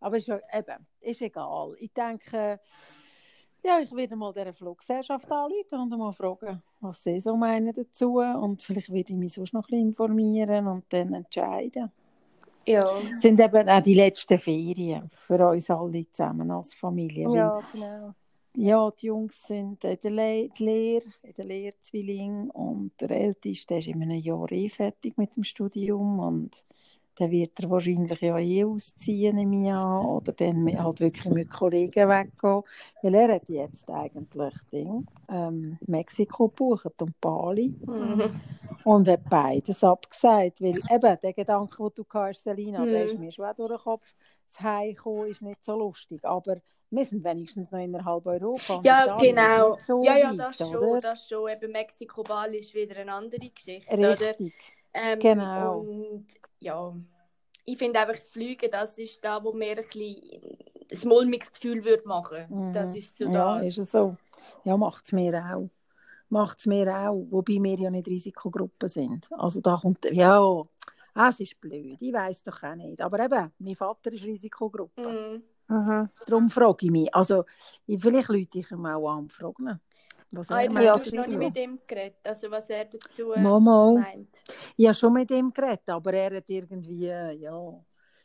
Aber 0.00 0.16
ist 0.16 0.26
ja 0.28 0.38
eben, 0.52 0.86
ist 1.00 1.22
egal. 1.22 1.74
Ich 1.78 1.92
denke, 1.92 2.60
ja, 3.66 3.80
ich 3.80 3.92
werde 3.94 4.16
mal 4.16 4.32
dieser 4.32 4.52
Fluggesellschaft 4.52 5.30
anrufen 5.30 5.80
und 5.80 5.98
mal 5.98 6.12
fragen, 6.12 6.62
was 6.80 7.02
sie 7.02 7.20
so 7.20 7.36
meinen 7.36 7.74
dazu. 7.74 8.18
Und 8.18 8.62
vielleicht 8.62 8.92
werde 8.92 9.12
ich 9.12 9.18
mich 9.18 9.32
sonst 9.32 9.52
noch 9.52 9.64
ein 9.64 9.70
bisschen 9.70 9.88
informieren 9.88 10.66
und 10.68 10.84
dann 10.90 11.14
entscheiden. 11.14 11.90
Ja. 12.64 12.88
Es 13.14 13.22
sind 13.22 13.40
eben 13.40 13.68
auch 13.68 13.82
die 13.82 13.94
letzten 13.94 14.38
Ferien 14.38 15.10
für 15.12 15.48
uns 15.48 15.70
alle 15.70 16.10
zusammen 16.10 16.50
als 16.50 16.74
Familie. 16.74 17.28
Ja, 17.32 17.62
genau. 17.72 18.14
ja, 18.54 18.90
die 18.90 19.06
Jungs 19.06 19.40
sind 19.46 19.84
in 19.84 19.98
der, 20.02 20.10
Le 20.10 20.50
Lehre, 20.58 21.04
in 21.22 21.34
der 21.34 21.44
Lehre 21.44 21.74
Zwilling 21.80 22.50
und 22.50 22.92
der 23.00 23.10
Älteste 23.10 23.66
der 23.68 23.78
ist 23.78 23.88
in 23.88 24.02
einem 24.02 24.20
Jahr 24.20 24.50
eh 24.50 24.68
fertig 24.68 25.16
mit 25.16 25.36
dem 25.36 25.44
Studium 25.44 26.18
und 26.18 26.64
dann 27.18 27.30
wird 27.30 27.58
er 27.60 27.70
wahrscheinlich 27.70 28.20
ja 28.20 28.38
eh 28.38 28.64
ausziehen 28.64 29.38
im 29.38 29.52
Jahr 29.64 30.04
oder 30.06 30.32
dann 30.32 30.66
halt 30.82 31.00
wirklich 31.00 31.32
mit 31.32 31.50
Kollegen 31.50 32.08
weggehen, 32.08 32.62
weil 33.02 33.14
er 33.14 33.34
hat 33.34 33.48
jetzt 33.48 33.90
eigentlich 33.90 34.54
Ding, 34.72 35.06
ähm, 35.30 35.78
Mexiko 35.86 36.48
gebucht 36.48 37.00
und 37.02 37.20
Bali 37.20 37.74
Mhm. 37.86 38.34
und 38.84 39.08
hat 39.08 39.28
beides 39.28 39.82
abgesagt, 39.82 40.60
weil 40.60 40.78
eben 40.90 41.18
der 41.22 41.32
Gedanke, 41.32 41.76
den 41.82 41.90
du 41.94 42.04
hast, 42.12 42.42
Selina, 42.42 42.84
der 42.86 43.00
Mhm. 43.02 43.06
ist 43.06 43.18
mir 43.18 43.32
schon 43.32 43.46
durch 43.56 43.70
den 43.70 43.78
Kopf, 43.78 44.14
das 44.48 44.60
Heimkommen 44.60 45.26
ist 45.28 45.42
nicht 45.42 45.64
so 45.64 45.76
lustig, 45.76 46.24
aber 46.24 46.56
wir 46.90 47.04
sind 47.04 47.24
wenigstens 47.24 47.70
noch 47.72 47.80
innerhalb 47.80 48.24
Europa. 48.26 48.80
Ja, 48.84 49.16
genau. 49.18 49.76
so 49.78 50.04
ja, 50.04 50.16
ja, 50.16 50.30
weit, 50.30 50.38
das 50.38 50.56
schon, 50.58 50.76
oder? 50.76 51.00
das 51.00 51.28
schon. 51.28 51.50
Eben 51.50 51.72
Mexiko, 51.72 52.22
Bali 52.22 52.58
ist 52.58 52.74
wieder 52.74 52.96
eine 52.96 53.12
andere 53.12 53.50
Geschichte, 53.50 53.96
oder? 53.96 54.36
Ähm, 54.98 55.18
Genau. 55.18 55.80
Und 55.80 56.26
ja, 56.58 56.94
ich 57.64 57.76
finde 57.78 58.00
einfach, 58.00 58.14
das 58.14 58.28
Fliegen, 58.28 58.70
das 58.70 58.96
ist 58.98 59.22
da, 59.22 59.42
wo 59.42 59.52
mir 59.52 59.70
ein 59.70 59.76
bisschen 59.76 60.16
ein 60.90 61.08
mulmiges 61.08 61.52
Gefühl 61.52 61.84
würde 61.84 62.06
machen. 62.08 62.46
Mhm. 62.48 62.72
Das 62.72 62.94
ist 62.94 63.16
so 63.18 63.24
Ja, 63.24 63.58
das. 63.58 63.68
ist 63.68 63.78
es 63.78 63.90
so. 63.92 64.16
Ja, 64.64 64.76
macht 64.76 65.04
es 65.04 65.12
mir 65.12 65.34
auch. 65.54 65.68
Macht 66.28 66.58
es 66.60 66.66
mir 66.66 66.88
auch, 66.92 67.26
wobei 67.30 67.58
wir 67.62 67.78
ja 67.78 67.90
nicht 67.90 68.08
Risikogruppe 68.08 68.88
sind. 68.88 69.28
Also 69.32 69.60
da 69.60 69.76
kommt, 69.76 70.04
ja, 70.10 70.62
es 71.28 71.40
ist 71.40 71.60
blöd, 71.60 71.98
ich 72.00 72.12
weiß 72.12 72.42
doch 72.44 72.62
auch 72.62 72.74
nicht. 72.74 73.00
Aber 73.00 73.20
eben, 73.20 73.52
mein 73.58 73.76
Vater 73.76 74.12
ist 74.12 74.24
Risikogruppe. 74.24 75.42
Mhm. 75.68 76.08
Darum 76.26 76.48
frage 76.48 76.86
ich 76.86 76.90
mich. 76.90 77.14
Also, 77.14 77.44
ich- 77.86 78.00
vielleicht 78.00 78.28
Leute 78.28 78.58
ich 78.58 78.70
ihn 78.70 78.86
auch 78.86 79.08
an 79.10 79.18
und 79.20 79.32
frage 79.32 79.80
was 80.36 80.50
Ah, 80.50 80.58
er 80.60 80.64
ich 80.66 80.70
meint 80.70 80.84
Ja, 80.86 80.92
habe 80.92 81.02
dazu. 81.04 81.16
noch 81.16 81.26
nicht 81.26 81.38
mit 81.38 81.56
ihm 81.56 81.78
geredet, 81.86 82.18
also 82.24 82.50
was 82.50 82.68
er 82.70 82.84
dazu 82.86 83.32
äh, 83.32 83.40
Mama. 83.40 83.92
meint. 83.92 84.36
Ich 84.76 84.86
habe 84.86 84.94
schon 84.94 85.12
mit 85.12 85.30
ihm 85.30 85.52
geredet, 85.52 85.88
aber 85.88 86.12
er 86.14 86.36
hat 86.36 86.44
irgendwie, 86.48 87.06
äh, 87.08 87.32
ja, 87.32 87.84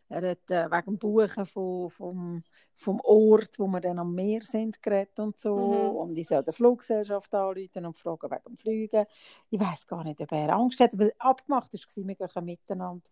er 0.09 0.32
hat 0.32 0.49
äh, 0.51 0.70
wegen 0.70 0.86
dem 0.86 0.97
Buchen 0.97 1.45
von, 1.45 1.89
vom, 1.89 2.43
vom 2.76 2.99
Ort, 3.01 3.57
wo 3.59 3.68
wir 3.68 3.80
dann 3.80 3.99
am 3.99 4.14
Meer 4.14 4.41
sind, 4.41 4.82
geredet 4.84 5.18
und 5.20 5.39
so. 5.39 5.55
Mhm. 5.57 5.95
Und 5.95 6.18
ich 6.18 6.28
soll 6.28 6.43
die 6.43 6.51
Fluggesellschaft 6.51 7.34
anrufen 7.34 7.86
und 7.86 7.97
fragen 7.97 8.30
wegen 8.30 8.43
dem 8.45 8.57
Fliegen. 8.57 9.05
Ich 9.49 9.59
weiß 9.59 9.88
gar 9.88 10.03
nicht, 10.03 10.20
ob 10.20 10.32
er 10.34 10.53
Angst 10.53 10.80
hat, 10.82 10.97
weil 10.99 11.14
abgemacht 11.18 11.72
war, 11.74 12.07
wir 12.07 12.16
gehen 12.16 12.45
miteinander 12.45 13.09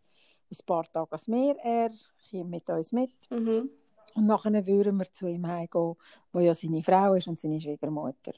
ein 0.52 0.58
paar 0.66 0.84
Tage 0.92 1.12
ans 1.12 1.28
Meer. 1.28 1.56
Er 1.64 1.92
kommt 2.32 2.50
mit 2.50 2.70
uns 2.70 2.92
mit. 2.92 3.14
Mhm. 3.30 3.70
Und 4.16 4.26
nachher 4.26 4.66
würden 4.66 4.98
wir 4.98 5.14
zu 5.14 5.28
ihm 5.28 5.46
heimgehen, 5.48 5.96
wo 6.34 6.40
ja 6.40 6.54
seine 6.56 6.82
Frau 6.84 7.14
ist 7.14 7.28
und 7.28 7.40
seine 7.40 7.60
Schwiegermutter. 7.60 8.34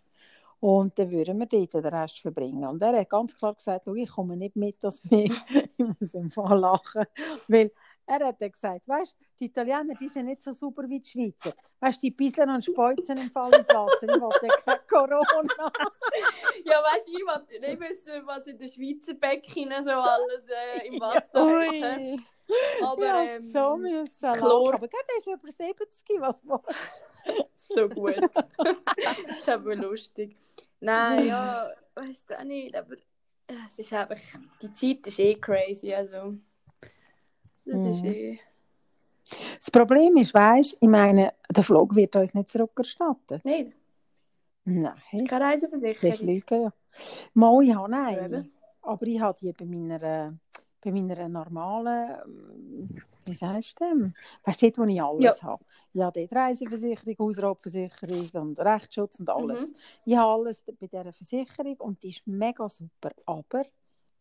Und 0.62 0.98
dann 1.00 1.10
würden 1.12 1.40
wir 1.40 1.48
dort 1.48 1.74
den 1.74 1.86
Rest 1.86 2.20
verbringen. 2.20 2.64
Und 2.66 2.82
er 2.84 2.98
hat 3.00 3.10
ganz 3.10 3.36
klar 3.36 3.56
gesagt, 3.56 3.86
«Schau, 3.86 3.96
ich 3.96 4.10
komme 4.10 4.38
nicht 4.38 4.56
mit 4.56 4.82
das 4.84 5.04
Meer. 5.10 5.32
ich 5.78 5.86
muss 6.00 6.14
im 6.14 6.30
Fall 6.32 6.60
lachen. 6.60 7.06
Weil 7.48 7.72
er 8.06 8.28
hat 8.28 8.40
dann 8.42 8.52
gesagt, 8.52 8.88
weißt 8.88 9.16
die 9.40 9.46
Italiener, 9.46 9.96
die 10.00 10.08
sind 10.10 10.28
nicht 10.28 10.44
so 10.44 10.54
super 10.54 10.84
wie 10.88 11.00
die 11.00 11.10
Schweizer. 11.10 11.56
Weißt 11.80 12.04
die 12.04 12.12
pisseln 12.12 12.50
und 12.52 12.64
speuzen 12.64 13.18
im 13.18 13.32
Fall 13.32 13.52
ins 13.56 13.68
Wasser. 13.70 14.04
Ich 14.04 14.22
wollte 14.22 14.48
kein 14.64 14.78
Corona. 14.88 15.72
Ja, 16.64 16.74
weißt 16.84 17.08
du, 17.08 17.12
ich 17.12 17.26
wollte 17.26 17.60
nicht 17.60 17.80
wissen, 17.80 18.22
was 18.28 18.46
in 18.46 18.58
den 18.60 18.68
Schweizer 18.68 19.16
Becken 19.16 19.84
so 19.84 19.90
alles 19.92 20.46
äh, 20.48 20.88
im 20.88 20.94
Wasser 21.02 21.22
hat. 21.34 21.72
hä? 21.72 22.14
Ui. 22.14 22.20
Aber 22.84 23.06
ja, 23.06 23.24
ähm, 23.24 23.52
so 23.52 23.78
müssen. 23.78 24.14
Chlor- 24.22 24.76
Aber 24.76 24.88
der 24.88 25.00
ist 25.18 25.26
über 25.28 25.48
70, 25.50 26.20
was 26.22 26.46
war 26.46 26.62
so 27.74 27.90
gut. 27.90 28.16
das 28.18 29.38
ist 29.38 29.50
aber 29.50 29.76
lustig. 29.76 30.36
Nein, 30.80 31.28
ja, 31.28 31.70
weiß 31.96 32.24
auch 32.38 32.44
nicht, 32.44 32.76
aber 32.76 32.94
äh, 33.48 33.54
es 33.68 33.80
ist 33.80 33.94
einfach, 33.94 34.18
die 34.62 34.74
Zeit 34.74 35.06
ist 35.08 35.20
eh 35.20 35.36
crazy, 35.36 35.94
also 35.94 36.36
das 37.66 37.86
ist 37.86 38.04
Mhm. 38.04 38.12
eh... 38.12 38.40
Das 39.60 39.72
Problem 39.72 40.18
ist, 40.18 40.34
weißt 40.34 40.78
ich 40.82 40.90
meine, 40.90 41.34
der 41.50 41.64
Flug 41.64 41.96
wird 41.96 42.16
uns 42.18 42.34
nicht 42.34 42.50
zurückerstattet. 42.50 43.44
Nein, 43.46 43.74
Nein. 44.66 44.94
ist 45.14 45.28
keine 45.28 45.46
Reiseversicherung. 45.46 46.18
fliegen 46.18 46.62
ja. 46.64 46.74
Mal, 47.34 47.64
ich 47.64 47.74
habe 47.74 47.92
Ja, 47.92 48.04
eine. 48.08 48.50
Aber 48.82 49.06
ich 49.08 49.20
habe 49.22 49.38
die 49.40 49.54
bei 49.54 49.66
meiner, 49.66 50.38
bei 50.84 50.92
meiner 50.92 51.30
normalen, 51.30 53.02
wie 53.26 53.34
sagst 53.34 53.80
du 53.80 53.86
dem? 53.86 54.14
Weißt 54.44 54.62
du, 54.62 54.72
dort, 54.72 54.78
wo 54.78 54.84
ich 54.92 55.02
alles 55.02 55.40
Ja. 55.40 55.44
habe. 55.44 55.66
Ich 55.94 56.02
habe 56.02 56.20
dort 56.22 56.34
Reiseversicherung, 56.34 57.16
Hausratversicherung 57.20 58.30
und 58.42 58.60
Rechtsschutz 58.60 59.20
und 59.20 59.30
alles. 59.30 59.70
Mhm. 59.72 59.76
Ich 60.06 60.16
habe 60.16 60.32
alles 60.32 60.64
bei 60.64 60.88
dieser 60.88 61.12
Versicherung 61.12 61.76
und 61.80 62.02
die 62.04 62.10
ist 62.10 62.26
mega 62.28 62.70
super. 62.70 63.12
Aber 63.26 63.66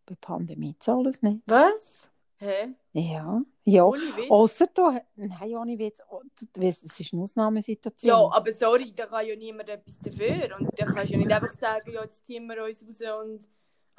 bei 0.07 0.15
Pandemie 0.21 0.75
zahlt 0.79 1.07
es 1.07 1.23
nicht. 1.23 1.43
Was? 1.47 2.09
Hä? 2.39 2.75
Ja, 2.95 3.43
ja. 3.65 3.85
Außer 4.31 4.67
du, 4.73 4.99
nein, 5.17 5.57
ohne 5.57 5.79
Witz, 5.79 6.01
oh, 6.11 6.23
du- 6.39 6.47
du 6.53 6.63
weißt, 6.63 6.85
es 6.85 6.99
ist 6.99 7.13
eine 7.13 7.23
Ausnahmesituation. 7.23 8.09
Ja, 8.09 8.31
aber 8.35 8.53
sorry, 8.53 8.93
da 8.97 9.07
kann 9.07 9.27
ja 9.27 9.37
niemand 9.37 9.69
etwas 9.69 9.99
dafür. 9.99 10.57
Und 10.59 10.69
da 10.77 10.87
kannst 10.87 11.11
du 11.11 11.13
ja 11.13 11.19
nicht 11.19 11.31
einfach 11.31 11.51
sagen, 11.51 11.93
ja, 11.93 12.03
jetzt 12.03 12.27
ziehen 12.27 12.47
wir 12.47 12.65
uns 12.65 12.83
raus 12.83 13.21
und... 13.27 13.47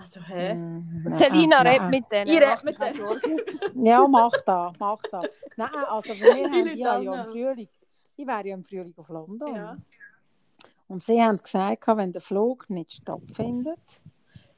Also, 0.02 0.20
hä? 0.22 0.54
Mm, 0.54 1.04
nein, 1.04 1.18
Selina, 1.18 1.64
nein. 1.64 1.82
red 1.82 1.90
mit 1.90 2.12
denen. 2.12 2.28
Ich 2.28 2.42
rede 2.42 2.64
mit 2.64 2.80
denen. 2.80 3.86
Ja, 3.86 4.08
mach 4.08 4.32
das, 4.46 4.74
mach 4.80 5.02
das. 5.12 5.26
Nein, 5.58 5.70
also 5.88 6.10
wir 6.14 6.34
haben 6.44 6.66
Leute 6.66 6.80
ja, 6.80 6.98
im 6.98 7.32
Frühling, 7.32 7.70
ich 8.18 8.28
wäre 8.28 8.48
ja 8.48 8.54
im 8.56 8.64
Frühling 8.64 8.94
auf 8.98 9.10
London. 9.10 9.56
Ja. 9.56 9.78
Und 10.88 11.04
sie 11.04 11.22
haben 11.22 11.38
gesagt, 11.38 11.88
wenn 11.88 12.12
der 12.12 12.22
Flug 12.22 12.70
nicht 12.70 12.92
stattfindet, 12.92 14.02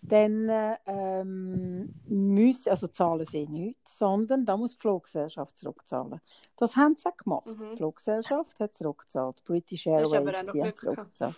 dann 0.02 0.50
äh, 0.50 0.78
ähm, 0.86 1.94
müssen, 2.06 2.70
also 2.70 2.88
zahlen 2.88 3.26
sie 3.26 3.48
nichts, 3.48 3.98
sondern 3.98 4.46
da 4.46 4.58
muss 4.58 4.74
die 4.74 4.80
Fluggesellschaft 4.80 5.58
zurückzahlen. 5.58 6.20
Das 6.58 6.76
haben 6.76 6.96
sie 6.96 7.08
auch 7.08 7.16
gemacht. 7.16 7.48
Mhm. 7.48 7.70
Die 7.72 7.78
Fluggesellschaft 7.78 8.60
hat 8.60 8.76
zurückgezahlt. 8.76 9.44
British 9.46 9.88
Airways, 9.88 10.12
die 10.54 10.62
haben 10.62 10.74
Glück 10.74 10.80
gehabt. 11.16 11.38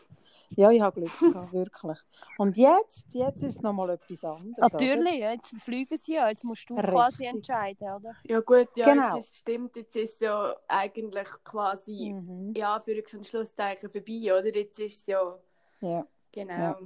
Ja, 0.58 0.70
ich 0.72 0.80
habe 0.82 1.02
Glück 1.02 1.20
gehabt, 1.20 1.54
wirklich. 1.54 1.98
Und 2.38 2.56
jetzt, 2.58 3.14
jetzt 3.14 3.42
ist 3.44 3.56
es 3.56 3.62
nochmal 3.62 3.90
etwas 3.92 4.24
anderes. 4.24 4.58
oder? 4.58 4.68
Natürlich, 4.70 5.20
jetzt 5.20 5.54
fliegen 5.62 5.98
sie 5.98 6.14
ja. 6.14 6.30
Jetzt 6.30 6.44
musst 6.44 6.70
du 6.70 6.76
Richtig. 6.76 6.92
quasi 6.94 7.26
entscheiden, 7.26 7.88
oder? 7.90 8.14
Ja 8.24 8.40
gut, 8.42 8.70
ja, 8.76 8.86
Genau. 8.94 9.16
jetzt 9.16 9.26
ist, 9.32 9.38
stimmt, 9.38 9.76
jetzt 9.76 9.96
ist 9.96 10.14
es 10.16 10.20
ja 10.22 10.56
eigentlich 10.68 11.28
quasi, 11.44 12.14
Mhm. 12.14 12.54
ja, 12.56 12.80
für 12.80 12.92
ein 12.94 13.24
Schlusszeichen 13.24 13.90
vorbei, 13.90 14.22
oder? 14.34 14.56
Jetzt 14.56 14.80
ist 14.80 14.98
es 15.02 15.06
ja, 15.08 15.38
Ja. 15.82 16.06
genau. 16.32 16.54
Ja. 16.54 16.78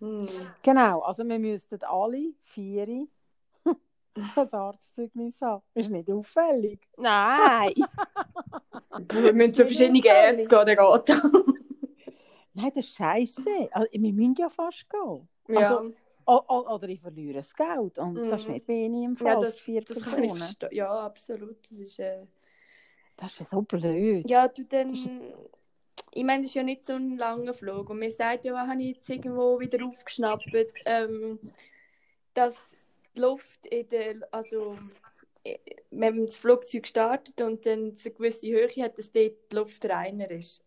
Hm. 0.00 0.28
Genau, 0.62 1.00
also 1.00 1.24
wir 1.24 1.38
müssten 1.38 1.82
alle 1.82 2.32
vier 2.42 2.86
ein 4.14 4.52
Arztzeugnis 4.52 5.40
haben. 5.40 5.62
Ist 5.74 5.90
nicht 5.90 6.10
auffällig. 6.10 6.80
Nein! 6.96 7.74
Wir 9.12 9.32
müssen 9.32 9.54
zu 9.54 9.64
verschiedenen 9.64 10.02
Ärzten 10.02 10.48
gehen, 10.48 10.76
dann 10.76 10.76
geht 10.76 11.08
das. 11.08 11.22
Nein, 12.58 12.72
das 12.74 12.86
ist 12.86 12.96
scheiße. 12.96 13.68
Also, 13.70 13.88
wir 13.92 14.12
müssen 14.12 14.34
ja 14.36 14.48
fast 14.48 14.88
gehen. 14.90 15.28
Ja, 15.48 15.80
Also, 16.26 16.74
oder 16.74 16.88
ich 16.88 17.00
verliere 17.00 17.34
das 17.38 17.54
Geld. 17.54 17.98
Und 17.98 18.16
das 18.28 18.42
ist 18.42 18.48
Mhm. 18.48 18.54
nicht 18.54 18.68
wenig 18.68 19.04
im 19.04 19.16
Fall. 19.16 19.28
ja 19.28 19.40
das, 19.40 19.60
vier 19.60 19.82
das 19.82 19.98
Personen. 20.00 20.42
Ja, 20.72 20.90
absolut. 21.06 21.56
Das 21.70 21.78
ist, 21.78 21.98
äh... 22.00 22.26
Das 23.16 23.32
ist 23.32 23.40
ja 23.40 23.46
so 23.46 23.62
blöd. 23.62 24.28
Ja, 24.28 24.48
du 24.48 24.64
dann... 24.64 24.92
Ich 26.12 26.24
meine, 26.24 26.42
das 26.42 26.50
ist 26.50 26.54
ja 26.54 26.62
nicht 26.62 26.84
so 26.84 26.94
ein 26.94 27.16
langer 27.16 27.54
Flug. 27.54 27.90
Und 27.90 28.00
mir 28.00 28.10
sagt 28.10 28.44
ja, 28.44 28.66
habe 28.66 28.82
ich 28.82 28.96
jetzt 28.96 29.08
irgendwo 29.08 29.60
wieder 29.60 29.84
aufgeschnappt, 29.86 30.50
ähm, 30.86 31.38
dass 32.34 32.56
die 33.16 33.20
Luft 33.20 33.66
in 33.66 33.88
der... 33.88 34.16
Also, 34.32 34.76
äh, 35.44 35.58
wenn 35.90 36.26
das 36.26 36.38
Flugzeug 36.38 36.86
startet 36.88 37.40
und 37.40 37.64
dann 37.64 37.96
eine 38.04 38.12
gewisse 38.12 38.48
Höhe 38.48 38.68
hat, 38.84 38.98
dass 38.98 39.12
dort 39.12 39.32
die 39.50 39.56
Luft 39.56 39.84
reiner 39.88 40.30
ist. 40.30 40.62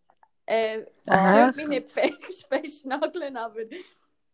Äh, 0.46 0.80
ich 0.82 1.56
mich 1.56 1.68
nicht 1.68 1.90
fest- 1.90 2.46
festnageln, 2.48 3.36
aber 3.36 3.60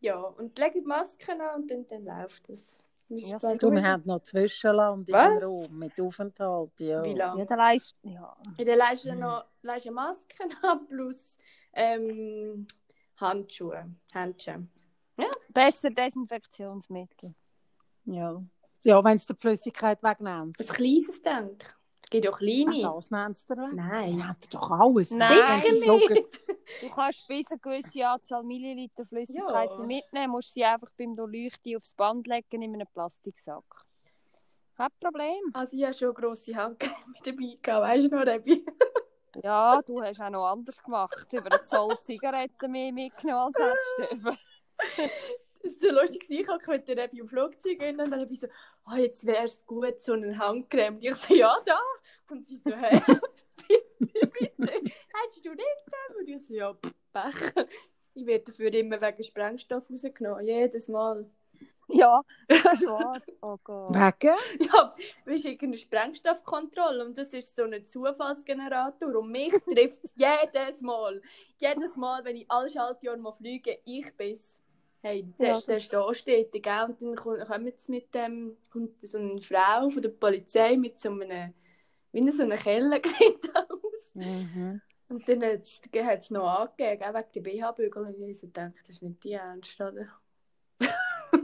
ja. 0.00 0.16
Und 0.20 0.58
lege 0.58 0.80
die 0.80 0.86
Maske 0.86 1.32
an 1.32 1.62
und 1.62 1.70
dann, 1.70 1.86
dann 1.86 2.04
läuft 2.04 2.48
es. 2.48 2.78
Ja, 3.10 3.38
Du, 3.56 3.70
wir 3.70 3.82
haben 3.82 4.02
noch 4.04 4.20
Zwischenland 4.22 5.08
Was? 5.10 5.34
den 5.34 5.42
Raum 5.42 5.78
mit 5.78 5.98
Aufenthalt. 5.98 6.78
Ja. 6.78 7.02
Wie 7.02 7.14
lange? 7.14 7.40
Ja, 7.40 7.46
dann 7.46 7.58
leist, 7.58 7.96
ja. 8.02 8.36
Ja, 8.58 8.64
dann 8.64 8.78
leist 8.78 9.04
du 9.06 9.14
noch 9.14 9.44
leist 9.62 9.86
du 9.86 9.90
Masken 9.92 10.52
ab 10.62 10.80
plus 10.88 11.38
ähm, 11.72 12.66
Handschuhe. 13.16 13.90
Handschuhe. 14.14 14.66
Besser 15.48 15.90
Desinfektionsmittel. 15.90 17.34
Ja, 18.04 18.42
ja 18.82 19.02
wenn 19.04 19.16
es 19.16 19.26
die 19.26 19.34
Flüssigkeit 19.34 20.02
wegnimmt. 20.02 20.60
Ein 20.60 20.66
kleines 20.66 21.20
Denk. 21.22 21.77
Es 22.08 22.10
gibt 22.10 22.24
ja 22.24 22.30
kleine. 22.30 22.88
Ah, 22.88 22.94
das 22.94 23.10
nennt 23.10 23.36
es 23.36 23.44
dir 23.44 23.56
weg. 23.58 23.74
Nein. 23.74 24.06
Die 24.06 24.14
nennt 24.16 24.54
doch 24.54 24.70
alles. 24.70 25.10
Nein. 25.10 25.62
Du 26.80 26.88
kannst 26.88 27.28
bis 27.28 27.50
eine 27.50 27.60
gewisse 27.60 28.08
Anzahl 28.08 28.42
Milliliter 28.44 29.04
Flüssigkeit 29.04 29.68
Ja. 29.68 29.76
mitnehmen, 29.84 30.30
musst 30.30 30.54
sie 30.54 30.64
einfach 30.64 30.88
beim 30.96 31.14
Durchleuchten 31.14 31.76
aufs 31.76 31.92
Band 31.92 32.26
legen 32.26 32.62
in 32.62 32.72
einem 32.72 32.86
Plastiksack. 32.94 33.62
Kein 34.74 34.88
Problem. 34.98 35.50
Also 35.52 35.76
ich 35.76 35.84
habe 35.84 35.92
schon 35.92 36.14
grosse 36.14 36.56
Handcreme 36.56 36.94
dabei 37.22 37.58
gehabt, 37.60 37.82
weißt 37.82 38.10
du 38.10 38.16
noch, 38.16 38.24
Rebi? 38.24 38.64
Ja, 39.44 39.82
du 39.82 40.00
hast 40.00 40.20
auch 40.22 40.30
noch 40.30 40.46
anders 40.46 40.82
gemacht. 40.82 41.28
Über 41.30 41.52
einen 41.52 41.64
Zoll 41.66 41.96
Zigaretten 42.00 42.72
mehr 42.72 42.90
mitgenommen 42.90 43.52
als 43.54 43.76
Herzstöpfe. 43.98 44.38
Das 45.62 45.74
war 45.82 45.90
so 45.90 46.00
lustig, 46.00 46.24
ich 46.30 46.48
habe 46.48 46.62
mit 46.68 46.88
der 46.88 46.96
Rebi 46.96 47.18
im 47.18 47.28
Flugzeug 47.28 47.80
und 47.80 47.98
dann 47.98 48.12
habe 48.18 48.32
ich 48.32 48.40
so, 48.40 48.46
oh, 48.90 48.94
jetzt 48.96 49.26
wäre 49.26 49.44
es 49.44 49.64
gut, 49.66 50.02
so 50.02 50.14
eine 50.14 50.36
Handcreme. 50.38 50.96
Und 50.96 51.04
ich 51.04 51.14
so, 51.14 51.34
ja, 51.34 51.54
da. 51.66 51.78
Und 52.30 52.46
sie 52.48 52.56
so, 52.58 52.70
hä? 52.70 53.00
bitte, 53.68 54.26
bitte. 54.26 54.72
Hättest 55.14 55.44
du 55.44 55.50
nicht 55.50 55.84
gegeben? 55.84 56.18
Und 56.18 56.28
ich 56.28 56.46
so, 56.46 56.54
ja, 56.54 56.74
pff, 56.74 56.92
Pech. 57.12 57.66
Ich 58.14 58.26
werde 58.26 58.44
dafür 58.46 58.72
immer 58.74 59.00
wegen 59.00 59.22
Sprengstoff 59.22 59.88
rausgenommen, 59.90 60.46
jedes 60.46 60.88
Mal. 60.88 61.28
Ja, 61.90 62.20
das 62.48 62.82
wahr. 62.82 63.22
Oh 63.40 63.56
Gott. 63.64 63.94
Wegen? 63.94 64.36
Ja, 64.60 64.94
du 65.24 65.30
bist 65.30 65.44
irgendeine 65.46 65.78
Sprengstoffkontrolle 65.78 67.04
und 67.06 67.16
das 67.16 67.28
ist 67.32 67.56
so 67.56 67.62
ein 67.62 67.86
Zufallsgenerator 67.86 69.14
und 69.16 69.30
mich 69.30 69.52
trifft 69.64 70.04
es 70.04 70.12
jedes 70.16 70.82
Mal. 70.82 71.22
Jedes 71.56 71.96
Mal, 71.96 72.22
wenn 72.24 72.36
ich 72.36 72.50
alle 72.50 72.68
Schaltjahre 72.68 73.16
mal 73.16 73.32
fliege, 73.32 73.78
ich 73.86 74.14
bin's. 74.16 74.54
Hey, 75.00 75.22
der, 75.38 75.48
Ja, 75.48 75.60
der 75.60 75.78
steht 75.78 76.16
steht, 76.16 76.52
gell? 76.52 76.84
Und 76.88 77.00
dann 77.00 77.14
kommt- 77.14 77.48
sie 77.80 77.88
mit 77.88 78.12
dem, 78.14 78.56
kommt 78.70 79.00
so 79.06 79.16
eine 79.16 79.40
Frau 79.40 79.88
von 79.88 80.02
der 80.02 80.08
Polizei 80.10 80.76
mit 80.76 81.00
so 81.00 81.08
einem, 81.10 81.54
wie 82.12 82.30
so 82.30 82.42
einer 82.42 82.56
Kelle 82.56 83.00
sieht 83.04 83.54
aus. 83.56 84.14
Mhm. 84.14 84.80
Und 85.10 85.28
dann 85.28 85.42
hat 85.42 86.20
es 86.20 86.30
noch 86.30 86.46
angegeben, 86.48 87.14
wegen 87.14 87.32
der 87.34 87.40
BH-Bügel. 87.40 88.06
Und 88.06 88.22
ich 88.28 88.38
so 88.40 88.46
gedacht, 88.46 88.74
das 88.82 88.88
ist 88.90 89.02
nicht 89.02 89.22
die 89.24 89.32
Ernst, 89.32 89.80
oder? 89.80 90.06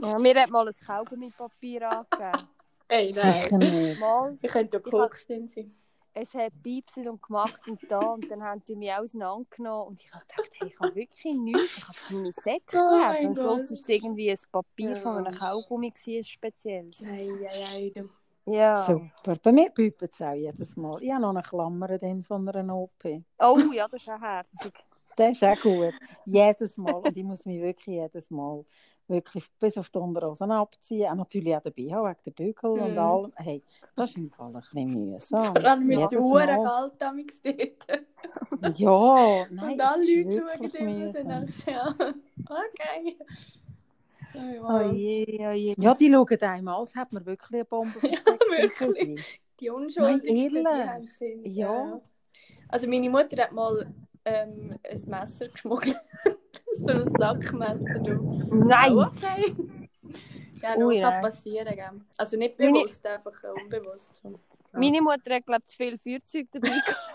Ja, 0.01 0.17
mir 0.19 0.35
hat 0.41 0.49
mal 0.49 0.67
ein 0.67 0.73
Kaugummi-Papier 0.85 1.89
angegeben. 1.89 2.49
Ey, 2.87 3.11
Sicher 3.13 3.47
nein. 3.51 3.59
nicht. 3.59 3.99
Mal, 3.99 4.37
Ich 4.41 4.51
könnte 4.51 4.81
ja 4.83 5.07
drin 5.27 5.47
sein. 5.47 5.75
es 6.13 6.33
hat 6.33 6.53
piepsen 6.61 7.07
und 7.07 7.21
gemacht 7.21 7.59
und 7.67 7.79
da. 7.89 7.99
Und 7.99 8.29
dann 8.29 8.43
haben 8.43 8.63
die 8.67 8.75
mich 8.75 8.91
auseinandergenommen. 8.93 9.87
Und 9.89 9.99
ich 10.03 10.13
habe 10.13 10.25
gedacht, 10.27 10.51
hey, 10.59 10.67
ich 10.67 10.79
habe 10.79 10.95
wirklich 10.95 11.33
nichts. 11.35 11.77
Ich 11.77 11.87
habe 11.87 11.97
meine 12.13 12.31
Säcke 12.33 12.77
Oh 12.79 12.99
gegeben. 13.11 13.27
Am 13.27 13.35
Schluss 13.35 13.69
war 13.69 13.77
es 13.77 13.89
irgendwie 13.89 14.31
ein 14.31 14.39
Papier 14.51 14.89
Ja. 14.91 15.01
von 15.01 15.25
einem 15.25 15.35
Kaugummi, 15.37 15.89
gewesen, 15.91 16.17
ein 16.17 16.23
spezielles. 16.23 17.03
Ei, 17.05 17.29
ei, 17.47 17.65
ei, 17.65 17.91
du. 17.95 18.09
Ja. 18.45 18.85
Super. 18.85 19.35
Bei 19.41 19.51
mir 19.51 19.69
piepen 19.71 20.07
es 20.07 20.21
auch 20.21 20.33
jedes 20.33 20.75
Mal. 20.77 21.01
Ich 21.01 21.11
habe 21.11 21.21
noch 21.21 21.29
eine 21.31 21.41
Klammer 21.41 21.97
dann 21.97 22.23
von 22.23 22.47
einer 22.47 22.75
OP. 22.75 23.23
Oh 23.39 23.57
ja, 23.73 23.87
das 23.87 24.01
ist 24.01 24.09
auch 24.09 24.21
herzig. 24.21 24.73
Das 25.15 25.31
ist 25.31 25.43
auch 25.43 25.59
gut. 25.61 25.93
Jedes 26.25 26.77
Mal. 26.77 26.93
Und 26.95 27.15
ich 27.17 27.23
muss 27.23 27.45
mich 27.45 27.61
wirklich 27.61 27.95
jedes 27.95 28.29
Mal 28.29 28.63
wirklich 29.07 29.45
bis 29.59 29.77
auf 29.77 29.89
die 29.89 29.97
Unterhosen 29.97 30.51
abziehen. 30.51 31.09
Auch 31.09 31.15
natürlich 31.15 31.55
auch 31.55 31.61
den 31.61 31.73
BH 31.73 32.03
wegen 32.03 32.19
der 32.25 32.31
Bügel 32.31 32.69
und 32.71 32.91
Mhm. 32.91 32.97
allem. 32.97 33.33
Hey, 33.35 33.63
das 33.95 34.09
ist 34.11 34.17
im 34.17 34.29
Fall 34.31 34.47
ein 34.47 34.53
bisschen 34.53 35.09
mühsam. 35.09 35.53
Hure 36.19 36.45
Mal. 36.47 36.63
kalt 36.63 36.93
damals 36.99 37.41
dort. 37.41 38.77
Ja, 38.77 39.45
nein, 39.51 39.73
Und 39.73 39.81
alle 39.81 40.23
Leute 40.23 40.43
schauen 40.75 40.85
mühsam. 40.85 41.27
nach. 41.27 41.67
Ja, 41.67 41.95
okay. 42.49 43.17
Oh, 44.37 44.65
Oh 44.67 44.69
wow. 44.69 44.91
je, 44.93 45.37
oh 45.47 45.51
je. 45.51 45.75
Ja, 45.77 45.93
die 45.95 46.09
schauen 46.11 46.41
einmal, 46.41 46.79
als 46.79 46.95
hätte 46.95 47.13
man 47.15 47.25
wirklich 47.25 47.53
eine 47.53 47.65
Bombe 47.65 47.99
versteckt. 47.99 48.27
wirklich. 48.49 48.75
Kügel. 48.77 49.15
Die 49.59 49.69
Unschuldigsten, 49.69 50.65
die 51.01 51.07
Sinn. 51.17 51.41
Ja. 51.45 52.01
Also 52.69 52.87
meine 52.87 53.09
Mutter 53.09 53.41
hat 53.43 53.51
mal 53.53 53.93
ähm, 54.25 54.69
ein 54.89 55.01
Messer 55.07 55.47
geschmuggelt. 55.47 55.97
so 56.73 56.87
ein 56.87 57.09
Sackmesser. 57.17 57.99
Du. 57.99 58.43
Nein! 58.53 58.91
Oh, 58.93 59.03
okay. 59.03 59.55
Ja, 60.61 60.77
no, 60.77 60.87
Ui, 60.87 60.99
kann 60.99 61.13
nein. 61.13 61.21
passieren. 61.21 61.75
Gell? 61.75 62.01
Also 62.17 62.37
nicht 62.37 62.57
Meine- 62.59 62.71
bewusst, 62.73 63.05
einfach 63.05 63.43
äh, 63.43 63.61
unbewusst. 63.63 64.21
Meine 64.73 65.01
Mutter 65.01 65.35
hat, 65.35 65.45
glaube 65.45 65.61
ich, 65.63 65.69
zu 65.71 65.77
viel 65.77 65.97
Feuerzeug 65.97 66.47
dabei 66.51 66.67
gehabt. 66.85 67.14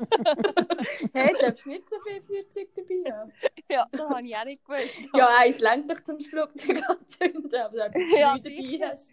Hey, 1.12 1.32
du 1.32 1.46
darfst 1.46 1.66
nicht 1.66 1.88
so 1.88 1.96
viel 2.00 2.22
Feuerzeug 2.22 2.68
dabei 2.74 3.12
haben. 3.12 3.32
ja, 3.70 3.86
das 3.90 4.08
habe 4.08 4.26
ich 4.26 4.36
auch 4.36 4.44
nicht 4.44 4.64
gewusst. 4.64 4.94
Ja, 5.14 5.28
eins 5.38 5.58
längt 5.60 5.90
doch 5.90 6.00
zum 6.04 6.20
Flugzeug 6.20 6.82
anzünden, 6.88 7.54
aber 7.60 7.76
wenn 7.76 7.92
du 7.92 8.18
Ja, 8.18 8.36
dabei 8.36 8.40
sicher. 8.40 8.88
hast. 8.90 9.10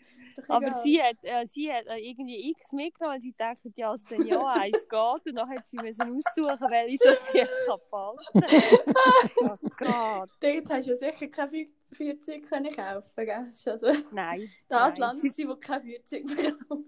Aber 0.48 0.68
egal. 0.68 0.82
sie 0.84 1.02
hat, 1.02 1.18
äh, 1.22 1.46
sie 1.46 1.72
hat 1.72 1.86
äh, 1.86 1.98
irgendwie 1.98 2.50
X 2.52 2.72
mitgenommen, 2.72 3.14
weil 3.16 3.22
sie 3.22 3.36
dachte, 3.38 3.72
ja, 3.76 3.94
es 3.94 4.04
dann 4.08 4.26
ja 4.26 4.44
eins 4.46 4.88
geht. 4.90 5.26
Und 5.28 5.36
dann 5.36 5.48
hat 5.50 5.66
sie 5.68 5.78
müssen 5.78 6.02
aussuchen, 6.18 6.70
welche 6.72 6.98
so 6.98 7.14
sie 7.32 7.38
jetzt 7.38 7.66
kann 7.68 7.80
behalten 7.92 8.44
Oh 9.42 9.56
Gott. 9.78 10.30
Dort 10.40 10.70
hast 10.70 10.86
du 10.88 10.92
ja 10.92 10.96
sicher 10.96 11.28
kein 11.28 11.50
Feu- 11.50 11.68
Feuerzeug 11.96 12.44
können 12.50 12.76
kaufen 12.76 13.10
gell? 13.16 13.46
Das 13.46 13.66
ist 13.66 14.06
Nein. 14.12 14.50
das 14.70 14.98
nein. 14.98 15.00
Land, 15.00 15.22
gewesen, 15.22 15.50
wo 15.50 15.56
kein 15.56 15.82
Feuerzeug 15.84 16.30
verkauft. 16.30 16.84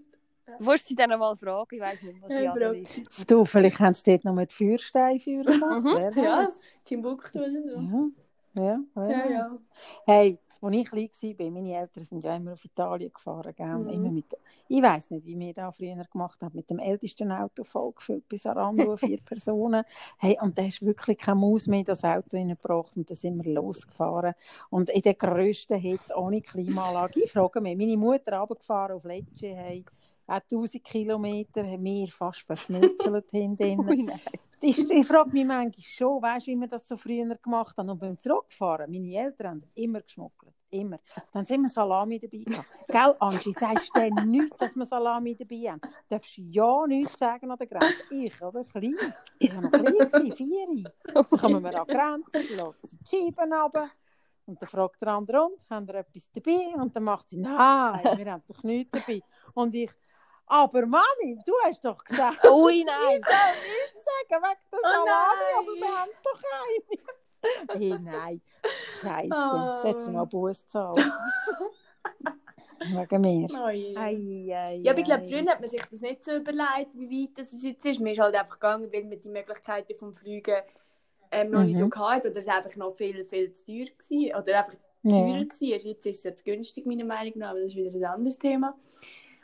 Willst 0.58 0.84
du 0.86 0.88
sie 0.90 0.94
dann 0.96 1.18
mal 1.18 1.36
fragen? 1.36 1.74
Ich 1.74 1.80
weiß 1.80 2.02
nicht, 2.02 2.22
was 2.22 2.28
sie 2.28 2.48
alle 2.48 2.72
wissen. 2.72 3.04
Du, 3.26 3.44
vielleicht 3.44 3.80
haben 3.80 3.94
sie 3.94 4.02
dort 4.04 4.24
noch 4.24 4.34
mit 4.34 4.52
Feuerstein 4.52 5.20
für 5.20 5.42
gemacht. 5.42 5.84
Mhm. 5.84 6.22
Ja. 6.22 6.48
Timbuktu 6.84 7.38
oder 7.38 7.50
so. 7.50 8.10
Ja, 8.54 8.80
ja, 8.96 9.30
Ja. 9.30 9.58
Hey, 10.06 10.38
als 10.60 10.74
ich 10.74 10.88
klein 10.88 11.38
war, 11.38 11.50
meine 11.50 11.76
Eltern 11.76 12.04
sind 12.04 12.24
ja 12.24 12.34
immer 12.34 12.54
auf 12.54 12.64
Italien 12.64 13.12
gefahren. 13.12 13.52
Gell? 13.54 13.66
Mhm. 13.66 13.88
Immer 13.88 14.10
mit, 14.10 14.36
ich 14.68 14.82
weiß 14.82 15.10
nicht, 15.10 15.26
wie 15.26 15.38
wir 15.38 15.52
das 15.52 15.76
früher 15.76 16.02
gemacht 16.10 16.40
haben, 16.40 16.56
mit 16.56 16.70
dem 16.70 16.78
ältesten 16.78 17.30
Auto 17.30 17.64
vollgefüllt 17.64 18.28
bis 18.28 18.46
an 18.46 18.56
Rando, 18.56 18.96
vier 18.96 19.20
Personen. 19.24 19.84
Hey, 20.18 20.38
und 20.40 20.56
da 20.56 20.62
hast 20.62 20.82
wirklich 20.82 21.18
keine 21.18 21.40
Maus 21.40 21.66
mehr 21.66 21.80
in 21.80 21.84
das 21.84 22.04
Auto 22.04 22.36
reingebracht 22.36 22.96
und 22.96 23.08
dann 23.08 23.16
sind 23.16 23.44
wir 23.44 23.52
losgefahren. 23.52 24.34
Und 24.70 24.90
in 24.90 25.02
den 25.02 25.18
grössten 25.18 25.78
Hitze 25.78 26.14
ohne 26.16 26.40
Klimaanlage. 26.40 27.24
Ich 27.24 27.32
frage 27.32 27.60
mich, 27.60 27.76
meine 27.76 27.96
Mutter 27.96 28.38
runtergefahren 28.38 28.96
auf 28.96 29.04
Lecce, 29.04 29.54
hey, 29.54 29.84
auch 30.26 30.40
1000 30.40 30.84
Kilometer, 30.84 31.64
haben 31.64 31.84
wir 31.84 32.08
fast 32.08 32.40
verschmutzelt 32.40 33.30
hinten. 33.30 34.10
Ich, 34.60 34.90
ich 34.90 35.06
frage 35.06 35.30
mich 35.30 35.44
manchmal 35.44 35.72
schon, 35.82 36.22
weißt 36.22 36.46
wie 36.46 36.56
wir 36.56 36.66
das 36.66 36.88
so 36.88 36.96
früher 36.96 37.36
gemacht 37.36 37.76
haben. 37.76 37.90
Und 37.90 37.98
beim 37.98 38.18
Zurückfahren, 38.18 38.90
meine 38.90 39.14
Eltern 39.14 39.48
haben 39.48 39.62
immer 39.74 40.00
geschmuggelt. 40.00 40.54
Immer. 40.70 40.98
Dann 41.32 41.44
sind 41.44 41.62
wir 41.62 41.68
Salami 41.68 42.18
dabei 42.18 42.38
gehabt. 42.38 42.66
Gell, 42.88 43.14
Angie, 43.20 43.52
sagst 43.52 43.94
du 43.94 44.00
denn 44.00 44.14
nichts, 44.28 44.56
dass 44.56 44.74
wir 44.74 44.86
Salami 44.86 45.36
dabei 45.36 45.72
haben? 45.72 45.80
Darfst 46.08 46.38
du 46.38 46.42
ja 46.42 46.86
nichts 46.86 47.18
sagen 47.18 47.50
an 47.50 47.58
der 47.58 47.66
Grenze? 47.66 48.02
Ich, 48.10 48.42
oder? 48.42 48.64
Klein. 48.64 49.14
Ich 49.38 49.54
war 49.54 49.60
noch 49.60 49.70
klein, 49.70 49.84
gewesen, 49.84 50.32
vier. 50.36 50.92
Dann 51.14 51.30
kommen 51.30 51.62
wir 51.62 51.80
an 51.80 51.86
die 51.86 51.94
Grenze, 51.94 52.54
lassen 52.54 52.88
die 52.90 53.06
Scheiben 53.08 53.52
runter. 53.52 53.90
Und 54.46 54.62
dann 54.62 54.68
fragt 54.68 55.02
der 55.02 55.08
andere, 55.08 55.44
und, 55.44 55.58
haben 55.68 55.86
wir 55.86 55.96
etwas 55.96 56.30
dabei? 56.32 56.74
Und 56.80 56.94
dann 56.96 57.02
macht 57.04 57.28
sie, 57.28 57.36
nein, 57.36 58.18
wir 58.18 58.32
haben 58.32 58.42
doch 58.46 58.62
nichts 58.62 58.90
dabei. 58.92 59.20
Und 59.54 59.74
ich, 59.74 59.90
aber 60.46 60.86
Mami, 60.86 61.38
du 61.44 61.52
hast 61.64 61.84
doch 61.84 62.02
gesagt, 62.04 62.44
Ui, 62.50 62.84
nein. 62.84 63.20
ich 63.20 63.26
soll 63.26 63.54
nichts 63.62 64.04
sagen 64.04 64.42
wegen 64.44 64.60
der 64.72 64.78
Oh 64.78 64.82
Salami, 64.82 65.50
aber 65.56 65.72
nein. 65.72 65.80
wir 65.80 65.98
haben 65.98 66.10
doch 66.24 66.40
keine. 66.42 67.78
Hey, 67.78 67.98
nein, 68.02 68.40
Scheiße. 69.00 69.28
Oh. 69.30 69.82
Da 69.82 69.82
hat 69.84 70.00
sie 70.00 70.10
noch 70.10 70.26
Bus 70.26 70.66
zahlen. 70.68 71.12
Wegen 72.78 73.20
mir. 73.22 73.48
Oh 73.54 73.68
je. 73.70 73.96
Ei, 73.96 74.54
ei, 74.54 74.80
Ja, 74.82 74.92
aber 74.92 75.00
ich 75.00 75.06
glaube, 75.06 75.24
früher 75.24 75.46
hat 75.50 75.60
man 75.60 75.68
sich 75.70 75.82
das 75.90 76.00
nicht 76.00 76.24
so 76.24 76.32
überlegt, 76.36 76.90
wie 76.94 77.10
weit 77.24 77.38
das 77.38 77.54
jetzt 77.62 77.86
ist. 77.86 78.00
Man 78.00 78.12
ist 78.12 78.20
halt 78.20 78.34
einfach 78.34 78.54
gegangen, 78.60 78.92
weil 78.92 79.04
man 79.04 79.18
die 79.20 79.28
Möglichkeiten 79.30 79.94
vom 79.94 80.12
Fliegen 80.12 80.56
ähm, 81.30 81.50
noch 81.50 81.64
nicht 81.64 81.78
so 81.78 81.86
Mhm. 81.86 81.94
hatte 81.94 82.30
oder 82.30 82.38
es 82.40 82.48
einfach 82.48 82.76
noch 82.76 82.94
viel, 82.94 83.24
viel 83.24 83.52
zu 83.54 83.64
teuer 83.64 83.86
war 84.34 84.42
oder 84.42 84.58
einfach 84.58 84.74
Ja. 85.02 85.10
teurer 85.10 85.28
war. 85.28 85.38
Jetzt 85.60 86.06
ist 86.06 86.06
es 86.18 86.24
jetzt 86.24 86.44
günstig, 86.44 86.84
meiner 86.86 87.04
Meinung 87.04 87.32
nach, 87.38 87.50
aber 87.50 87.60
das 87.60 87.68
ist 87.70 87.76
wieder 87.76 87.94
ein 88.10 88.14
anderes 88.14 88.38
Thema. 88.38 88.74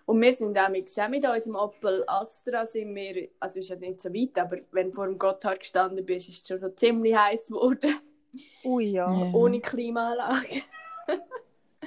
Und 0.05 0.20
wir 0.20 0.33
sind 0.33 0.59
auch 0.59 0.69
mit, 0.69 0.91
auch 0.99 1.09
mit 1.09 1.24
unserem 1.24 1.55
Opel 1.57 2.05
Astra, 2.07 2.66
sind 2.66 2.95
wir, 2.95 3.29
also 3.41 3.61
ist 3.61 3.69
ja 3.69 3.77
nicht 3.77 4.01
so 4.01 4.12
weit, 4.12 4.37
aber 4.39 4.59
wenn 4.73 4.89
du 4.89 4.95
vor 4.95 5.07
dem 5.07 5.19
Gotthard 5.19 5.61
gestanden 5.61 6.05
bist, 6.05 6.29
ist 6.29 6.43
es 6.43 6.49
schon, 6.49 6.61
schon 6.61 6.77
ziemlich 6.77 7.16
heiß 7.16 7.47
geworden, 7.49 8.01
Ui, 8.65 8.85
ja. 8.85 9.11
Ja. 9.11 9.33
ohne 9.33 9.61
Klimaanlage. 9.61 10.62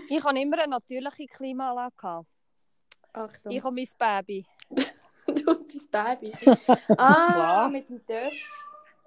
Ich 0.08 0.24
habe 0.24 0.40
immer 0.40 0.60
eine 0.60 0.70
natürliche 0.72 1.26
Klimaanlage. 1.26 1.96
gehabt. 1.98 2.28
Achtung. 3.14 3.52
Ich 3.52 3.64
habe 3.64 3.74
mein 3.74 3.88
Baby. 3.98 4.46
du, 5.26 5.56
das 5.56 5.88
Baby. 5.90 6.32
Ah, 6.98 7.34
Klar. 7.34 7.70
mit 7.72 7.90
dem 7.90 8.06
Dörf. 8.06 8.34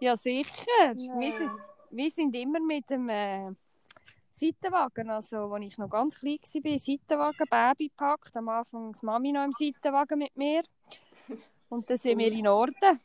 Ja, 0.01 0.17
sicher. 0.17 0.95
Wir 0.95 1.31
sind, 1.31 1.51
wir 1.91 2.11
sind 2.11 2.35
immer 2.35 2.59
mit 2.59 2.89
dem 2.91 3.09
äh, 3.11 3.51
Seitenwagen, 4.39 5.11
also 5.11 5.53
als 5.53 5.65
ich 5.65 5.79
noch 5.79 5.91
ganz 5.91 6.19
klein 6.19 6.39
war, 6.39 6.79
Seitenwagen, 6.79 7.47
Baby 7.51 7.89
gepackt, 7.89 8.37
am 8.37 8.49
Anfang 8.49 8.93
die 8.93 9.07
Mami 9.07 9.33
noch 9.33 9.45
im 9.45 9.53
Seitenwagen 9.53 10.19
mit 10.19 10.37
mir. 10.37 10.63
Und 11.69 11.89
dann 11.89 11.97
sind 11.97 12.19
wir 12.19 12.33
in 12.33 12.45
Norden. 12.45 13.01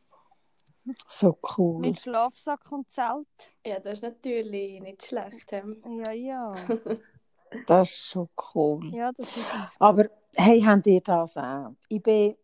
So 1.07 1.38
cool. 1.57 1.80
Mit 1.80 1.99
Schlafsack 1.99 2.72
und 2.72 2.89
Zelt. 2.89 3.27
Ja, 3.65 3.80
das 3.80 3.93
ist 3.99 4.03
natürlich 4.03 4.81
nicht 4.81 5.05
schlecht. 5.05 5.51
Ja, 5.51 6.11
ja. 6.11 6.53
das 7.68 7.89
ist 7.89 8.07
schon 8.07 8.30
cool. 8.53 8.93
Ja, 8.93 9.11
das 9.11 9.27
ist... 9.27 9.45
Aber 9.80 10.10
hey, 10.35 10.61
habt 10.61 10.88
ihr 10.88 11.01
das 11.01 11.38
auch? 11.38 11.72
Ich 11.88 12.01
bin, 12.01 12.35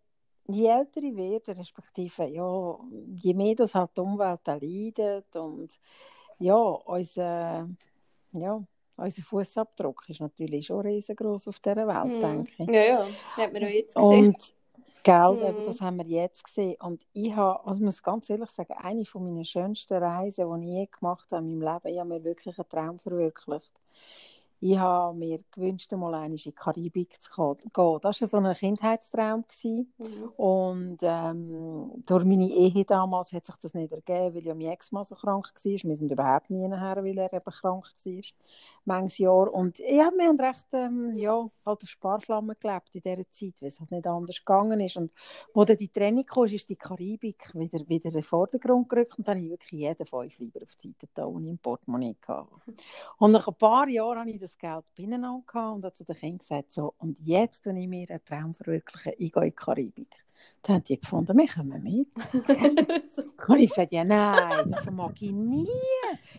je 0.47 0.67
älter 0.67 1.03
ich 1.03 1.15
werde, 1.15 1.57
respektive, 1.57 2.25
ja, 2.27 2.79
je 3.15 3.33
mehr 3.33 3.55
das 3.55 3.75
halt 3.75 3.91
die 3.95 4.01
Umwelt 4.01 4.45
leidet 4.45 5.35
und 5.35 5.77
ja, 6.39 6.55
unser, 6.55 7.67
ja, 8.31 8.63
unser 8.99 9.21
Fußabdruck 9.21 10.03
ist 10.09 10.21
natürlich 10.21 10.67
schon 10.67 10.81
riesengroß 10.81 11.47
auf 11.47 11.59
dieser 11.59 11.87
Welt, 11.87 12.13
Mhm. 12.15 12.19
denke 12.19 12.51
ich. 12.63 12.69
Ja, 12.69 12.83
ja, 12.83 13.07
hat 13.37 13.53
man 13.53 13.63
auch 13.63 13.67
jetzt 13.67 13.95
gesehen. 13.95 14.25
Und 14.27 14.53
gell, 15.03 15.31
Mhm. 15.31 15.43
eben, 15.43 15.65
das 15.65 15.81
haben 15.81 15.97
wir 15.97 16.05
jetzt 16.05 16.43
gesehen. 16.43 16.75
Und 16.81 17.05
ich 17.13 17.35
habe, 17.35 17.65
also 17.65 17.79
ich 17.81 17.85
muss 17.85 18.03
ganz 18.03 18.29
ehrlich 18.29 18.49
sagen, 18.49 18.73
eine 18.73 19.05
von 19.05 19.23
meiner 19.25 19.43
schönsten 19.45 19.93
Reisen, 20.01 20.61
die 20.61 20.67
ich 20.67 20.73
je 20.73 20.85
gemacht 20.87 21.27
habe 21.31 21.43
in 21.45 21.59
meinem 21.59 21.73
Leben, 21.73 21.93
ich 21.93 21.99
habe 21.99 22.09
mir 22.09 22.23
wirklich 22.23 22.57
einen 22.57 22.69
Traum 22.69 22.99
verwirklicht. 22.99 23.71
Ich 24.61 24.77
habe 24.77 25.17
mir 25.17 25.39
gewünscht, 25.51 25.91
mal 25.93 26.13
einmal 26.13 26.31
in 26.31 26.35
die 26.35 26.51
Karibik 26.51 27.21
zu 27.21 27.55
gehen. 27.55 27.99
Das 28.01 28.21
war 28.21 28.27
so 28.27 28.37
ein 28.37 28.53
Kindheitstraum. 28.53 29.45
Gewesen. 29.47 29.93
Mhm. 29.97 30.29
Und 30.35 30.97
ähm, 31.01 31.91
durch 32.05 32.25
meine 32.25 32.49
Ehe 32.49 32.83
damals 32.85 33.31
hat 33.31 33.45
sich 33.45 33.55
das 33.55 33.73
nicht 33.73 33.91
ergeben, 33.91 34.35
weil 34.35 34.45
ja 34.45 34.53
mein 34.53 34.71
Ex-Mann 34.71 35.05
so 35.05 35.15
krank 35.15 35.51
war. 35.53 35.63
Wir 35.63 35.95
sind 35.95 36.11
überhaupt 36.11 36.49
nie 36.49 36.67
nachher, 36.67 37.03
weil 37.03 37.17
er 37.17 37.31
eben 37.31 37.43
krank 37.45 37.85
war. 37.85 38.21
Manches 38.85 39.17
Jahr. 39.17 39.53
Und 39.53 39.79
ja, 39.79 40.11
wir 40.15 40.27
haben 40.27 40.39
recht 40.39 40.67
ähm, 40.73 41.11
ja, 41.15 41.49
halt 41.65 41.83
auf 41.83 41.89
Sparflammen 41.89 42.55
gelebt 42.59 42.89
in 42.93 43.01
dieser 43.01 43.29
Zeit, 43.29 43.61
weil 43.61 43.69
es 43.69 43.79
halt 43.79 43.91
nicht 43.91 44.07
anders 44.07 44.39
gegangen 44.39 44.79
ist. 44.79 44.97
Und 44.97 45.11
wo 45.53 45.63
dann 45.63 45.77
die 45.77 45.89
Trennung 45.89 46.25
kam, 46.25 46.45
ist 46.45 46.67
die 46.67 46.75
Karibik 46.75 47.53
wieder, 47.53 47.87
wieder 47.87 48.05
in 48.05 48.11
den 48.11 48.23
Vordergrund 48.23 48.89
gerückt. 48.89 49.17
Und 49.17 49.27
dann 49.27 49.37
habe 49.37 49.45
ich 49.45 49.51
wirklich 49.51 49.71
jeden 49.71 50.05
fünf 50.05 50.39
lieber 50.39 50.61
auf 50.63 50.75
die 50.75 50.89
Seite 50.89 51.07
da, 51.13 51.27
ich 51.27 51.47
im 51.47 51.57
Portemonnaie 51.57 52.15
hatte. 52.27 52.47
Und 53.17 53.31
nach 53.31 53.47
ein 53.47 53.55
paar 53.55 53.87
Jahren 53.87 54.19
habe 54.19 54.31
ich 54.31 54.39
das 54.39 54.48
Geld 54.57 54.85
beieinander 54.95 55.41
gehabt 55.45 55.75
und 55.75 55.85
habe 55.85 55.93
zu 55.93 56.03
den 56.03 56.15
Kindern 56.15 56.37
gesagt, 56.39 56.71
so, 56.71 56.93
und 56.97 57.17
jetzt 57.23 57.63
tue 57.63 57.77
ich 57.79 57.87
mir 57.87 58.09
einen 58.09 58.23
Traum 58.25 58.53
verwirklichen, 58.53 59.13
ich 59.17 59.31
gehe 59.31 59.43
in 59.43 59.49
die 59.49 59.55
Karibik. 59.55 60.25
Dann 60.61 60.77
haben 60.77 60.83
die 60.83 60.99
gefunden, 60.99 61.37
wir 61.37 61.47
kommen 61.47 61.83
mit. 61.83 62.07
Und 63.47 63.59
ich 63.59 63.73
sagte, 63.73 63.95
ja 63.95 64.03
nein, 64.03 64.69
davon 64.71 64.95
mag 64.95 65.21
ich 65.21 65.31
nie. 65.31 65.67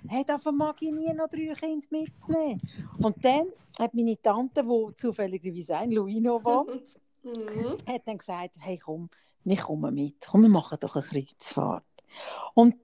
Hey, 0.06 0.24
davon 0.24 0.56
mag 0.58 0.76
ich 0.80 0.92
nie 0.92 1.12
noch 1.12 1.28
drei 1.28 1.54
Kinder 1.54 1.86
mitnehmen. 1.90 2.60
Und 2.98 3.24
dann 3.24 3.46
hat 3.78 3.94
meine 3.94 4.20
Tante, 4.20 4.62
die 4.62 4.96
zufälligerweise 4.96 5.84
in 5.84 5.92
Luino 5.92 6.42
wohnt, 6.44 6.82
Mhm. 7.22 7.76
hat 7.86 8.06
dann 8.06 8.16
gesagt, 8.16 8.56
hey 8.60 8.78
komm, 8.78 9.10
wir 9.44 9.56
kommen 9.58 9.94
mit, 9.94 10.26
komm, 10.26 10.40
wir 10.42 10.48
machen 10.48 10.78
doch 10.80 10.96
eine 10.96 11.04
Kreuzfahrt. 11.04 11.84
Und 12.54 12.76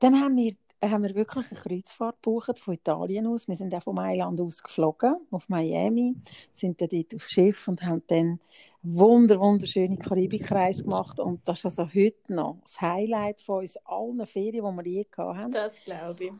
dann 0.00 0.20
haben 0.20 0.36
wir, 0.36 0.56
haben 0.82 1.02
wir 1.02 1.14
wirklich 1.14 1.46
eine 1.50 1.60
Kreuzfahrt 1.60 2.22
gebucht 2.22 2.58
von 2.58 2.74
Italien 2.74 3.26
aus. 3.26 3.48
Wir 3.48 3.56
sind 3.56 3.74
auch 3.74 3.82
von 3.82 3.94
Mailand 3.96 4.40
aus 4.40 4.62
geflogen, 4.62 5.16
auf 5.30 5.48
Miami, 5.48 6.14
sind 6.52 6.80
dann 6.80 6.88
dort 6.88 7.14
aufs 7.14 7.30
Schiff 7.32 7.66
und 7.68 7.82
haben 7.82 8.02
dann 8.06 8.40
wunder, 8.82 9.40
wunderschöne 9.40 9.96
Karibikreise 9.98 10.84
gemacht. 10.84 11.18
Und 11.18 11.46
das 11.48 11.58
ist 11.58 11.64
also 11.66 11.86
heute 11.92 12.32
noch 12.32 12.58
das 12.62 12.80
Highlight 12.80 13.40
von 13.40 13.60
uns 13.60 13.76
allen 13.84 14.26
Ferien, 14.26 14.64
die 14.64 14.84
wir 14.84 14.86
je 14.86 15.04
gehabt 15.10 15.36
haben. 15.38 15.52
Das 15.52 15.82
glaube 15.84 16.24
ich. 16.24 16.32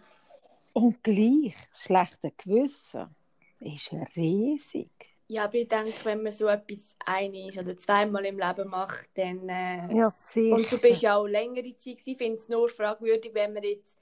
Und 0.73 1.03
gleich, 1.03 1.55
das 1.71 1.81
schlechte 1.83 2.33
Gewissen 2.37 3.15
ist 3.61 3.93
riesig. 4.17 4.91
Ja, 5.31 5.45
aber 5.45 5.57
ich 5.57 5.69
denke, 5.69 5.93
wenn 6.05 6.23
man 6.23 6.33
so 6.33 6.47
etwas 6.47 6.79
ist, 6.79 7.59
also 7.59 7.75
zweimal 7.75 8.25
im 8.25 8.39
Leben 8.39 8.69
macht, 8.71 9.11
dann. 9.15 9.47
Äh, 9.49 9.95
Ja, 9.95 10.09
sicher. 10.09 10.55
und 10.55 10.73
du 10.73 10.79
bist 10.79 11.03
ja 11.03 11.17
auch 11.17 11.27
längere 11.27 11.77
Zeit 11.77 11.97
gewesen. 11.99 12.11
Ich 12.11 12.17
finde 12.17 12.39
es 12.39 12.49
nur 12.49 12.69
fragwürdig, 12.71 13.35
wenn 13.35 13.53
man 13.53 13.63
jetzt 13.63 13.98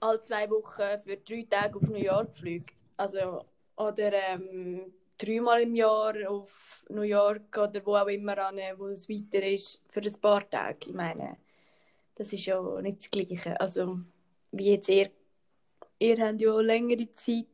alle 0.00 0.22
zwei 0.22 0.50
Wochen 0.50 0.98
für 1.04 1.16
drei 1.16 1.46
Tage 1.48 1.76
auf 1.76 1.88
New 1.88 1.96
York 1.96 2.34
fliegt. 2.36 2.74
Also, 2.96 3.44
oder 3.76 4.12
ähm, 4.12 4.92
dreimal 5.18 5.62
im 5.62 5.74
Jahr 5.74 6.14
auf 6.28 6.84
New 6.88 7.02
York 7.02 7.56
oder 7.56 7.84
wo 7.84 7.96
auch 7.96 8.06
immer 8.08 8.38
an, 8.38 8.58
wo 8.76 8.88
es 8.88 9.08
weiter 9.08 9.46
ist, 9.46 9.82
für 9.88 10.00
ein 10.00 10.20
paar 10.20 10.48
Tage. 10.48 10.88
Ich 10.88 10.94
meine, 10.94 11.36
das 12.16 12.32
ist 12.32 12.46
ja 12.46 12.60
nicht 12.80 13.00
das 13.00 13.10
Gleiche. 13.10 13.60
Also, 13.60 14.00
wie 14.52 14.72
jetzt 14.72 14.88
ihr, 14.88 15.10
ihr 15.98 16.18
habt 16.18 16.40
ja 16.40 16.60
längere 16.60 17.14
Zeit 17.14 17.46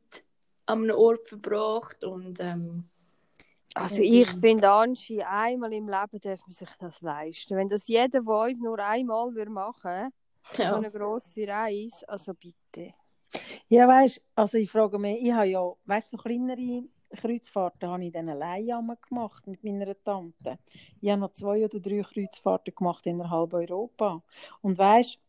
an 0.66 0.84
einem 0.84 0.96
Ort 0.96 1.28
verbracht 1.28 2.02
und 2.04 2.38
ähm, 2.40 2.88
Also 3.74 4.02
ich 4.02 4.28
finde, 4.28 4.70
Anski, 4.70 5.22
einmal 5.22 5.72
im 5.72 5.88
Leben 5.88 6.20
darf 6.22 6.40
man 6.46 6.52
sich 6.52 6.70
das 6.78 7.00
leisten. 7.02 7.56
Wenn 7.56 7.68
das 7.68 7.86
jeder 7.86 8.22
von 8.22 8.48
uns 8.50 8.60
nur 8.62 8.78
einmal 8.78 9.34
würde 9.34 9.50
machen 10.52 10.56
so 10.56 10.62
ja. 10.62 10.76
eine 10.76 10.90
grosse 10.90 11.46
Reise, 11.46 12.08
also 12.08 12.34
bitte. 12.34 12.94
Ja, 13.68 13.88
weißt 13.88 14.24
also 14.34 14.58
ich 14.58 14.70
frage 14.70 14.98
mich, 14.98 15.22
ich 15.22 15.32
habe 15.32 15.46
ja, 15.46 15.72
weißt 15.84 16.10
so 16.10 16.16
kleinere 16.16 16.84
Kreuzfahrten 17.14 17.88
habe 17.88 18.04
ich 18.04 18.12
dann 18.12 18.28
alleine 18.28 18.78
einmal 18.78 18.96
gemacht 18.96 19.46
mit 19.46 19.62
meiner 19.62 19.94
Tante. 20.02 20.58
Ich 21.00 21.10
habe 21.10 21.20
noch 21.20 21.32
zwei 21.32 21.64
oder 21.64 21.80
drei 21.80 22.02
Kreuzfahrten 22.02 22.74
gemacht 22.74 23.06
innerhalb 23.06 23.52
Europa. 23.54 24.22
Und 24.62 24.78
weißt 24.78 25.20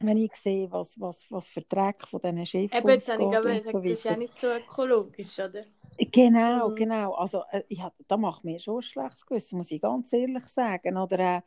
wenn 0.00 0.16
ich 0.16 0.34
sehe, 0.34 0.70
was, 0.70 0.98
was, 1.00 1.30
was 1.30 1.48
für 1.48 1.62
Dreck 1.62 2.06
von 2.06 2.20
diesen 2.20 2.44
Schiffen 2.44 2.76
Eben, 2.78 2.88
jetzt 2.88 3.08
habe 3.08 3.22
ich 3.22 3.28
ausgeht 3.28 3.42
gerade 3.42 3.48
und 3.48 3.64
gesagt, 3.64 3.72
so 3.72 3.80
das 3.80 3.92
ist 3.92 4.04
ja 4.04 4.16
nicht 4.16 4.38
so 4.40 4.48
ökologisch, 4.48 5.38
oder? 5.38 5.64
Genau, 5.98 6.70
Mhm. 6.70 6.74
genau. 6.74 7.12
Also, 7.14 7.44
äh, 7.50 7.62
ich 7.68 7.80
da 8.08 8.16
macht 8.16 8.44
mir 8.44 8.58
schon 8.58 8.78
ein 8.78 8.82
schlechtes 8.82 9.24
Gewissen, 9.24 9.58
muss 9.58 9.70
ich 9.70 9.80
ganz 9.80 10.12
ehrlich 10.12 10.44
sagen. 10.46 10.96
Oder 10.96 11.18
äh, 11.18 11.40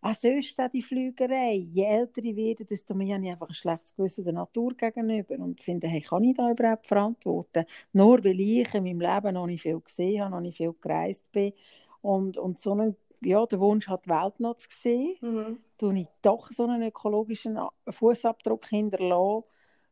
auch 0.00 0.14
sonst 0.14 0.58
auch 0.58 0.68
die 0.68 0.82
Flügerei. 0.82 1.54
Je 1.72 1.84
älter 1.84 2.24
ich 2.24 2.34
werde, 2.34 2.64
desto 2.64 2.94
mehr 2.94 3.14
habe 3.14 3.24
ich 3.24 3.30
einfach 3.32 3.48
ein 3.48 3.54
schlechtes 3.54 3.94
Gewissen 3.94 4.24
der 4.24 4.32
Natur 4.32 4.74
gegenüber 4.74 5.36
und 5.38 5.60
finde, 5.60 5.88
hey, 5.88 6.00
kann 6.00 6.24
ich 6.24 6.36
da 6.36 6.50
überhaupt 6.50 6.86
verantworten? 6.86 7.64
Nur 7.92 8.24
weil 8.24 8.40
ich 8.40 8.72
in 8.74 8.84
meinem 8.84 9.00
Leben 9.00 9.34
noch 9.34 9.46
nicht 9.46 9.62
viel 9.62 9.80
gesehen 9.80 10.22
habe, 10.22 10.30
noch 10.32 10.40
nicht 10.40 10.56
viel 10.56 10.74
gereist 10.80 11.30
bin 11.30 11.52
und, 12.00 12.38
und 12.38 12.58
so 12.58 12.72
einen, 12.72 12.96
ja, 13.20 13.46
der 13.46 13.60
Wunsch 13.60 13.88
hat, 13.88 14.06
die 14.06 14.10
Welt 14.10 14.40
noch 14.40 14.56
zu 14.56 14.68
sehen, 14.70 15.16
Mhm. 15.20 15.58
tue 15.78 15.98
ich 16.00 16.08
doch 16.22 16.50
so 16.50 16.64
einen 16.64 16.82
ökologischen 16.82 17.58
Fußabdruck 17.88 18.66
hinterlassen, 18.66 19.44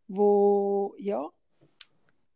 wo, 0.08 0.94
ja, 0.98 1.28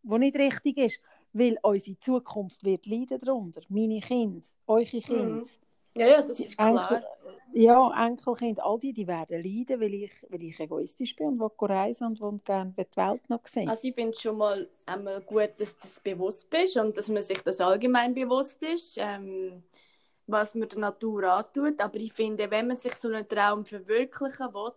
wo 0.03 0.19
nicht 0.19 0.37
richtig 0.37 0.79
ist. 0.79 1.01
Weil 1.33 1.59
unsere 1.63 1.99
Zukunft 1.99 2.63
wird 2.63 2.87
leiden 2.87 3.19
darunter. 3.21 3.61
Meine 3.69 3.99
Kinder, 4.01 4.41
eure 4.69 4.85
Kinder, 4.87 5.25
Mhm. 5.25 5.47
Ja, 5.95 6.07
ja, 6.07 6.23
das 6.23 6.41
ist 6.41 6.59
klar. 6.59 6.91
Enkel, 6.91 7.05
ja, 7.53 8.07
Enkelkinder, 8.07 8.65
all 8.65 8.79
die, 8.81 8.93
die 8.93 9.07
werden 9.07 9.43
leiden, 9.43 9.81
weil 9.81 9.95
ich, 9.95 10.13
weil 10.29 10.43
ich 10.43 10.59
egoistisch 10.59 11.15
bin 11.17 11.29
und 11.29 11.41
will 11.41 11.51
reisen 11.61 12.07
und 12.09 12.21
will 12.21 12.41
gerne 12.45 12.75
die 12.77 12.97
Welt 12.97 13.31
noch 13.31 13.47
sehen. 13.47 13.69
Also 13.69 13.89
ich 13.89 13.95
finde 13.95 14.19
schon 14.19 14.37
mal 14.37 14.69
einmal 14.87 15.21
gut, 15.23 15.51
dass 15.59 15.75
du 15.75 15.81
das 15.83 16.01
bewusst 16.01 16.51
bist 16.51 16.77
und 16.77 16.97
dass 16.97 17.09
man 17.09 17.23
sich 17.23 17.41
das 17.43 17.61
allgemein 17.61 18.13
bewusst 18.15 18.63
ist, 18.63 18.99
ähm, 18.99 19.63
was 20.27 20.55
man 20.55 20.69
der 20.69 20.79
Natur 20.79 21.25
antut. 21.25 21.81
Aber 21.81 21.97
ich 21.97 22.13
finde, 22.13 22.51
wenn 22.51 22.67
man 22.67 22.77
sich 22.77 22.95
so 22.95 23.09
einen 23.09 23.29
Traum 23.29 23.65
verwirklichen 23.65 24.53
will, 24.53 24.73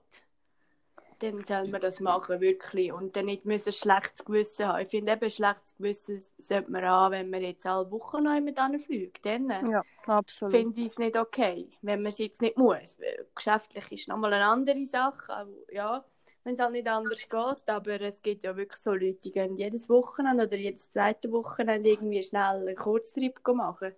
dann 1.19 1.43
soll 1.43 1.67
man 1.67 1.81
das 1.81 1.99
machen, 1.99 2.41
wirklich. 2.41 2.91
Und 2.91 3.15
dann 3.15 3.25
nicht 3.25 3.45
müssen 3.45 3.73
schlechtes 3.73 4.23
Gewissen 4.25 4.67
haben. 4.67 4.81
Ich 4.81 4.89
finde 4.89 5.13
eben, 5.13 5.29
schlechtes 5.29 5.75
Gewissen 5.75 6.23
sollte 6.37 6.71
man 6.71 6.83
haben, 6.85 7.11
wenn 7.13 7.29
man 7.29 7.41
jetzt 7.41 7.65
alle 7.65 7.89
Wochen 7.91 8.23
noch 8.23 8.39
mit 8.39 8.59
fliegt. 8.81 9.25
Dann 9.25 9.49
Ja, 9.49 9.81
absolut. 10.05 10.53
finde 10.53 10.79
ich 10.79 10.87
es 10.87 10.97
nicht 10.97 11.17
okay, 11.17 11.69
wenn 11.81 12.01
man 12.01 12.11
es 12.11 12.17
jetzt 12.17 12.41
nicht 12.41 12.57
muss. 12.57 12.97
Geschäftlich 13.35 13.91
ist 13.91 14.07
nochmal 14.07 14.33
eine 14.33 14.45
andere 14.45 14.85
Sache, 14.85 15.33
aber 15.33 15.51
ja, 15.71 16.05
wenn 16.43 16.53
es 16.53 16.59
halt 16.59 16.71
nicht 16.71 16.87
anders 16.87 17.27
geht. 17.27 17.69
Aber 17.69 18.01
es 18.01 18.21
gibt 18.21 18.43
ja 18.43 18.55
wirklich 18.55 18.79
so 18.81 18.91
Leute, 18.91 19.17
die 19.23 19.31
gehen 19.31 19.55
jedes 19.57 19.89
Wochenende 19.89 20.45
oder 20.45 20.55
jedes 20.57 20.89
zweite 20.89 21.31
Wochenende 21.31 21.89
irgendwie 21.89 22.23
schnell 22.23 22.67
einen 22.67 22.75
Kurztrip 22.75 23.41
machen. 23.53 23.93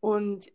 Und 0.00 0.50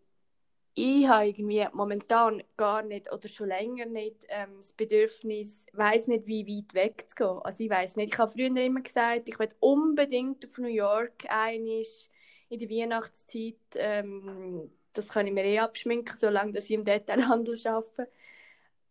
ich 0.75 1.07
habe 1.07 1.27
irgendwie 1.27 1.65
momentan 1.73 2.43
gar 2.57 2.81
nicht 2.81 3.11
oder 3.11 3.27
schon 3.27 3.49
länger 3.49 3.85
nicht 3.85 4.25
ähm, 4.29 4.57
das 4.57 4.73
Bedürfnis, 4.73 5.67
weiß 5.73 6.07
nicht, 6.07 6.25
wie 6.25 6.47
weit 6.47 6.73
weg 6.73 7.05
zu 7.07 7.15
gehen. 7.15 7.39
Also 7.43 7.63
ich 7.63 7.69
weiß 7.69 7.95
nicht. 7.95 8.13
Ich 8.13 8.19
habe 8.19 8.31
früher 8.31 8.47
immer 8.47 8.81
gesagt, 8.81 9.29
ich 9.29 9.37
will 9.37 9.49
unbedingt 9.59 10.45
auf 10.45 10.57
New 10.57 10.67
York 10.67 11.25
einig 11.29 12.09
in 12.49 12.59
der 12.59 12.69
Weihnachtszeit. 12.69 13.55
Ähm, 13.75 14.71
das 14.93 15.09
kann 15.09 15.27
ich 15.27 15.33
mir 15.33 15.45
eh 15.45 15.59
abschminken, 15.59 16.17
solange 16.19 16.53
dass 16.53 16.65
ich 16.65 16.71
im 16.71 16.85
Detailhandel 16.85 17.55
arbeite. 17.67 18.09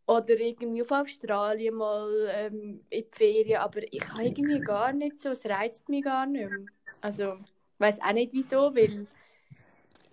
Oder 0.06 0.38
irgendwie 0.38 0.82
auf 0.82 0.90
Australien 0.90 1.74
mal 1.76 2.28
ähm, 2.30 2.84
in 2.90 3.04
die 3.04 3.08
Ferien. 3.10 3.60
Aber 3.60 3.80
ich 3.82 4.08
habe 4.12 4.24
irgendwie 4.24 4.60
gar 4.60 4.92
nicht 4.92 5.20
so, 5.20 5.30
es 5.30 5.44
reizt 5.46 5.88
mich 5.88 6.04
gar 6.04 6.26
nicht 6.26 6.48
mehr. 6.48 6.66
Also, 7.00 7.34
ich 7.34 7.80
weiß 7.80 8.00
auch 8.00 8.12
nicht 8.12 8.32
wieso, 8.32 8.74
weil 8.74 9.06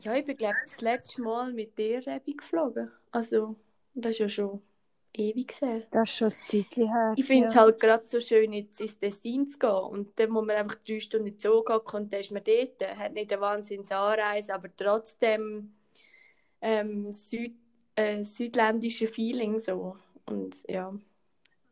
ja, 0.04 0.16
ich 0.16 0.26
bin 0.26 0.38
glaube 0.38 0.58
das 0.64 0.82
letzte 0.82 1.22
Mal 1.22 1.54
mit 1.54 1.78
der 1.78 2.06
Rebi 2.06 2.36
geflogen. 2.36 2.92
Also, 3.12 3.56
das 3.94 4.12
ist 4.14 4.20
ja 4.20 4.30
schon 4.30 4.62
ewig 5.14 5.62
her. 5.62 5.88
Das 5.92 6.04
ist 6.10 6.18
schon 6.18 6.28
ein 6.30 6.42
Zeitchen 6.44 6.88
her. 6.88 7.14
Ich 7.16 7.26
finde 7.26 7.48
es 7.48 7.54
ja. 7.54 7.62
halt 7.62 7.80
gerade 7.80 8.08
so 8.08 8.22
schön, 8.22 8.54
jetzt 8.54 8.80
ins 8.82 8.98
Tessin 9.00 9.50
zu 9.50 9.60
gehen. 9.60 9.70
Und 9.72 10.20
dann, 10.20 10.34
wo 10.34 10.42
man 10.42 10.56
einfach 10.56 10.78
drei 10.86 11.00
Stunden 11.00 11.28
in 11.28 11.34
den 11.34 11.40
Zoo 11.40 11.64
gehen 11.64 11.84
konnte, 11.84 12.18
ist 12.18 12.32
man 12.32 12.44
dort. 12.44 12.98
Hat 12.98 13.14
nicht 13.14 13.32
eine 13.34 13.42
Wahnsinnsanreise, 13.42 14.54
aber 14.54 14.70
trotzdem 14.76 15.76
ähm, 16.62 17.12
Süd, 17.14 17.56
äh, 17.96 18.24
südländische 18.24 19.08
Feeling 19.10 19.60
so. 19.60 19.98
Und 20.26 20.58
ja, 20.70 20.94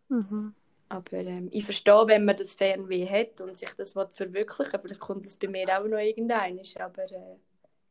Mhm. 0.09 0.53
aber 0.89 1.17
ähm, 1.17 1.49
ich 1.51 1.65
verstehe, 1.65 2.07
wenn 2.07 2.25
man 2.25 2.35
das 2.37 2.55
Fernweh 2.55 3.07
hat 3.07 3.41
und 3.41 3.59
sich 3.59 3.73
das 3.73 3.95
will 3.95 4.07
verwirklichen 4.11 4.79
Vielleicht 4.81 4.99
kommt 5.01 5.25
das 5.25 5.37
bei 5.37 5.47
mir 5.47 5.67
auch 5.77 5.87
noch 5.87 5.97
irgendein. 5.97 6.59
Aber 6.79 7.03
äh, 7.03 7.37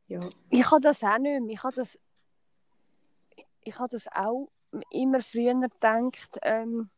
ja. 0.09 0.21
Ich 0.51 0.71
habe 0.71 0.81
das 0.81 1.03
auch 1.03 1.19
nicht 1.19 1.41
mehr. 1.41 1.55
Ich 1.55 1.63
habe 1.63 1.75
das, 1.75 1.99
ich 3.63 3.79
habe 3.79 3.89
das 3.89 4.07
auch 4.09 4.49
immer 4.91 5.21
früher 5.21 5.55
gedacht, 5.55 6.39
ähm, 6.43 6.91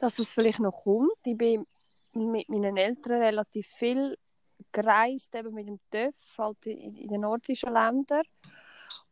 dass 0.00 0.18
es 0.18 0.32
vielleicht 0.32 0.60
noch 0.60 0.82
kommt. 0.82 1.12
Ich 1.24 1.36
bin 1.36 1.66
mit 2.12 2.48
meinen 2.48 2.76
Eltern 2.76 3.22
relativ 3.22 3.66
viel 3.66 4.18
gereist, 4.70 5.34
eben 5.34 5.54
mit 5.54 5.68
dem 5.68 5.80
TÜV, 5.90 6.38
halt 6.38 6.66
in, 6.66 6.96
in 6.96 7.08
den 7.08 7.20
nordischen 7.22 7.72
Ländern. 7.72 8.22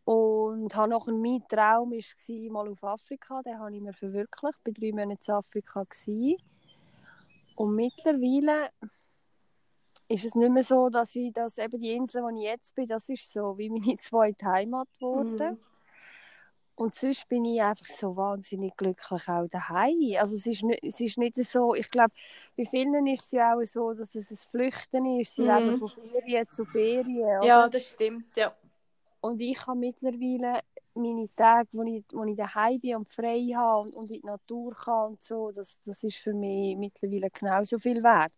Und 0.04 0.74
habe 0.74 0.90
nachher 0.90 1.12
mein 1.12 1.44
Traum 1.48 1.92
war, 1.92 2.52
mal 2.52 2.68
auf 2.68 2.84
Afrika. 2.84 3.42
Den 3.42 3.58
habe 3.58 3.74
ich 3.74 3.80
mir 3.80 3.92
verwirklicht. 3.92 4.58
Ich 4.66 4.66
war 4.66 4.72
drei 4.72 4.92
Monate 4.92 5.30
in 5.30 5.34
Afrika. 5.34 5.84
Und 7.56 7.74
mittlerweile 7.74 8.70
ist 10.10 10.24
es 10.24 10.34
nicht 10.34 10.50
mehr 10.50 10.64
so, 10.64 10.90
dass 10.90 11.14
ich 11.14 11.32
dass 11.32 11.56
eben 11.58 11.80
die 11.80 11.92
Insel, 11.92 12.22
wo 12.24 12.28
ich 12.30 12.42
jetzt 12.42 12.74
bin, 12.74 12.88
das 12.88 13.08
ist 13.08 13.32
so 13.32 13.56
wie 13.58 13.70
meine 13.70 13.96
zweite 13.98 14.44
Heimat 14.46 14.88
geworden. 14.98 15.52
Mhm. 15.52 15.58
Und 16.74 16.94
sonst 16.94 17.28
bin 17.28 17.44
ich 17.44 17.60
einfach 17.62 17.86
so 17.86 18.16
wahnsinnig 18.16 18.74
glücklich 18.76 19.28
auch 19.28 19.46
daheim. 19.48 20.16
Also 20.18 20.34
es 20.34 20.46
ist 20.46 20.62
nicht, 20.62 20.82
es 20.82 20.98
ist 21.00 21.18
nicht 21.18 21.36
so, 21.36 21.74
ich 21.74 21.90
glaube, 21.90 22.12
bei 22.56 22.64
vielen 22.64 23.06
ist 23.06 23.24
es 23.26 23.30
ja 23.32 23.54
auch 23.54 23.64
so, 23.64 23.92
dass 23.92 24.14
es 24.14 24.30
ein 24.30 24.36
Flüchten 24.50 25.20
ist. 25.20 25.34
Sie 25.34 25.42
Mhm. 25.42 25.48
leben 25.48 25.76
von 25.78 25.88
Ferien 25.90 26.48
zu 26.48 26.64
Ferien. 26.64 27.38
Oder? 27.38 27.46
ja, 27.46 27.68
das 27.68 27.84
stimmt. 27.90 28.34
Ja. 28.36 28.54
Und 29.20 29.40
ich 29.40 29.64
habe 29.66 29.78
mittlerweile 29.78 30.60
meine 30.94 31.28
Tage, 31.36 31.68
wo 31.72 31.82
ich, 31.82 32.02
wo 32.12 32.24
ich 32.24 32.36
daheim 32.36 32.80
bin 32.80 32.96
und 32.96 33.08
frei 33.08 33.42
habe 33.54 33.82
und, 33.82 33.94
und 33.94 34.10
in 34.10 34.22
die 34.22 34.26
Natur 34.26 34.74
kann 34.74 35.10
und 35.10 35.22
so, 35.22 35.52
das, 35.52 35.78
das 35.84 36.02
ist 36.02 36.16
für 36.16 36.32
mich 36.32 36.76
mittlerweile 36.76 37.30
genauso 37.30 37.78
viel 37.78 38.02
wert. 38.02 38.32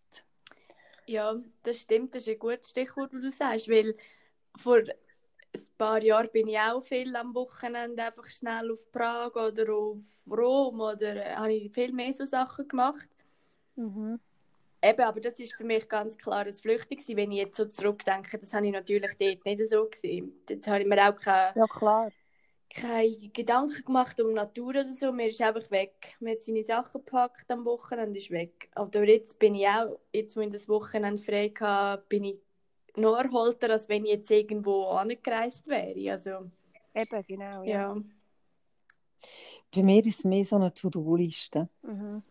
Ja, 1.13 1.39
das 1.63 1.83
stimmt, 1.83 2.15
das 2.15 2.23
ist 2.23 2.31
ein 2.31 2.39
gutes 2.39 2.71
Stichwort, 2.71 3.13
was 3.13 3.21
du 3.21 3.31
sagst, 3.31 3.69
weil 3.69 3.95
vor 4.57 4.79
ein 4.79 5.67
paar 5.77 6.03
Jahren 6.03 6.31
bin 6.33 6.49
ich 6.49 6.59
auch 6.59 6.81
viel 6.83 7.15
am 7.17 7.35
Wochenende 7.35 8.03
einfach 8.03 8.31
schnell 8.31 8.73
auf 8.73 8.91
Prag 8.93 9.35
oder 9.37 9.75
auf 9.75 10.01
Rom 10.27 10.81
oder 10.81 11.17
äh, 11.17 11.35
habe 11.35 11.53
ich 11.53 11.71
viel 11.71 11.93
mehr 11.93 12.15
so 12.15 12.25
Sachen 12.25 12.67
gemacht. 12.67 13.07
Mhm. 13.77 14.19
Eben, 14.83 15.03
aber 15.03 15.21
das 15.21 15.39
ist 15.39 15.55
für 15.55 15.65
mich 15.65 15.87
ganz 15.87 16.17
klar 16.17 16.47
ein 16.47 16.53
gewesen. 16.55 17.17
Wenn 17.17 17.31
ich 17.31 17.39
jetzt 17.39 17.59
so 17.59 17.67
zurückdenke, 17.67 18.39
das 18.39 18.55
habe 18.55 18.67
ich 18.67 18.73
natürlich 18.73 19.13
dort 19.19 19.45
nicht 19.45 19.69
so 19.69 19.85
gesehen. 19.91 20.33
Dort 20.47 20.67
habe 20.67 20.81
ich 20.81 20.87
mir 20.87 21.11
auch 21.11 21.17
keine, 21.17 21.55
Ja, 21.55 21.67
klar. 21.67 22.11
Keine 22.75 23.29
Gedanken 23.33 23.85
gemacht 23.85 24.21
um 24.21 24.33
Natur 24.33 24.71
oder 24.71 24.93
so. 24.93 25.13
Mir 25.13 25.29
ist 25.29 25.41
einfach 25.41 25.71
weg. 25.71 26.17
Man 26.21 26.33
hat 26.33 26.43
seine 26.43 26.65
Sachen 26.65 27.05
gepackt 27.05 27.51
am 27.51 27.65
Wochenende, 27.65 28.19
ist 28.19 28.31
weg. 28.31 28.71
Aber 28.75 29.05
jetzt 29.05 29.39
bin 29.39 29.55
ich 29.55 29.67
auch, 29.67 29.99
jetzt 30.13 30.37
wo 30.37 30.41
ich 30.41 30.51
das 30.51 30.69
Wochenende 30.69 31.23
frei 31.23 31.53
hatte, 31.59 32.05
bin 32.09 32.25
ich 32.25 32.37
noch 32.97 33.17
erholter, 33.17 33.71
als 33.71 33.89
wenn 33.89 34.05
ich 34.05 34.13
jetzt 34.13 34.31
irgendwo 34.31 34.85
angereist 34.87 35.67
wäre. 35.69 36.13
Also, 36.13 36.51
Eben, 36.95 37.23
genau. 37.27 37.63
Ja. 37.63 37.95
ja. 37.95 37.97
Bei 39.75 39.83
mir 39.83 40.05
ist 40.05 40.19
es 40.19 40.25
mehr 40.25 40.45
so 40.45 40.57
eine 40.57 40.73
To-Do-Liste. 40.75 41.69
Mhm. 41.83 42.23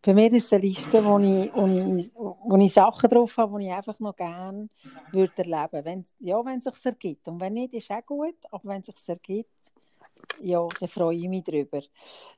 Bei 0.00 0.14
mir 0.14 0.32
ist 0.32 0.46
es 0.46 0.52
eine 0.54 0.62
Liste, 0.62 1.04
wo 1.04 1.18
ich, 1.18 1.52
wo 1.54 1.66
ich, 1.66 2.10
wo 2.14 2.56
ich 2.56 2.72
Sachen 2.72 3.10
drauf 3.10 3.36
habe, 3.36 3.58
die 3.58 3.66
ich 3.66 3.72
einfach 3.72 4.00
noch 4.00 4.16
gerne 4.16 4.70
würde 5.12 5.32
erleben 5.36 5.84
wenn, 5.84 6.06
Ja, 6.18 6.42
wenn 6.44 6.60
es 6.60 6.64
sich 6.64 6.86
ergibt. 6.86 7.28
Und 7.28 7.40
wenn 7.40 7.52
nicht, 7.54 7.74
ist 7.74 7.90
auch 7.90 8.06
gut. 8.06 8.36
Aber 8.50 8.64
wenn 8.64 8.80
es 8.80 8.86
sich 8.86 9.08
ergibt, 9.08 9.50
ja, 10.40 10.66
dann 10.80 10.88
freue 10.88 11.16
ich 11.16 11.28
mich 11.28 11.44
darüber. 11.44 11.80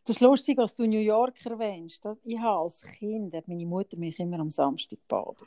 Das 0.05 0.16
ist 0.16 0.20
lustig, 0.20 0.59
was 0.59 0.74
du 0.74 0.86
New 0.86 1.01
York 1.01 1.35
erwähnst. 1.44 2.02
Ich 2.24 2.39
habe 2.39 2.61
als 2.61 2.82
Kind, 2.82 3.35
hat 3.35 3.48
meine 3.48 3.66
Mutter 3.66 3.97
mich 3.97 4.19
immer 4.19 4.40
am 4.40 4.51
Samstag 4.51 4.98
gebadet. 5.01 5.39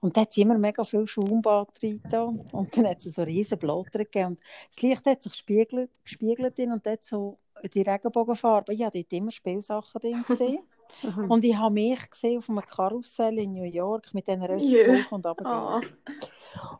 Und 0.00 0.16
da 0.16 0.22
hat 0.22 0.32
sie 0.32 0.42
immer 0.42 0.58
mega 0.58 0.84
viel 0.84 1.06
Schaumbad 1.06 1.70
rein 1.82 2.00
getan. 2.02 2.48
Und 2.52 2.76
dann 2.76 2.88
hat 2.88 3.04
es 3.04 3.14
so 3.14 3.22
riesen 3.22 3.58
Blätter 3.58 3.98
gegeben. 3.98 4.26
Und 4.28 4.40
das 4.72 4.82
Licht 4.82 5.04
hat 5.06 5.22
sich 5.22 5.32
gespiegelt, 5.32 5.90
gespiegelt 6.02 6.58
in 6.58 6.72
und 6.72 6.86
dort 6.86 7.02
so 7.02 7.38
die 7.72 7.82
Regenbogenfarbe. 7.82 8.74
Ich 8.74 8.82
habe 8.82 8.98
dort 8.98 9.12
immer 9.12 9.30
Spielsachen 9.30 10.00
drin 10.00 10.24
gesehen. 10.26 10.60
Und 11.28 11.44
ich 11.44 11.56
habe 11.56 11.74
mich 11.74 12.10
gesehen 12.10 12.38
auf 12.38 12.48
einem 12.48 12.60
Karussell 12.60 13.38
in 13.38 13.54
New 13.54 13.64
York 13.64 14.12
mit 14.12 14.28
diesen 14.28 14.42
Rösten 14.42 14.90
auf 14.90 15.12
und 15.12 15.26
runter. 15.26 15.46
Ah. 15.46 15.80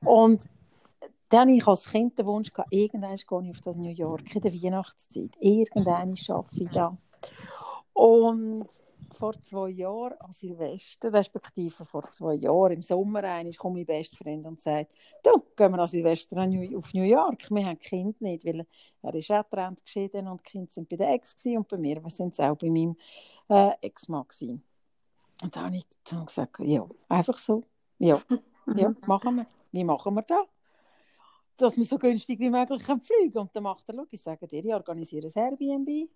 Und 0.04 0.44
dann 1.34 1.48
hatte 1.48 1.56
ich 1.56 1.66
als 1.66 1.84
Kind 1.90 2.16
den 2.16 2.26
Wunsch, 2.26 2.52
gehabt, 2.52 2.72
irgendwann 2.72 3.16
gehe 3.16 3.42
ich 3.42 3.50
auf 3.50 3.60
das 3.60 3.76
New 3.76 3.90
York 3.90 4.34
in 4.36 4.40
der 4.40 4.52
Weihnachtszeit. 4.52 5.30
Irgendwann 5.40 6.14
arbeite 6.28 6.62
ich 6.62 6.70
da. 6.70 6.96
Und 7.92 8.68
vor 9.14 9.40
zwei 9.42 9.70
Jahren 9.70 10.12
an 10.20 10.32
Silvester, 10.32 11.12
respektive 11.12 11.84
vor 11.86 12.08
zwei 12.12 12.34
Jahren 12.34 12.74
im 12.74 12.82
Sommer 12.82 13.24
einmal, 13.24 13.52
kommt 13.54 13.76
mein 13.76 13.86
bester 13.86 14.16
Freund 14.16 14.46
und 14.46 14.60
sagt, 14.60 14.92
du, 15.24 15.42
gehen 15.56 15.72
wir 15.72 15.78
an 15.80 15.88
Silvester 15.88 16.36
auf 16.36 16.94
New 16.94 17.02
York. 17.02 17.50
Wir 17.50 17.66
haben 17.66 17.78
Kind 17.80 18.20
nicht, 18.20 18.44
weil 18.44 18.64
er 19.02 19.14
ist 19.14 19.30
auch 19.32 19.42
getrennt 19.42 19.84
geschieden 19.84 20.28
und 20.28 20.40
die 20.40 20.50
Kinder 20.50 20.70
sind 20.70 20.88
bei 20.88 20.96
der 20.96 21.14
Ex 21.14 21.34
und 21.46 21.66
bei 21.66 21.78
mir 21.78 22.00
sind 22.10 22.32
es 22.32 22.40
auch 22.40 22.56
bei 22.56 22.70
meinem 22.70 22.96
äh, 23.48 23.72
Ex-Mann. 23.80 24.26
Und 25.42 25.56
dann 25.56 25.64
habe 25.64 25.76
ich 25.76 25.86
gesagt, 26.26 26.60
ja, 26.60 26.86
einfach 27.08 27.38
so, 27.38 27.64
ja, 27.98 28.20
ja, 28.76 28.94
machen 29.06 29.36
wir. 29.36 29.46
Wie 29.72 29.82
machen 29.82 30.14
wir 30.14 30.22
das? 30.22 30.53
Dass 31.56 31.76
wir 31.76 31.84
so 31.84 31.98
günstig 31.98 32.40
wie 32.40 32.50
möglich 32.50 32.82
fliegen 32.82 33.02
können. 33.02 33.36
Und 33.36 33.54
dann 33.54 33.62
macht 33.62 33.84
er, 33.88 33.94
schau, 33.94 34.06
ich 34.10 34.22
sage 34.22 34.48
dir, 34.48 34.64
ich 34.64 34.74
organisiere 34.74 35.28
ein 35.34 35.58
Airbnb. 35.60 36.10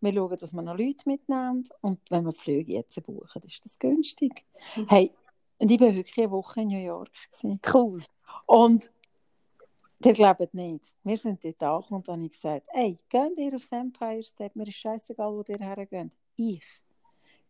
Wir 0.00 0.12
schauen, 0.14 0.38
dass 0.38 0.52
wir 0.52 0.62
noch 0.62 0.78
Leute 0.78 1.06
mitnehmen. 1.06 1.68
Und 1.82 2.00
wenn 2.10 2.24
wir 2.24 2.32
Flüge 2.32 2.72
jetzt 2.72 3.02
buchen, 3.02 3.42
ist 3.42 3.64
das 3.64 3.78
günstig. 3.78 4.44
Mhm. 4.76 4.86
Hey, 4.88 5.12
und 5.58 5.70
ich 5.70 5.80
war 5.80 5.94
wirklich 5.94 6.18
eine 6.18 6.30
Woche 6.30 6.62
in 6.62 6.68
New 6.68 6.82
York. 6.82 7.10
Gewesen. 7.30 7.60
Cool. 7.72 8.02
Und 8.46 8.90
ihr 10.02 10.12
glaubt 10.14 10.54
nicht. 10.54 10.86
Wir 11.04 11.18
sind 11.18 11.44
dort 11.44 11.62
angekommen 11.62 11.98
und 11.98 12.08
dann 12.08 12.16
habe 12.16 12.26
ich 12.26 12.32
gesagt, 12.32 12.66
hey, 12.68 12.98
geht 13.10 13.38
ihr 13.38 13.54
aufs 13.54 13.70
Empire 13.70 14.22
State? 14.22 14.52
Mir 14.56 14.66
ist 14.66 14.76
scheißegal, 14.76 15.32
wo 15.32 15.44
ihr 15.46 15.58
hergeht. 15.58 16.12
Ich 16.36 16.62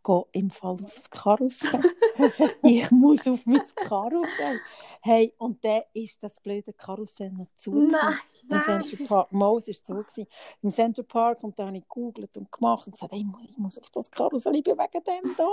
gehe 0.02 0.24
im 0.32 0.50
Fall 0.50 0.76
aufs 0.84 1.10
Karussell. 1.10 1.82
ich 2.62 2.90
muss 2.90 3.26
auf 3.26 3.44
mein 3.46 3.62
Karussell. 3.74 4.60
Hey, 5.02 5.32
und 5.38 5.64
dann 5.64 5.82
ist 5.94 6.22
das 6.22 6.38
blöde 6.40 6.74
Karussell 6.74 7.30
noch 7.32 7.46
zu. 7.56 7.70
Nein, 7.72 8.18
Im 8.42 8.48
nein. 8.48 8.60
Central 8.60 9.06
Park, 9.06 9.32
Maus 9.32 9.66
ist 9.68 9.86
so 9.86 9.94
gewesen. 9.94 10.26
Im 10.62 10.70
Central 10.70 11.04
Park 11.04 11.42
und 11.42 11.58
da 11.58 11.66
habe 11.66 11.76
ich 11.78 11.84
gegoogelt 11.84 12.36
und 12.36 12.52
gemacht 12.52 12.86
und 12.86 12.92
gesagt, 12.92 13.12
hey, 13.12 13.20
ich 13.20 13.26
muss- 13.26 13.44
ich 13.48 13.58
muss 13.58 13.78
auf 13.78 13.88
das 13.90 14.10
Karussell, 14.10 14.54
ich 14.56 14.64
bin 14.64 14.76
wegen 14.76 15.04
dem 15.04 15.36
da. 15.36 15.48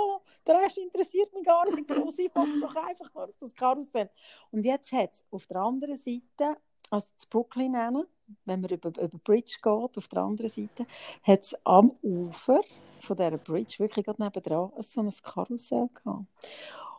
Der 0.46 0.60
Rest 0.60 0.76
interessiert 0.78 1.32
mich 1.32 1.44
gar 1.44 1.64
nicht 1.70 1.88
groß, 1.88 2.18
ich 2.18 2.34
will 2.34 2.60
doch 2.60 2.76
einfach 2.76 3.12
nur 3.14 3.24
auf 3.24 3.34
das 3.40 3.54
Karussell. 3.54 4.10
Und 4.50 4.64
jetzt 4.64 4.92
hat 4.92 5.12
es 5.14 5.24
auf 5.30 5.46
der 5.46 5.58
anderen 5.62 5.96
Seite, 5.96 6.56
also 6.90 7.06
das 7.16 7.26
Brooklyn 7.26 7.72
nennen, 7.72 8.04
wenn 8.44 8.60
man 8.60 8.70
über, 8.70 8.88
über 8.90 9.18
Bridge 9.24 9.56
geht, 9.62 9.96
auf 9.96 10.08
der 10.08 10.22
anderen 10.22 10.50
Seite, 10.50 10.86
hat 11.22 11.40
es 11.40 11.56
am 11.64 11.92
Ufer 12.02 12.60
von 13.08 13.16
dieser 13.16 13.38
Bridge, 13.38 13.76
wirklich 13.80 14.06
gerade 14.06 14.22
nebendran, 14.22 14.70
so 14.80 15.00
ein 15.02 15.10
Karussell 15.22 15.88
gehabt. 15.94 16.26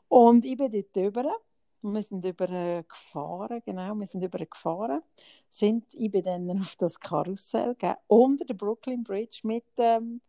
Und 0.09 0.45
ich 0.45 0.57
bin 0.57 0.71
dort 0.71 0.95
drüber 0.95 1.35
wir 1.81 2.03
sind 2.03 2.25
über 2.25 2.49
äh, 2.49 2.83
gefahren, 2.83 3.61
genau, 3.65 3.95
wir 3.95 4.05
sind 4.05 4.23
über 4.23 4.39
gefahren, 4.45 5.01
sind, 5.49 5.85
ich 5.93 6.11
bin 6.11 6.23
dann 6.23 6.59
auf 6.59 6.75
das 6.75 6.99
Karussell, 6.99 7.75
gell, 7.75 7.95
unter 8.07 8.45
der 8.45 8.53
Brooklyn 8.53 9.03
Bridge 9.03 9.39
mit, 9.43 9.63
ähm, 9.77 10.21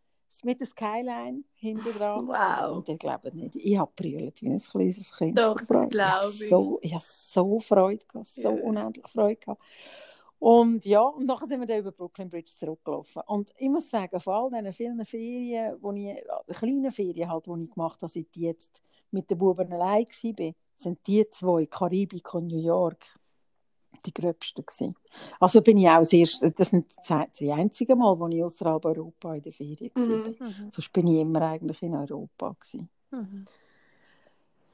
mit 0.43 0.59
der 0.61 0.67
Skyline 0.67 1.43
hinten 1.55 1.93
dran. 1.93 2.27
Wow. 2.27 2.77
Und 2.77 2.89
ihr 2.89 2.97
glaubt 2.97 3.33
nicht, 3.33 3.55
ich 3.55 3.77
habe 3.77 3.91
brüllt 3.95 4.41
wie 4.41 4.49
ein 4.49 4.59
kleines 4.59 5.11
Kind. 5.17 5.39
Doch, 5.39 5.61
das 5.61 5.89
glaube 5.89 6.33
Ich 6.35 6.41
ich. 6.45 6.49
habe 6.49 6.49
so, 6.49 6.79
ich 6.81 6.93
habe 6.93 7.03
so 7.05 7.59
Freude 7.59 8.05
gehabt, 8.07 8.27
so 8.27 8.49
Ja. 8.49 8.63
unendlich 8.63 9.07
Freude 9.09 9.35
gehabt. 9.35 9.61
Und 10.41 10.85
ja, 10.85 11.03
und 11.03 11.27
nachher 11.27 11.45
sind 11.45 11.59
wir 11.59 11.67
dann 11.67 11.81
über 11.81 11.91
Brooklyn 11.91 12.27
Bridge 12.27 12.51
zurückgelaufen. 12.57 13.21
Und 13.27 13.53
ich 13.59 13.69
muss 13.69 13.87
sagen, 13.87 14.19
von 14.19 14.33
all 14.33 14.49
diesen 14.49 14.73
vielen 14.73 15.05
Ferien, 15.05 15.77
wo 15.79 15.91
ich, 15.91 16.07
äh, 16.07 16.23
kleinen 16.51 16.91
Ferien 16.91 17.29
halt, 17.29 17.45
die 17.45 17.63
ich 17.65 17.71
gemacht 17.71 18.01
habe, 18.01 18.11
seit 18.11 18.25
ich 18.35 18.41
jetzt 18.41 18.81
mit 19.11 19.29
den 19.29 19.37
Buben 19.37 19.71
allein 19.71 20.03
war, 20.03 20.53
sind 20.73 20.99
die 21.05 21.29
zwei, 21.29 21.67
Karibik 21.67 22.33
und 22.33 22.47
New 22.47 22.59
York, 22.59 23.05
die 24.03 24.11
gröbsten 24.11 24.65
gewesen. 24.65 24.95
Also 25.39 25.61
bin 25.61 25.77
ich 25.77 25.87
auch 25.87 25.99
das 25.99 26.11
erste, 26.11 26.49
das 26.49 26.71
sind 26.71 26.91
die 27.39 27.51
einzigen 27.51 27.99
Mal, 27.99 28.19
wo 28.19 28.27
ich 28.27 28.43
außerhalb 28.43 28.83
Europa 28.83 29.35
in 29.35 29.43
der 29.43 29.53
Ferien 29.53 29.91
war. 29.93 30.07
Mhm. 30.07 30.35
Mhm. 30.39 30.71
Sonst 30.71 30.91
bin 30.91 31.05
ich 31.05 31.19
immer 31.19 31.43
eigentlich 31.43 31.83
in 31.83 31.93
Europa 31.93 32.55
gewesen. 32.59 32.89
Mhm. 33.11 33.45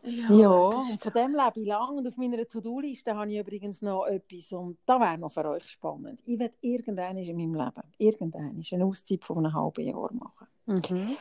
Ja, 0.08 0.70
das 0.70 0.76
und 0.76 0.90
ist 0.92 1.04
von 1.04 1.14
dem 1.14 1.36
lebe 1.36 1.60
ich 1.60 1.68
lang. 1.68 1.98
Und 1.98 2.08
auf 2.08 2.18
meiner 2.18 2.48
To-Do-Liste 2.48 3.16
habe 3.16 3.32
ich 3.32 3.40
übrigens 3.40 3.82
noch 3.82 4.06
etwas. 4.06 4.52
Und 4.52 4.78
da 4.86 5.00
wäre 5.00 5.18
noch 5.18 5.32
für 5.32 5.46
euch 5.46 5.68
spannend. 5.68 6.22
Ich 6.26 6.40
werde 6.40 6.56
irgendwann 6.62 7.18
in 7.18 7.38
meinem 7.38 7.56
Leben, 7.56 7.84
irgendwann 7.98 8.64
eine 8.72 8.86
Auszeit 8.86 9.24
von 9.24 9.40
einem 9.40 9.54
halben 9.54 9.86
Jahr 9.86 10.12
machen. 10.14 10.48
Mhm. 10.66 11.18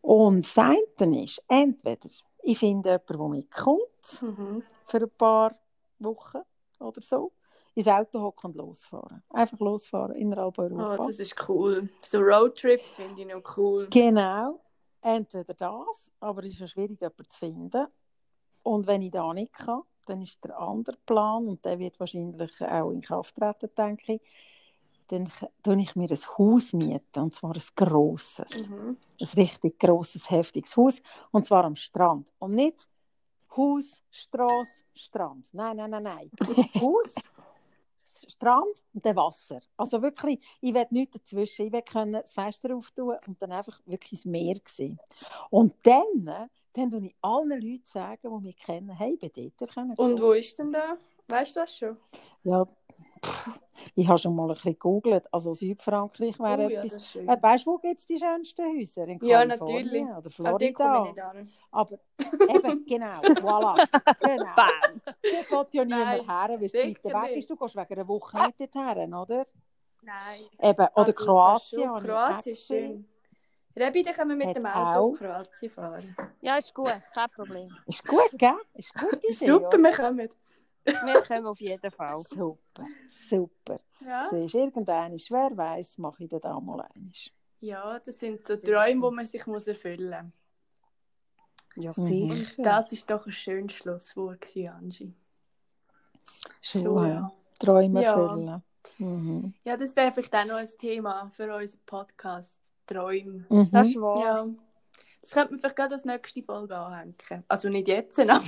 Und 0.00 0.44
das 0.46 0.58
eine 0.58 1.22
ist, 1.24 1.42
entweder 1.48 2.08
ich 2.42 2.58
finde 2.58 2.90
jemanden, 2.90 3.06
der 3.18 3.28
mitkommt 3.28 4.20
Mhm. 4.20 4.62
für 4.86 4.98
ein 4.98 5.10
paar 5.16 5.54
Wochen 5.98 6.38
oder 6.78 7.00
so, 7.00 7.32
ins 7.74 7.88
Auto 7.88 8.20
hocken 8.20 8.50
und 8.50 8.56
losfahren. 8.56 9.22
Einfach 9.30 9.58
losfahren 9.60 10.14
innerhalb 10.14 10.58
Europa. 10.58 10.96
Oh, 11.04 11.06
das 11.08 11.18
ist 11.18 11.48
cool. 11.48 11.88
So 12.06 12.18
Roadtrips 12.20 12.94
finde 12.94 13.22
ich 13.22 13.28
noch 13.28 13.56
cool. 13.56 13.88
Genau, 13.90 14.60
entweder 15.00 15.54
das, 15.54 16.12
aber 16.20 16.42
es 16.44 16.50
ist 16.50 16.60
ja 16.60 16.68
schwierig, 16.68 17.00
jemanden 17.00 17.28
zu 17.28 17.38
finden. 17.38 17.86
Und 18.64 18.86
wenn 18.88 19.02
ich 19.02 19.12
da 19.12 19.32
nicht 19.32 19.52
kann, 19.52 19.82
dann 20.06 20.20
ist 20.20 20.42
der 20.44 20.58
andere 20.58 20.96
Plan, 21.06 21.46
und 21.46 21.64
der 21.64 21.78
wird 21.78 21.98
wahrscheinlich 22.00 22.60
auch 22.60 22.90
in 22.90 23.00
Kraft 23.00 23.36
treten, 23.36 23.70
denke 23.76 24.14
ich, 24.14 24.20
dann 25.08 25.30
tue 25.62 25.80
ich 25.80 25.94
mir 25.94 26.10
ein 26.10 26.38
Haus 26.38 26.72
mieten, 26.72 27.20
und 27.20 27.34
zwar 27.34 27.54
ein 27.54 27.62
grosses. 27.76 28.68
Mhm. 28.68 28.96
ein 29.20 29.28
richtig 29.36 29.78
grosses, 29.78 30.30
heftiges 30.30 30.76
Haus, 30.76 31.00
und 31.30 31.46
zwar 31.46 31.64
am 31.64 31.76
Strand. 31.76 32.32
Und 32.38 32.54
nicht 32.54 32.88
Haus, 33.56 33.84
Straße, 34.10 34.72
Strand. 34.94 35.46
Nein, 35.52 35.76
nein, 35.76 35.90
nein, 35.90 36.02
nein. 36.02 36.30
Haus, 36.80 37.12
Strand 38.28 38.82
und 38.92 39.04
dann 39.04 39.16
Wasser. 39.16 39.60
Also 39.76 40.00
wirklich, 40.00 40.40
ich 40.60 40.74
will 40.74 40.86
nichts 40.90 41.14
dazwischen. 41.14 41.66
Ich 41.66 41.72
will 41.72 41.82
können 41.82 42.12
das 42.14 42.32
Fenster 42.32 42.74
auftun 42.74 43.16
und 43.26 43.40
dann 43.40 43.52
einfach 43.52 43.80
wirklich 43.86 44.20
das 44.20 44.24
Meer 44.24 44.56
sehen. 44.66 44.98
Und 45.50 45.74
dann, 45.82 46.48
dann 46.74 46.90
tue 46.90 47.06
ich 47.06 47.14
allen 47.22 47.50
Leuten 47.50 47.84
sagen, 47.84 48.20
die 48.22 48.46
mich 48.46 48.56
kennen, 48.56 48.90
hey, 48.90 49.16
bei 49.20 49.28
dir 49.28 49.50
können 49.72 49.94
Und 49.96 50.20
wo 50.20 50.32
ist 50.32 50.58
denn 50.58 50.72
da? 50.72 50.96
Weißt 51.28 51.56
du 51.56 51.60
das 51.60 51.76
schon? 51.76 51.96
Ja, 52.42 52.66
ich 53.94 54.06
habe 54.06 54.18
schon 54.18 54.34
mal 54.34 54.48
ein 54.48 54.54
bisschen 54.54 54.72
gegoogelt. 54.72 55.32
Also 55.32 55.54
Südfrankreich 55.54 56.38
wäre 56.38 56.66
Oh 56.66 56.68
ja, 56.68 56.82
etwas. 56.82 57.14
Äh, 57.14 57.36
weißt 57.40 57.66
du, 57.66 57.70
wo 57.70 57.78
gibt 57.78 57.98
es 57.98 58.06
die 58.06 58.18
schönsten 58.18 58.62
Häuser? 58.62 59.06
In 59.06 59.18
Ja, 59.24 59.44
natürlich. 59.44 60.02
oder 60.02 60.30
Florida. 60.30 61.34
Aber 61.70 61.98
eben, 62.48 62.84
genau, 62.86 63.20
voilà. 63.22 63.88
Genau. 64.20 64.54
Bam. 64.54 65.00
Dort 65.48 65.72
will 65.72 65.80
ja 65.80 65.84
niemand 65.84 66.28
her, 66.28 66.60
weil 66.60 66.64
es 66.64 66.74
weiter 66.74 67.22
weg 67.22 67.36
ist. 67.36 67.50
Du 67.50 67.56
gehst 67.56 67.76
wegen 67.76 67.94
einer 67.94 68.08
Woche 68.08 68.36
nicht 68.46 68.60
dorthin, 68.60 69.14
oder? 69.14 69.46
Nein. 70.02 70.40
Eben, 70.60 70.86
oder 70.86 70.90
Also, 70.94 71.12
Kroatien. 71.12 71.94
Kroatien 71.94 72.52
ist 72.52 72.66
schön. 72.66 73.08
Rebi, 73.76 74.02
dann 74.04 74.14
können 74.14 74.30
wir 74.30 74.36
mit 74.36 74.48
Hat 74.48 74.56
dem 74.56 74.66
Auto 74.66 74.78
auch- 74.98 75.12
auf 75.12 75.18
Kroatien 75.18 75.70
fahren. 75.70 76.16
Ja, 76.40 76.56
ist 76.56 76.72
gut, 76.74 76.92
kein 77.12 77.30
Problem. 77.30 77.76
Ist 77.86 78.06
gut, 78.06 78.30
gell? 78.34 78.54
Ist 78.74 78.94
gut, 78.94 79.20
die 79.28 79.32
Super, 79.32 79.78
wir 79.78 79.90
kommen. 79.92 80.28
Wir 80.84 81.22
kommen 81.22 81.46
auf 81.46 81.60
jeden 81.60 81.90
Fall. 81.90 82.22
Super, 82.30 82.86
super. 83.28 83.80
Ja. 84.00 84.28
Siehst, 84.30 84.54
irgendein 84.54 84.84
wer 85.30 85.56
weiß, 85.56 85.98
mache 85.98 86.24
ich 86.24 86.30
dann 86.30 86.40
da 86.40 86.60
mal 86.60 86.82
eins. 86.94 87.30
ja, 87.60 87.98
das 88.00 88.18
sind 88.20 88.46
so 88.46 88.56
Träume, 88.56 89.08
die 89.10 89.16
man 89.16 89.24
sich 89.26 89.46
muss 89.46 89.66
erfüllen 89.66 90.32
Ja, 91.76 91.92
Mhm. 91.96 92.02
sicher. 92.02 92.34
muss. 92.34 92.54
Das 92.58 92.92
ist 92.92 93.10
doch 93.10 93.24
ein 93.26 93.32
schönes 93.32 93.72
Schlusswort, 93.72 94.44
Angie. 94.68 95.14
Schon, 96.60 97.08
ja. 97.08 97.32
Träume 97.58 98.02
Ja. 98.02 98.12
erfüllen. 98.12 98.62
Mhm. 98.98 99.54
Ja, 99.64 99.76
das 99.78 99.96
wäre 99.96 100.12
vielleicht 100.12 100.34
auch 100.34 100.44
noch 100.44 100.56
ein 100.56 100.68
Thema 100.78 101.30
für 101.34 101.54
unseren 101.56 101.80
Podcast. 101.86 102.52
Träume. 102.86 103.44
Mhm. 103.48 103.68
Das 103.70 103.88
ist 103.88 104.00
wahr. 104.00 104.20
Ja. 104.20 104.46
Das 105.22 105.30
könnte 105.30 105.52
man 105.52 105.60
vielleicht 105.60 105.76
gerade 105.76 105.94
als 105.94 106.04
nächste 106.04 106.42
Folge 106.42 106.76
anhängen. 106.76 107.14
Also 107.48 107.68
nicht 107.68 107.88
jetzt, 107.88 108.18
aber 108.20 108.42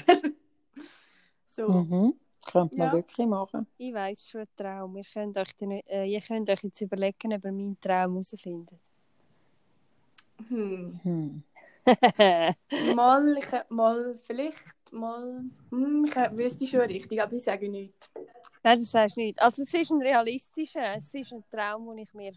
so. 1.48 1.68
Mhm. 1.68 2.14
Könnte 2.46 2.76
man 2.76 2.86
Ja. 2.88 2.92
wirklich 2.92 3.26
machen. 3.26 3.66
Ich 3.78 3.92
weiss 3.92 4.28
schon 4.28 4.42
einen 4.42 4.56
Traum. 4.56 4.96
Ihr 4.96 5.04
könnt, 5.12 5.36
euch 5.36 5.52
den, 5.56 5.70
äh, 5.72 6.04
ihr 6.04 6.20
könnt 6.20 6.48
euch 6.48 6.62
jetzt 6.62 6.80
überlegen, 6.80 7.32
ob 7.32 7.44
ihr 7.44 7.52
meinen 7.52 7.80
Traum 7.80 8.12
herausfindet. 8.12 8.78
Hm. 10.48 11.00
Hm. 11.02 11.42
Mal, 12.96 13.38
ich, 13.38 13.46
mal, 13.70 14.18
vielleicht, 14.24 14.74
mal, 14.92 15.44
hm, 15.70 16.04
ich 16.04 16.14
wüsste 16.36 16.66
schon 16.66 16.80
richtig, 16.80 17.22
aber 17.22 17.32
ich 17.32 17.44
sage 17.44 17.68
nichts. 17.68 18.10
Nein, 18.64 18.78
das 18.80 18.90
sagst 18.90 19.16
du 19.16 19.20
nicht. 19.20 19.40
Also 19.40 19.62
es 19.62 19.72
ist 19.72 19.90
ein 19.92 20.02
realistischer, 20.02 20.96
es 20.96 21.14
ist 21.14 21.32
ein 21.32 21.44
Traum, 21.50 21.86
den 21.90 21.98
ich 21.98 22.12
mir 22.12 22.32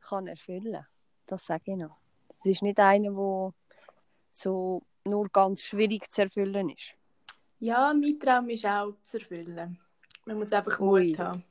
kann 0.00 0.28
erfüllen 0.28 0.72
kann. 0.72 0.86
Das 1.26 1.46
sage 1.46 1.72
ich 1.72 1.76
noch. 1.76 1.96
Es 2.38 2.46
ist 2.46 2.62
nicht 2.62 2.78
einer, 2.78 3.10
der 3.10 3.54
so 4.28 4.82
nur 5.04 5.28
ganz 5.28 5.62
schwierig 5.62 6.10
zu 6.10 6.22
erfüllen 6.22 6.70
ist. 6.70 6.94
Ja, 7.60 7.92
mein 7.94 8.18
Traum 8.18 8.48
ist 8.50 8.66
auch 8.66 8.94
zu 9.04 9.18
erfüllen. 9.18 9.78
Man 10.26 10.38
muss 10.38 10.52
einfach 10.52 10.78
Ui. 10.80 11.08
Mut 11.08 11.18
haben. 11.18 11.44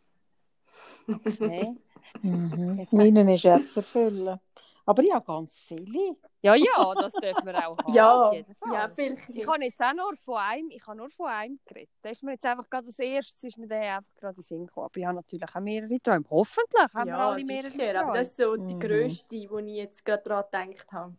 Okay. 1.08 1.76
Mhm. 2.22 2.88
Meinen 2.92 3.30
ist 3.30 3.44
jetzt 3.44 3.78
erfüllen. 3.78 4.40
Aber 4.86 5.02
ich 5.02 5.14
habe 5.14 5.26
ganz 5.26 5.60
viele. 5.62 6.18
ja, 6.42 6.56
ja, 6.56 6.94
das 6.96 7.14
dürfen 7.14 7.46
wir 7.46 7.68
auch 7.68 7.78
haben. 7.88 7.94
Ja, 7.94 8.34
ja, 8.34 8.90
vielleicht. 8.90 9.30
Ich 9.30 9.48
habe 9.48 9.64
jetzt 9.64 9.82
auch 9.82 9.94
nur 9.94 10.16
von 10.18 10.36
einem, 10.38 10.70
ich 10.70 10.86
habe 10.86 10.98
nur 10.98 11.10
von 11.10 11.28
einem 11.28 11.60
geredet. 11.66 11.90
Da 12.02 12.10
ist 12.10 12.22
mir 12.22 12.32
jetzt 12.34 12.46
einfach 12.46 12.70
gerade 12.70 12.88
als 12.88 13.00
erstes 13.00 13.44
ist 13.44 13.58
mir 13.58 13.68
der 13.68 13.98
einfach 13.98 14.14
gerade 14.16 14.34
in 14.36 14.42
den 14.42 14.44
Sinn 14.44 14.66
gekommen. 14.68 14.86
Aber 14.88 14.98
ich 14.98 15.06
habe 15.06 15.16
natürlich 15.16 15.56
auch 15.56 15.60
mehrere 15.62 16.00
Träume. 16.02 16.26
Hoffentlich 16.30 16.94
haben 16.94 17.06
wir 17.10 17.16
ja, 17.18 17.30
alle 17.30 17.46
mehrere 17.46 17.70
sicher, 17.72 17.90
aber 17.92 18.00
Träume. 18.08 18.18
das 18.20 18.28
ist 18.28 18.38
so 18.38 18.56
die 18.58 18.74
Mhm. 18.76 18.80
grösste, 18.80 19.28
die 19.30 19.46
ich 19.46 19.76
jetzt 19.76 20.04
gerade 20.06 20.24
daran 20.24 20.70
gedacht 20.72 20.92
habe. 20.92 21.16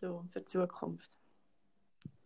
So, 0.00 0.24
für 0.30 0.40
die 0.40 0.46
Zukunft. 0.46 1.10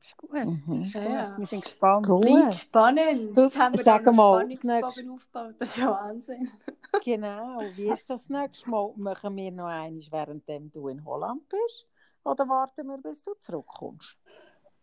Das 0.06 0.12
ist 0.12 0.16
gut. 0.18 0.32
Mhm. 0.32 0.62
Das 0.68 0.78
ist 0.78 0.92
gut. 0.94 1.02
Ja. 1.02 1.36
Wir 1.38 1.46
sind 1.46 1.64
gespannt. 1.64 2.06
Gut. 2.06 2.20
Bleibt 2.22 2.54
spannend. 2.54 3.36
Du, 3.36 3.42
Jetzt 3.42 3.58
haben 3.58 3.76
wir 3.76 3.82
sag 3.82 4.06
mal, 4.14 4.46
das 4.48 4.58
Spannungsbogen 4.58 5.10
aufgebaut. 5.10 5.54
Das 5.58 5.68
ist 5.68 5.76
ja 5.78 5.90
Wahnsinn. 5.90 6.50
Genau. 7.04 7.60
Wie 7.74 7.88
ist 7.90 8.08
das 8.08 8.28
nächste 8.28 8.70
Mal? 8.70 8.92
Machen 8.96 9.36
wir 9.36 9.50
noch 9.50 9.66
eines, 9.66 10.10
während 10.10 10.48
du 10.74 10.88
in 10.88 11.04
Holland 11.04 11.42
bist? 11.48 11.86
Oder 12.24 12.48
warten 12.48 12.86
wir, 12.86 12.96
bis 12.98 13.22
du 13.24 13.34
zurückkommst? 13.40 14.16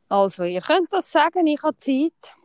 Also, 0.10 0.44
ihr 0.44 0.62
könnt 0.62 0.92
das 0.92 1.10
sagen, 1.12 1.48
ich 1.48 1.64
habe 1.64 1.78
Zeit. 1.78 2.36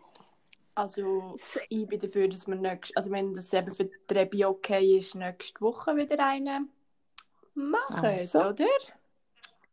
Also, 0.76 1.34
ich 1.68 1.86
bin 1.88 1.98
dafür, 2.00 2.28
dass 2.28 2.46
wir 2.46 2.54
nächst, 2.54 2.96
also 2.96 3.10
wenn 3.10 3.34
das 3.34 3.52
eben 3.52 3.74
für 3.74 3.84
die 3.86 4.14
Rebi 4.14 4.44
okay 4.44 4.96
ist, 4.98 5.16
nächste 5.16 5.60
Woche 5.60 5.96
wieder 5.96 6.24
einen 6.24 6.70
machen, 7.54 8.04
Also. 8.04 8.38
oder? 8.38 8.66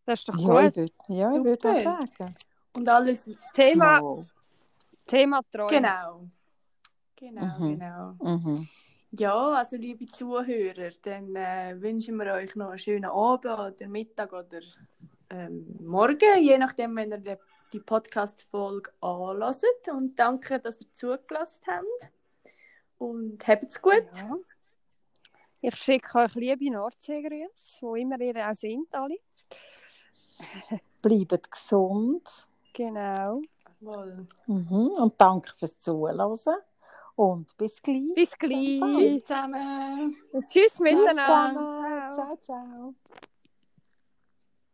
Das 0.05 0.19
ist 0.19 0.29
doch 0.29 0.35
Ja, 0.37 0.41
ich 0.67 0.73
gut. 0.73 0.75
würde 0.75 0.91
ja, 1.07 1.43
würd 1.43 1.61
Super. 1.61 1.79
sagen. 1.79 2.35
Und 2.75 2.89
alles. 2.89 3.25
Das 3.25 3.51
Thema, 3.53 4.01
Mal. 4.01 4.25
Thema 5.07 5.41
Träume. 5.51 5.69
Genau. 5.69 6.27
Genau, 7.15 7.59
Mhm. 7.59 7.79
genau. 7.79 8.15
Mhm. 8.21 8.67
Ja, 9.11 9.51
also 9.53 9.77
liebe 9.77 10.05
Zuhörer, 10.07 10.91
dann 11.01 11.35
äh, 11.35 11.75
wünschen 11.79 12.17
wir 12.17 12.33
euch 12.33 12.55
noch 12.55 12.69
einen 12.69 12.79
schönen 12.79 13.05
Abend 13.05 13.45
oder 13.45 13.87
Mittag 13.87 14.33
oder 14.33 14.59
ähm, 15.29 15.77
Morgen, 15.79 16.39
je 16.41 16.57
nachdem, 16.57 16.95
wenn 16.97 17.11
ihr 17.11 17.17
die, 17.19 17.35
die 17.71 17.79
Podcast-Folge 17.79 18.91
anlasst. 18.99 19.65
Und 19.89 20.17
danke, 20.17 20.59
dass 20.59 20.81
ihr 20.81 20.93
zugelassen 20.93 21.61
habt. 21.67 22.11
Und 22.97 23.47
habt's 23.47 23.81
gut. 23.81 24.05
Ja. 24.15 24.35
Ich 25.61 25.75
schicke 25.75 26.19
euch 26.19 26.35
liebe 26.35 26.69
Nordseegrüße, 26.71 27.81
wo 27.81 27.95
immer 27.95 28.19
ihr 28.19 28.35
auch 28.49 28.53
sind, 28.53 28.93
alle. 28.93 29.17
Bleibt 31.01 31.51
gesund. 31.51 32.44
Genau. 32.75 33.41
Mhm. 34.47 34.87
Und 34.97 35.13
danke 35.17 35.53
fürs 35.57 35.79
Zuhören. 35.79 36.37
Und 37.15 37.55
bis 37.57 37.81
gleich. 37.81 38.13
Bis 38.13 38.37
gleich. 38.37 38.81
Tschüss 38.93 39.23
zusammen. 39.23 40.17
Tschüss 40.49 40.79
miteinander. 40.79 41.61
zusammen. 41.61 42.09
Ciao, 42.13 42.37
ciao. 42.41 42.93